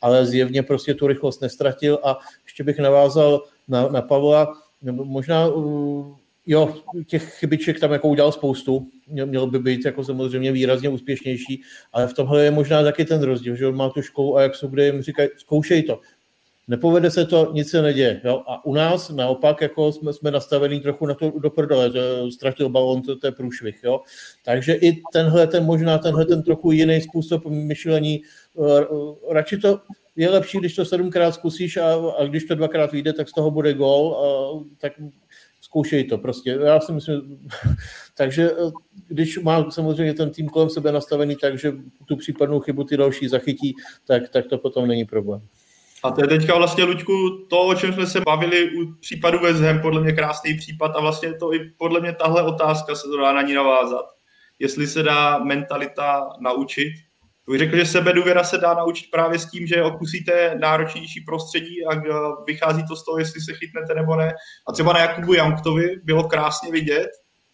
ale 0.00 0.26
zjevně 0.26 0.62
prostě 0.62 0.94
tu 0.94 1.06
rychlost 1.06 1.40
nestratil. 1.40 1.98
A 2.04 2.18
ještě 2.44 2.64
bych 2.64 2.78
navázal 2.78 3.42
na, 3.68 3.88
na 3.88 4.02
Pavla, 4.02 4.54
možná 4.92 5.48
jo, 6.46 6.74
těch 7.06 7.34
chybiček 7.34 7.80
tam 7.80 7.92
jako 7.92 8.08
udělal 8.08 8.32
spoustu, 8.32 8.86
měl 9.12 9.46
by 9.46 9.58
být 9.58 9.84
jako 9.84 10.04
samozřejmě 10.04 10.52
výrazně 10.52 10.88
úspěšnější, 10.88 11.62
ale 11.92 12.06
v 12.06 12.14
tomhle 12.14 12.44
je 12.44 12.50
možná 12.50 12.82
taky 12.82 13.04
ten 13.04 13.22
rozdíl, 13.22 13.56
že 13.56 13.66
on 13.66 13.76
má 13.76 13.90
tu 13.90 14.02
školu 14.02 14.36
a 14.36 14.42
jak 14.42 14.54
jsou, 14.54 14.68
kde 14.68 14.86
jim 14.86 15.02
říkají, 15.02 15.28
zkoušej 15.36 15.82
to. 15.82 16.00
Nepovede 16.68 17.10
se 17.10 17.26
to, 17.26 17.50
nic 17.52 17.70
se 17.70 17.82
neděje. 17.82 18.20
Jo? 18.24 18.42
A 18.46 18.64
u 18.64 18.74
nás 18.74 19.10
naopak 19.10 19.60
jako 19.60 19.92
jsme, 19.92 20.12
jsme 20.12 20.30
nastavení 20.30 20.80
trochu 20.80 21.06
na 21.06 21.14
to 21.14 21.32
do 21.38 21.50
prdele, 21.50 21.90
to 21.90 22.30
ztratil 22.30 22.68
balon, 22.68 23.02
to, 23.02 23.16
to 23.16 23.26
je 23.26 23.32
průšvih. 23.32 23.80
Jo? 23.84 24.00
Takže 24.44 24.74
i 24.74 25.02
tenhle, 25.12 25.46
ten 25.46 25.64
možná 25.64 25.98
tenhle 25.98 26.24
ten 26.24 26.42
trochu 26.42 26.72
jiný 26.72 27.00
způsob 27.00 27.46
myšlení, 27.46 28.22
uh, 28.54 29.14
radši 29.30 29.58
to 29.58 29.80
je 30.16 30.30
lepší, 30.30 30.58
když 30.58 30.74
to 30.74 30.84
sedmkrát 30.84 31.34
zkusíš 31.34 31.76
a, 31.76 31.94
a 32.18 32.24
když 32.24 32.44
to 32.44 32.54
dvakrát 32.54 32.92
vyjde, 32.92 33.12
tak 33.12 33.28
z 33.28 33.32
toho 33.32 33.50
bude 33.50 33.74
gol, 33.74 34.16
a, 34.16 34.24
tak 34.78 34.92
zkoušej 35.72 36.04
to 36.04 36.18
prostě. 36.18 36.58
Já 36.64 36.80
si 36.80 36.92
myslím, 36.92 37.48
takže 38.16 38.50
eh, 38.50 38.70
když 39.08 39.38
má 39.38 39.70
samozřejmě 39.70 40.14
ten 40.14 40.30
tým 40.30 40.48
kolem 40.48 40.70
sebe 40.70 40.92
nastavený 40.92 41.36
tak, 41.36 41.58
že 41.58 41.72
tu 42.04 42.16
případnou 42.16 42.60
chybu 42.60 42.84
ty 42.84 42.96
další 42.96 43.28
zachytí, 43.28 43.74
tak, 44.06 44.28
tak 44.28 44.46
to 44.46 44.58
potom 44.58 44.88
není 44.88 45.04
problém. 45.04 45.40
A 46.02 46.10
to 46.10 46.20
je 46.20 46.28
teďka 46.28 46.56
vlastně, 46.56 46.84
Luďku, 46.84 47.46
to, 47.50 47.60
o 47.60 47.74
čem 47.74 47.92
jsme 47.92 48.06
se 48.06 48.20
bavili 48.20 48.70
u 48.70 48.94
případu 49.00 49.38
Ham, 49.38 49.80
podle 49.80 50.00
mě 50.00 50.12
krásný 50.12 50.56
případ 50.56 50.92
a 50.96 51.00
vlastně 51.00 51.34
to 51.34 51.54
i 51.54 51.70
podle 51.78 52.00
mě 52.00 52.12
tahle 52.12 52.42
otázka 52.42 52.94
se 52.94 53.08
to 53.08 53.16
dá 53.16 53.32
na 53.32 53.42
ní 53.42 53.54
navázat. 53.54 54.06
Jestli 54.58 54.86
se 54.86 55.02
dá 55.02 55.38
mentalita 55.38 56.28
naučit, 56.40 56.92
bych 57.50 57.58
řekl, 57.58 57.76
že 57.76 57.86
sebedůvěra 57.86 58.44
se 58.44 58.58
dá 58.58 58.74
naučit 58.74 59.10
právě 59.10 59.38
s 59.38 59.50
tím, 59.50 59.66
že 59.66 59.82
okusíte 59.82 60.54
náročnější 60.60 61.20
prostředí 61.20 61.86
a 61.86 62.02
vychází 62.46 62.84
to 62.88 62.96
z 62.96 63.04
toho, 63.04 63.18
jestli 63.18 63.40
se 63.40 63.54
chytnete 63.54 63.94
nebo 63.94 64.16
ne. 64.16 64.32
A 64.68 64.72
třeba 64.72 64.92
na 64.92 65.00
Jakubu 65.00 65.34
Janktovi 65.34 65.96
bylo 66.04 66.24
krásně 66.24 66.72
vidět, 66.72 67.08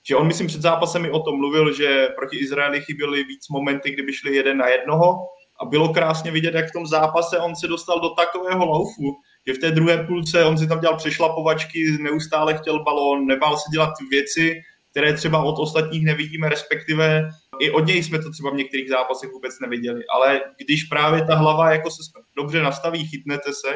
že 0.09 0.17
on, 0.17 0.27
myslím, 0.27 0.47
před 0.47 0.63
zápasem 0.63 1.03
mi 1.03 1.11
o 1.11 1.21
tom 1.21 1.37
mluvil, 1.37 1.73
že 1.73 2.09
proti 2.17 2.37
Izraeli 2.37 2.81
chyběly 2.81 3.25
víc 3.25 3.49
momenty, 3.49 3.91
kdyby 3.91 4.13
šli 4.13 4.37
jeden 4.37 4.59
na 4.59 4.69
jednoho 4.69 5.17
a 5.61 5.65
bylo 5.65 5.89
krásně 5.89 6.31
vidět, 6.31 6.55
jak 6.55 6.69
v 6.69 6.73
tom 6.73 6.87
zápase 6.87 7.39
on 7.39 7.57
se 7.57 7.69
dostal 7.69 8.01
do 8.01 8.09
takového 8.09 8.67
loufu, 8.67 9.17
že 9.47 9.55
v 9.55 9.59
té 9.59 9.71
druhé 9.71 10.05
půlce 10.07 10.45
on 10.45 10.59
si 10.59 10.67
tam 10.67 10.81
dělal 10.81 10.97
přešlapovačky, 10.97 11.97
neustále 12.01 12.59
chtěl 12.59 12.85
balón, 12.85 13.27
nebál 13.27 13.57
se 13.57 13.71
dělat 13.73 13.91
věci, 14.11 14.61
které 14.91 15.13
třeba 15.13 15.43
od 15.43 15.59
ostatních 15.59 16.05
nevidíme, 16.05 16.49
respektive 16.49 17.29
i 17.61 17.71
od 17.71 17.87
něj 17.87 18.03
jsme 18.03 18.23
to 18.23 18.31
třeba 18.31 18.51
v 18.51 18.55
některých 18.55 18.89
zápasech 18.89 19.31
vůbec 19.31 19.61
neviděli. 19.61 20.03
Ale 20.15 20.41
když 20.57 20.85
právě 20.85 21.25
ta 21.25 21.35
hlava 21.35 21.71
jako 21.71 21.91
se 21.91 22.03
dobře 22.37 22.63
nastaví, 22.63 23.07
chytnete 23.07 23.53
se 23.53 23.75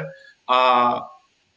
a 0.49 1.01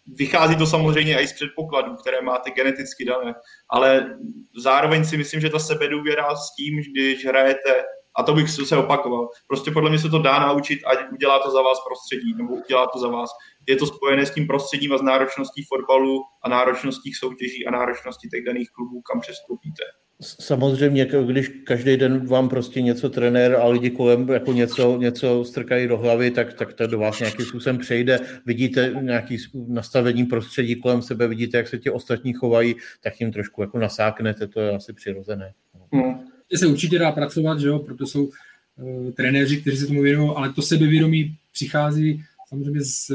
vychází 0.08 0.56
to 0.56 0.66
samozřejmě 0.66 1.22
i 1.22 1.28
z 1.28 1.34
předpokladů, 1.34 1.96
které 1.96 2.22
máte 2.22 2.52
geneticky 2.52 3.06
dané, 3.06 3.34
ale 3.70 4.18
zároveň 4.58 5.06
si 5.06 5.18
myslím, 5.18 5.42
že 5.42 5.50
ta 5.50 5.60
sebedůvěra 5.60 6.36
s 6.36 6.56
tím, 6.56 6.82
když 6.92 7.26
hrajete 7.26 7.84
a 8.18 8.24
to 8.24 8.34
bych 8.34 8.50
se 8.50 8.78
opakoval. 8.78 9.30
Prostě 9.48 9.72
podle 9.72 9.90
mě 9.90 10.00
se 10.00 10.10
to 10.10 10.20
dá 10.20 10.40
naučit, 10.40 10.80
ať 10.86 11.12
udělá 11.12 11.40
to 11.40 11.52
za 11.52 11.62
vás 11.62 11.78
prostředí, 11.88 12.34
nebo 12.38 12.54
udělá 12.54 12.88
to 12.88 13.00
za 13.00 13.08
vás. 13.08 13.30
Je 13.68 13.76
to 13.76 13.86
spojené 13.86 14.26
s 14.26 14.34
tím 14.34 14.48
prostředím 14.48 14.94
a 14.94 14.98
s 14.98 15.02
náročností 15.02 15.64
fotbalu 15.64 16.24
a 16.44 16.50
náročností 16.50 17.14
soutěží 17.14 17.68
a 17.68 17.72
náročností 17.72 18.30
těch 18.30 18.46
daných 18.46 18.70
klubů, 18.72 19.02
kam 19.02 19.22
přestoupíte. 19.22 19.84
Samozřejmě, 20.22 21.08
když 21.26 21.48
každý 21.64 21.98
den 21.98 22.28
vám 22.28 22.50
prostě 22.50 22.82
něco 22.82 23.10
trenér 23.10 23.56
a 23.56 23.68
lidi 23.68 23.90
kolem 23.90 24.30
jako 24.30 24.54
něco, 24.54 24.98
něco 24.98 25.44
strkají 25.44 25.88
do 25.88 25.98
hlavy, 25.98 26.32
tak, 26.32 26.54
tak 26.54 26.74
to 26.74 26.88
do 26.88 27.00
vás 27.00 27.20
nějakým 27.20 27.46
způsobem 27.46 27.78
přejde. 27.78 28.20
Vidíte 28.46 28.96
nějaký 29.02 29.38
nastavení 29.68 30.26
prostředí 30.26 30.76
kolem 30.76 31.02
sebe, 31.02 31.28
vidíte, 31.28 31.58
jak 31.58 31.68
se 31.68 31.78
ti 31.78 31.90
ostatní 31.90 32.34
chovají, 32.34 32.76
tak 33.04 33.22
jim 33.22 33.32
trošku 33.32 33.62
jako 33.62 33.80
nasáknete, 33.80 34.48
to 34.48 34.62
je 34.62 34.76
asi 34.76 34.94
přirozené. 34.94 35.54
Hmm 35.92 36.26
se 36.54 36.68
určitě 36.68 37.00
dá 37.00 37.12
pracovat, 37.12 37.60
že 37.60 37.68
jo, 37.68 37.80
proto 37.80 38.08
jsou 38.08 38.26
uh, 38.26 39.12
trenéři, 39.12 39.62
kteří 39.62 39.78
se 39.78 39.88
tomu 39.88 40.02
věnují, 40.02 40.32
ale 40.36 40.54
to 40.54 40.62
sebevědomí 40.62 41.36
přichází 41.54 42.24
samozřejmě 42.50 42.82
s, 42.82 43.06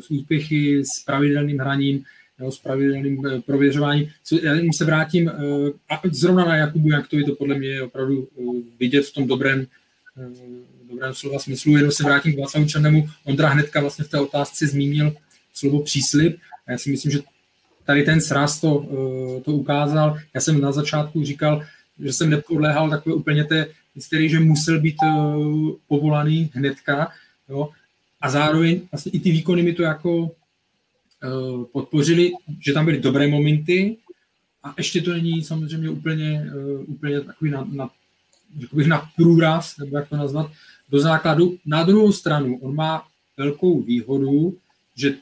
s 0.00 0.10
úspěchy, 0.10 0.84
s 0.84 1.04
pravidelným 1.04 1.58
hraním, 1.58 2.04
jo, 2.40 2.50
s 2.50 2.58
pravidelným 2.58 3.18
uh, 3.18 3.40
prověřováním. 3.40 4.08
Já 4.42 4.52
se 4.76 4.84
vrátím, 4.84 5.26
uh, 5.26 5.68
a 5.88 6.00
zrovna 6.12 6.44
na 6.44 6.56
Jakubu, 6.56 6.90
jak 6.90 7.08
to 7.08 7.16
je 7.16 7.24
to 7.24 7.34
podle 7.34 7.58
mě 7.58 7.68
je 7.68 7.82
opravdu 7.82 8.28
uh, 8.34 8.56
vidět 8.80 9.02
v 9.02 9.12
tom 9.12 9.26
dobrém, 9.26 9.66
dobrém 10.90 11.14
slova 11.14 11.38
smyslu, 11.38 11.76
jenom 11.76 11.92
se 11.92 12.04
vrátím 12.04 12.34
k 12.34 12.38
Václavu 12.38 12.66
Černému. 12.66 13.08
Ondra 13.24 13.48
hnedka 13.48 13.80
vlastně 13.80 14.04
v 14.04 14.08
té 14.08 14.20
otázce 14.20 14.66
zmínil 14.66 15.16
slovo 15.52 15.82
příslip 15.82 16.38
a 16.66 16.72
já 16.72 16.78
si 16.78 16.90
myslím, 16.90 17.12
že 17.12 17.20
tady 17.84 18.02
ten 18.02 18.20
sraz 18.20 18.60
to, 18.60 18.86
to 19.44 19.52
ukázal. 19.52 20.18
Já 20.34 20.40
jsem 20.40 20.60
na 20.60 20.72
začátku 20.72 21.24
říkal, 21.24 21.62
že 21.98 22.12
jsem 22.12 22.30
nepodléhal 22.30 22.90
takové 22.90 23.14
úplně 23.14 23.44
té 23.44 23.66
hysterii, 23.94 24.28
že 24.28 24.40
musel 24.40 24.80
být 24.80 24.96
povolaný 25.88 26.50
hnedka, 26.54 27.08
jo, 27.48 27.68
a 28.20 28.30
zároveň 28.30 28.80
vlastně 28.92 29.12
i 29.12 29.20
ty 29.20 29.30
výkony 29.30 29.62
mi 29.62 29.72
to 29.72 29.82
jako 29.82 30.30
podpořili, 31.72 32.32
že 32.66 32.72
tam 32.72 32.84
byly 32.84 33.00
dobré 33.00 33.26
momenty 33.26 33.96
a 34.62 34.74
ještě 34.76 35.00
to 35.00 35.12
není 35.12 35.44
samozřejmě 35.44 35.90
úplně, 35.90 36.50
uh, 36.54 36.84
úplně 36.86 37.20
takový 37.20 37.50
na, 37.50 37.68
na, 37.72 37.90
bych 38.72 38.86
na 38.86 39.10
průraz, 39.16 39.76
nebo 39.78 39.96
jak 39.96 40.08
to 40.08 40.16
nazvat, 40.16 40.50
do 40.88 41.00
základu. 41.00 41.58
Na 41.66 41.84
druhou 41.84 42.12
stranu, 42.12 42.58
on 42.62 42.74
má 42.74 43.06
velkou 43.36 43.82
výhodu, 43.82 44.56
že 44.96 45.14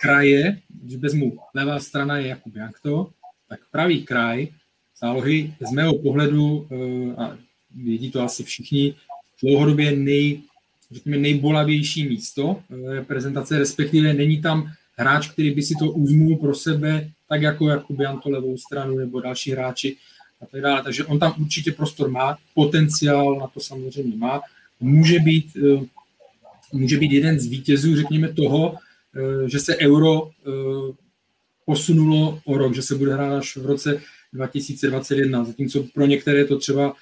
kraje, 0.00 0.60
když 0.68 0.96
vezmu 0.96 1.38
levá 1.54 1.80
strana 1.80 2.18
je 2.18 2.28
Jakub 2.28 2.56
Jankto, 2.56 3.10
tak 3.48 3.60
pravý 3.70 4.02
kraj 4.02 4.48
zálohy 5.00 5.54
z 5.68 5.72
mého 5.72 5.98
pohledu, 5.98 6.68
eh, 6.70 7.22
a 7.22 7.38
vědí 7.74 8.10
to 8.10 8.22
asi 8.22 8.44
všichni, 8.44 8.94
dlouhodobě 9.42 9.96
nej, 9.96 10.42
řekněme, 10.90 11.18
nejbolavější 11.18 12.08
místo 12.08 12.62
eh, 12.70 12.94
reprezentace, 12.94 13.58
respektive 13.58 14.12
není 14.12 14.42
tam 14.42 14.72
hráč, 14.98 15.28
který 15.28 15.50
by 15.54 15.62
si 15.62 15.74
to 15.78 15.90
uzmul 15.90 16.36
pro 16.36 16.54
sebe, 16.54 17.10
tak 17.28 17.42
jako 17.42 17.68
Jakub 17.68 17.96
to 18.22 18.30
levou 18.30 18.58
stranu 18.58 18.98
nebo 18.98 19.20
další 19.20 19.50
hráči 19.50 19.96
a 20.42 20.46
tak 20.46 20.60
dále. 20.60 20.82
Takže 20.82 21.04
on 21.04 21.18
tam 21.18 21.34
určitě 21.40 21.72
prostor 21.72 22.10
má, 22.10 22.38
potenciál 22.54 23.38
na 23.38 23.46
to 23.46 23.60
samozřejmě 23.60 24.16
má. 24.16 24.40
Může 24.80 25.18
být, 25.18 25.56
eh, 25.56 25.86
může 26.72 26.98
být 26.98 27.12
jeden 27.12 27.40
z 27.40 27.46
vítězů, 27.46 27.96
řekněme, 27.96 28.32
toho, 28.32 28.76
že 29.46 29.58
se 29.58 29.76
euro 29.76 30.30
posunulo 31.66 32.40
o 32.44 32.58
rok, 32.58 32.74
že 32.74 32.82
se 32.82 32.94
bude 32.94 33.14
hrát 33.14 33.38
až 33.38 33.56
v 33.56 33.66
roce 33.66 34.00
2021, 34.32 35.44
zatímco 35.44 35.84
pro 35.94 36.06
některé 36.06 36.44
to 36.44 36.58
třeba 36.58 36.94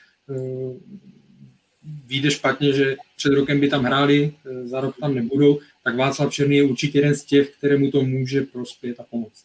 vyjde 2.07 2.31
špatně, 2.31 2.73
že 2.73 2.97
před 3.17 3.33
rokem 3.33 3.61
by 3.61 3.69
tam 3.69 3.85
hráli, 3.85 4.33
za 4.65 4.81
rok 4.81 4.97
tam 5.01 5.15
nebudou, 5.15 5.59
tak 5.87 5.97
Václav 5.97 6.33
Černý 6.33 6.57
je 6.57 6.63
určitě 6.63 6.99
jeden 6.99 7.15
z 7.15 7.25
těch, 7.25 7.51
kterému 7.51 7.91
to 7.91 8.03
může 8.03 8.41
prospět 8.41 9.01
a 9.01 9.03
pomoct. 9.03 9.45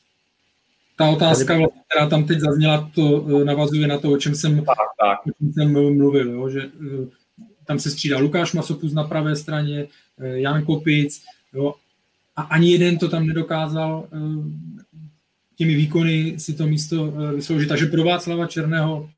Ta 0.98 1.10
otázka, 1.10 1.58
která 1.90 2.10
tam 2.10 2.24
teď 2.24 2.40
zazněla, 2.40 2.92
to 2.96 3.26
eh, 3.28 3.46
navazuje 3.46 3.88
na 3.88 3.98
to, 3.98 4.12
o 4.12 4.18
čem 4.18 4.36
jsem, 4.36 4.58
tak, 4.66 4.76
tak. 5.00 5.20
O 5.28 5.32
čem 5.38 5.54
jsem 5.54 5.72
mluvil, 5.72 6.30
jo, 6.30 6.50
že 6.50 6.62
eh, 6.62 7.08
tam 7.66 7.80
se 7.80 7.92
střídá 7.92 8.18
Lukáš 8.18 8.54
Masopus 8.54 8.94
na 8.94 9.04
pravé 9.04 9.36
straně, 9.36 9.88
Jan 10.18 10.66
Kopic, 10.66 11.24
jo, 11.54 11.76
a 12.36 12.42
ani 12.42 12.72
jeden 12.72 12.98
to 12.98 13.10
tam 13.10 13.28
nedokázal 13.28 14.08
těmi 15.56 15.76
výkony 15.76 16.36
si 16.38 16.54
to 16.54 16.68
místo 16.68 17.14
vysloužit. 17.36 17.70
Takže 17.70 17.86
pro 17.86 18.04
Václava 18.04 18.48
Černého 18.48 19.10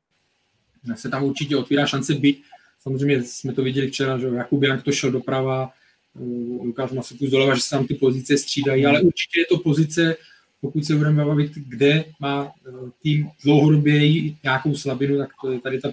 se 0.94 1.08
tam 1.08 1.24
určitě 1.24 1.56
otvírá 1.56 1.86
šance 1.86 2.14
být. 2.14 2.42
Samozřejmě 2.80 3.22
jsme 3.22 3.52
to 3.52 3.62
viděli 3.62 3.88
včera, 3.88 4.18
že 4.18 4.26
Jakub 4.26 4.62
Jank 4.62 4.82
to 4.82 4.92
šel 4.92 5.10
doprava, 5.10 5.72
eh, 6.16 6.64
Lukáš 6.64 6.92
Masopus 6.92 7.30
doleva, 7.30 7.54
že 7.54 7.60
se 7.60 7.70
tam 7.70 7.86
ty 7.86 7.94
pozice 7.94 8.38
střídají, 8.38 8.86
ale 8.86 9.00
určitě 9.00 9.40
je 9.40 9.46
to 9.46 9.58
pozice, 9.58 10.16
pokud 10.60 10.84
se 10.84 10.96
budeme 10.96 11.24
bavit, 11.24 11.52
kde 11.54 12.04
má 12.20 12.52
eh, 12.66 12.70
tým 13.02 13.28
dlouhodobě 13.44 14.22
nějakou 14.42 14.74
slabinu, 14.74 15.18
tak 15.18 15.30
to 15.42 15.52
je 15.52 15.60
tady 15.60 15.80
ta 15.80 15.92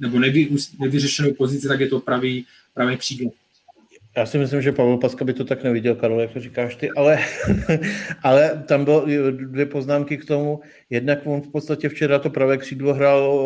nebo 0.00 0.18
nevy, 0.18 0.48
nevyřešenou 0.80 1.34
pozici, 1.34 1.68
tak 1.68 1.80
je 1.80 1.88
to 1.88 2.00
pravý, 2.00 2.46
pravý 2.74 2.96
křídlo. 2.96 3.30
Já 4.16 4.26
si 4.26 4.38
myslím, 4.38 4.62
že 4.62 4.72
Pavel 4.72 4.98
Paska 4.98 5.24
by 5.24 5.32
to 5.32 5.44
tak 5.44 5.62
neviděl, 5.62 5.94
Karol, 5.94 6.20
jak 6.20 6.32
to 6.32 6.40
říkáš 6.40 6.76
ty, 6.76 6.90
ale, 6.90 7.18
ale 8.22 8.62
tam 8.68 8.84
byly 8.84 9.32
dvě 9.32 9.66
poznámky 9.66 10.16
k 10.16 10.24
tomu. 10.24 10.60
Jednak 10.90 11.18
on 11.24 11.40
v 11.40 11.48
podstatě 11.48 11.88
včera 11.88 12.18
to 12.18 12.30
pravé 12.30 12.58
křídlo 12.58 12.94
hrál 12.94 13.38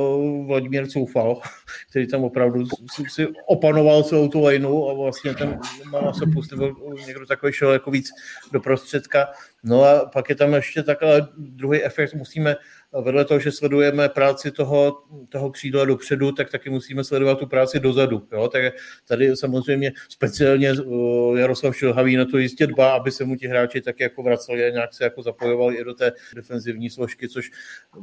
Vladimír 0.47 0.87
Coufal, 0.87 1.41
který 1.91 2.07
tam 2.07 2.25
opravdu 2.25 2.65
si 3.09 3.27
opanoval 3.47 4.03
celou 4.03 4.29
tu 4.29 4.43
lejnu 4.43 4.91
a 4.91 4.95
vlastně 4.95 5.35
ten 5.35 5.59
má 5.91 6.13
se 6.13 6.27
pustil 6.33 6.77
někdo 7.07 7.27
takový 7.27 7.53
šel 7.53 7.73
jako 7.73 7.91
víc 7.91 8.11
do 8.53 8.61
prostředka. 8.61 9.29
No 9.69 9.83
a 9.83 10.11
pak 10.13 10.29
je 10.29 10.35
tam 10.35 10.55
ještě 10.55 10.83
takhle 10.83 11.29
druhý 11.37 11.85
efekt, 11.85 12.15
musíme 12.15 12.57
vedle 13.03 13.25
toho, 13.25 13.41
že 13.41 13.53
sledujeme 13.53 14.09
práci 14.09 14.51
toho, 14.51 15.03
toho 15.29 15.51
křídla 15.51 15.85
dopředu, 15.85 16.33
tak 16.33 16.51
taky 16.51 16.71
musíme 16.71 17.05
sledovat 17.05 17.39
tu 17.39 17.47
práci 17.47 17.81
dozadu. 17.81 18.29
Jo? 18.33 18.49
Tak 18.49 18.63
tady 19.09 19.37
samozřejmě 19.37 19.93
speciálně 20.09 20.73
uh, 20.73 21.39
Jaroslav 21.39 21.77
Šilhavý 21.77 22.17
na 22.17 22.25
to 22.25 22.39
jistě 22.39 22.67
dbá, 22.67 22.93
aby 22.93 23.11
se 23.11 23.25
mu 23.25 23.37
ti 23.37 23.49
hráči 23.49 23.81
tak 23.81 24.01
jako 24.01 24.23
vraceli 24.23 24.65
a 24.65 24.71
nějak 24.71 24.95
se 24.95 25.05
jako 25.05 25.23
zapojovali 25.23 25.77
i 25.77 25.85
do 25.85 25.95
té 25.95 26.13
defenzivní 26.35 26.91
složky, 26.91 27.29
což 27.29 27.51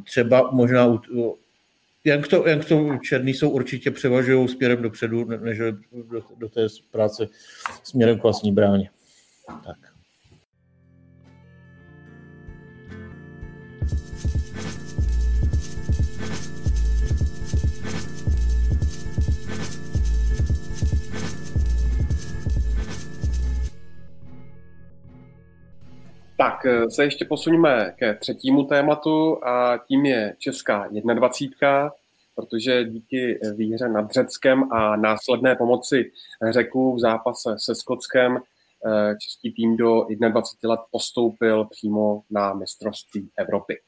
třeba 0.03 0.51
možná 0.51 1.01
jak 2.05 2.27
to, 2.27 2.47
jak 2.47 2.65
to 2.65 2.97
černý 3.03 3.33
jsou 3.33 3.49
určitě 3.49 3.91
převažují 3.91 4.47
směrem 4.47 4.81
dopředu, 4.81 5.25
než 5.25 5.57
do, 5.57 6.21
do 6.37 6.49
té 6.49 6.67
práce 6.91 7.27
směrem 7.83 8.19
k 8.19 8.23
vlastní 8.23 8.51
bráně. 8.51 8.89
Tak. 9.65 9.92
Tak 26.43 26.65
eh, 26.65 26.89
se 26.89 27.03
ještě 27.03 27.25
posuneme 27.25 27.93
ke 27.97 28.13
třetímu 28.13 28.63
tématu 28.63 29.45
a 29.45 29.77
tím 29.87 30.05
je 30.05 30.35
Česká 30.39 30.87
21, 31.13 31.91
protože 32.35 32.83
díky 32.83 33.39
výhře 33.55 33.89
nad 33.89 34.11
Řeckem 34.11 34.73
a 34.73 34.95
následné 34.95 35.55
pomoci 35.55 36.11
Řeků 36.49 36.95
v 36.95 36.99
zápase 36.99 37.55
se 37.57 37.75
Skotskem 37.75 38.37
eh, 38.37 39.15
český 39.17 39.53
tým 39.53 39.77
do 39.77 40.05
21 40.29 40.69
let 40.69 40.79
postoupil 40.91 41.65
přímo 41.65 42.21
na 42.31 42.53
mistrovství 42.53 43.29
Evropy. 43.37 43.79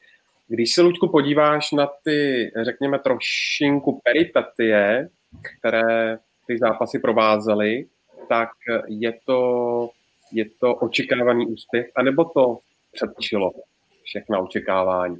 Když 0.48 0.74
se, 0.74 0.82
Luďku, 0.82 1.08
podíváš 1.08 1.72
na 1.72 1.88
ty, 2.04 2.50
řekněme, 2.62 2.98
trošinku 2.98 4.00
peripetie, 4.04 5.08
které 5.42 6.18
ty 6.46 6.58
zápasy 6.58 6.98
provázely, 6.98 7.86
tak 8.28 8.48
je 8.88 9.12
to 9.26 9.90
je 10.32 10.44
to 10.60 10.74
očekávaný 10.74 11.46
úspěch, 11.46 11.86
anebo 11.96 12.24
to 12.24 12.58
předčilo 12.92 13.52
všechna 14.04 14.38
očekávání? 14.38 15.16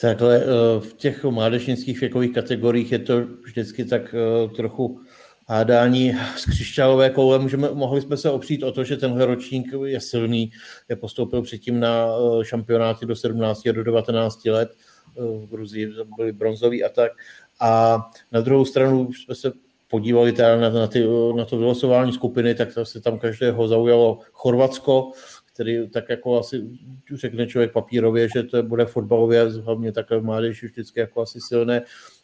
Takhle 0.00 0.36
eh, 0.36 0.80
v 0.80 0.94
těch 0.94 1.24
mládežnických 1.24 2.00
věkových 2.00 2.34
kategoriích 2.34 2.92
je 2.92 2.98
to 2.98 3.20
vždycky 3.44 3.84
tak 3.84 4.14
eh, 4.14 4.48
trochu 4.48 5.00
hádání 5.48 6.12
z 6.36 6.44
křišťálové 6.44 7.10
koule. 7.10 7.38
Můžeme, 7.38 7.68
mohli 7.72 8.00
jsme 8.00 8.16
se 8.16 8.30
opřít 8.30 8.62
o 8.62 8.72
to, 8.72 8.84
že 8.84 8.96
tenhle 8.96 9.26
ročník 9.26 9.72
je 9.84 10.00
silný, 10.00 10.50
je 10.88 10.96
postoupil 10.96 11.42
předtím 11.42 11.80
na 11.80 12.06
eh, 12.06 12.44
šampionáty 12.44 13.06
do 13.06 13.16
17 13.16 13.66
a 13.66 13.72
do 13.72 13.84
19 13.84 14.44
let, 14.44 14.70
v 15.16 15.46
Gruzii 15.50 15.92
byli 16.16 16.32
bronzový 16.32 16.84
a 16.84 16.88
tak. 16.88 17.12
A 17.60 17.98
na 18.32 18.40
druhou 18.40 18.64
stranu 18.64 19.12
jsme 19.12 19.34
se 19.34 19.52
podívali 19.90 20.32
teda 20.32 20.56
na, 20.56 20.70
na, 20.70 20.86
ty, 20.86 21.06
na 21.36 21.44
to 21.44 21.58
vylosování 21.58 22.12
skupiny, 22.12 22.54
tak 22.54 22.68
se 22.82 23.00
tam 23.00 23.18
každého 23.18 23.68
zaujalo 23.68 24.18
Chorvatsko, 24.32 25.10
který 25.52 25.90
tak 25.90 26.08
jako 26.08 26.38
asi 26.38 26.66
řekne 27.14 27.46
člověk 27.46 27.72
papírově, 27.72 28.28
že 28.34 28.42
to 28.42 28.62
bude 28.62 28.86
fotbalově, 28.86 29.44
hlavně 29.44 29.92
takové 29.92 30.20
mládež 30.20 30.62
vždycky 30.62 31.00
jako 31.00 31.22
asi 31.22 31.40
silné. 31.40 31.82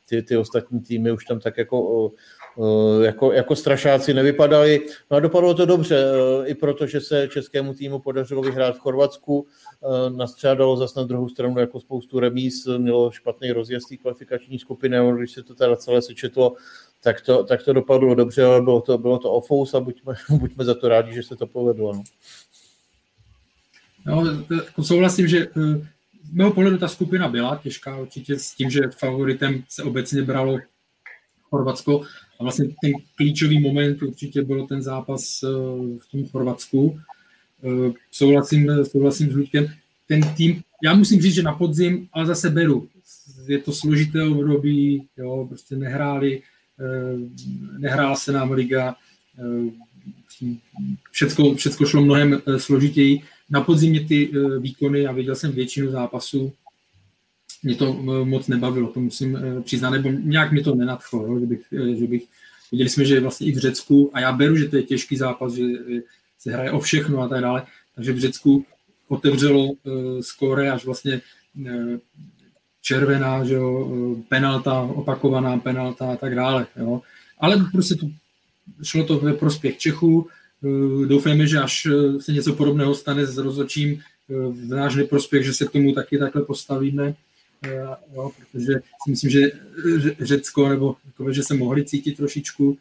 Ty, 0.08 0.22
ty 0.22 0.36
ostatní 0.36 0.80
týmy 0.80 1.12
už 1.12 1.24
tam 1.24 1.40
tak 1.40 1.58
jako, 1.58 2.12
jako, 3.02 3.32
jako 3.32 3.56
strašáci 3.56 4.14
nevypadali. 4.14 4.86
No 5.10 5.16
a 5.16 5.20
dopadlo 5.20 5.54
to 5.54 5.66
dobře, 5.66 6.04
i 6.44 6.54
proto, 6.54 6.86
že 6.86 7.00
se 7.00 7.28
českému 7.28 7.74
týmu 7.74 7.98
podařilo 7.98 8.42
vyhrát 8.42 8.76
v 8.76 8.78
Chorvatsku, 8.78 9.46
nastřádalo 10.08 10.76
zase 10.76 11.00
na 11.00 11.06
druhou 11.06 11.28
stranu 11.28 11.58
jako 11.58 11.80
spoustu 11.80 12.20
remíz, 12.20 12.66
mělo 12.78 13.10
špatný 13.10 13.52
rozjezd 13.52 13.86
kvalifikační 14.00 14.58
skupiny, 14.58 14.96
když 15.16 15.32
se 15.32 15.42
to 15.42 15.54
teda 15.54 15.76
celé 15.76 16.02
sečetlo, 16.02 16.54
tak 17.02 17.20
to, 17.20 17.44
tak 17.44 17.62
to 17.62 17.72
dopadlo 17.72 18.14
dobře, 18.14 18.44
ale 18.44 18.62
bylo 18.62 18.80
to, 18.80 18.98
bylo 18.98 19.18
to 19.18 19.32
ofous 19.32 19.74
a 19.74 19.80
buďme, 19.80 20.14
buďme 20.30 20.64
za 20.64 20.74
to 20.74 20.88
rádi, 20.88 21.14
že 21.14 21.22
se 21.22 21.36
to 21.36 21.46
povedlo. 21.46 21.92
No. 21.92 22.02
No, 24.06 24.24
jako 24.54 24.84
souhlasím, 24.84 25.28
že 25.28 25.38
eh, 25.38 25.88
z 26.24 26.32
mého 26.32 26.52
pohledu 26.52 26.78
ta 26.78 26.88
skupina 26.88 27.28
byla 27.28 27.60
těžká 27.62 27.96
určitě 27.96 28.38
s 28.38 28.54
tím, 28.54 28.70
že 28.70 28.80
favoritem 28.98 29.64
se 29.68 29.82
obecně 29.82 30.22
bralo 30.22 30.58
Chorvatsko 31.50 32.02
a 32.40 32.42
vlastně 32.42 32.64
ten 32.82 32.92
klíčový 33.14 33.60
moment 33.60 34.02
určitě 34.02 34.42
byl 34.42 34.66
ten 34.66 34.82
zápas 34.82 35.42
eh, 35.42 35.48
v 35.98 36.10
tom 36.12 36.28
Chorvatsku. 36.28 37.00
Eh, 37.64 37.92
souhlasím, 38.10 38.84
souhlasím 38.84 39.32
s 39.32 39.34
Luďkem. 39.34 39.66
Ten 40.08 40.34
tým, 40.36 40.62
já 40.82 40.94
musím 40.94 41.20
říct, 41.22 41.34
že 41.34 41.42
na 41.42 41.52
podzim, 41.52 42.08
ale 42.12 42.26
zase 42.26 42.50
beru. 42.50 42.88
Je 43.46 43.58
to 43.58 43.72
složité 43.72 44.22
období, 44.22 45.08
jo, 45.16 45.46
prostě 45.48 45.76
nehráli, 45.76 46.42
nehrála 47.78 48.16
se 48.16 48.32
nám 48.32 48.50
liga, 48.50 48.96
všecko, 51.10 51.54
všecko 51.54 51.86
šlo 51.86 52.02
mnohem 52.02 52.42
složitěji. 52.56 53.22
Na 53.50 53.60
podzimě 53.60 54.04
ty 54.04 54.30
eh, 54.30 54.58
výkony, 54.58 55.02
já 55.02 55.12
viděl 55.12 55.34
jsem 55.34 55.52
většinu 55.52 55.90
zápasů, 55.90 56.52
mě 57.62 57.74
to 57.74 57.98
eh, 58.00 58.24
moc 58.24 58.48
nebavilo, 58.48 58.88
to 58.88 59.00
musím 59.00 59.36
eh, 59.36 59.62
přiznat, 59.62 59.90
nebo 59.90 60.10
nějak 60.10 60.52
mě 60.52 60.62
to 60.62 60.74
nenadchlo, 60.74 61.40
že 61.40 61.46
bych, 61.46 61.66
že 61.98 62.06
bych, 62.06 62.24
viděli 62.72 62.90
jsme, 62.90 63.04
že 63.04 63.20
vlastně 63.20 63.46
i 63.46 63.52
v 63.52 63.58
Řecku, 63.58 64.10
a 64.12 64.20
já 64.20 64.32
beru, 64.32 64.56
že 64.56 64.68
to 64.68 64.76
je 64.76 64.82
těžký 64.82 65.16
zápas, 65.16 65.52
že 65.52 65.64
se 66.38 66.52
hraje 66.52 66.70
o 66.70 66.80
všechno 66.80 67.20
a 67.20 67.28
tak 67.28 67.40
dále, 67.40 67.66
takže 67.94 68.12
v 68.12 68.18
Řecku 68.18 68.64
otevřelo 69.08 69.74
skóre 70.20 70.70
až 70.70 70.84
vlastně 70.84 71.20
červená, 72.86 73.44
že 73.44 73.54
jo, 73.54 73.90
penalta, 74.28 74.80
opakovaná 74.80 75.58
penalta 75.58 76.12
a 76.12 76.16
tak 76.16 76.34
dále. 76.34 76.66
Jo. 76.76 77.02
Ale 77.38 77.66
prostě 77.72 77.94
to, 77.94 78.06
šlo 78.82 79.04
to 79.04 79.18
ve 79.18 79.32
prospěch 79.32 79.78
Čechů, 79.78 80.28
Eh, 80.64 81.06
doufejme, 81.06 81.46
že 81.46 81.58
až 81.58 81.86
eh, 81.86 82.20
se 82.20 82.32
něco 82.32 82.52
podobného 82.52 82.94
stane 82.94 83.26
s 83.26 83.36
rozhodčím 83.36 84.00
eh, 84.00 84.34
v 84.34 84.68
náš 84.68 84.94
neprospěch, 84.94 85.44
že 85.44 85.54
se 85.54 85.66
k 85.66 85.70
tomu 85.70 85.92
taky 85.92 86.18
takhle 86.18 86.42
postavíme, 86.42 87.14
jo, 88.14 88.30
protože 88.38 88.72
si 89.04 89.10
myslím, 89.10 89.30
že 89.30 89.50
Řecko, 90.20 90.68
nebo 90.68 90.96
takové, 91.04 91.34
že 91.34 91.42
se 91.42 91.54
mohli 91.54 91.84
cítit 91.84 92.16
trošičku 92.16 92.78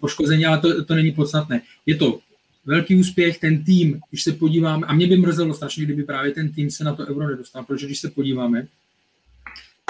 poškození, 0.00 0.46
ale 0.46 0.58
to, 0.60 0.84
to 0.84 0.94
není 0.94 1.12
podstatné. 1.12 1.60
Je 1.86 1.94
to 1.94 2.18
velký 2.66 2.96
úspěch, 2.96 3.38
ten 3.38 3.64
tým, 3.64 4.00
když 4.10 4.22
se 4.22 4.32
podíváme, 4.32 4.86
a 4.86 4.94
mě 4.94 5.06
by 5.06 5.16
mrzelo 5.16 5.54
strašně, 5.54 5.84
kdyby 5.84 6.04
právě 6.04 6.32
ten 6.32 6.52
tým 6.52 6.70
se 6.70 6.84
na 6.84 6.94
to 6.94 7.06
euro 7.06 7.28
nedostal, 7.28 7.64
protože 7.64 7.86
když 7.86 8.00
se 8.00 8.10
podíváme, 8.10 8.66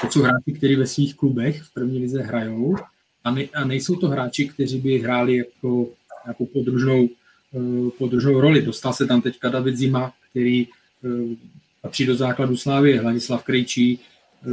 to 0.01 0.11
jsou 0.11 0.23
hráči, 0.23 0.53
kteří 0.53 0.77
ve 0.77 0.87
svých 0.87 1.15
klubech 1.15 1.63
v 1.63 1.75
první 1.75 1.99
lize 1.99 2.23
hrajou, 2.23 2.77
a, 3.25 3.31
ne, 3.31 3.45
a 3.55 3.65
nejsou 3.65 3.97
to 3.97 4.09
hráči, 4.09 4.49
kteří 4.49 4.81
by 4.81 4.99
hráli 4.99 5.37
jako 5.37 5.89
nějakou 6.25 6.47
podružnou, 6.47 7.09
eh, 7.55 7.91
podružnou 7.99 8.41
roli. 8.41 8.63
Dostal 8.63 8.93
se 8.93 9.07
tam 9.07 9.23
teďka 9.23 9.49
David 9.49 9.77
Zima, 9.77 10.13
který 10.31 10.67
eh, 10.67 11.37
patří 11.83 12.07
do 12.07 12.17
základu 12.17 12.57
Slávy, 12.57 12.99
Hladislav 12.99 13.45
Krejčí, 13.45 13.99
eh, 13.99 14.51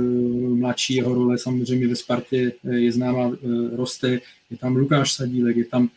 mladší 0.55 0.95
jeho 0.95 1.13
role 1.13 1.37
samozřejmě 1.37 1.87
ve 1.87 1.95
Spartě 1.95 2.53
je 2.63 2.91
známá, 2.91 3.31
roste, 3.75 4.19
je 4.49 4.57
tam 4.57 4.75
Lukáš 4.75 5.13
Sadílek, 5.13 5.57
je 5.57 5.65
tam 5.65 5.89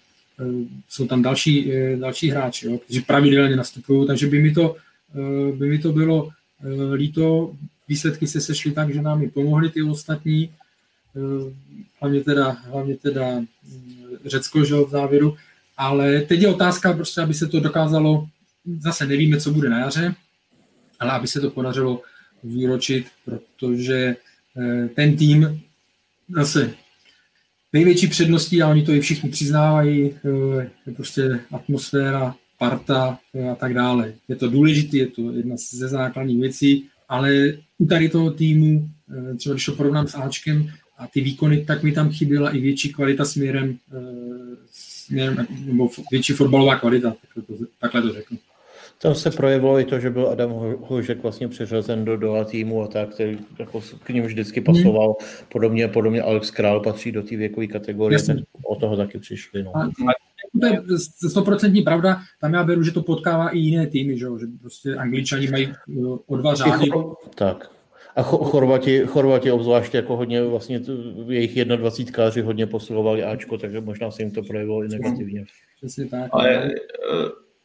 jsou 0.88 1.06
tam 1.06 1.22
další, 1.22 1.72
další 1.96 2.30
hráči, 2.30 2.66
jo, 2.66 2.78
kteří 2.78 3.00
pravidelně 3.00 3.56
nastupují, 3.56 4.06
takže 4.06 4.26
by 4.26 4.42
mi 4.42 4.52
to, 4.52 4.76
by 5.56 5.68
mi 5.68 5.78
to 5.78 5.92
bylo 5.92 6.28
líto. 6.94 7.56
Výsledky 7.88 8.26
se 8.26 8.40
sešly 8.40 8.72
tak, 8.72 8.94
že 8.94 9.02
nám 9.02 9.22
i 9.22 9.28
pomohly 9.28 9.70
ty 9.70 9.82
ostatní, 9.82 10.50
hlavně 12.00 12.20
teda, 12.24 12.50
hlavně 12.50 12.96
teda 12.96 13.38
mm, 13.38 13.46
Řecko, 14.24 14.64
že 14.64 14.74
v 14.74 14.90
závěru, 14.90 15.36
ale 15.76 16.20
teď 16.20 16.40
je 16.40 16.48
otázka 16.48 16.92
prostě, 16.92 17.20
aby 17.20 17.34
se 17.34 17.46
to 17.46 17.60
dokázalo, 17.60 18.28
zase 18.80 19.06
nevíme, 19.06 19.40
co 19.40 19.50
bude 19.50 19.68
na 19.68 19.78
jaře, 19.78 20.14
ale 21.00 21.10
aby 21.10 21.28
se 21.28 21.40
to 21.40 21.50
podařilo 21.50 22.02
výročit, 22.44 23.06
protože 23.24 24.16
eh, 24.56 24.88
ten 24.88 25.16
tým 25.16 25.62
zase 26.28 26.74
největší 27.72 28.06
předností, 28.06 28.62
a 28.62 28.68
oni 28.68 28.82
to 28.82 28.92
i 28.92 29.00
všichni 29.00 29.30
přiznávají, 29.30 30.10
eh, 30.10 30.70
je 30.86 30.94
prostě 30.94 31.40
atmosféra, 31.52 32.34
parta 32.58 33.18
eh, 33.34 33.48
a 33.50 33.54
tak 33.54 33.74
dále. 33.74 34.12
Je 34.28 34.36
to 34.36 34.48
důležité, 34.50 34.96
je 34.96 35.06
to 35.06 35.32
jedna 35.32 35.56
ze 35.70 35.88
základních 35.88 36.40
věcí, 36.40 36.86
ale 37.08 37.52
u 37.78 37.86
tady 37.86 38.08
toho 38.08 38.30
týmu, 38.30 38.88
třeba 39.38 39.54
když 39.54 39.64
to 39.64 39.72
porovnám 39.72 40.08
s 40.08 40.14
Ačkem 40.14 40.68
a 40.98 41.06
ty 41.06 41.20
výkony, 41.20 41.64
tak 41.64 41.82
mi 41.82 41.92
tam 41.92 42.10
chyběla 42.10 42.50
i 42.50 42.60
větší 42.60 42.92
kvalita 42.92 43.24
směrem, 43.24 43.76
směrem 44.70 45.46
nebo 45.64 45.90
větší 46.10 46.32
fotbalová 46.32 46.78
kvalita, 46.78 47.14
takhle 47.22 47.42
to, 47.42 47.64
takhle 47.80 48.02
to 48.02 48.12
řeknu. 48.12 48.38
Tam 48.98 49.14
se 49.14 49.30
projevilo 49.30 49.80
i 49.80 49.84
to, 49.84 50.00
že 50.00 50.10
byl 50.10 50.28
Adam 50.28 50.50
Hožek 50.80 51.22
vlastně 51.22 51.48
přiřazen 51.48 52.04
do 52.04 52.16
dola 52.16 52.44
týmu 52.44 52.82
a 52.82 52.88
tak, 52.88 53.08
který 53.08 53.38
jako 53.58 53.80
k 54.02 54.08
ním 54.08 54.24
vždycky 54.24 54.60
pasoval. 54.60 55.14
Hmm. 55.20 55.28
Podobně, 55.48 55.88
podobně 55.88 56.22
Alex 56.22 56.50
Král 56.50 56.80
patří 56.80 57.12
do 57.12 57.22
té 57.22 57.36
věkové 57.36 57.66
kategorie, 57.66 58.18
o 58.64 58.76
toho 58.76 58.96
taky 58.96 59.18
přišli. 59.18 59.62
No. 59.62 59.76
A, 59.76 59.90
to 60.60 60.66
je 60.66 60.98
stoprocentní 61.30 61.82
pravda, 61.82 62.20
tam 62.40 62.54
já 62.54 62.64
beru, 62.64 62.82
že 62.82 62.92
to 62.92 63.02
potkává 63.02 63.48
i 63.48 63.58
jiné 63.58 63.86
týmy, 63.86 64.18
že, 64.18 64.26
že 64.40 64.46
prostě 64.60 64.94
angličani 64.94 65.48
mají 65.50 65.72
o 66.26 66.36
dva 66.36 66.54
řády. 66.54 66.90
Tak. 67.34 67.70
A 68.16 68.22
Chorvati, 68.22 69.06
Chorvati 69.06 69.50
obzvláště 69.50 69.96
jako 69.96 70.16
hodně, 70.16 70.42
vlastně 70.42 70.80
jejich 71.28 71.64
21 71.64 72.46
hodně 72.46 72.66
posilovali 72.66 73.24
Ačko, 73.24 73.58
takže 73.58 73.80
možná 73.80 74.10
se 74.10 74.22
jim 74.22 74.30
to 74.30 74.42
projevilo 74.42 74.84
i 74.84 74.88
negativně. 74.88 75.44
Přesně 75.80 76.06
tak. 76.06 76.28
Ale 76.32 76.70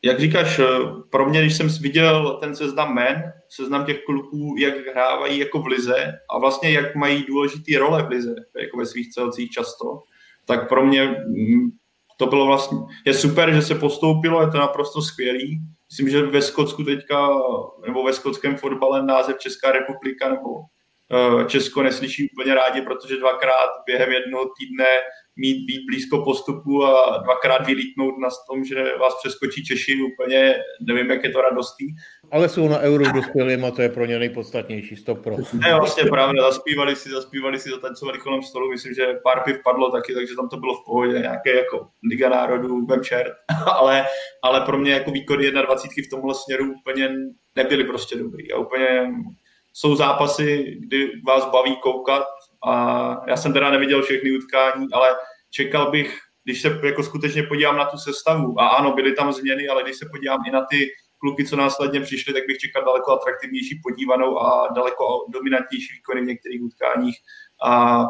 jak 0.03 0.19
říkáš, 0.19 0.59
eh, 0.59 0.65
pro 1.09 1.29
mě, 1.29 1.41
když 1.41 1.57
jsem 1.57 1.67
viděl 1.81 2.37
ten 2.41 2.55
seznam 2.55 2.95
men, 2.95 3.33
seznam 3.49 3.85
těch 3.85 4.03
kluků, 4.05 4.55
jak 4.59 4.87
hrávají 4.87 5.39
jako 5.39 5.61
v 5.61 5.67
lize 5.67 6.13
a 6.29 6.39
vlastně 6.39 6.71
jak 6.71 6.95
mají 6.95 7.25
důležitý 7.27 7.77
role 7.77 8.03
v 8.03 8.09
lize, 8.09 8.35
jako 8.61 8.77
ve 8.77 8.85
svých 8.85 9.09
celcích 9.09 9.49
často, 9.49 10.03
tak 10.45 10.69
pro 10.69 10.85
mě 10.85 11.07
mm, 11.27 11.69
to 12.21 12.27
bylo 12.27 12.45
vlastně, 12.45 12.77
je 13.05 13.13
super, 13.13 13.53
že 13.53 13.61
se 13.61 13.75
postoupilo, 13.75 14.41
je 14.41 14.51
to 14.51 14.57
naprosto 14.57 15.01
skvělý. 15.01 15.59
Myslím, 15.91 16.09
že 16.09 16.21
ve 16.21 16.41
Skotsku 16.41 16.83
teďka, 16.83 17.29
nebo 17.85 18.03
ve 18.03 18.13
skotském 18.13 18.57
fotbale 18.57 19.05
název 19.05 19.37
Česká 19.37 19.71
republika 19.71 20.29
nebo 20.29 20.49
eh, 21.11 21.45
Česko 21.45 21.83
neslyší 21.83 22.29
úplně 22.29 22.55
rádi, 22.55 22.81
protože 22.81 23.17
dvakrát 23.17 23.69
během 23.85 24.11
jednoho 24.11 24.43
týdne 24.59 24.85
mít 25.35 25.65
být 25.65 25.85
blízko 25.85 26.23
postupu 26.23 26.85
a 26.85 27.17
dvakrát 27.17 27.67
vylítnout 27.67 28.17
na 28.19 28.29
tom, 28.49 28.63
že 28.63 28.97
vás 28.99 29.13
přeskočí 29.19 29.65
Češi, 29.65 29.99
úplně 30.13 30.55
nevím, 30.81 31.11
jak 31.11 31.23
je 31.23 31.29
to 31.29 31.41
radostný. 31.41 31.87
Ale 32.31 32.49
jsou 32.49 32.67
na 32.67 32.79
euro 32.79 33.11
dospělým 33.11 33.65
a 33.65 33.71
to 33.71 33.81
je 33.81 33.89
pro 33.89 34.05
ně 34.05 34.19
nejpodstatnější, 34.19 34.95
stop 34.95 35.23
pro. 35.23 35.35
Ne, 35.53 35.75
vlastně 35.75 36.03
právě, 36.03 36.41
zaspívali 36.41 36.95
si, 36.95 37.09
zaspívali 37.09 37.59
si, 37.59 37.69
zatancovali 37.69 38.19
kolem 38.19 38.43
stolu, 38.43 38.69
myslím, 38.69 38.93
že 38.93 39.19
pár 39.23 39.43
piv 39.43 39.57
padlo 39.63 39.91
taky, 39.91 40.13
takže 40.13 40.35
tam 40.35 40.49
to 40.49 40.57
bylo 40.57 40.73
v 40.73 40.85
pohodě, 40.85 41.19
nějaké 41.19 41.55
jako 41.55 41.87
Liga 42.09 42.29
národů, 42.29 42.85
vemčer, 42.85 43.35
ale, 43.65 44.05
ale 44.43 44.61
pro 44.61 44.77
mě 44.77 44.91
jako 44.91 45.11
výkony 45.11 45.51
21 45.51 46.03
v 46.07 46.09
tomhle 46.09 46.35
směru 46.35 46.73
úplně 46.79 47.09
nebyly 47.55 47.83
prostě 47.83 48.15
dobrý 48.15 48.51
a 48.51 48.57
úplně 48.57 49.07
jsou 49.73 49.95
zápasy, 49.95 50.77
kdy 50.79 51.11
vás 51.27 51.45
baví 51.45 51.75
koukat 51.75 52.23
a 52.67 53.15
já 53.27 53.37
jsem 53.37 53.53
teda 53.53 53.71
neviděl 53.71 54.01
všechny 54.01 54.37
utkání, 54.37 54.87
ale 54.93 55.15
čekal 55.49 55.91
bych, 55.91 56.19
když 56.43 56.61
se 56.61 56.79
jako 56.83 57.03
skutečně 57.03 57.43
podívám 57.43 57.77
na 57.77 57.85
tu 57.85 57.97
sestavu, 57.97 58.59
a 58.59 58.67
ano, 58.67 58.93
byly 58.93 59.13
tam 59.13 59.33
změny, 59.33 59.67
ale 59.67 59.83
když 59.83 59.95
se 59.95 60.05
podívám 60.11 60.39
i 60.47 60.51
na 60.51 60.65
ty 60.65 60.89
kluky, 61.17 61.45
co 61.45 61.55
následně 61.55 62.01
přišly, 62.01 62.33
tak 62.33 62.43
bych 62.47 62.57
čekal 62.57 62.85
daleko 62.85 63.11
atraktivnější 63.11 63.79
podívanou 63.83 64.39
a 64.39 64.67
daleko 64.75 65.25
dominantnější 65.29 65.93
výkony 65.93 66.21
v 66.21 66.25
některých 66.25 66.63
utkáních. 66.63 67.15
A 67.63 68.03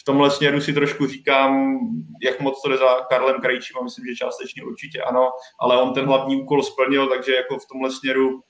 v 0.00 0.04
tomhle 0.04 0.30
směru 0.30 0.60
si 0.60 0.72
trošku 0.72 1.06
říkám, 1.06 1.78
jak 2.22 2.40
moc 2.40 2.62
to 2.62 2.68
jde 2.68 2.76
za 2.76 3.00
Karlem 3.10 3.40
Krajčím 3.40 3.76
a 3.80 3.84
myslím, 3.84 4.06
že 4.06 4.16
částečně 4.16 4.62
určitě 4.64 5.02
ano, 5.02 5.30
ale 5.60 5.82
on 5.82 5.94
ten 5.94 6.04
hlavní 6.04 6.42
úkol 6.42 6.62
splnil, 6.62 7.06
takže 7.08 7.34
jako 7.34 7.58
v 7.58 7.66
tomhle 7.72 7.90
směru 7.90 8.40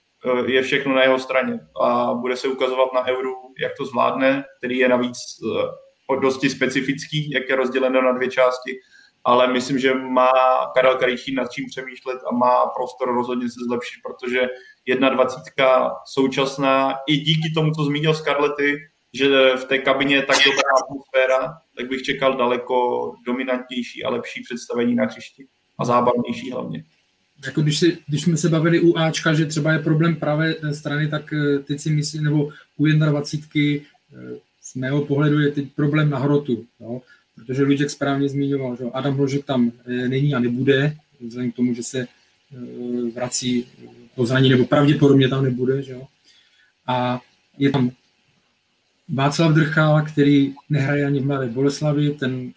je 0.46 0.62
všechno 0.62 0.94
na 0.94 1.02
jeho 1.02 1.18
straně 1.18 1.60
a 1.82 2.14
bude 2.14 2.36
se 2.36 2.48
ukazovat 2.48 2.92
na 2.94 3.06
euru, 3.06 3.34
jak 3.60 3.72
to 3.76 3.84
zvládne, 3.84 4.44
který 4.58 4.78
je 4.78 4.88
navíc 4.88 5.16
eh, 6.12 6.16
dosti 6.20 6.50
specifický, 6.50 7.30
jak 7.30 7.48
je 7.48 7.56
rozděleno 7.56 8.02
na 8.02 8.12
dvě 8.12 8.30
části, 8.30 8.72
ale 9.24 9.52
myslím, 9.52 9.78
že 9.78 9.94
má 9.94 10.30
Karel 10.74 10.98
Karichín 10.98 11.34
nad 11.34 11.50
čím 11.50 11.66
přemýšlet 11.70 12.18
a 12.30 12.34
má 12.34 12.66
prostor 12.66 13.14
rozhodně 13.14 13.48
se 13.48 13.60
zlepšit, 13.68 14.00
protože 14.04 14.40
21 15.10 15.90
současná, 16.06 16.94
i 17.08 17.16
díky 17.16 17.52
tomu, 17.54 17.72
co 17.72 17.84
zmínil 17.84 18.14
Scarlety, 18.14 18.76
že 19.14 19.28
v 19.56 19.64
té 19.64 19.78
kabině 19.78 20.16
je 20.16 20.22
tak 20.22 20.36
dobrá 20.36 20.70
atmosféra, 20.82 21.54
tak 21.76 21.88
bych 21.88 22.02
čekal 22.02 22.36
daleko 22.36 23.12
dominantnější 23.26 24.04
a 24.04 24.10
lepší 24.10 24.42
představení 24.42 24.94
na 24.94 25.04
hřišti 25.04 25.46
a 25.78 25.84
zábavnější 25.84 26.50
hlavně 26.52 26.84
jako 27.46 27.62
když, 27.62 27.78
si, 27.78 27.98
když 28.06 28.22
jsme 28.22 28.36
se 28.36 28.48
bavili 28.48 28.80
u 28.80 28.98
Ačka, 28.98 29.34
že 29.34 29.46
třeba 29.46 29.72
je 29.72 29.78
problém 29.78 30.16
pravé 30.16 30.54
strany, 30.72 31.08
tak 31.08 31.32
eh, 31.32 31.58
teď 31.58 31.80
si 31.80 31.90
myslím, 31.90 32.24
nebo 32.24 32.50
u 32.76 32.86
21 32.86 33.62
eh, 33.64 34.38
z 34.62 34.74
mého 34.74 35.04
pohledu 35.04 35.40
je 35.40 35.50
teď 35.50 35.64
problém 35.74 36.10
na 36.10 36.18
hrotu, 36.18 36.64
jo? 36.80 37.02
protože 37.34 37.62
Luděk 37.62 37.90
správně 37.90 38.28
zmiňoval, 38.28 38.76
že 38.76 38.84
Adam 38.92 39.16
Hložek 39.16 39.44
tam 39.44 39.72
eh, 39.86 40.08
není 40.08 40.34
a 40.34 40.38
nebude, 40.38 40.96
vzhledem 41.20 41.52
k 41.52 41.56
tomu, 41.56 41.74
že 41.74 41.82
se 41.82 42.06
vrací 43.14 43.66
po 44.14 44.26
zraní, 44.26 44.48
nebo 44.50 44.64
pravděpodobně 44.64 45.28
tam 45.28 45.44
nebude, 45.44 45.82
že 45.82 45.92
jo? 45.92 46.02
a 46.86 47.20
je 47.58 47.70
tam 47.70 47.90
Václav 49.08 49.52
Drchal, 49.52 50.02
který 50.02 50.54
nehraje 50.70 51.06
ani 51.06 51.20
v 51.20 51.26
Mladé 51.26 51.46
Boleslavi, 51.46 52.10
ten 52.10 52.52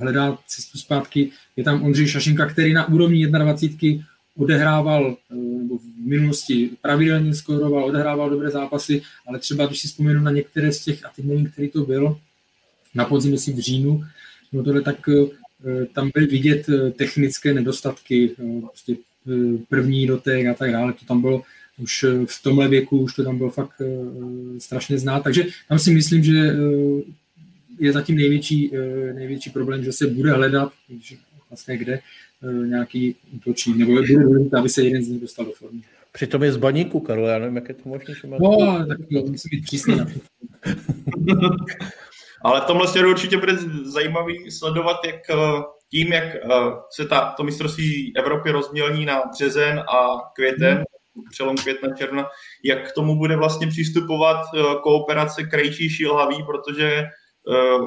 hledá 0.00 0.38
cestu 0.46 0.78
zpátky. 0.78 1.30
Je 1.56 1.64
tam 1.64 1.82
Ondřej 1.82 2.08
Šašinka, 2.08 2.46
který 2.46 2.72
na 2.72 2.88
úrovni 2.88 3.26
21 3.26 4.04
odehrával 4.38 5.16
eh, 5.30 5.34
nebo 5.34 5.78
v 5.78 5.82
minulosti 6.06 6.70
pravidelně 6.82 7.34
skoroval, 7.34 7.84
odehrával 7.84 8.30
dobré 8.30 8.50
zápasy, 8.50 9.02
ale 9.26 9.38
třeba 9.38 9.66
když 9.66 9.80
si 9.80 9.88
vzpomenu 9.88 10.20
na 10.20 10.30
některé 10.30 10.72
z 10.72 10.84
těch, 10.84 11.04
a 11.04 11.10
teď 11.16 11.24
nevím, 11.24 11.46
který 11.46 11.68
to 11.68 11.84
byl, 11.84 12.18
na 12.94 13.04
podzim, 13.04 13.38
si 13.38 13.52
v 13.52 13.58
říjnu, 13.58 14.04
no 14.52 14.64
tohle, 14.64 14.80
tak 14.82 15.08
eh, 15.08 15.86
tam 15.86 16.10
byly 16.14 16.26
vidět 16.26 16.68
eh, 16.68 16.90
technické 16.90 17.54
nedostatky, 17.54 18.30
prostě 18.60 18.96
první 19.68 20.06
dotek 20.06 20.46
a 20.46 20.54
tak 20.54 20.72
dále, 20.72 20.92
to 20.92 21.04
tam 21.04 21.20
bylo 21.20 21.42
už 21.78 22.04
v 22.26 22.42
tomhle 22.42 22.68
věku, 22.68 22.98
už 22.98 23.14
to 23.14 23.24
tam 23.24 23.38
bylo 23.38 23.50
fakt 23.50 23.82
strašně 24.58 24.98
znát, 24.98 25.20
takže 25.20 25.44
tam 25.68 25.78
si 25.78 25.90
myslím, 25.90 26.24
že 26.24 26.56
je 27.78 27.92
zatím 27.92 28.16
největší, 28.16 28.72
největší 29.14 29.50
problém, 29.50 29.84
že 29.84 29.92
se 29.92 30.06
bude 30.06 30.32
hledat, 30.32 30.72
vlastně 31.50 31.76
kde, 31.76 32.00
nějaký 32.42 33.16
útočník, 33.36 33.76
nebo 33.76 33.92
bude 33.92 34.06
důležité, 34.08 34.58
aby 34.58 34.68
se 34.68 34.82
jeden 34.82 35.02
z 35.02 35.08
nich 35.08 35.20
dostal 35.20 35.44
do 35.44 35.52
formy. 35.52 35.80
Přitom 36.12 36.42
je 36.42 36.52
z 36.52 36.56
baníku, 36.56 37.00
Karol, 37.00 37.26
já 37.26 37.38
nevím, 37.38 37.56
jak 37.56 37.68
je 37.68 37.74
to 37.74 37.88
možné. 37.88 38.14
Že 38.14 38.28
no, 38.40 38.86
tak 38.86 38.98
musí 39.10 39.48
být 39.48 39.64
přísný. 39.64 39.96
Ale 42.42 42.60
v 42.60 42.64
tomhle 42.64 42.88
směru 42.88 43.10
určitě 43.10 43.36
bude 43.36 43.56
zajímavý 43.84 44.50
sledovat, 44.50 44.96
jak 45.06 45.30
eh, 45.30 45.34
tím, 45.90 46.12
jak 46.12 46.24
eh, 46.24 46.38
se 46.90 47.04
ta, 47.04 47.34
to 47.36 47.44
mistrovství 47.44 48.12
Evropy 48.16 48.50
rozmělní 48.50 49.04
na 49.04 49.22
březen 49.32 49.78
a 49.78 50.18
květen, 50.34 50.74
hmm. 50.74 50.84
přelom 51.30 51.56
května, 51.56 51.94
června, 51.96 52.26
jak 52.64 52.90
k 52.90 52.94
tomu 52.94 53.18
bude 53.18 53.36
vlastně 53.36 53.66
přistupovat 53.66 54.46
kooperace 54.82 55.42
Krejčí 55.42 55.90
Šilhavý, 55.90 56.36
protože 56.46 57.04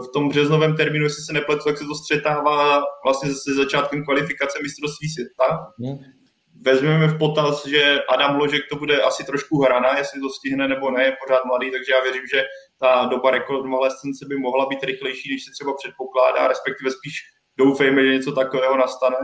v 0.04 0.12
tom 0.14 0.30
březnovém 0.30 0.76
termínu, 0.76 1.06
jestli 1.06 1.24
se 1.24 1.34
nepletu, 1.34 1.64
tak 1.64 1.78
se 1.78 1.86
to 1.86 1.96
střetává 1.96 2.84
vlastně 3.06 3.30
se 3.30 3.54
začátkem 3.56 4.04
kvalifikace 4.04 4.60
mistrovství 4.64 5.10
světa. 5.10 5.60
Hmm. 5.80 5.98
Vezmeme 6.62 7.08
v 7.08 7.18
potaz, 7.18 7.66
že 7.66 8.00
Adam 8.10 8.36
Ložek 8.36 8.62
to 8.70 8.76
bude 8.76 9.02
asi 9.02 9.24
trošku 9.24 9.62
hrana, 9.62 9.98
jestli 9.98 10.22
to 10.22 10.30
stihne 10.30 10.68
nebo 10.68 10.92
ne, 10.92 11.04
je 11.04 11.18
pořád 11.28 11.46
mladý, 11.46 11.72
takže 11.72 11.92
já 11.94 12.04
věřím, 12.04 12.28
že 12.34 12.44
ta 12.80 13.06
doba 13.06 13.32
rekonvalescence 13.32 14.26
by 14.30 14.38
mohla 14.38 14.66
být 14.66 14.84
rychlejší, 14.84 15.34
než 15.34 15.44
se 15.44 15.52
třeba 15.52 15.74
předpokládá, 15.74 16.48
respektive 16.48 16.92
spíš 16.92 17.14
doufejme, 17.58 18.04
že 18.04 18.14
něco 18.14 18.32
takového 18.32 18.78
nastane. 18.78 19.18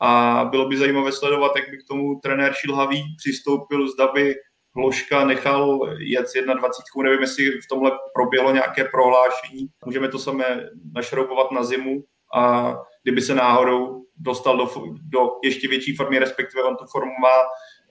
A 0.00 0.44
bylo 0.50 0.68
by 0.68 0.76
zajímavé 0.76 1.12
sledovat, 1.12 1.52
jak 1.56 1.70
by 1.70 1.76
k 1.76 1.88
tomu 1.88 2.20
trenér 2.22 2.52
Šilhavý 2.54 3.02
přistoupil, 3.18 3.88
zda 3.88 4.06
by 4.06 4.34
Hloška 4.76 5.24
nechal 5.24 5.80
jet 5.98 6.28
s 6.28 6.32
21, 6.32 7.02
nevím, 7.02 7.20
jestli 7.20 7.44
v 7.44 7.68
tomhle 7.68 7.90
proběhlo 8.14 8.52
nějaké 8.52 8.84
prohlášení. 8.84 9.68
Můžeme 9.84 10.08
to 10.08 10.18
samé 10.18 10.70
našroubovat 10.94 11.50
na 11.50 11.64
zimu. 11.64 12.04
A 12.34 12.74
kdyby 13.02 13.20
se 13.20 13.34
náhodou 13.34 14.04
dostal 14.16 14.56
do, 14.56 14.70
do 15.02 15.30
ještě 15.44 15.68
větší 15.68 15.96
formy, 15.96 16.18
respektive 16.18 16.62
on 16.62 16.76
tu 16.76 16.84
formu 16.92 17.12
má 17.22 17.38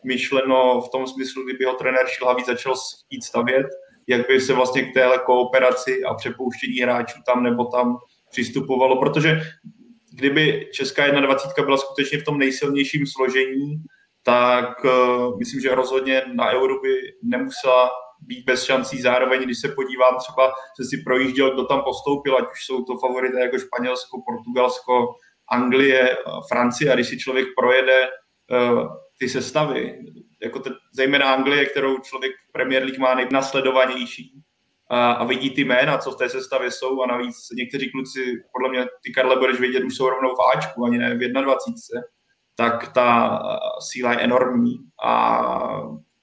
myšleno 0.04 0.82
v 0.82 0.90
tom 0.90 1.08
smyslu, 1.08 1.46
kdyby 1.46 1.66
ho 1.66 1.74
trenér 1.74 2.08
Šilhavý 2.08 2.44
začal 2.44 2.74
jít 3.10 3.24
stavět, 3.24 3.68
jak 4.08 4.28
by 4.28 4.42
se 4.42 4.54
vlastně 4.54 4.84
k 4.84 4.94
téhle 4.94 5.18
kooperaci 5.26 6.04
a 6.04 6.14
přepouštění 6.14 6.80
hráčů 6.80 7.20
tam 7.26 7.44
nebo 7.44 7.66
tam 7.66 7.98
přistupovalo, 8.30 9.00
protože 9.00 9.42
kdyby 10.14 10.70
Česká 10.74 11.08
21 11.08 11.66
byla 11.66 11.78
skutečně 11.78 12.18
v 12.18 12.24
tom 12.24 12.38
nejsilnějším 12.38 13.08
složení, 13.08 13.84
tak 14.24 14.86
uh, 14.86 15.40
myslím, 15.40 15.62
že 15.62 15.76
rozhodně 15.76 16.22
na 16.34 16.52
Euro 16.52 16.80
by 16.80 16.96
nemusela 17.24 17.90
být 18.22 18.46
bez 18.46 18.64
šancí. 18.64 19.02
Zároveň, 19.02 19.42
když 19.44 19.60
se 19.60 19.68
podívám, 19.68 20.18
třeba 20.18 20.54
se 20.82 20.90
si 20.90 21.04
projížděl, 21.04 21.54
kdo 21.54 21.66
tam 21.66 21.82
postoupil, 21.84 22.38
ať 22.38 22.44
už 22.52 22.66
jsou 22.66 22.84
to 22.84 22.98
favority 22.98 23.40
jako 23.40 23.60
Španělsko, 23.60 24.22
Portugalsko, 24.28 25.16
Anglie, 25.52 26.18
Francie, 26.48 26.92
a 26.92 26.96
když 26.96 27.08
si 27.08 27.18
člověk 27.18 27.48
projede 27.58 28.08
uh, 28.08 28.88
ty 29.20 29.30
sestavy, 29.30 30.00
jako 30.44 30.60
te, 30.60 30.70
zejména 30.94 31.34
Anglie, 31.34 31.66
kterou 31.66 31.98
člověk 32.00 32.32
Premier 32.52 32.84
League 32.84 33.00
má 33.00 33.16
nejnasledovanější, 33.16 34.42
a, 34.92 35.12
a 35.12 35.24
vidí 35.24 35.50
ty 35.50 35.62
jména, 35.62 35.98
co 35.98 36.12
v 36.12 36.16
té 36.16 36.30
sestavě 36.30 36.72
jsou 36.72 37.02
a 37.02 37.08
navíc 37.08 37.36
někteří 37.58 37.92
kluci, 37.92 38.44
podle 38.54 38.70
mě 38.70 38.86
ty 39.04 39.12
Karle 39.12 39.36
budeš 39.36 39.60
vidět, 39.60 39.84
už 39.84 39.96
jsou 39.96 40.10
rovnou 40.10 40.30
v 40.30 40.58
Ačku, 40.58 40.86
ani 40.86 40.98
ne 40.98 41.16
v 41.16 41.18
21, 41.18 42.02
tak 42.56 42.94
ta 42.94 43.40
síla 43.80 44.12
je 44.12 44.20
enormní 44.20 44.78
a 45.04 45.42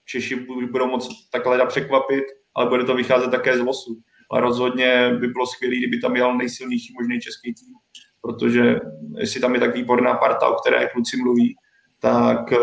Češi 0.04 0.46
budou 0.70 0.86
moc 0.86 1.30
takhle 1.30 1.66
překvapit, 1.66 2.24
ale 2.54 2.68
bude 2.68 2.84
to 2.84 2.94
vycházet 2.94 3.30
také 3.30 3.56
z 3.56 3.60
losu. 3.60 4.00
Ale 4.30 4.40
rozhodně 4.40 5.10
by 5.20 5.26
bylo 5.26 5.46
skvělé, 5.46 5.76
kdyby 5.76 5.98
tam 5.98 6.16
jel 6.16 6.36
nejsilnější 6.36 6.94
možný 7.00 7.20
český 7.20 7.54
tým, 7.54 7.74
protože 8.20 8.78
jestli 9.18 9.40
tam 9.40 9.54
je 9.54 9.60
tak 9.60 9.74
výborná 9.74 10.14
parta, 10.14 10.48
o 10.48 10.54
které 10.54 10.88
kluci 10.88 11.16
mluví, 11.16 11.56
tak 12.00 12.52
eh, 12.52 12.56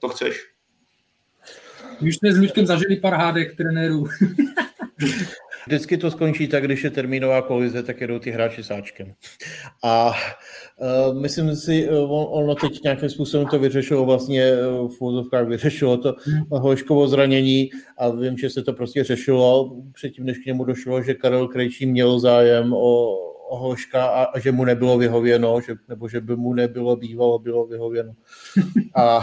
to 0.00 0.08
chceš. 0.08 0.52
My 2.00 2.08
už 2.08 2.16
jsme 2.16 2.32
s 2.32 2.38
Luďkem 2.38 2.66
zažili 2.66 2.96
pár 2.96 3.14
hádek 3.14 3.56
trenérů. 3.56 4.04
Vždycky 5.66 5.96
to 5.96 6.10
skončí 6.10 6.48
tak, 6.48 6.64
když 6.64 6.84
je 6.84 6.90
termínová 6.90 7.42
kolize, 7.42 7.82
tak 7.82 8.00
jedou 8.00 8.18
ty 8.18 8.30
hráči 8.30 8.64
sáčkem. 8.64 9.14
A 9.84 10.12
uh, 11.08 11.20
myslím 11.20 11.56
si, 11.56 11.88
on, 11.90 12.26
ono 12.30 12.54
teď 12.54 12.82
nějakým 12.82 13.08
způsobem 13.08 13.46
to 13.46 13.58
vyřešilo 13.58 14.04
vlastně 14.04 14.52
v 14.98 15.02
úzovkách 15.02 15.46
vyřešilo 15.46 15.96
to 15.96 16.14
Hloškovo 16.50 17.08
zranění 17.08 17.70
a 17.98 18.08
vím, 18.08 18.38
že 18.38 18.50
se 18.50 18.62
to 18.62 18.72
prostě 18.72 19.04
řešilo 19.04 19.76
předtím, 19.92 20.24
než 20.24 20.38
k 20.38 20.46
němu 20.46 20.64
došlo, 20.64 21.02
že 21.02 21.14
Karel 21.14 21.48
Krejčí 21.48 21.86
měl 21.86 22.18
zájem 22.18 22.72
o, 22.72 23.18
Hloška 23.56 24.06
a, 24.06 24.22
a 24.24 24.38
že 24.38 24.52
mu 24.52 24.64
nebylo 24.64 24.98
vyhověno, 24.98 25.60
že, 25.60 25.74
nebo 25.88 26.08
že 26.08 26.20
by 26.20 26.36
mu 26.36 26.54
nebylo 26.54 26.96
bývalo, 26.96 27.38
bylo 27.38 27.66
vyhověno. 27.66 28.12
A 28.94 29.20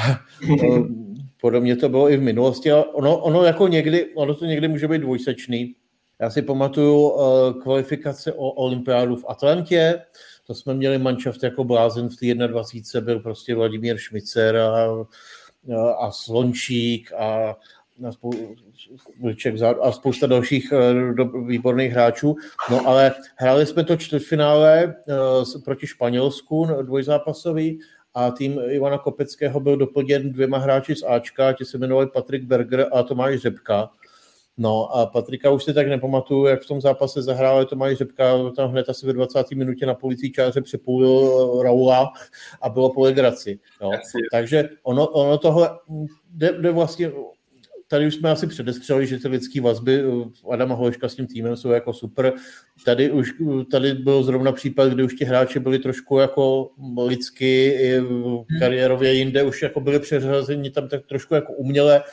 podobně 1.41 1.75
to 1.75 1.89
bylo 1.89 2.11
i 2.11 2.17
v 2.17 2.21
minulosti. 2.21 2.71
A 2.71 2.83
ono, 2.93 3.17
ono 3.17 3.43
jako 3.43 3.67
někdy, 3.67 4.05
ono 4.15 4.35
to 4.35 4.45
někdy 4.45 4.67
může 4.67 4.87
být 4.87 5.01
dvojsečný, 5.01 5.75
já 6.21 6.29
si 6.29 6.41
pamatuju 6.41 7.09
uh, 7.09 7.61
kvalifikace 7.61 8.33
o 8.33 8.49
olympiádu 8.49 9.15
v 9.15 9.25
Atlantě, 9.27 10.01
to 10.47 10.53
jsme 10.55 10.73
měli 10.73 10.97
manšaft 10.97 11.43
jako 11.43 11.63
blázen 11.63 12.09
v 12.09 12.15
té 12.15 12.47
21. 12.47 13.01
byl 13.01 13.19
prostě 13.19 13.55
Vladimír 13.55 13.97
Šmicer 13.97 14.57
a, 14.57 15.05
a 15.99 16.11
Slončík 16.11 17.13
a, 17.13 17.55
a, 18.07 18.11
spou, 18.11 18.31
a 19.81 19.91
spousta 19.91 20.27
dalších 20.27 20.73
uh, 20.73 21.15
do, 21.15 21.25
výborných 21.25 21.91
hráčů. 21.91 22.35
No 22.71 22.87
ale 22.87 23.15
hráli 23.35 23.65
jsme 23.65 23.83
to 23.83 23.97
čtvrtfinále 23.97 24.95
uh, 25.07 25.61
proti 25.63 25.87
Španělsku, 25.87 26.67
dvojzápasový, 26.81 27.79
a 28.13 28.31
tým 28.31 28.59
Ivana 28.69 28.97
Kopeckého 28.97 29.59
byl 29.59 29.77
doplněn 29.77 30.31
dvěma 30.31 30.57
hráči 30.57 30.95
z 30.95 31.03
Ačka, 31.03 31.53
ti 31.53 31.65
se 31.65 31.77
jmenovali 31.77 32.07
Patrik 32.07 32.43
Berger 32.43 32.87
a 32.91 33.03
Tomáš 33.03 33.39
Řepka. 33.39 33.89
No 34.61 34.95
a 34.95 35.05
Patrika 35.05 35.51
už 35.51 35.63
si 35.63 35.73
tak 35.73 35.87
nepamatuju, 35.87 36.45
jak 36.45 36.61
v 36.61 36.67
tom 36.67 36.81
zápase 36.81 37.21
zahrál, 37.21 37.55
ale 37.55 37.65
Tomáš 37.65 37.97
Řepka 37.97 38.51
tam 38.55 38.71
hned 38.71 38.89
asi 38.89 39.07
ve 39.07 39.13
20. 39.13 39.51
minutě 39.51 39.85
na 39.85 39.93
policí 39.93 40.31
čáře 40.31 40.61
přepůlil 40.61 41.31
eh, 41.59 41.63
Raula 41.63 42.13
a 42.61 42.69
bylo 42.69 42.93
po 42.93 43.01
legraci. 43.01 43.59
No. 43.81 43.91
Takže 44.31 44.69
ono, 44.83 45.07
ono 45.07 45.37
tohle 45.37 45.69
jde, 46.29 46.53
jde 46.61 46.71
vlastně 46.71 47.11
tady 47.87 48.07
už 48.07 48.15
jsme 48.15 48.31
asi 48.31 48.47
předestřeli, 48.47 49.07
že 49.07 49.17
ty 49.17 49.27
lidské 49.27 49.61
vazby 49.61 50.01
eh, 50.01 50.53
Adama 50.53 50.75
Holeška 50.75 51.09
s 51.09 51.15
tím 51.15 51.27
týmem 51.27 51.55
jsou 51.55 51.69
jako 51.69 51.93
super. 51.93 52.33
Tady 52.85 53.11
už 53.11 53.33
tady 53.71 53.93
byl 53.93 54.23
zrovna 54.23 54.51
případ, 54.51 54.89
kdy 54.89 55.03
už 55.03 55.13
ti 55.13 55.25
hráči 55.25 55.59
byli 55.59 55.79
trošku 55.79 56.17
jako 56.17 56.69
lidsky, 57.05 57.77
hmm. 57.99 58.43
kariérově 58.59 59.13
jinde 59.13 59.43
už 59.43 59.61
jako 59.61 59.79
byli 59.79 59.99
přeřazeni 59.99 60.69
tam 60.69 60.87
tak 60.87 61.05
trošku 61.05 61.35
jako 61.35 61.53
uměle 61.53 62.03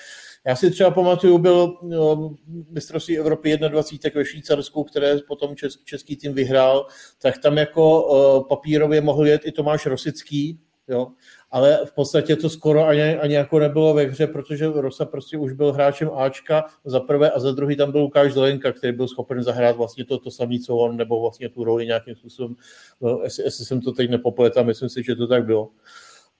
já 0.47 0.57
si 0.57 0.71
třeba 0.71 0.91
pamatuju, 0.91 1.39
byl 1.39 1.79
no, 1.83 2.35
mistrovství 2.71 3.19
Evropy 3.19 3.57
21 3.57 4.21
ve 4.21 4.25
Švýcarsku, 4.25 4.85
které 4.85 5.19
potom 5.29 5.57
český, 5.57 5.85
český 5.85 6.17
tým 6.17 6.33
vyhrál, 6.33 6.87
tak 7.19 7.39
tam 7.39 7.57
jako 7.57 8.03
uh, 8.03 8.49
papírově 8.49 9.01
mohl 9.01 9.27
jet 9.27 9.43
i 9.45 9.53
Tomáš 9.53 9.87
Rosický, 9.87 10.61
jo, 10.89 11.09
ale 11.51 11.81
v 11.85 11.93
podstatě 11.93 12.37
to 12.37 12.51
skoro 12.51 12.87
ani, 12.87 13.17
ani 13.17 13.35
jako 13.35 13.59
nebylo 13.59 13.95
ve 13.95 14.03
hře, 14.03 14.27
protože 14.27 14.67
Rosa 14.67 15.05
prostě 15.05 15.39
už 15.39 15.53
byl 15.53 15.73
hráčem 15.73 16.11
Ačka 16.15 16.65
za 16.85 17.01
prvé 17.01 17.31
a 17.31 17.41
za 17.41 17.53
druhý 17.53 17.77
tam 17.77 17.93
byl 17.93 18.01
Lukáš 18.01 18.33
Zelenka, 18.33 18.73
který 18.73 18.93
byl 18.93 19.09
schopen 19.09 19.43
zahrát 19.43 19.77
vlastně 19.77 20.05
to, 20.05 20.19
to 20.19 20.31
samé, 20.31 20.59
co 20.59 20.77
on, 20.77 20.97
nebo 20.97 21.21
vlastně 21.21 21.49
tu 21.49 21.65
roli 21.65 21.87
nějakým 21.87 22.15
způsobem, 22.15 22.57
no, 23.01 23.21
jestli, 23.23 23.45
jestli 23.45 23.65
jsem 23.65 23.81
to 23.81 23.93
teď 23.93 24.11
nepopletal, 24.11 24.65
myslím 24.65 24.89
si, 24.89 25.03
že 25.03 25.17
to 25.17 25.27
tak 25.27 25.45
bylo. 25.45 25.71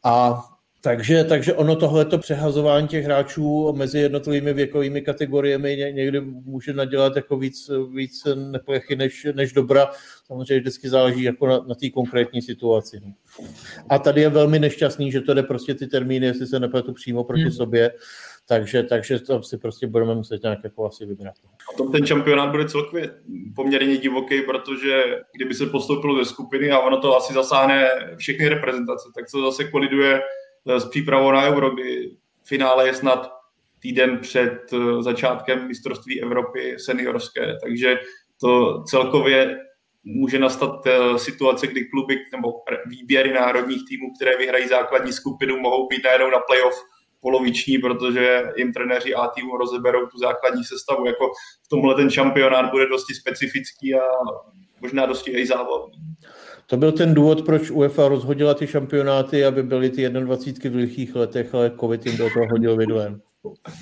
A 0.05 0.45
takže, 0.87 1.25
takže 1.25 1.55
ono 1.55 1.77
tohleto 1.77 2.19
přehazování 2.19 2.89
těch 2.89 3.05
hráčů 3.05 3.73
mezi 3.73 3.99
jednotlivými 3.99 4.53
věkovými 4.53 5.03
kategoriemi 5.03 5.93
někdy 5.93 6.21
může 6.21 6.73
nadělat 6.73 7.17
jako 7.17 7.37
víc, 7.37 7.71
víc 7.95 8.25
neplechy 8.35 8.97
než, 8.97 9.27
než 9.35 9.53
dobra. 9.53 9.91
Samozřejmě 10.27 10.61
vždycky 10.61 10.89
záleží 10.89 11.23
jako 11.23 11.47
na, 11.47 11.59
na 11.59 11.75
té 11.75 11.91
konkrétní 11.91 12.43
situaci. 12.43 13.01
No. 13.05 13.13
A 13.89 13.99
tady 13.99 14.21
je 14.21 14.29
velmi 14.29 14.59
nešťastný, 14.59 15.13
že 15.13 15.21
to 15.21 15.35
jde 15.35 15.43
prostě 15.43 15.75
ty 15.75 15.87
termíny, 15.87 16.27
jestli 16.27 16.47
se 16.47 16.61
nepletu 16.61 16.93
přímo 16.93 17.25
proti 17.25 17.43
hmm. 17.43 17.53
sobě, 17.53 17.93
takže, 18.49 18.83
takže 18.83 19.19
to 19.19 19.43
si 19.43 19.59
prostě 19.59 19.87
budeme 19.87 20.15
muset 20.15 20.43
nějak 20.43 20.59
jako 20.65 20.87
asi 20.87 21.07
vybrat. 21.07 21.35
A 21.75 21.77
tom 21.77 21.93
ten 21.93 22.07
šampionát 22.07 22.51
bude 22.51 22.69
celkově 22.69 23.11
poměrně 23.57 23.97
divoký, 23.97 24.43
protože 24.43 25.03
kdyby 25.37 25.55
se 25.55 25.67
postoupilo 25.67 26.25
ze 26.25 26.25
skupiny 26.25 26.71
a 26.71 26.79
ono 26.79 27.01
to 27.01 27.17
asi 27.17 27.35
zasáhne 27.35 27.89
všechny 28.17 28.49
reprezentace, 28.49 29.09
tak 29.15 29.25
to 29.33 29.51
zase 29.51 29.65
koliduje 29.65 30.21
s 30.67 30.85
přípravou 30.89 31.33
na 31.33 31.43
Euro, 31.43 31.71
kdy 31.71 32.11
finále 32.45 32.87
je 32.87 32.95
snad 32.95 33.33
týden 33.79 34.19
před 34.19 34.73
eh, 34.73 35.03
začátkem 35.03 35.69
mistrovství 35.69 36.23
Evropy 36.23 36.77
seniorské, 36.79 37.57
takže 37.63 37.99
to 38.41 38.83
celkově 38.83 39.57
může 40.05 40.39
nastat 40.39 40.87
eh, 40.87 41.19
situace, 41.19 41.67
kdy 41.67 41.85
kluby 41.85 42.17
nebo 42.33 42.49
výběry 42.87 43.33
národních 43.33 43.83
týmů, 43.89 44.07
které 44.17 44.39
vyhrají 44.39 44.69
základní 44.69 45.13
skupinu, 45.13 45.61
mohou 45.61 45.89
být 45.89 46.05
najednou 46.05 46.31
na 46.31 46.39
playoff 46.39 46.75
poloviční, 47.21 47.79
protože 47.79 48.43
jim 48.57 48.73
trenéři 48.73 49.15
A 49.15 49.27
týmu 49.29 49.57
rozeberou 49.57 50.07
tu 50.07 50.19
základní 50.19 50.65
sestavu. 50.65 51.07
Jako 51.07 51.25
v 51.65 51.69
tomhle 51.69 51.95
ten 51.95 52.11
šampionát 52.11 52.71
bude 52.71 52.89
dosti 52.89 53.15
specifický 53.15 53.95
a 53.95 54.03
možná 54.81 55.07
dosti 55.07 55.31
i 55.31 55.47
zábavný. 55.47 55.99
To 56.67 56.77
byl 56.77 56.93
ten 56.93 57.15
důvod, 57.15 57.47
proč 57.47 57.71
UEFA 57.71 58.09
rozhodila 58.09 58.55
ty 58.55 58.67
šampionáty, 58.67 59.45
aby 59.45 59.63
byly 59.63 59.91
ty 59.91 60.09
21 60.09 60.71
v 60.71 60.75
lichých 60.75 61.15
letech, 61.15 61.55
ale 61.55 61.73
COVID 61.81 62.07
jim 62.07 62.17
do 62.17 62.31
toho 62.31 62.47
hodil 62.51 62.77
vidlem. 62.77 63.21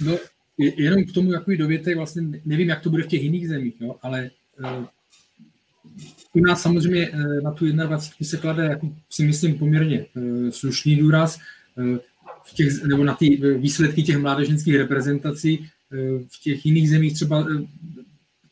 No, 0.07 0.17
jenom 0.59 1.05
k 1.05 1.13
tomu 1.13 1.33
jaký 1.33 1.57
dovětek, 1.57 1.97
vlastně 1.97 2.23
nevím, 2.45 2.69
jak 2.69 2.81
to 2.81 2.91
bude 2.91 3.03
v 3.03 3.07
těch 3.07 3.23
jiných 3.23 3.49
zemích, 3.49 3.75
no, 3.81 3.97
ale 4.03 4.31
uh, 4.61 4.85
u 6.33 6.41
nás 6.41 6.63
samozřejmě 6.63 7.11
uh, 7.11 7.41
na 7.43 7.53
tu 7.53 7.73
21 7.73 8.09
se 8.23 8.37
klade, 8.37 8.65
jako 8.65 8.89
si 9.11 9.25
myslím, 9.25 9.59
poměrně 9.59 10.07
uh, 10.17 10.51
slušný 10.51 10.97
důraz 10.97 11.39
v 12.45 12.55
těch, 12.55 12.83
nebo 12.83 13.05
na 13.05 13.15
ty 13.15 13.29
výsledky 13.59 14.03
těch 14.03 14.17
mládežnických 14.17 14.77
reprezentací. 14.77 15.67
V 16.29 16.43
těch 16.43 16.67
jiných 16.67 16.91
zemích 16.91 17.15
třeba 17.15 17.47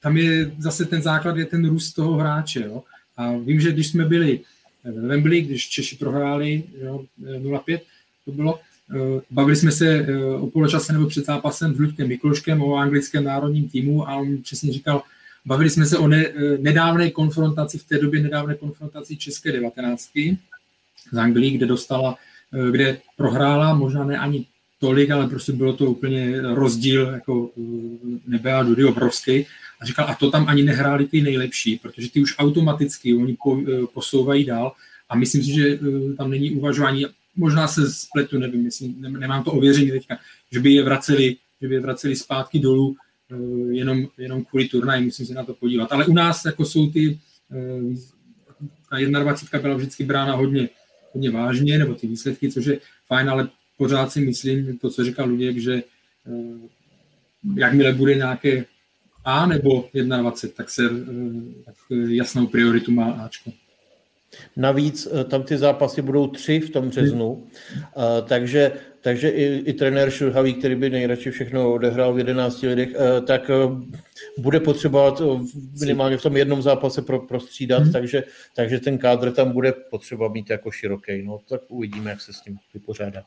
tam 0.01 0.17
je 0.17 0.53
zase 0.59 0.85
ten 0.85 1.03
základ, 1.03 1.37
je 1.37 1.47
ten 1.47 1.69
růst 1.69 1.93
toho 1.93 2.15
hráče. 2.15 2.61
Jo? 2.61 2.83
A 3.17 3.33
vím, 3.33 3.61
že 3.61 3.73
když 3.73 3.89
jsme 3.89 4.05
byli 4.05 4.41
ve 4.85 5.09
Wembley, 5.09 5.43
když 5.43 5.69
Češi 5.69 5.97
prohráli 5.97 6.63
jo, 6.83 7.05
0-5, 7.23 7.81
to 8.25 8.33
bylo, 8.33 8.59
eh, 8.95 9.21
bavili 9.31 9.57
jsme 9.57 9.73
se 9.73 9.89
eh, 9.89 10.25
o 10.25 10.47
poločase 10.47 10.93
nebo 10.93 11.07
před 11.07 11.27
zápasem 11.27 11.75
s 11.75 11.79
Ludkem 11.79 12.09
Mikloškem 12.09 12.63
o 12.63 12.77
anglickém 12.77 13.25
národním 13.25 13.69
týmu 13.69 14.09
a 14.09 14.17
on 14.17 14.43
přesně 14.43 14.73
říkal, 14.73 15.03
bavili 15.45 15.71
jsme 15.71 15.87
se 15.87 15.99
o 15.99 16.09
ne, 16.09 16.27
eh, 16.27 16.59
nedávné 16.59 17.11
konfrontaci, 17.11 17.79
v 17.79 17.85
té 17.85 17.99
době 17.99 18.23
nedávné 18.23 18.55
konfrontaci 18.55 19.17
České 19.17 19.53
devatenáctky 19.53 20.39
z 21.13 21.19
Anglii, 21.19 21.51
kde 21.51 21.67
dostala, 21.67 22.17
kde 22.71 22.99
prohrála, 23.17 23.75
možná 23.75 24.05
ne 24.05 24.19
ani 24.19 24.47
tolik, 24.79 25.11
ale 25.11 25.29
prostě 25.29 25.53
bylo 25.53 25.73
to 25.73 25.87
úplně 25.87 26.41
rozdíl 26.41 27.07
jako 27.07 27.51
nebe 28.27 28.53
a 28.53 28.63
dudy 28.63 28.85
obrovský. 28.85 29.47
A 29.83 29.85
říkal, 29.85 30.07
a 30.09 30.15
to 30.15 30.31
tam 30.31 30.49
ani 30.49 30.63
nehráli 30.63 31.07
ty 31.07 31.23
nejlepší, 31.23 31.77
protože 31.77 32.11
ty 32.11 32.23
už 32.23 32.35
automaticky 32.39 33.15
oni 33.15 33.37
po, 33.43 33.61
eh, 33.61 33.87
posouvají 33.95 34.45
dál 34.45 34.73
a 35.09 35.17
myslím 35.17 35.43
si, 35.43 35.53
že 35.53 35.79
tam 36.17 36.31
není 36.31 36.51
uvažování, 36.51 37.07
možná 37.37 37.69
se 37.69 37.93
spletu, 37.93 38.39
nevím, 38.39 38.65
jestli, 38.65 38.95
nemám 38.99 39.45
to 39.45 39.53
ověření 39.53 39.91
teďka, 39.91 40.19
že 40.53 40.61
by 40.61 40.73
je 40.73 40.83
vraceli, 40.83 41.37
že 41.63 41.69
by 41.69 41.75
je 41.75 41.81
vraceli 41.81 42.17
zpátky 42.17 42.59
dolů, 42.59 42.97
jenom, 43.71 44.09
jenom 44.19 44.45
kvůli 44.45 44.69
turnaji, 44.69 45.05
musím 45.05 45.27
se 45.27 45.35
na 45.35 45.45
to 45.45 45.55
podívat. 45.55 45.93
Ale 45.93 46.07
u 46.07 46.15
nás 46.15 46.45
jako 46.45 46.65
jsou 46.65 46.91
ty, 46.91 47.19
ta 48.91 48.97
21 48.99 49.61
byla 49.61 49.75
vždycky 49.75 50.05
brána 50.05 50.35
hodně, 50.35 50.69
hodně 51.13 51.31
vážně, 51.31 51.79
nebo 51.79 51.95
ty 51.95 52.07
výsledky, 52.07 52.53
což 52.53 52.65
je 52.67 52.81
fajn, 53.07 53.31
ale 53.31 53.49
pořád 53.79 54.13
si 54.13 54.21
myslím, 54.21 54.79
to, 54.79 54.91
co 54.91 55.05
říkal 55.05 55.29
Luděk, 55.29 55.59
že 55.59 55.83
jakmile 57.57 57.93
bude 57.93 58.15
nějaké 58.15 58.65
A 59.25 59.47
nebo 59.47 59.89
21, 59.95 60.31
tak 60.57 60.71
se 60.71 60.89
tak 61.65 61.77
jasnou 62.09 62.47
prioritu 62.47 62.93
má 62.93 63.13
Ačko. 63.13 63.53
Navíc 64.57 65.09
eh, 65.13 65.25
tam 65.25 65.43
ty 65.43 65.57
zápasy 65.57 66.03
budou 66.03 66.27
tři 66.27 66.61
v 66.61 66.71
tom 66.71 66.89
březnu, 66.89 67.47
eh, 67.77 68.23
takže, 68.29 68.73
takže 69.01 69.29
i, 69.29 69.45
i 69.57 69.73
trenér 69.73 70.11
Šurhavý, 70.11 70.55
který 70.55 70.75
by 70.75 70.91
nejradši 70.91 71.31
všechno 71.31 71.73
odehrál 71.73 72.15
v 72.15 72.19
11 72.19 72.63
lidech, 72.63 72.89
eh, 72.95 73.21
tak 73.21 73.51
bude 74.39 74.61
potřebovat 74.61 75.23
minimálně 75.81 76.17
v 76.17 76.23
tom 76.23 76.37
jednom 76.37 76.63
zápase 76.63 77.03
pro, 77.03 77.19
prostřídat, 77.19 77.83
hmm. 77.83 77.93
takže, 77.93 78.25
takže 78.57 78.81
ten 78.81 78.99
kádr 78.99 79.33
tam 79.33 79.53
bude 79.53 79.73
potřeba 79.73 80.29
mít 80.29 80.51
jako 80.51 80.71
široký. 80.71 81.23
No, 81.23 81.39
tak 81.49 81.61
uvidíme, 81.69 82.11
jak 82.11 82.21
se 82.21 82.33
s 82.33 82.41
tím 82.41 82.59
vypořádá. 82.75 83.23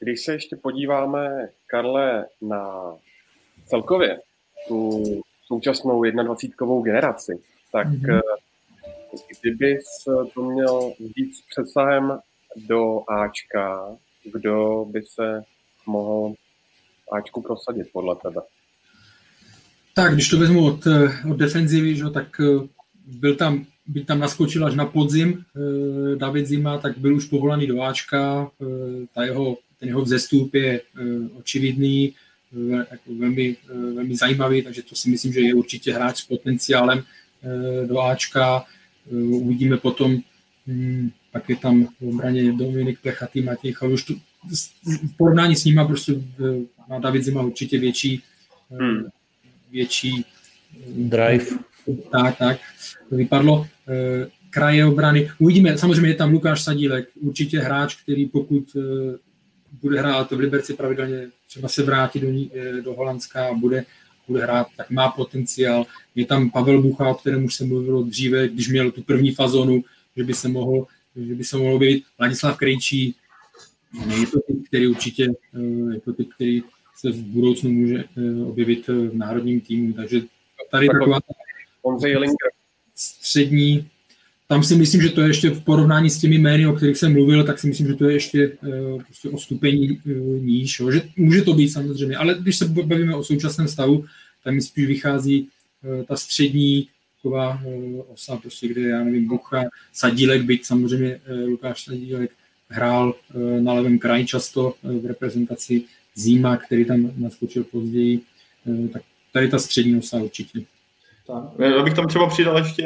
Když 0.00 0.20
se 0.20 0.32
ještě 0.32 0.56
podíváme, 0.56 1.48
Karle, 1.66 2.26
na 2.40 2.92
celkově 3.66 4.18
tu 4.68 5.02
současnou 5.46 6.02
21. 6.02 6.80
generaci, 6.84 7.32
tak 7.72 7.88
mm-hmm. 7.88 8.20
kdybys 9.40 9.84
to 10.34 10.42
měl 10.42 10.92
víc 11.16 11.44
přesahem 11.50 12.18
do 12.56 13.10
Ačka, 13.10 13.96
kdo 14.32 14.86
by 14.90 15.02
se 15.02 15.42
mohl 15.86 16.34
Ačku 17.12 17.42
prosadit 17.42 17.86
podle 17.92 18.16
tebe? 18.16 18.40
Tak, 19.94 20.14
když 20.14 20.28
to 20.28 20.38
vezmu 20.38 20.66
od, 20.66 20.86
od 21.30 21.36
defenzivy, 21.36 21.96
že, 21.96 22.10
tak 22.10 22.40
eh, 22.40 22.68
byl 23.06 23.36
tam, 23.36 23.66
by 23.86 24.04
tam 24.04 24.20
naskočil 24.20 24.66
až 24.66 24.74
na 24.74 24.86
podzim 24.86 25.44
eh, 25.56 26.16
David 26.16 26.46
Zima, 26.46 26.78
tak 26.78 26.98
byl 26.98 27.16
už 27.16 27.24
povolaný 27.24 27.66
do 27.66 27.82
Ačka, 27.82 28.50
ta 29.14 29.24
jeho 29.24 29.56
ten 29.78 29.88
jeho 29.88 30.02
vzestup 30.02 30.54
je 30.54 30.80
eh, 30.80 30.82
očividný, 31.38 32.10
eh, 32.10 32.14
velmi, 33.18 33.56
eh, 33.70 33.94
velmi 33.94 34.16
zajímavý, 34.16 34.62
takže 34.62 34.82
to 34.82 34.94
si 34.94 35.10
myslím, 35.10 35.32
že 35.32 35.40
je 35.40 35.54
určitě 35.54 35.92
hráč 35.92 36.18
s 36.18 36.26
potenciálem 36.26 37.02
do 37.86 38.00
Ačka. 38.00 38.64
Uvidíme 39.10 39.76
potom, 39.76 40.18
hm, 40.66 41.10
pak 41.32 41.48
je 41.48 41.56
tam 41.56 41.86
v 41.86 42.08
obraně 42.08 42.52
Dominik 42.52 42.98
Plechatý, 43.00 43.42
Matěj 43.42 43.72
Chaluš. 43.72 44.12
V 44.84 45.16
porovnání 45.16 45.56
s 45.56 45.64
nima 45.64 45.84
prostě 45.84 46.12
má 46.88 46.98
David 46.98 47.24
Zima 47.24 47.42
určitě 47.42 47.78
větší, 47.78 48.22
hmm. 48.70 49.04
větší 49.70 50.24
drive. 50.88 51.46
Tak, 52.10 52.38
tak. 52.38 52.58
To 53.08 53.16
vypadlo 53.16 53.66
kraje 54.50 54.84
obrany. 54.84 55.30
Uvidíme, 55.38 55.78
samozřejmě 55.78 56.08
je 56.08 56.14
tam 56.14 56.32
Lukáš 56.32 56.62
Sadílek, 56.62 57.08
určitě 57.20 57.60
hráč, 57.60 58.02
který 58.02 58.26
pokud 58.26 58.76
bude 59.82 59.98
hrát 59.98 60.30
v 60.30 60.38
Liberci 60.38 60.74
pravidelně, 60.74 61.28
třeba 61.48 61.68
se 61.68 61.82
vrátí 61.82 62.20
do, 62.20 62.28
eh, 62.54 62.82
do 62.82 62.94
Holandska 62.94 63.48
a 63.48 63.54
bude, 63.54 63.84
bude 64.28 64.42
hrát, 64.42 64.66
tak 64.76 64.90
má 64.90 65.08
potenciál. 65.08 65.86
Je 66.14 66.26
tam 66.26 66.50
Pavel 66.50 66.82
Bucha, 66.82 67.08
o 67.08 67.14
kterém 67.14 67.44
už 67.44 67.54
jsem 67.54 67.68
mluvil 67.68 68.04
dříve, 68.04 68.48
když 68.48 68.68
měl 68.68 68.90
tu 68.90 69.02
první 69.02 69.34
fazonu, 69.34 69.84
že 70.16 70.24
by 70.24 70.34
se 70.34 70.48
mohl, 70.48 70.86
že 71.16 71.34
by 71.34 71.44
se 71.44 71.56
mohl 71.56 71.74
objevit. 71.74 72.04
Ladislav 72.20 72.56
Krejčí, 72.56 73.14
je 74.20 74.26
to 74.26 74.40
typ, 74.40 74.66
který 74.68 74.86
určitě, 74.86 75.26
eh, 75.54 75.94
je 75.94 76.00
to 76.00 76.12
typ, 76.12 76.28
který 76.34 76.62
se 76.96 77.10
v 77.10 77.22
budoucnu 77.22 77.70
může 77.70 78.04
eh, 78.04 78.44
objevit 78.44 78.88
v 78.88 79.14
národním 79.14 79.60
týmu, 79.60 79.92
takže 79.92 80.20
tady 80.70 80.88
taková 80.88 81.18
střední 82.94 83.90
tam 84.48 84.62
si 84.62 84.76
myslím, 84.76 85.02
že 85.02 85.08
to 85.08 85.20
je 85.20 85.28
ještě 85.28 85.50
v 85.50 85.64
porovnání 85.64 86.10
s 86.10 86.18
těmi 86.18 86.38
jmény, 86.38 86.66
o 86.66 86.72
kterých 86.72 86.96
jsem 86.96 87.12
mluvil, 87.12 87.44
tak 87.44 87.58
si 87.58 87.66
myslím, 87.66 87.86
že 87.86 87.94
to 87.94 88.04
je 88.04 88.14
ještě 88.14 88.48
uh, 88.48 89.02
prostě 89.02 89.28
o 89.28 89.38
stupeň 89.38 89.96
uh, 90.06 90.42
níž. 90.42 90.80
Jo. 90.80 90.90
Že, 90.90 91.02
může 91.16 91.42
to 91.42 91.54
být 91.54 91.68
samozřejmě, 91.68 92.16
ale 92.16 92.36
když 92.40 92.56
se 92.56 92.68
bavíme 92.68 93.14
o 93.14 93.24
současném 93.24 93.68
stavu, 93.68 94.04
tak 94.44 94.54
mi 94.54 94.62
spíš 94.62 94.86
vychází 94.86 95.48
uh, 95.48 96.04
ta 96.04 96.16
střední 96.16 96.88
taková 97.16 97.60
osa, 98.12 98.36
prostě, 98.36 98.68
kde 98.68 98.80
já 98.80 99.04
nevím, 99.04 99.28
Bucha, 99.28 99.64
Sadílek, 99.92 100.42
byť 100.42 100.64
samozřejmě 100.64 101.20
Lukáš 101.46 101.84
Sadílek 101.84 102.30
hrál 102.68 103.14
na 103.60 103.72
levém 103.72 103.98
kraji 103.98 104.26
často 104.26 104.74
v 104.82 105.06
reprezentaci 105.06 105.82
Zima, 106.14 106.56
který 106.56 106.84
tam 106.84 107.12
naskočil 107.16 107.64
později, 107.64 108.20
tak 108.92 109.02
tady 109.32 109.48
ta 109.48 109.58
střední 109.58 109.98
osa 109.98 110.16
určitě. 110.16 110.60
Tak. 111.26 111.44
Já 111.58 111.82
bych 111.82 111.94
tam 111.94 112.08
třeba 112.08 112.28
přidal 112.28 112.58
ještě 112.58 112.82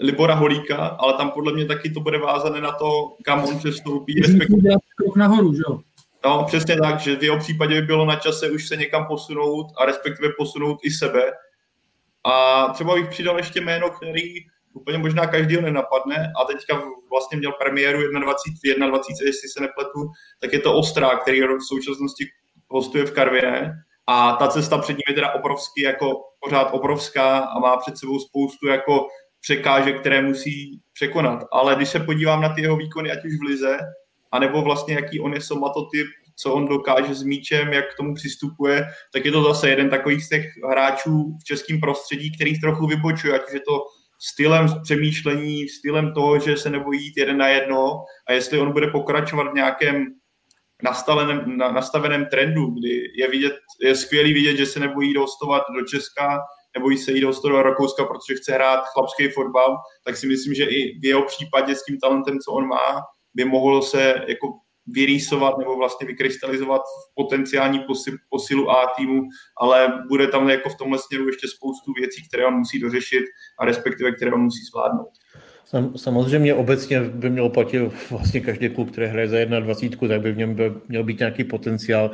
Libora 0.00 0.34
Holíka, 0.34 0.76
ale 0.76 1.14
tam 1.14 1.30
podle 1.30 1.52
mě 1.52 1.64
taky 1.64 1.90
to 1.90 2.00
bude 2.00 2.18
vázané 2.18 2.60
na 2.60 2.72
to, 2.72 3.16
kam 3.24 3.44
on 3.44 3.58
přestoupí. 3.58 4.20
Respektive... 4.20 4.74
krok 4.96 5.16
nahoru, 5.16 5.54
že 5.54 5.62
jo? 5.68 5.80
No, 6.24 6.44
přesně 6.44 6.76
tak, 6.76 7.00
že 7.00 7.16
v 7.16 7.22
jeho 7.22 7.38
případě 7.38 7.80
by 7.80 7.86
bylo 7.86 8.04
na 8.04 8.16
čase 8.16 8.50
už 8.50 8.68
se 8.68 8.76
někam 8.76 9.06
posunout 9.06 9.66
a 9.78 9.84
respektive 9.84 10.28
posunout 10.38 10.78
i 10.82 10.90
sebe. 10.90 11.22
A 12.24 12.66
třeba 12.72 12.94
bych 12.94 13.08
přidal 13.08 13.36
ještě 13.36 13.60
jméno, 13.60 13.90
který 13.90 14.22
úplně 14.72 14.98
možná 14.98 15.26
každý 15.26 15.56
ho 15.56 15.62
nenapadne 15.62 16.32
a 16.40 16.44
teďka 16.44 16.82
vlastně 17.10 17.38
měl 17.38 17.52
premiéru 17.52 17.98
21, 17.98 18.88
21, 18.88 19.26
jestli 19.26 19.48
se 19.48 19.60
nepletu, 19.60 20.10
tak 20.40 20.52
je 20.52 20.60
to 20.60 20.74
Ostrá, 20.74 21.16
který 21.16 21.40
v 21.40 21.68
současnosti 21.68 22.24
hostuje 22.68 23.04
v 23.04 23.12
Karviné 23.12 23.74
a 24.06 24.32
ta 24.32 24.48
cesta 24.48 24.78
před 24.78 24.92
ním 24.92 25.08
je 25.08 25.14
teda 25.14 25.32
obrovský, 25.32 25.80
jako 25.80 26.24
pořád 26.40 26.64
obrovská 26.72 27.38
a 27.38 27.58
má 27.58 27.76
před 27.76 27.98
sebou 27.98 28.18
spoustu 28.18 28.66
jako 28.66 29.06
překážek, 29.40 30.00
které 30.00 30.22
musí 30.22 30.80
překonat. 30.92 31.44
Ale 31.52 31.76
když 31.76 31.88
se 31.88 32.00
podívám 32.00 32.42
na 32.42 32.48
ty 32.54 32.62
jeho 32.62 32.76
výkony, 32.76 33.10
ať 33.10 33.24
už 33.24 33.32
v 33.38 33.46
lize, 33.48 33.78
anebo 34.32 34.62
vlastně 34.62 34.94
jaký 34.94 35.20
on 35.20 35.34
je 35.34 35.40
somatotyp, 35.40 36.06
co 36.36 36.54
on 36.54 36.68
dokáže 36.68 37.14
s 37.14 37.22
míčem, 37.22 37.72
jak 37.72 37.92
k 37.92 37.96
tomu 37.96 38.14
přistupuje, 38.14 38.86
tak 39.12 39.24
je 39.24 39.32
to 39.32 39.42
zase 39.42 39.68
jeden 39.68 39.90
takových 39.90 40.24
z 40.24 40.28
těch 40.28 40.46
hráčů 40.70 41.36
v 41.40 41.44
českém 41.44 41.80
prostředí, 41.80 42.34
který 42.34 42.60
trochu 42.60 42.86
vybočuje, 42.86 43.34
ať 43.34 43.46
už 43.46 43.54
je 43.54 43.60
to 43.60 43.84
stylem 44.18 44.66
přemýšlení, 44.82 45.68
stylem 45.68 46.14
toho, 46.14 46.38
že 46.38 46.56
se 46.56 46.70
nebojí 46.70 47.04
jít 47.04 47.16
jeden 47.16 47.36
na 47.36 47.48
jedno 47.48 48.04
a 48.28 48.32
jestli 48.32 48.58
on 48.58 48.72
bude 48.72 48.86
pokračovat 48.86 49.50
v 49.50 49.54
nějakém 49.54 50.06
nastaveném, 50.82 51.58
nastaveném 51.58 52.26
trendu, 52.26 52.66
kdy 52.66 53.02
je, 53.16 53.30
vidět, 53.30 53.52
je 53.82 53.94
skvělý 53.94 54.32
vidět, 54.32 54.56
že 54.56 54.66
se 54.66 54.80
nebojí 54.80 55.14
dostovat 55.14 55.62
do 55.74 55.84
Česka, 55.86 56.38
nebojí 56.78 56.98
se 56.98 57.12
jít 57.12 57.20
do 57.20 57.62
Rakouska, 57.62 58.04
protože 58.04 58.34
chce 58.34 58.52
hrát 58.52 58.84
chlapský 58.92 59.28
fotbal, 59.28 59.76
tak 60.04 60.16
si 60.16 60.26
myslím, 60.26 60.54
že 60.54 60.64
i 60.64 60.98
v 60.98 61.04
jeho 61.04 61.22
případě 61.22 61.74
s 61.74 61.84
tím 61.84 61.98
talentem, 61.98 62.38
co 62.38 62.52
on 62.52 62.66
má, 62.66 63.02
by 63.34 63.44
mohl 63.44 63.82
se 63.82 64.14
jako 64.28 64.46
vyrýsovat 64.86 65.58
nebo 65.58 65.76
vlastně 65.76 66.06
vykrystalizovat 66.06 66.82
v 66.82 67.14
potenciální 67.14 67.80
posilu 68.30 68.70
A 68.70 68.86
týmu, 68.96 69.22
ale 69.60 70.02
bude 70.08 70.26
tam 70.26 70.48
jako 70.48 70.68
v 70.68 70.76
tomhle 70.76 70.98
směru 70.98 71.26
ještě 71.26 71.48
spoustu 71.48 71.92
věcí, 71.92 72.28
které 72.28 72.46
on 72.46 72.54
musí 72.54 72.80
dořešit 72.80 73.24
a 73.58 73.64
respektive 73.64 74.12
které 74.12 74.32
on 74.32 74.40
musí 74.40 74.64
zvládnout. 74.70 75.10
Samozřejmě 75.96 76.54
obecně 76.54 77.00
by 77.00 77.30
měl 77.30 77.48
platit 77.48 77.82
vlastně 78.10 78.40
každý 78.40 78.68
klub, 78.68 78.90
který 78.90 79.06
hraje 79.06 79.28
za 79.28 79.44
21, 79.44 80.08
tak 80.08 80.20
by 80.20 80.32
v 80.32 80.36
něm 80.36 80.54
by 80.54 80.72
měl 80.88 81.04
být 81.04 81.18
nějaký 81.18 81.44
potenciál. 81.44 82.10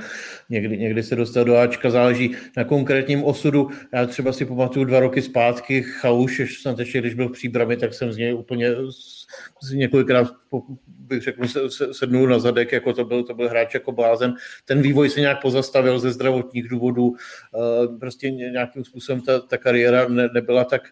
Někdy, 0.50 0.78
někdy 0.78 1.02
se 1.02 1.16
dostat 1.16 1.44
do 1.44 1.56
Ačka, 1.56 1.90
záleží 1.90 2.36
na 2.56 2.64
konkrétním 2.64 3.24
osudu. 3.24 3.70
Já 3.92 4.06
třeba 4.06 4.32
si 4.32 4.44
pamatuju 4.44 4.84
dva 4.84 5.00
roky 5.00 5.22
zpátky, 5.22 5.82
Chaluš, 5.82 6.60
snad 6.60 6.78
ještě 6.78 7.00
když 7.00 7.14
byl 7.14 7.28
v 7.28 7.32
příbrami, 7.32 7.76
tak 7.76 7.94
jsem 7.94 8.12
z 8.12 8.16
něj 8.16 8.34
úplně 8.34 8.70
z 9.62 9.72
několikrát 9.72 10.28
bych 10.86 11.22
řekl, 11.22 11.42
sednul 11.92 12.28
na 12.28 12.38
zadek, 12.38 12.72
jako 12.72 12.92
to 12.92 13.04
byl, 13.04 13.22
to 13.22 13.34
byl 13.34 13.48
hráč 13.48 13.74
jako 13.74 13.92
blázen. 13.92 14.34
Ten 14.64 14.82
vývoj 14.82 15.10
se 15.10 15.20
nějak 15.20 15.42
pozastavil 15.42 15.98
ze 15.98 16.12
zdravotních 16.12 16.68
důvodů, 16.68 17.14
eh, 17.14 17.98
prostě 17.98 18.30
nějakým 18.30 18.84
způsobem 18.84 19.20
ta, 19.20 19.40
ta 19.40 19.58
kariéra 19.58 20.08
ne, 20.08 20.28
nebyla 20.34 20.64
tak, 20.64 20.82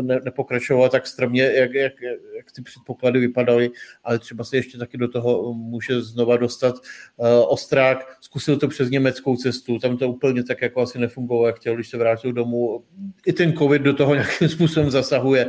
ne, 0.00 0.20
nepokračoval 0.24 0.88
tak 0.88 1.06
strmě, 1.06 1.42
jak, 1.42 1.74
jak, 1.74 1.92
jak 2.36 2.52
ty 2.52 2.62
předpoklady 2.62 3.20
vypadaly, 3.20 3.70
ale 4.04 4.18
třeba 4.18 4.44
se 4.44 4.56
ještě 4.56 4.78
taky 4.78 4.98
do 4.98 5.08
toho 5.08 5.54
může 5.54 6.00
znova 6.00 6.36
dostat. 6.36 6.74
Uh, 7.16 7.26
Ostrák 7.48 8.16
zkusil 8.20 8.56
to 8.56 8.68
přes 8.68 8.90
německou 8.90 9.36
cestu, 9.36 9.78
tam 9.78 9.96
to 9.96 10.08
úplně 10.08 10.44
tak 10.44 10.62
jako 10.62 10.80
asi 10.80 10.98
nefungovalo, 10.98 11.46
jak 11.46 11.56
chtěl, 11.56 11.74
když 11.74 11.88
se 11.88 11.96
vrátil 11.96 12.32
domů. 12.32 12.84
I 13.26 13.32
ten 13.32 13.52
covid 13.52 13.82
do 13.82 13.94
toho 13.94 14.14
nějakým 14.20 14.48
způsobem 14.48 14.90
zasahuje. 14.90 15.46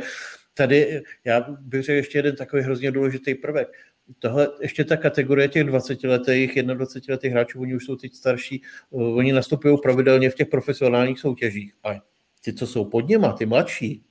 Tady 0.54 1.02
já 1.24 1.40
bych 1.60 1.82
řekl 1.82 1.96
ještě 1.96 2.18
jeden 2.18 2.36
takový 2.36 2.62
hrozně 2.62 2.90
důležitý 2.90 3.34
prvek. 3.34 3.68
Tohle 4.18 4.48
ještě 4.60 4.84
ta 4.84 4.96
kategorie 4.96 5.48
těch 5.48 5.66
20-letých, 5.66 6.56
21-letých 6.56 7.32
hráčů, 7.32 7.60
oni 7.60 7.74
už 7.74 7.84
jsou 7.84 7.96
teď 7.96 8.14
starší, 8.14 8.62
uh, 8.90 9.16
oni 9.16 9.32
nastupují 9.32 9.78
pravidelně 9.82 10.30
v 10.30 10.34
těch 10.34 10.48
profesionálních 10.48 11.20
soutěžích. 11.20 11.72
A 11.84 12.00
ty, 12.44 12.52
co 12.52 12.66
jsou 12.66 12.84
pod 12.84 13.08
něma, 13.08 13.32
ty 13.32 13.46
mladší, 13.46 14.02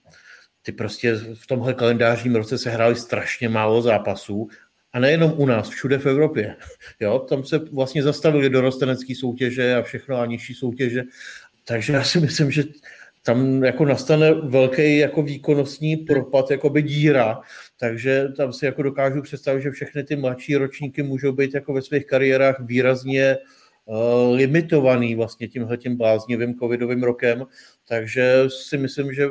ty 0.61 0.71
prostě 0.71 1.15
v 1.33 1.47
tomhle 1.47 1.73
kalendářním 1.73 2.35
roce 2.35 2.57
se 2.57 2.69
hráli 2.69 2.95
strašně 2.95 3.49
málo 3.49 3.81
zápasů 3.81 4.49
a 4.93 4.99
nejenom 4.99 5.33
u 5.37 5.45
nás, 5.45 5.69
všude 5.69 5.97
v 5.97 6.05
Evropě. 6.05 6.55
Jo, 6.99 7.19
tam 7.19 7.43
se 7.43 7.59
vlastně 7.59 8.03
zastavili 8.03 8.49
dorostenecké 8.49 9.15
soutěže 9.15 9.75
a 9.75 9.81
všechno 9.81 10.17
a 10.17 10.25
nižší 10.25 10.53
soutěže. 10.53 11.03
Takže 11.65 11.93
já 11.93 12.03
si 12.03 12.19
myslím, 12.19 12.51
že 12.51 12.63
tam 13.23 13.63
jako 13.63 13.85
nastane 13.85 14.33
velký 14.33 14.97
jako 14.97 15.23
výkonnostní 15.23 15.97
propad, 15.97 16.51
jako 16.51 16.69
by 16.69 16.81
díra, 16.81 17.41
takže 17.79 18.27
tam 18.37 18.53
si 18.53 18.65
jako 18.65 18.83
dokážu 18.83 19.21
představit, 19.21 19.61
že 19.61 19.71
všechny 19.71 20.03
ty 20.03 20.15
mladší 20.15 20.55
ročníky 20.55 21.03
můžou 21.03 21.31
být 21.31 21.53
jako 21.53 21.73
ve 21.73 21.81
svých 21.81 22.05
kariérách 22.05 22.59
výrazně 22.59 23.37
uh, 23.37 23.60
limitovaný 24.31 25.15
vlastně 25.15 25.47
tímhle 25.47 25.77
tím 25.77 25.97
bláznivým 25.97 26.55
covidovým 26.55 27.03
rokem, 27.03 27.45
takže 27.87 28.43
si 28.47 28.77
myslím, 28.77 29.13
že 29.13 29.27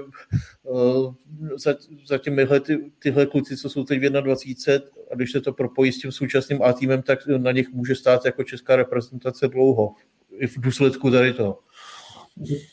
uh, 0.62 1.14
za, 1.56 1.74
za 2.06 2.18
těmihle 2.18 2.60
ty, 2.60 2.90
tyhle 2.98 3.26
kluci, 3.26 3.56
co 3.56 3.68
jsou 3.68 3.84
teď 3.84 4.00
v 4.00 4.20
21 4.20 4.86
a 5.12 5.14
když 5.14 5.32
se 5.32 5.40
to 5.40 5.52
propojí 5.52 5.92
s 5.92 5.98
tím 5.98 6.12
současným 6.12 6.62
A 6.62 6.72
týmem, 6.72 7.02
tak 7.02 7.26
na 7.26 7.52
nich 7.52 7.72
může 7.72 7.94
stát 7.94 8.24
jako 8.24 8.44
česká 8.44 8.76
reprezentace 8.76 9.48
dlouho 9.48 9.94
i 10.38 10.46
v 10.46 10.60
důsledku 10.60 11.10
tady 11.10 11.32
toho. 11.32 11.58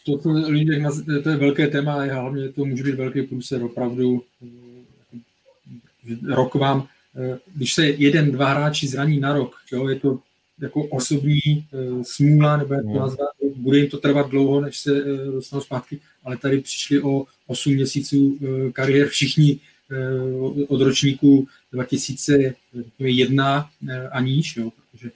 To, 0.06 0.18
to, 0.18 0.34
to, 0.34 1.22
to 1.24 1.30
je 1.30 1.36
velké 1.36 1.68
téma 1.68 1.94
a 1.94 2.22
hlavně 2.22 2.50
to 2.50 2.66
může 2.66 2.84
být 2.84 2.96
velký 2.96 3.22
průser 3.22 3.64
opravdu. 3.64 4.24
Rok 6.28 6.56
vám, 6.56 6.88
když 7.56 7.74
se 7.74 7.86
jeden, 7.88 8.32
dva 8.32 8.50
hráči 8.50 8.88
zraní 8.88 9.20
na 9.20 9.34
rok, 9.34 9.56
jo, 9.72 9.90
je 9.90 10.00
to 10.00 10.20
jako 10.62 10.84
osobní 10.84 11.68
uh, 11.72 12.04
smůla, 12.04 12.58
nebo 12.58 12.74
jak 12.74 12.84
to 12.84 12.90
hmm. 12.90 13.00
nazvat, 13.00 13.30
bude 13.56 13.78
jim 13.78 13.90
to 13.90 13.98
trvat 13.98 14.30
dlouho, 14.30 14.62
než 14.62 14.80
se 14.80 15.04
uh, 15.04 15.34
dostanou 15.34 15.62
zpátky, 15.62 16.00
ale 16.24 16.38
tady 16.38 16.62
přišli 16.62 17.02
o 17.02 17.26
8 17.48 17.74
měsíců 17.74 18.38
uh, 18.42 18.72
kariér 18.72 19.08
všichni 19.08 19.60
od 20.68 20.82
ročníku 20.82 21.48
2001 21.72 23.70
uh, 23.84 23.90
a 24.12 24.22
níž, 24.22 24.58
jo, 24.58 24.72
protože, 24.92 25.12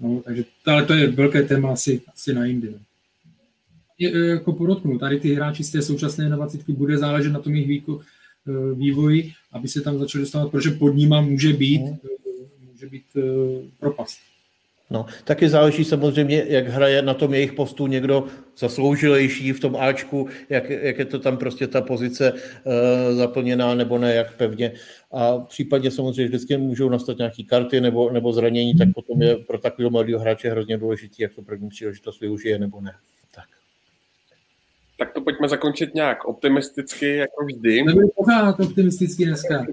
no, 0.00 0.22
takže, 0.24 0.44
ale 0.66 0.86
to 0.86 0.94
je 0.94 1.10
velké 1.10 1.42
téma 1.42 1.72
asi, 1.72 2.00
asi 2.14 2.34
na 2.34 2.44
jindy. 2.44 2.74
Je, 3.98 4.26
jako 4.26 4.52
podotknu, 4.52 4.98
tady 4.98 5.20
ty 5.20 5.34
hráči 5.34 5.64
z 5.64 5.70
té 5.70 5.82
současné 5.82 6.28
20 6.28 6.70
bude 6.70 6.98
záležet 6.98 7.30
na 7.30 7.40
tom 7.40 7.54
jejich 7.54 7.68
výko, 7.68 8.00
vývoji, 8.74 9.32
aby 9.52 9.68
se 9.68 9.80
tam 9.80 9.98
začali 9.98 10.22
dostávat, 10.24 10.50
protože 10.50 10.70
pod 10.70 10.90
nima 10.90 11.20
může 11.20 11.52
být, 11.52 11.82
může 12.72 12.86
být 12.86 13.04
propast. 13.78 14.18
No, 14.92 15.06
taky 15.24 15.48
záleží 15.48 15.84
samozřejmě, 15.84 16.44
jak 16.48 16.68
hraje 16.68 17.02
na 17.02 17.14
tom 17.14 17.34
jejich 17.34 17.52
postu 17.52 17.86
někdo 17.86 18.24
zasloužilejší 18.56 19.52
v 19.52 19.60
tom 19.60 19.76
Ačku, 19.76 20.28
jak, 20.48 20.70
jak 20.70 20.98
je 20.98 21.04
to 21.04 21.18
tam 21.18 21.36
prostě 21.36 21.66
ta 21.66 21.80
pozice 21.80 22.32
uh, 22.32 23.16
zaplněná 23.16 23.74
nebo 23.74 23.98
ne, 23.98 24.14
jak 24.14 24.36
pevně. 24.36 24.72
A 25.12 25.38
případně 25.38 25.90
samozřejmě 25.90 26.24
vždycky 26.24 26.56
můžou 26.56 26.88
nastat 26.88 27.18
nějaké 27.18 27.42
karty 27.42 27.80
nebo, 27.80 28.10
nebo 28.10 28.32
zranění, 28.32 28.74
tak 28.74 28.88
potom 28.94 29.22
je 29.22 29.36
pro 29.36 29.58
takového 29.58 29.90
mladého 29.90 30.20
hráče 30.20 30.50
hrozně 30.50 30.78
důležitý, 30.78 31.22
jak 31.22 31.34
to 31.34 31.42
první 31.42 31.68
příležitost 31.68 32.20
využije 32.20 32.58
nebo 32.58 32.80
ne. 32.80 32.94
Tak. 33.34 33.44
Tak 34.98 35.12
to 35.12 35.20
pojďme 35.20 35.48
zakončit 35.48 35.94
nějak 35.94 36.24
optimisticky, 36.24 37.16
jako 37.16 37.44
vždy. 37.44 37.82
Nebudu 37.82 38.08
pořád 38.16 38.60
optimisticky 38.60 39.26
dneska. 39.26 39.66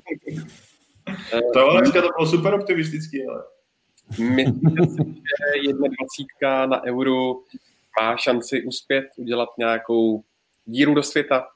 to 1.53 1.77
dneska 1.79 2.01
to 2.01 2.07
bylo 2.17 2.27
super 2.27 2.53
optimistický, 2.53 3.27
ale... 3.27 3.43
Myslíte 4.17 4.87
si, 4.87 5.03
že 5.65 5.73
21 5.73 6.65
na 6.65 6.83
euro 6.83 7.33
má 8.01 8.17
šanci 8.17 8.63
uspět, 8.63 9.05
udělat 9.17 9.49
nějakou 9.57 10.23
díru 10.65 10.93
do 10.93 11.03
světa? 11.03 11.47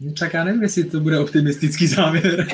No, 0.00 0.12
tak 0.18 0.34
já 0.34 0.44
nevím, 0.44 0.62
jestli 0.62 0.84
to 0.84 1.00
bude 1.00 1.18
optimistický 1.18 1.86
závěr. 1.86 2.46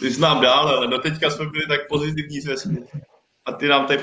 Ty 0.00 0.10
jsi 0.10 0.20
nám 0.20 0.40
dál, 0.40 0.68
ale 0.68 0.88
doteďka 0.88 1.30
jsme 1.30 1.46
byli 1.46 1.66
tak 1.68 1.88
pozitivní 1.88 2.40
zvěstně. 2.40 2.78
A 3.44 3.52
ty 3.52 3.68
nám 3.68 3.86
tady... 3.86 4.00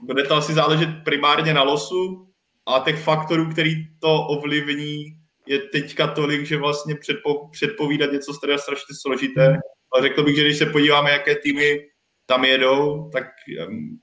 Bude 0.00 0.22
to 0.22 0.34
asi 0.34 0.54
záležet 0.54 0.88
primárně 1.04 1.54
na 1.54 1.62
losu 1.62 2.28
a 2.66 2.82
těch 2.84 3.02
faktorů, 3.02 3.50
který 3.50 3.86
to 3.98 4.26
ovlivní, 4.26 5.04
je 5.46 5.58
teďka 5.58 6.06
tolik, 6.06 6.46
že 6.46 6.56
vlastně 6.56 6.94
předpo, 6.94 7.48
předpovídat 7.48 8.12
něco 8.12 8.32
je 8.50 8.58
strašně 8.58 8.94
složité. 9.00 9.58
Ale 9.92 10.08
řekl 10.08 10.22
bych, 10.22 10.36
že 10.36 10.42
když 10.42 10.58
se 10.58 10.66
podíváme, 10.66 11.10
jaké 11.10 11.34
týmy 11.34 11.78
tam 12.26 12.44
jedou, 12.44 13.10
tak 13.12 13.24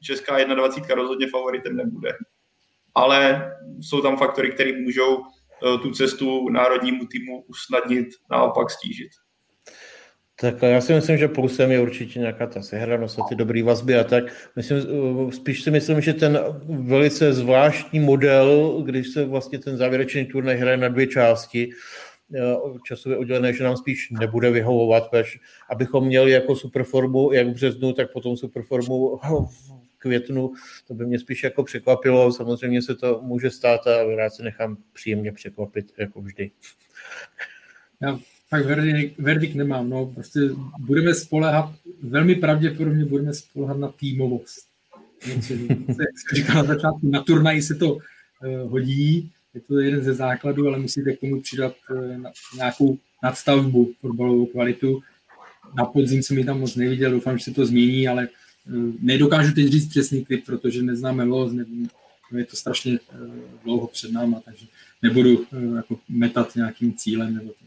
Česká 0.04 0.44
21 0.44 0.96
rozhodně 0.96 1.28
favoritem 1.28 1.76
nebude. 1.76 2.14
Ale 2.96 3.52
jsou 3.82 4.02
tam 4.02 4.18
faktory, 4.18 4.52
které 4.52 4.82
můžou 4.82 5.18
eh, 5.24 5.78
tu 5.78 5.92
cestu 5.92 6.50
národnímu 6.50 7.06
týmu 7.06 7.44
usnadnit, 7.48 8.08
naopak 8.32 8.72
stížit. 8.72 9.10
Tak 10.40 10.62
já 10.62 10.82
si 10.82 10.94
myslím, 10.94 11.18
že 11.18 11.28
plusem 11.28 11.72
je 11.72 11.80
určitě 11.80 12.20
nějaká 12.20 12.48
ta 12.48 12.62
sehranost 12.62 13.20
a 13.20 13.24
ty 13.30 13.36
dobré 13.36 13.64
vazby 13.64 13.96
a 13.96 14.04
tak. 14.04 14.24
Myslím, 14.56 14.78
eh, 14.78 15.32
spíš 15.32 15.64
si 15.64 15.72
myslím, 15.72 16.02
že 16.02 16.14
ten 16.14 16.40
velice 16.68 17.34
zvláštní 17.34 18.00
model, 18.00 18.82
když 18.86 19.08
se 19.08 19.26
vlastně 19.26 19.60
ten 19.60 19.78
závěrečný 19.78 20.26
turnaj 20.26 20.58
hraje 20.58 20.78
na 20.78 20.88
dvě 20.88 21.08
části, 21.08 21.70
časově 22.86 23.18
oddělené, 23.18 23.54
že 23.54 23.64
nám 23.64 23.78
spíš 23.78 24.10
nebude 24.12 24.52
vyhovovat, 24.52 25.10
pež, 25.10 25.40
abychom 25.70 26.06
měli 26.06 26.32
jako 26.32 26.56
superformu 26.56 27.32
jak 27.32 27.48
v 27.48 27.54
březnu, 27.54 27.94
tak 27.94 28.14
potom 28.14 28.38
superformu 28.38 29.18
v 29.18 29.72
květnu, 29.98 30.54
to 30.88 30.94
by 30.94 31.06
mě 31.06 31.20
spíš 31.20 31.44
jako 31.44 31.64
překvapilo, 31.64 32.32
samozřejmě 32.32 32.82
se 32.82 32.96
to 32.96 33.22
může 33.24 33.52
stát 33.52 33.88
a 33.88 34.16
rád 34.16 34.30
se 34.30 34.44
nechám 34.44 34.78
příjemně 34.94 35.32
překvapit, 35.32 35.92
jako 35.98 36.22
vždy. 36.22 36.52
Já 38.02 38.20
tak 38.50 38.66
verdikt, 39.18 39.56
nemám, 39.56 39.90
no, 39.90 40.06
prostě 40.06 40.40
budeme 40.80 41.14
spolehat, 41.14 41.76
velmi 42.02 42.36
pravděpodobně 42.36 43.06
budeme 43.06 43.34
spolehat 43.34 43.78
na 43.78 43.88
týmovost. 43.88 44.68
Jak 45.28 45.44
se 45.44 46.36
říká 46.36 46.54
na 46.54 46.64
začátku, 46.64 47.10
na 47.10 47.24
turnaji 47.24 47.62
se 47.62 47.76
to 47.76 47.94
uh, 47.94 48.02
hodí, 48.72 49.32
je 49.56 49.62
to 49.62 49.80
jeden 49.80 50.04
ze 50.04 50.14
základů, 50.14 50.68
ale 50.68 50.80
musíte 50.80 51.14
k 51.14 51.20
tomu 51.20 51.42
přidat 51.42 51.76
eh, 51.92 52.20
nějakou 52.56 52.98
nadstavbu, 53.24 53.94
fotbalovou 54.02 54.46
kvalitu. 54.46 55.02
Na 55.78 55.86
podzim 55.86 56.24
jsem 56.24 56.38
ji 56.38 56.46
tam 56.46 56.60
moc 56.60 56.76
neviděl, 56.76 57.12
doufám, 57.12 57.38
že 57.38 57.44
se 57.44 57.52
to 57.52 57.66
změní, 57.66 58.08
ale 58.08 58.28
eh, 58.28 58.72
nedokážu 59.00 59.54
teď 59.54 59.68
říct 59.68 59.90
přesný 59.90 60.26
klip, 60.26 60.46
protože 60.46 60.82
neznáme 60.82 61.24
los, 61.24 61.54
nevím, 61.54 61.90
je 62.38 62.46
to 62.46 62.56
strašně 62.56 63.00
eh, 63.14 63.18
dlouho 63.64 63.88
před 63.88 64.12
náma, 64.12 64.42
takže 64.46 64.66
nebudu 65.02 65.46
jako 65.76 66.00
metat 66.10 66.56
nějakým 66.56 66.94
cílem. 66.94 67.36
Nebo 67.36 67.50
to. 67.50 67.66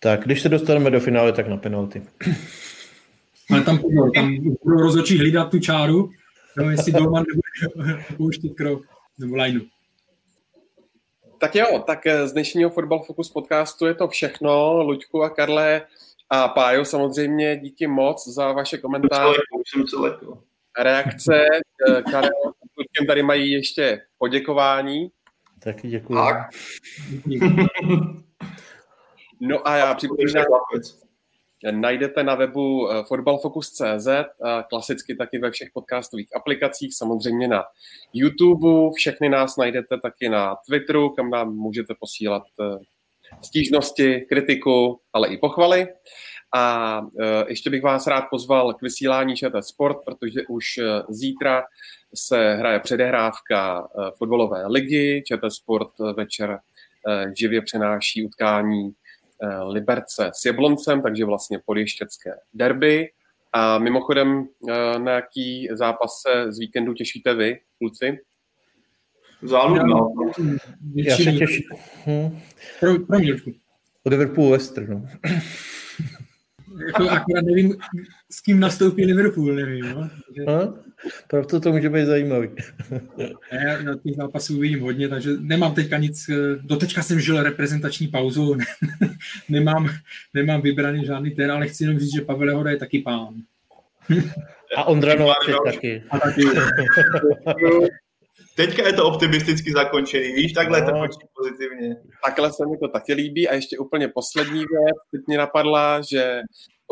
Tak, 0.00 0.24
když 0.24 0.42
se 0.42 0.48
dostaneme 0.48 0.90
do 0.90 1.00
finále, 1.00 1.32
tak 1.32 1.48
na 1.48 1.56
penalty. 1.56 2.02
Ale 3.50 3.64
tam 3.64 3.78
pozor, 3.78 4.10
tam 4.14 4.36
rozhodčí 4.66 5.18
hlídat 5.18 5.50
tu 5.50 5.58
čáru, 5.58 6.10
no, 6.56 6.70
jestli 6.70 6.92
Dolman 6.92 7.24
nebude 7.28 8.04
pouštět 8.16 8.54
krok 8.54 8.86
nebo 9.18 9.36
lineu. 9.36 9.60
Tak 11.38 11.54
jo, 11.54 11.84
tak 11.86 12.06
eh, 12.06 12.28
z 12.28 12.32
dnešního 12.32 12.70
Football 12.70 13.02
Focus 13.02 13.30
podcastu 13.30 13.86
je 13.86 13.94
to 13.94 14.08
všechno. 14.08 14.82
Luďku 14.82 15.22
a 15.22 15.30
Karle 15.30 15.82
a 16.30 16.48
Pájo 16.48 16.84
samozřejmě 16.84 17.56
díky 17.56 17.86
moc 17.86 18.28
za 18.28 18.52
vaše 18.52 18.78
komentáře. 18.78 19.38
Reakce. 20.78 21.46
Eh, 21.88 22.02
Karel 22.02 22.30
a 22.46 23.06
tady 23.06 23.22
mají 23.22 23.50
ještě 23.50 24.02
poděkování. 24.18 25.10
Taky 25.62 25.88
děkuji. 25.88 26.18
No 29.40 29.68
a 29.68 29.76
já 29.76 29.94
připomínám, 29.94 30.44
najdete 31.70 32.22
na 32.22 32.34
webu 32.34 32.90
eh, 32.90 33.04
fotbalfocus.cz, 33.08 34.06
eh, 34.06 34.24
klasicky 34.68 35.16
taky 35.16 35.38
ve 35.38 35.50
všech 35.50 35.68
podcastových 35.74 36.36
aplikacích, 36.36 36.96
samozřejmě 36.96 37.48
na 37.48 37.64
YouTube, 38.12 38.90
všechny 38.94 39.28
nás 39.28 39.56
najdete 39.56 39.98
taky 40.02 40.28
na 40.28 40.56
Twitteru, 40.66 41.10
kam 41.10 41.30
nám 41.30 41.54
můžete 41.54 41.94
posílat 42.00 42.42
eh, 42.60 42.78
stížnosti, 43.42 44.20
kritiku, 44.20 45.00
ale 45.12 45.28
i 45.28 45.38
pochvaly. 45.38 45.86
A 46.54 47.02
ještě 47.48 47.70
bych 47.70 47.82
vás 47.82 48.06
rád 48.06 48.24
pozval 48.30 48.74
k 48.74 48.82
vysílání 48.82 49.36
ČT 49.36 49.64
Sport, 49.64 49.96
protože 50.04 50.40
už 50.48 50.64
zítra 51.08 51.64
se 52.14 52.54
hraje 52.54 52.80
předehrávka 52.80 53.88
fotbalové 54.18 54.66
ligy. 54.66 55.22
ČT 55.26 55.52
Sport 55.52 55.90
večer 56.16 56.58
živě 57.36 57.62
přenáší 57.62 58.26
utkání 58.26 58.94
Liberce 59.66 60.30
s 60.34 60.44
Jabloncem, 60.44 61.02
takže 61.02 61.24
vlastně 61.24 61.58
podještěcké 61.66 62.34
derby. 62.54 63.08
A 63.52 63.78
mimochodem, 63.78 64.48
eh, 64.70 64.98
na 64.98 65.12
jaký 65.12 65.68
zápas 65.72 66.10
se 66.26 66.52
z 66.52 66.58
víkendu 66.58 66.94
těšíte 66.94 67.34
vy, 67.34 67.60
kluci? 67.78 68.18
Záludno. 69.42 70.14
Já 70.94 71.16
se 71.16 71.32
těším. 71.32 71.62
Hm. 72.06 72.38
Pro, 72.80 72.98
pro. 73.06 73.18
Liverpool 74.06 74.50
Western, 74.50 74.92
no. 74.92 75.08
Jako 76.86 77.10
akorát 77.10 77.44
nevím, 77.44 77.76
s 78.30 78.40
kým 78.40 78.60
nastoupí 78.60 79.04
Liverpool, 79.04 79.54
nevím. 79.54 79.84
No? 79.84 80.10
No, 80.46 80.74
proto 81.28 81.60
to 81.60 81.72
může 81.72 81.90
být 81.90 82.06
zajímavý. 82.06 82.48
Já 83.52 83.82
na 83.82 83.96
těch 83.96 84.16
zápasů 84.16 84.56
uvidím 84.56 84.80
hodně, 84.80 85.08
takže 85.08 85.30
nemám 85.40 85.74
teďka 85.74 85.98
nic, 85.98 86.30
doteďka 86.62 87.02
jsem 87.02 87.20
žil 87.20 87.42
reprezentační 87.42 88.08
pauzu, 88.08 88.56
nemám, 89.48 89.88
nemám 90.34 90.60
vybraný 90.60 91.04
žádný 91.04 91.30
ten, 91.30 91.52
ale 91.52 91.68
chci 91.68 91.84
jenom 91.84 91.98
říct, 91.98 92.14
že 92.14 92.20
Pavel 92.20 92.56
Hoda 92.56 92.70
je 92.70 92.76
taky 92.76 92.98
pán. 92.98 93.34
A 94.76 94.84
Ondra 94.84 95.14
Nováček 95.14 95.56
taky. 95.64 96.02
A 96.10 96.18
taky. 96.18 96.42
Teďka 98.58 98.86
je 98.86 98.92
to 98.92 99.06
optimisticky 99.06 99.72
zakončený, 99.72 100.32
víš, 100.32 100.52
takhle 100.52 100.80
no. 100.80 100.86
to 100.86 100.92
počí 100.92 101.18
pozitivně. 101.34 101.96
Takhle 102.24 102.52
se 102.52 102.66
mi 102.66 102.78
to 102.78 102.88
taky 102.88 103.12
líbí 103.14 103.48
a 103.48 103.54
ještě 103.54 103.78
úplně 103.78 104.08
poslední 104.08 104.58
věc, 104.58 104.96
teď 105.10 105.20
mě 105.26 105.38
napadla, 105.38 106.00
že 106.00 106.40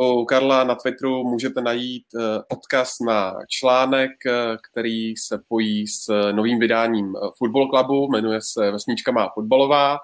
u 0.01 0.25
Karla 0.25 0.65
na 0.65 0.75
Twitteru 0.75 1.25
můžete 1.25 1.61
najít 1.63 2.05
eh, 2.15 2.43
odkaz 2.53 2.91
na 3.07 3.35
článek, 3.49 4.11
eh, 4.27 4.57
který 4.71 5.17
se 5.17 5.39
pojí 5.49 5.87
s 5.87 6.33
novým 6.33 6.59
vydáním 6.59 7.15
eh, 7.17 7.29
Football 7.39 7.71
Clubu, 7.71 8.09
jmenuje 8.11 8.39
se 8.43 8.71
Vesnička 8.71 9.13
má 9.13 9.29
fotbalová, 9.35 9.99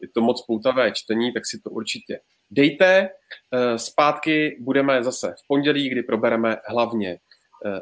je 0.00 0.08
to 0.14 0.20
moc 0.20 0.44
poutavé 0.46 0.92
čtení, 0.92 1.32
tak 1.32 1.46
si 1.46 1.60
to 1.60 1.70
určitě 1.70 2.20
dejte. 2.50 3.08
Zpátky 3.76 4.56
budeme 4.60 5.04
zase 5.04 5.34
v 5.38 5.48
pondělí, 5.48 5.88
kdy 5.88 6.02
probereme 6.02 6.56
hlavně 6.68 7.10
Eh, 7.10 7.18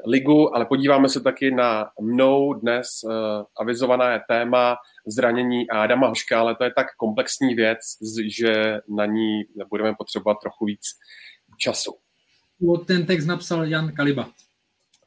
ligu, 0.07 0.57
ale 0.57 0.67
podíváme 0.67 1.09
se 1.09 1.21
taky 1.21 1.51
na 1.51 1.91
mnou 2.01 2.55
dnes 2.55 2.87
uh, 3.05 3.13
avizované 3.61 4.23
téma 4.29 4.77
zranění 5.07 5.71
Adama 5.71 6.07
Hoška, 6.07 6.41
ale 6.41 6.57
to 6.57 6.65
je 6.65 6.73
tak 6.77 6.87
komplexní 6.97 7.55
věc, 7.55 7.79
že 8.27 8.81
na 8.89 9.07
ní 9.07 9.43
budeme 9.71 9.95
potřebovat 9.99 10.37
trochu 10.43 10.65
víc 10.65 10.87
času. 11.59 11.95
Ten 12.87 13.07
text 13.07 13.27
napsal 13.27 13.65
Jan 13.65 13.93
Kaliba. 13.93 14.27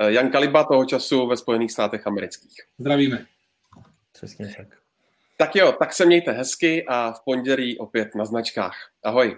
Uh, 0.02 0.08
Jan 0.08 0.30
Kaliba 0.30 0.64
toho 0.64 0.86
času 0.86 1.28
ve 1.28 1.38
Spojených 1.38 1.72
státech 1.72 2.08
amerických. 2.08 2.56
Zdravíme. 2.78 3.26
Přesně 4.14 4.54
tak. 4.58 4.68
Tak 5.38 5.56
jo, 5.56 5.72
tak 5.72 5.94
se 5.94 6.06
mějte 6.06 6.32
hezky 6.32 6.86
a 6.88 7.12
v 7.12 7.20
pondělí 7.26 7.78
opět 7.78 8.16
na 8.16 8.26
značkách. 8.26 8.76
Ahoj. 9.04 9.38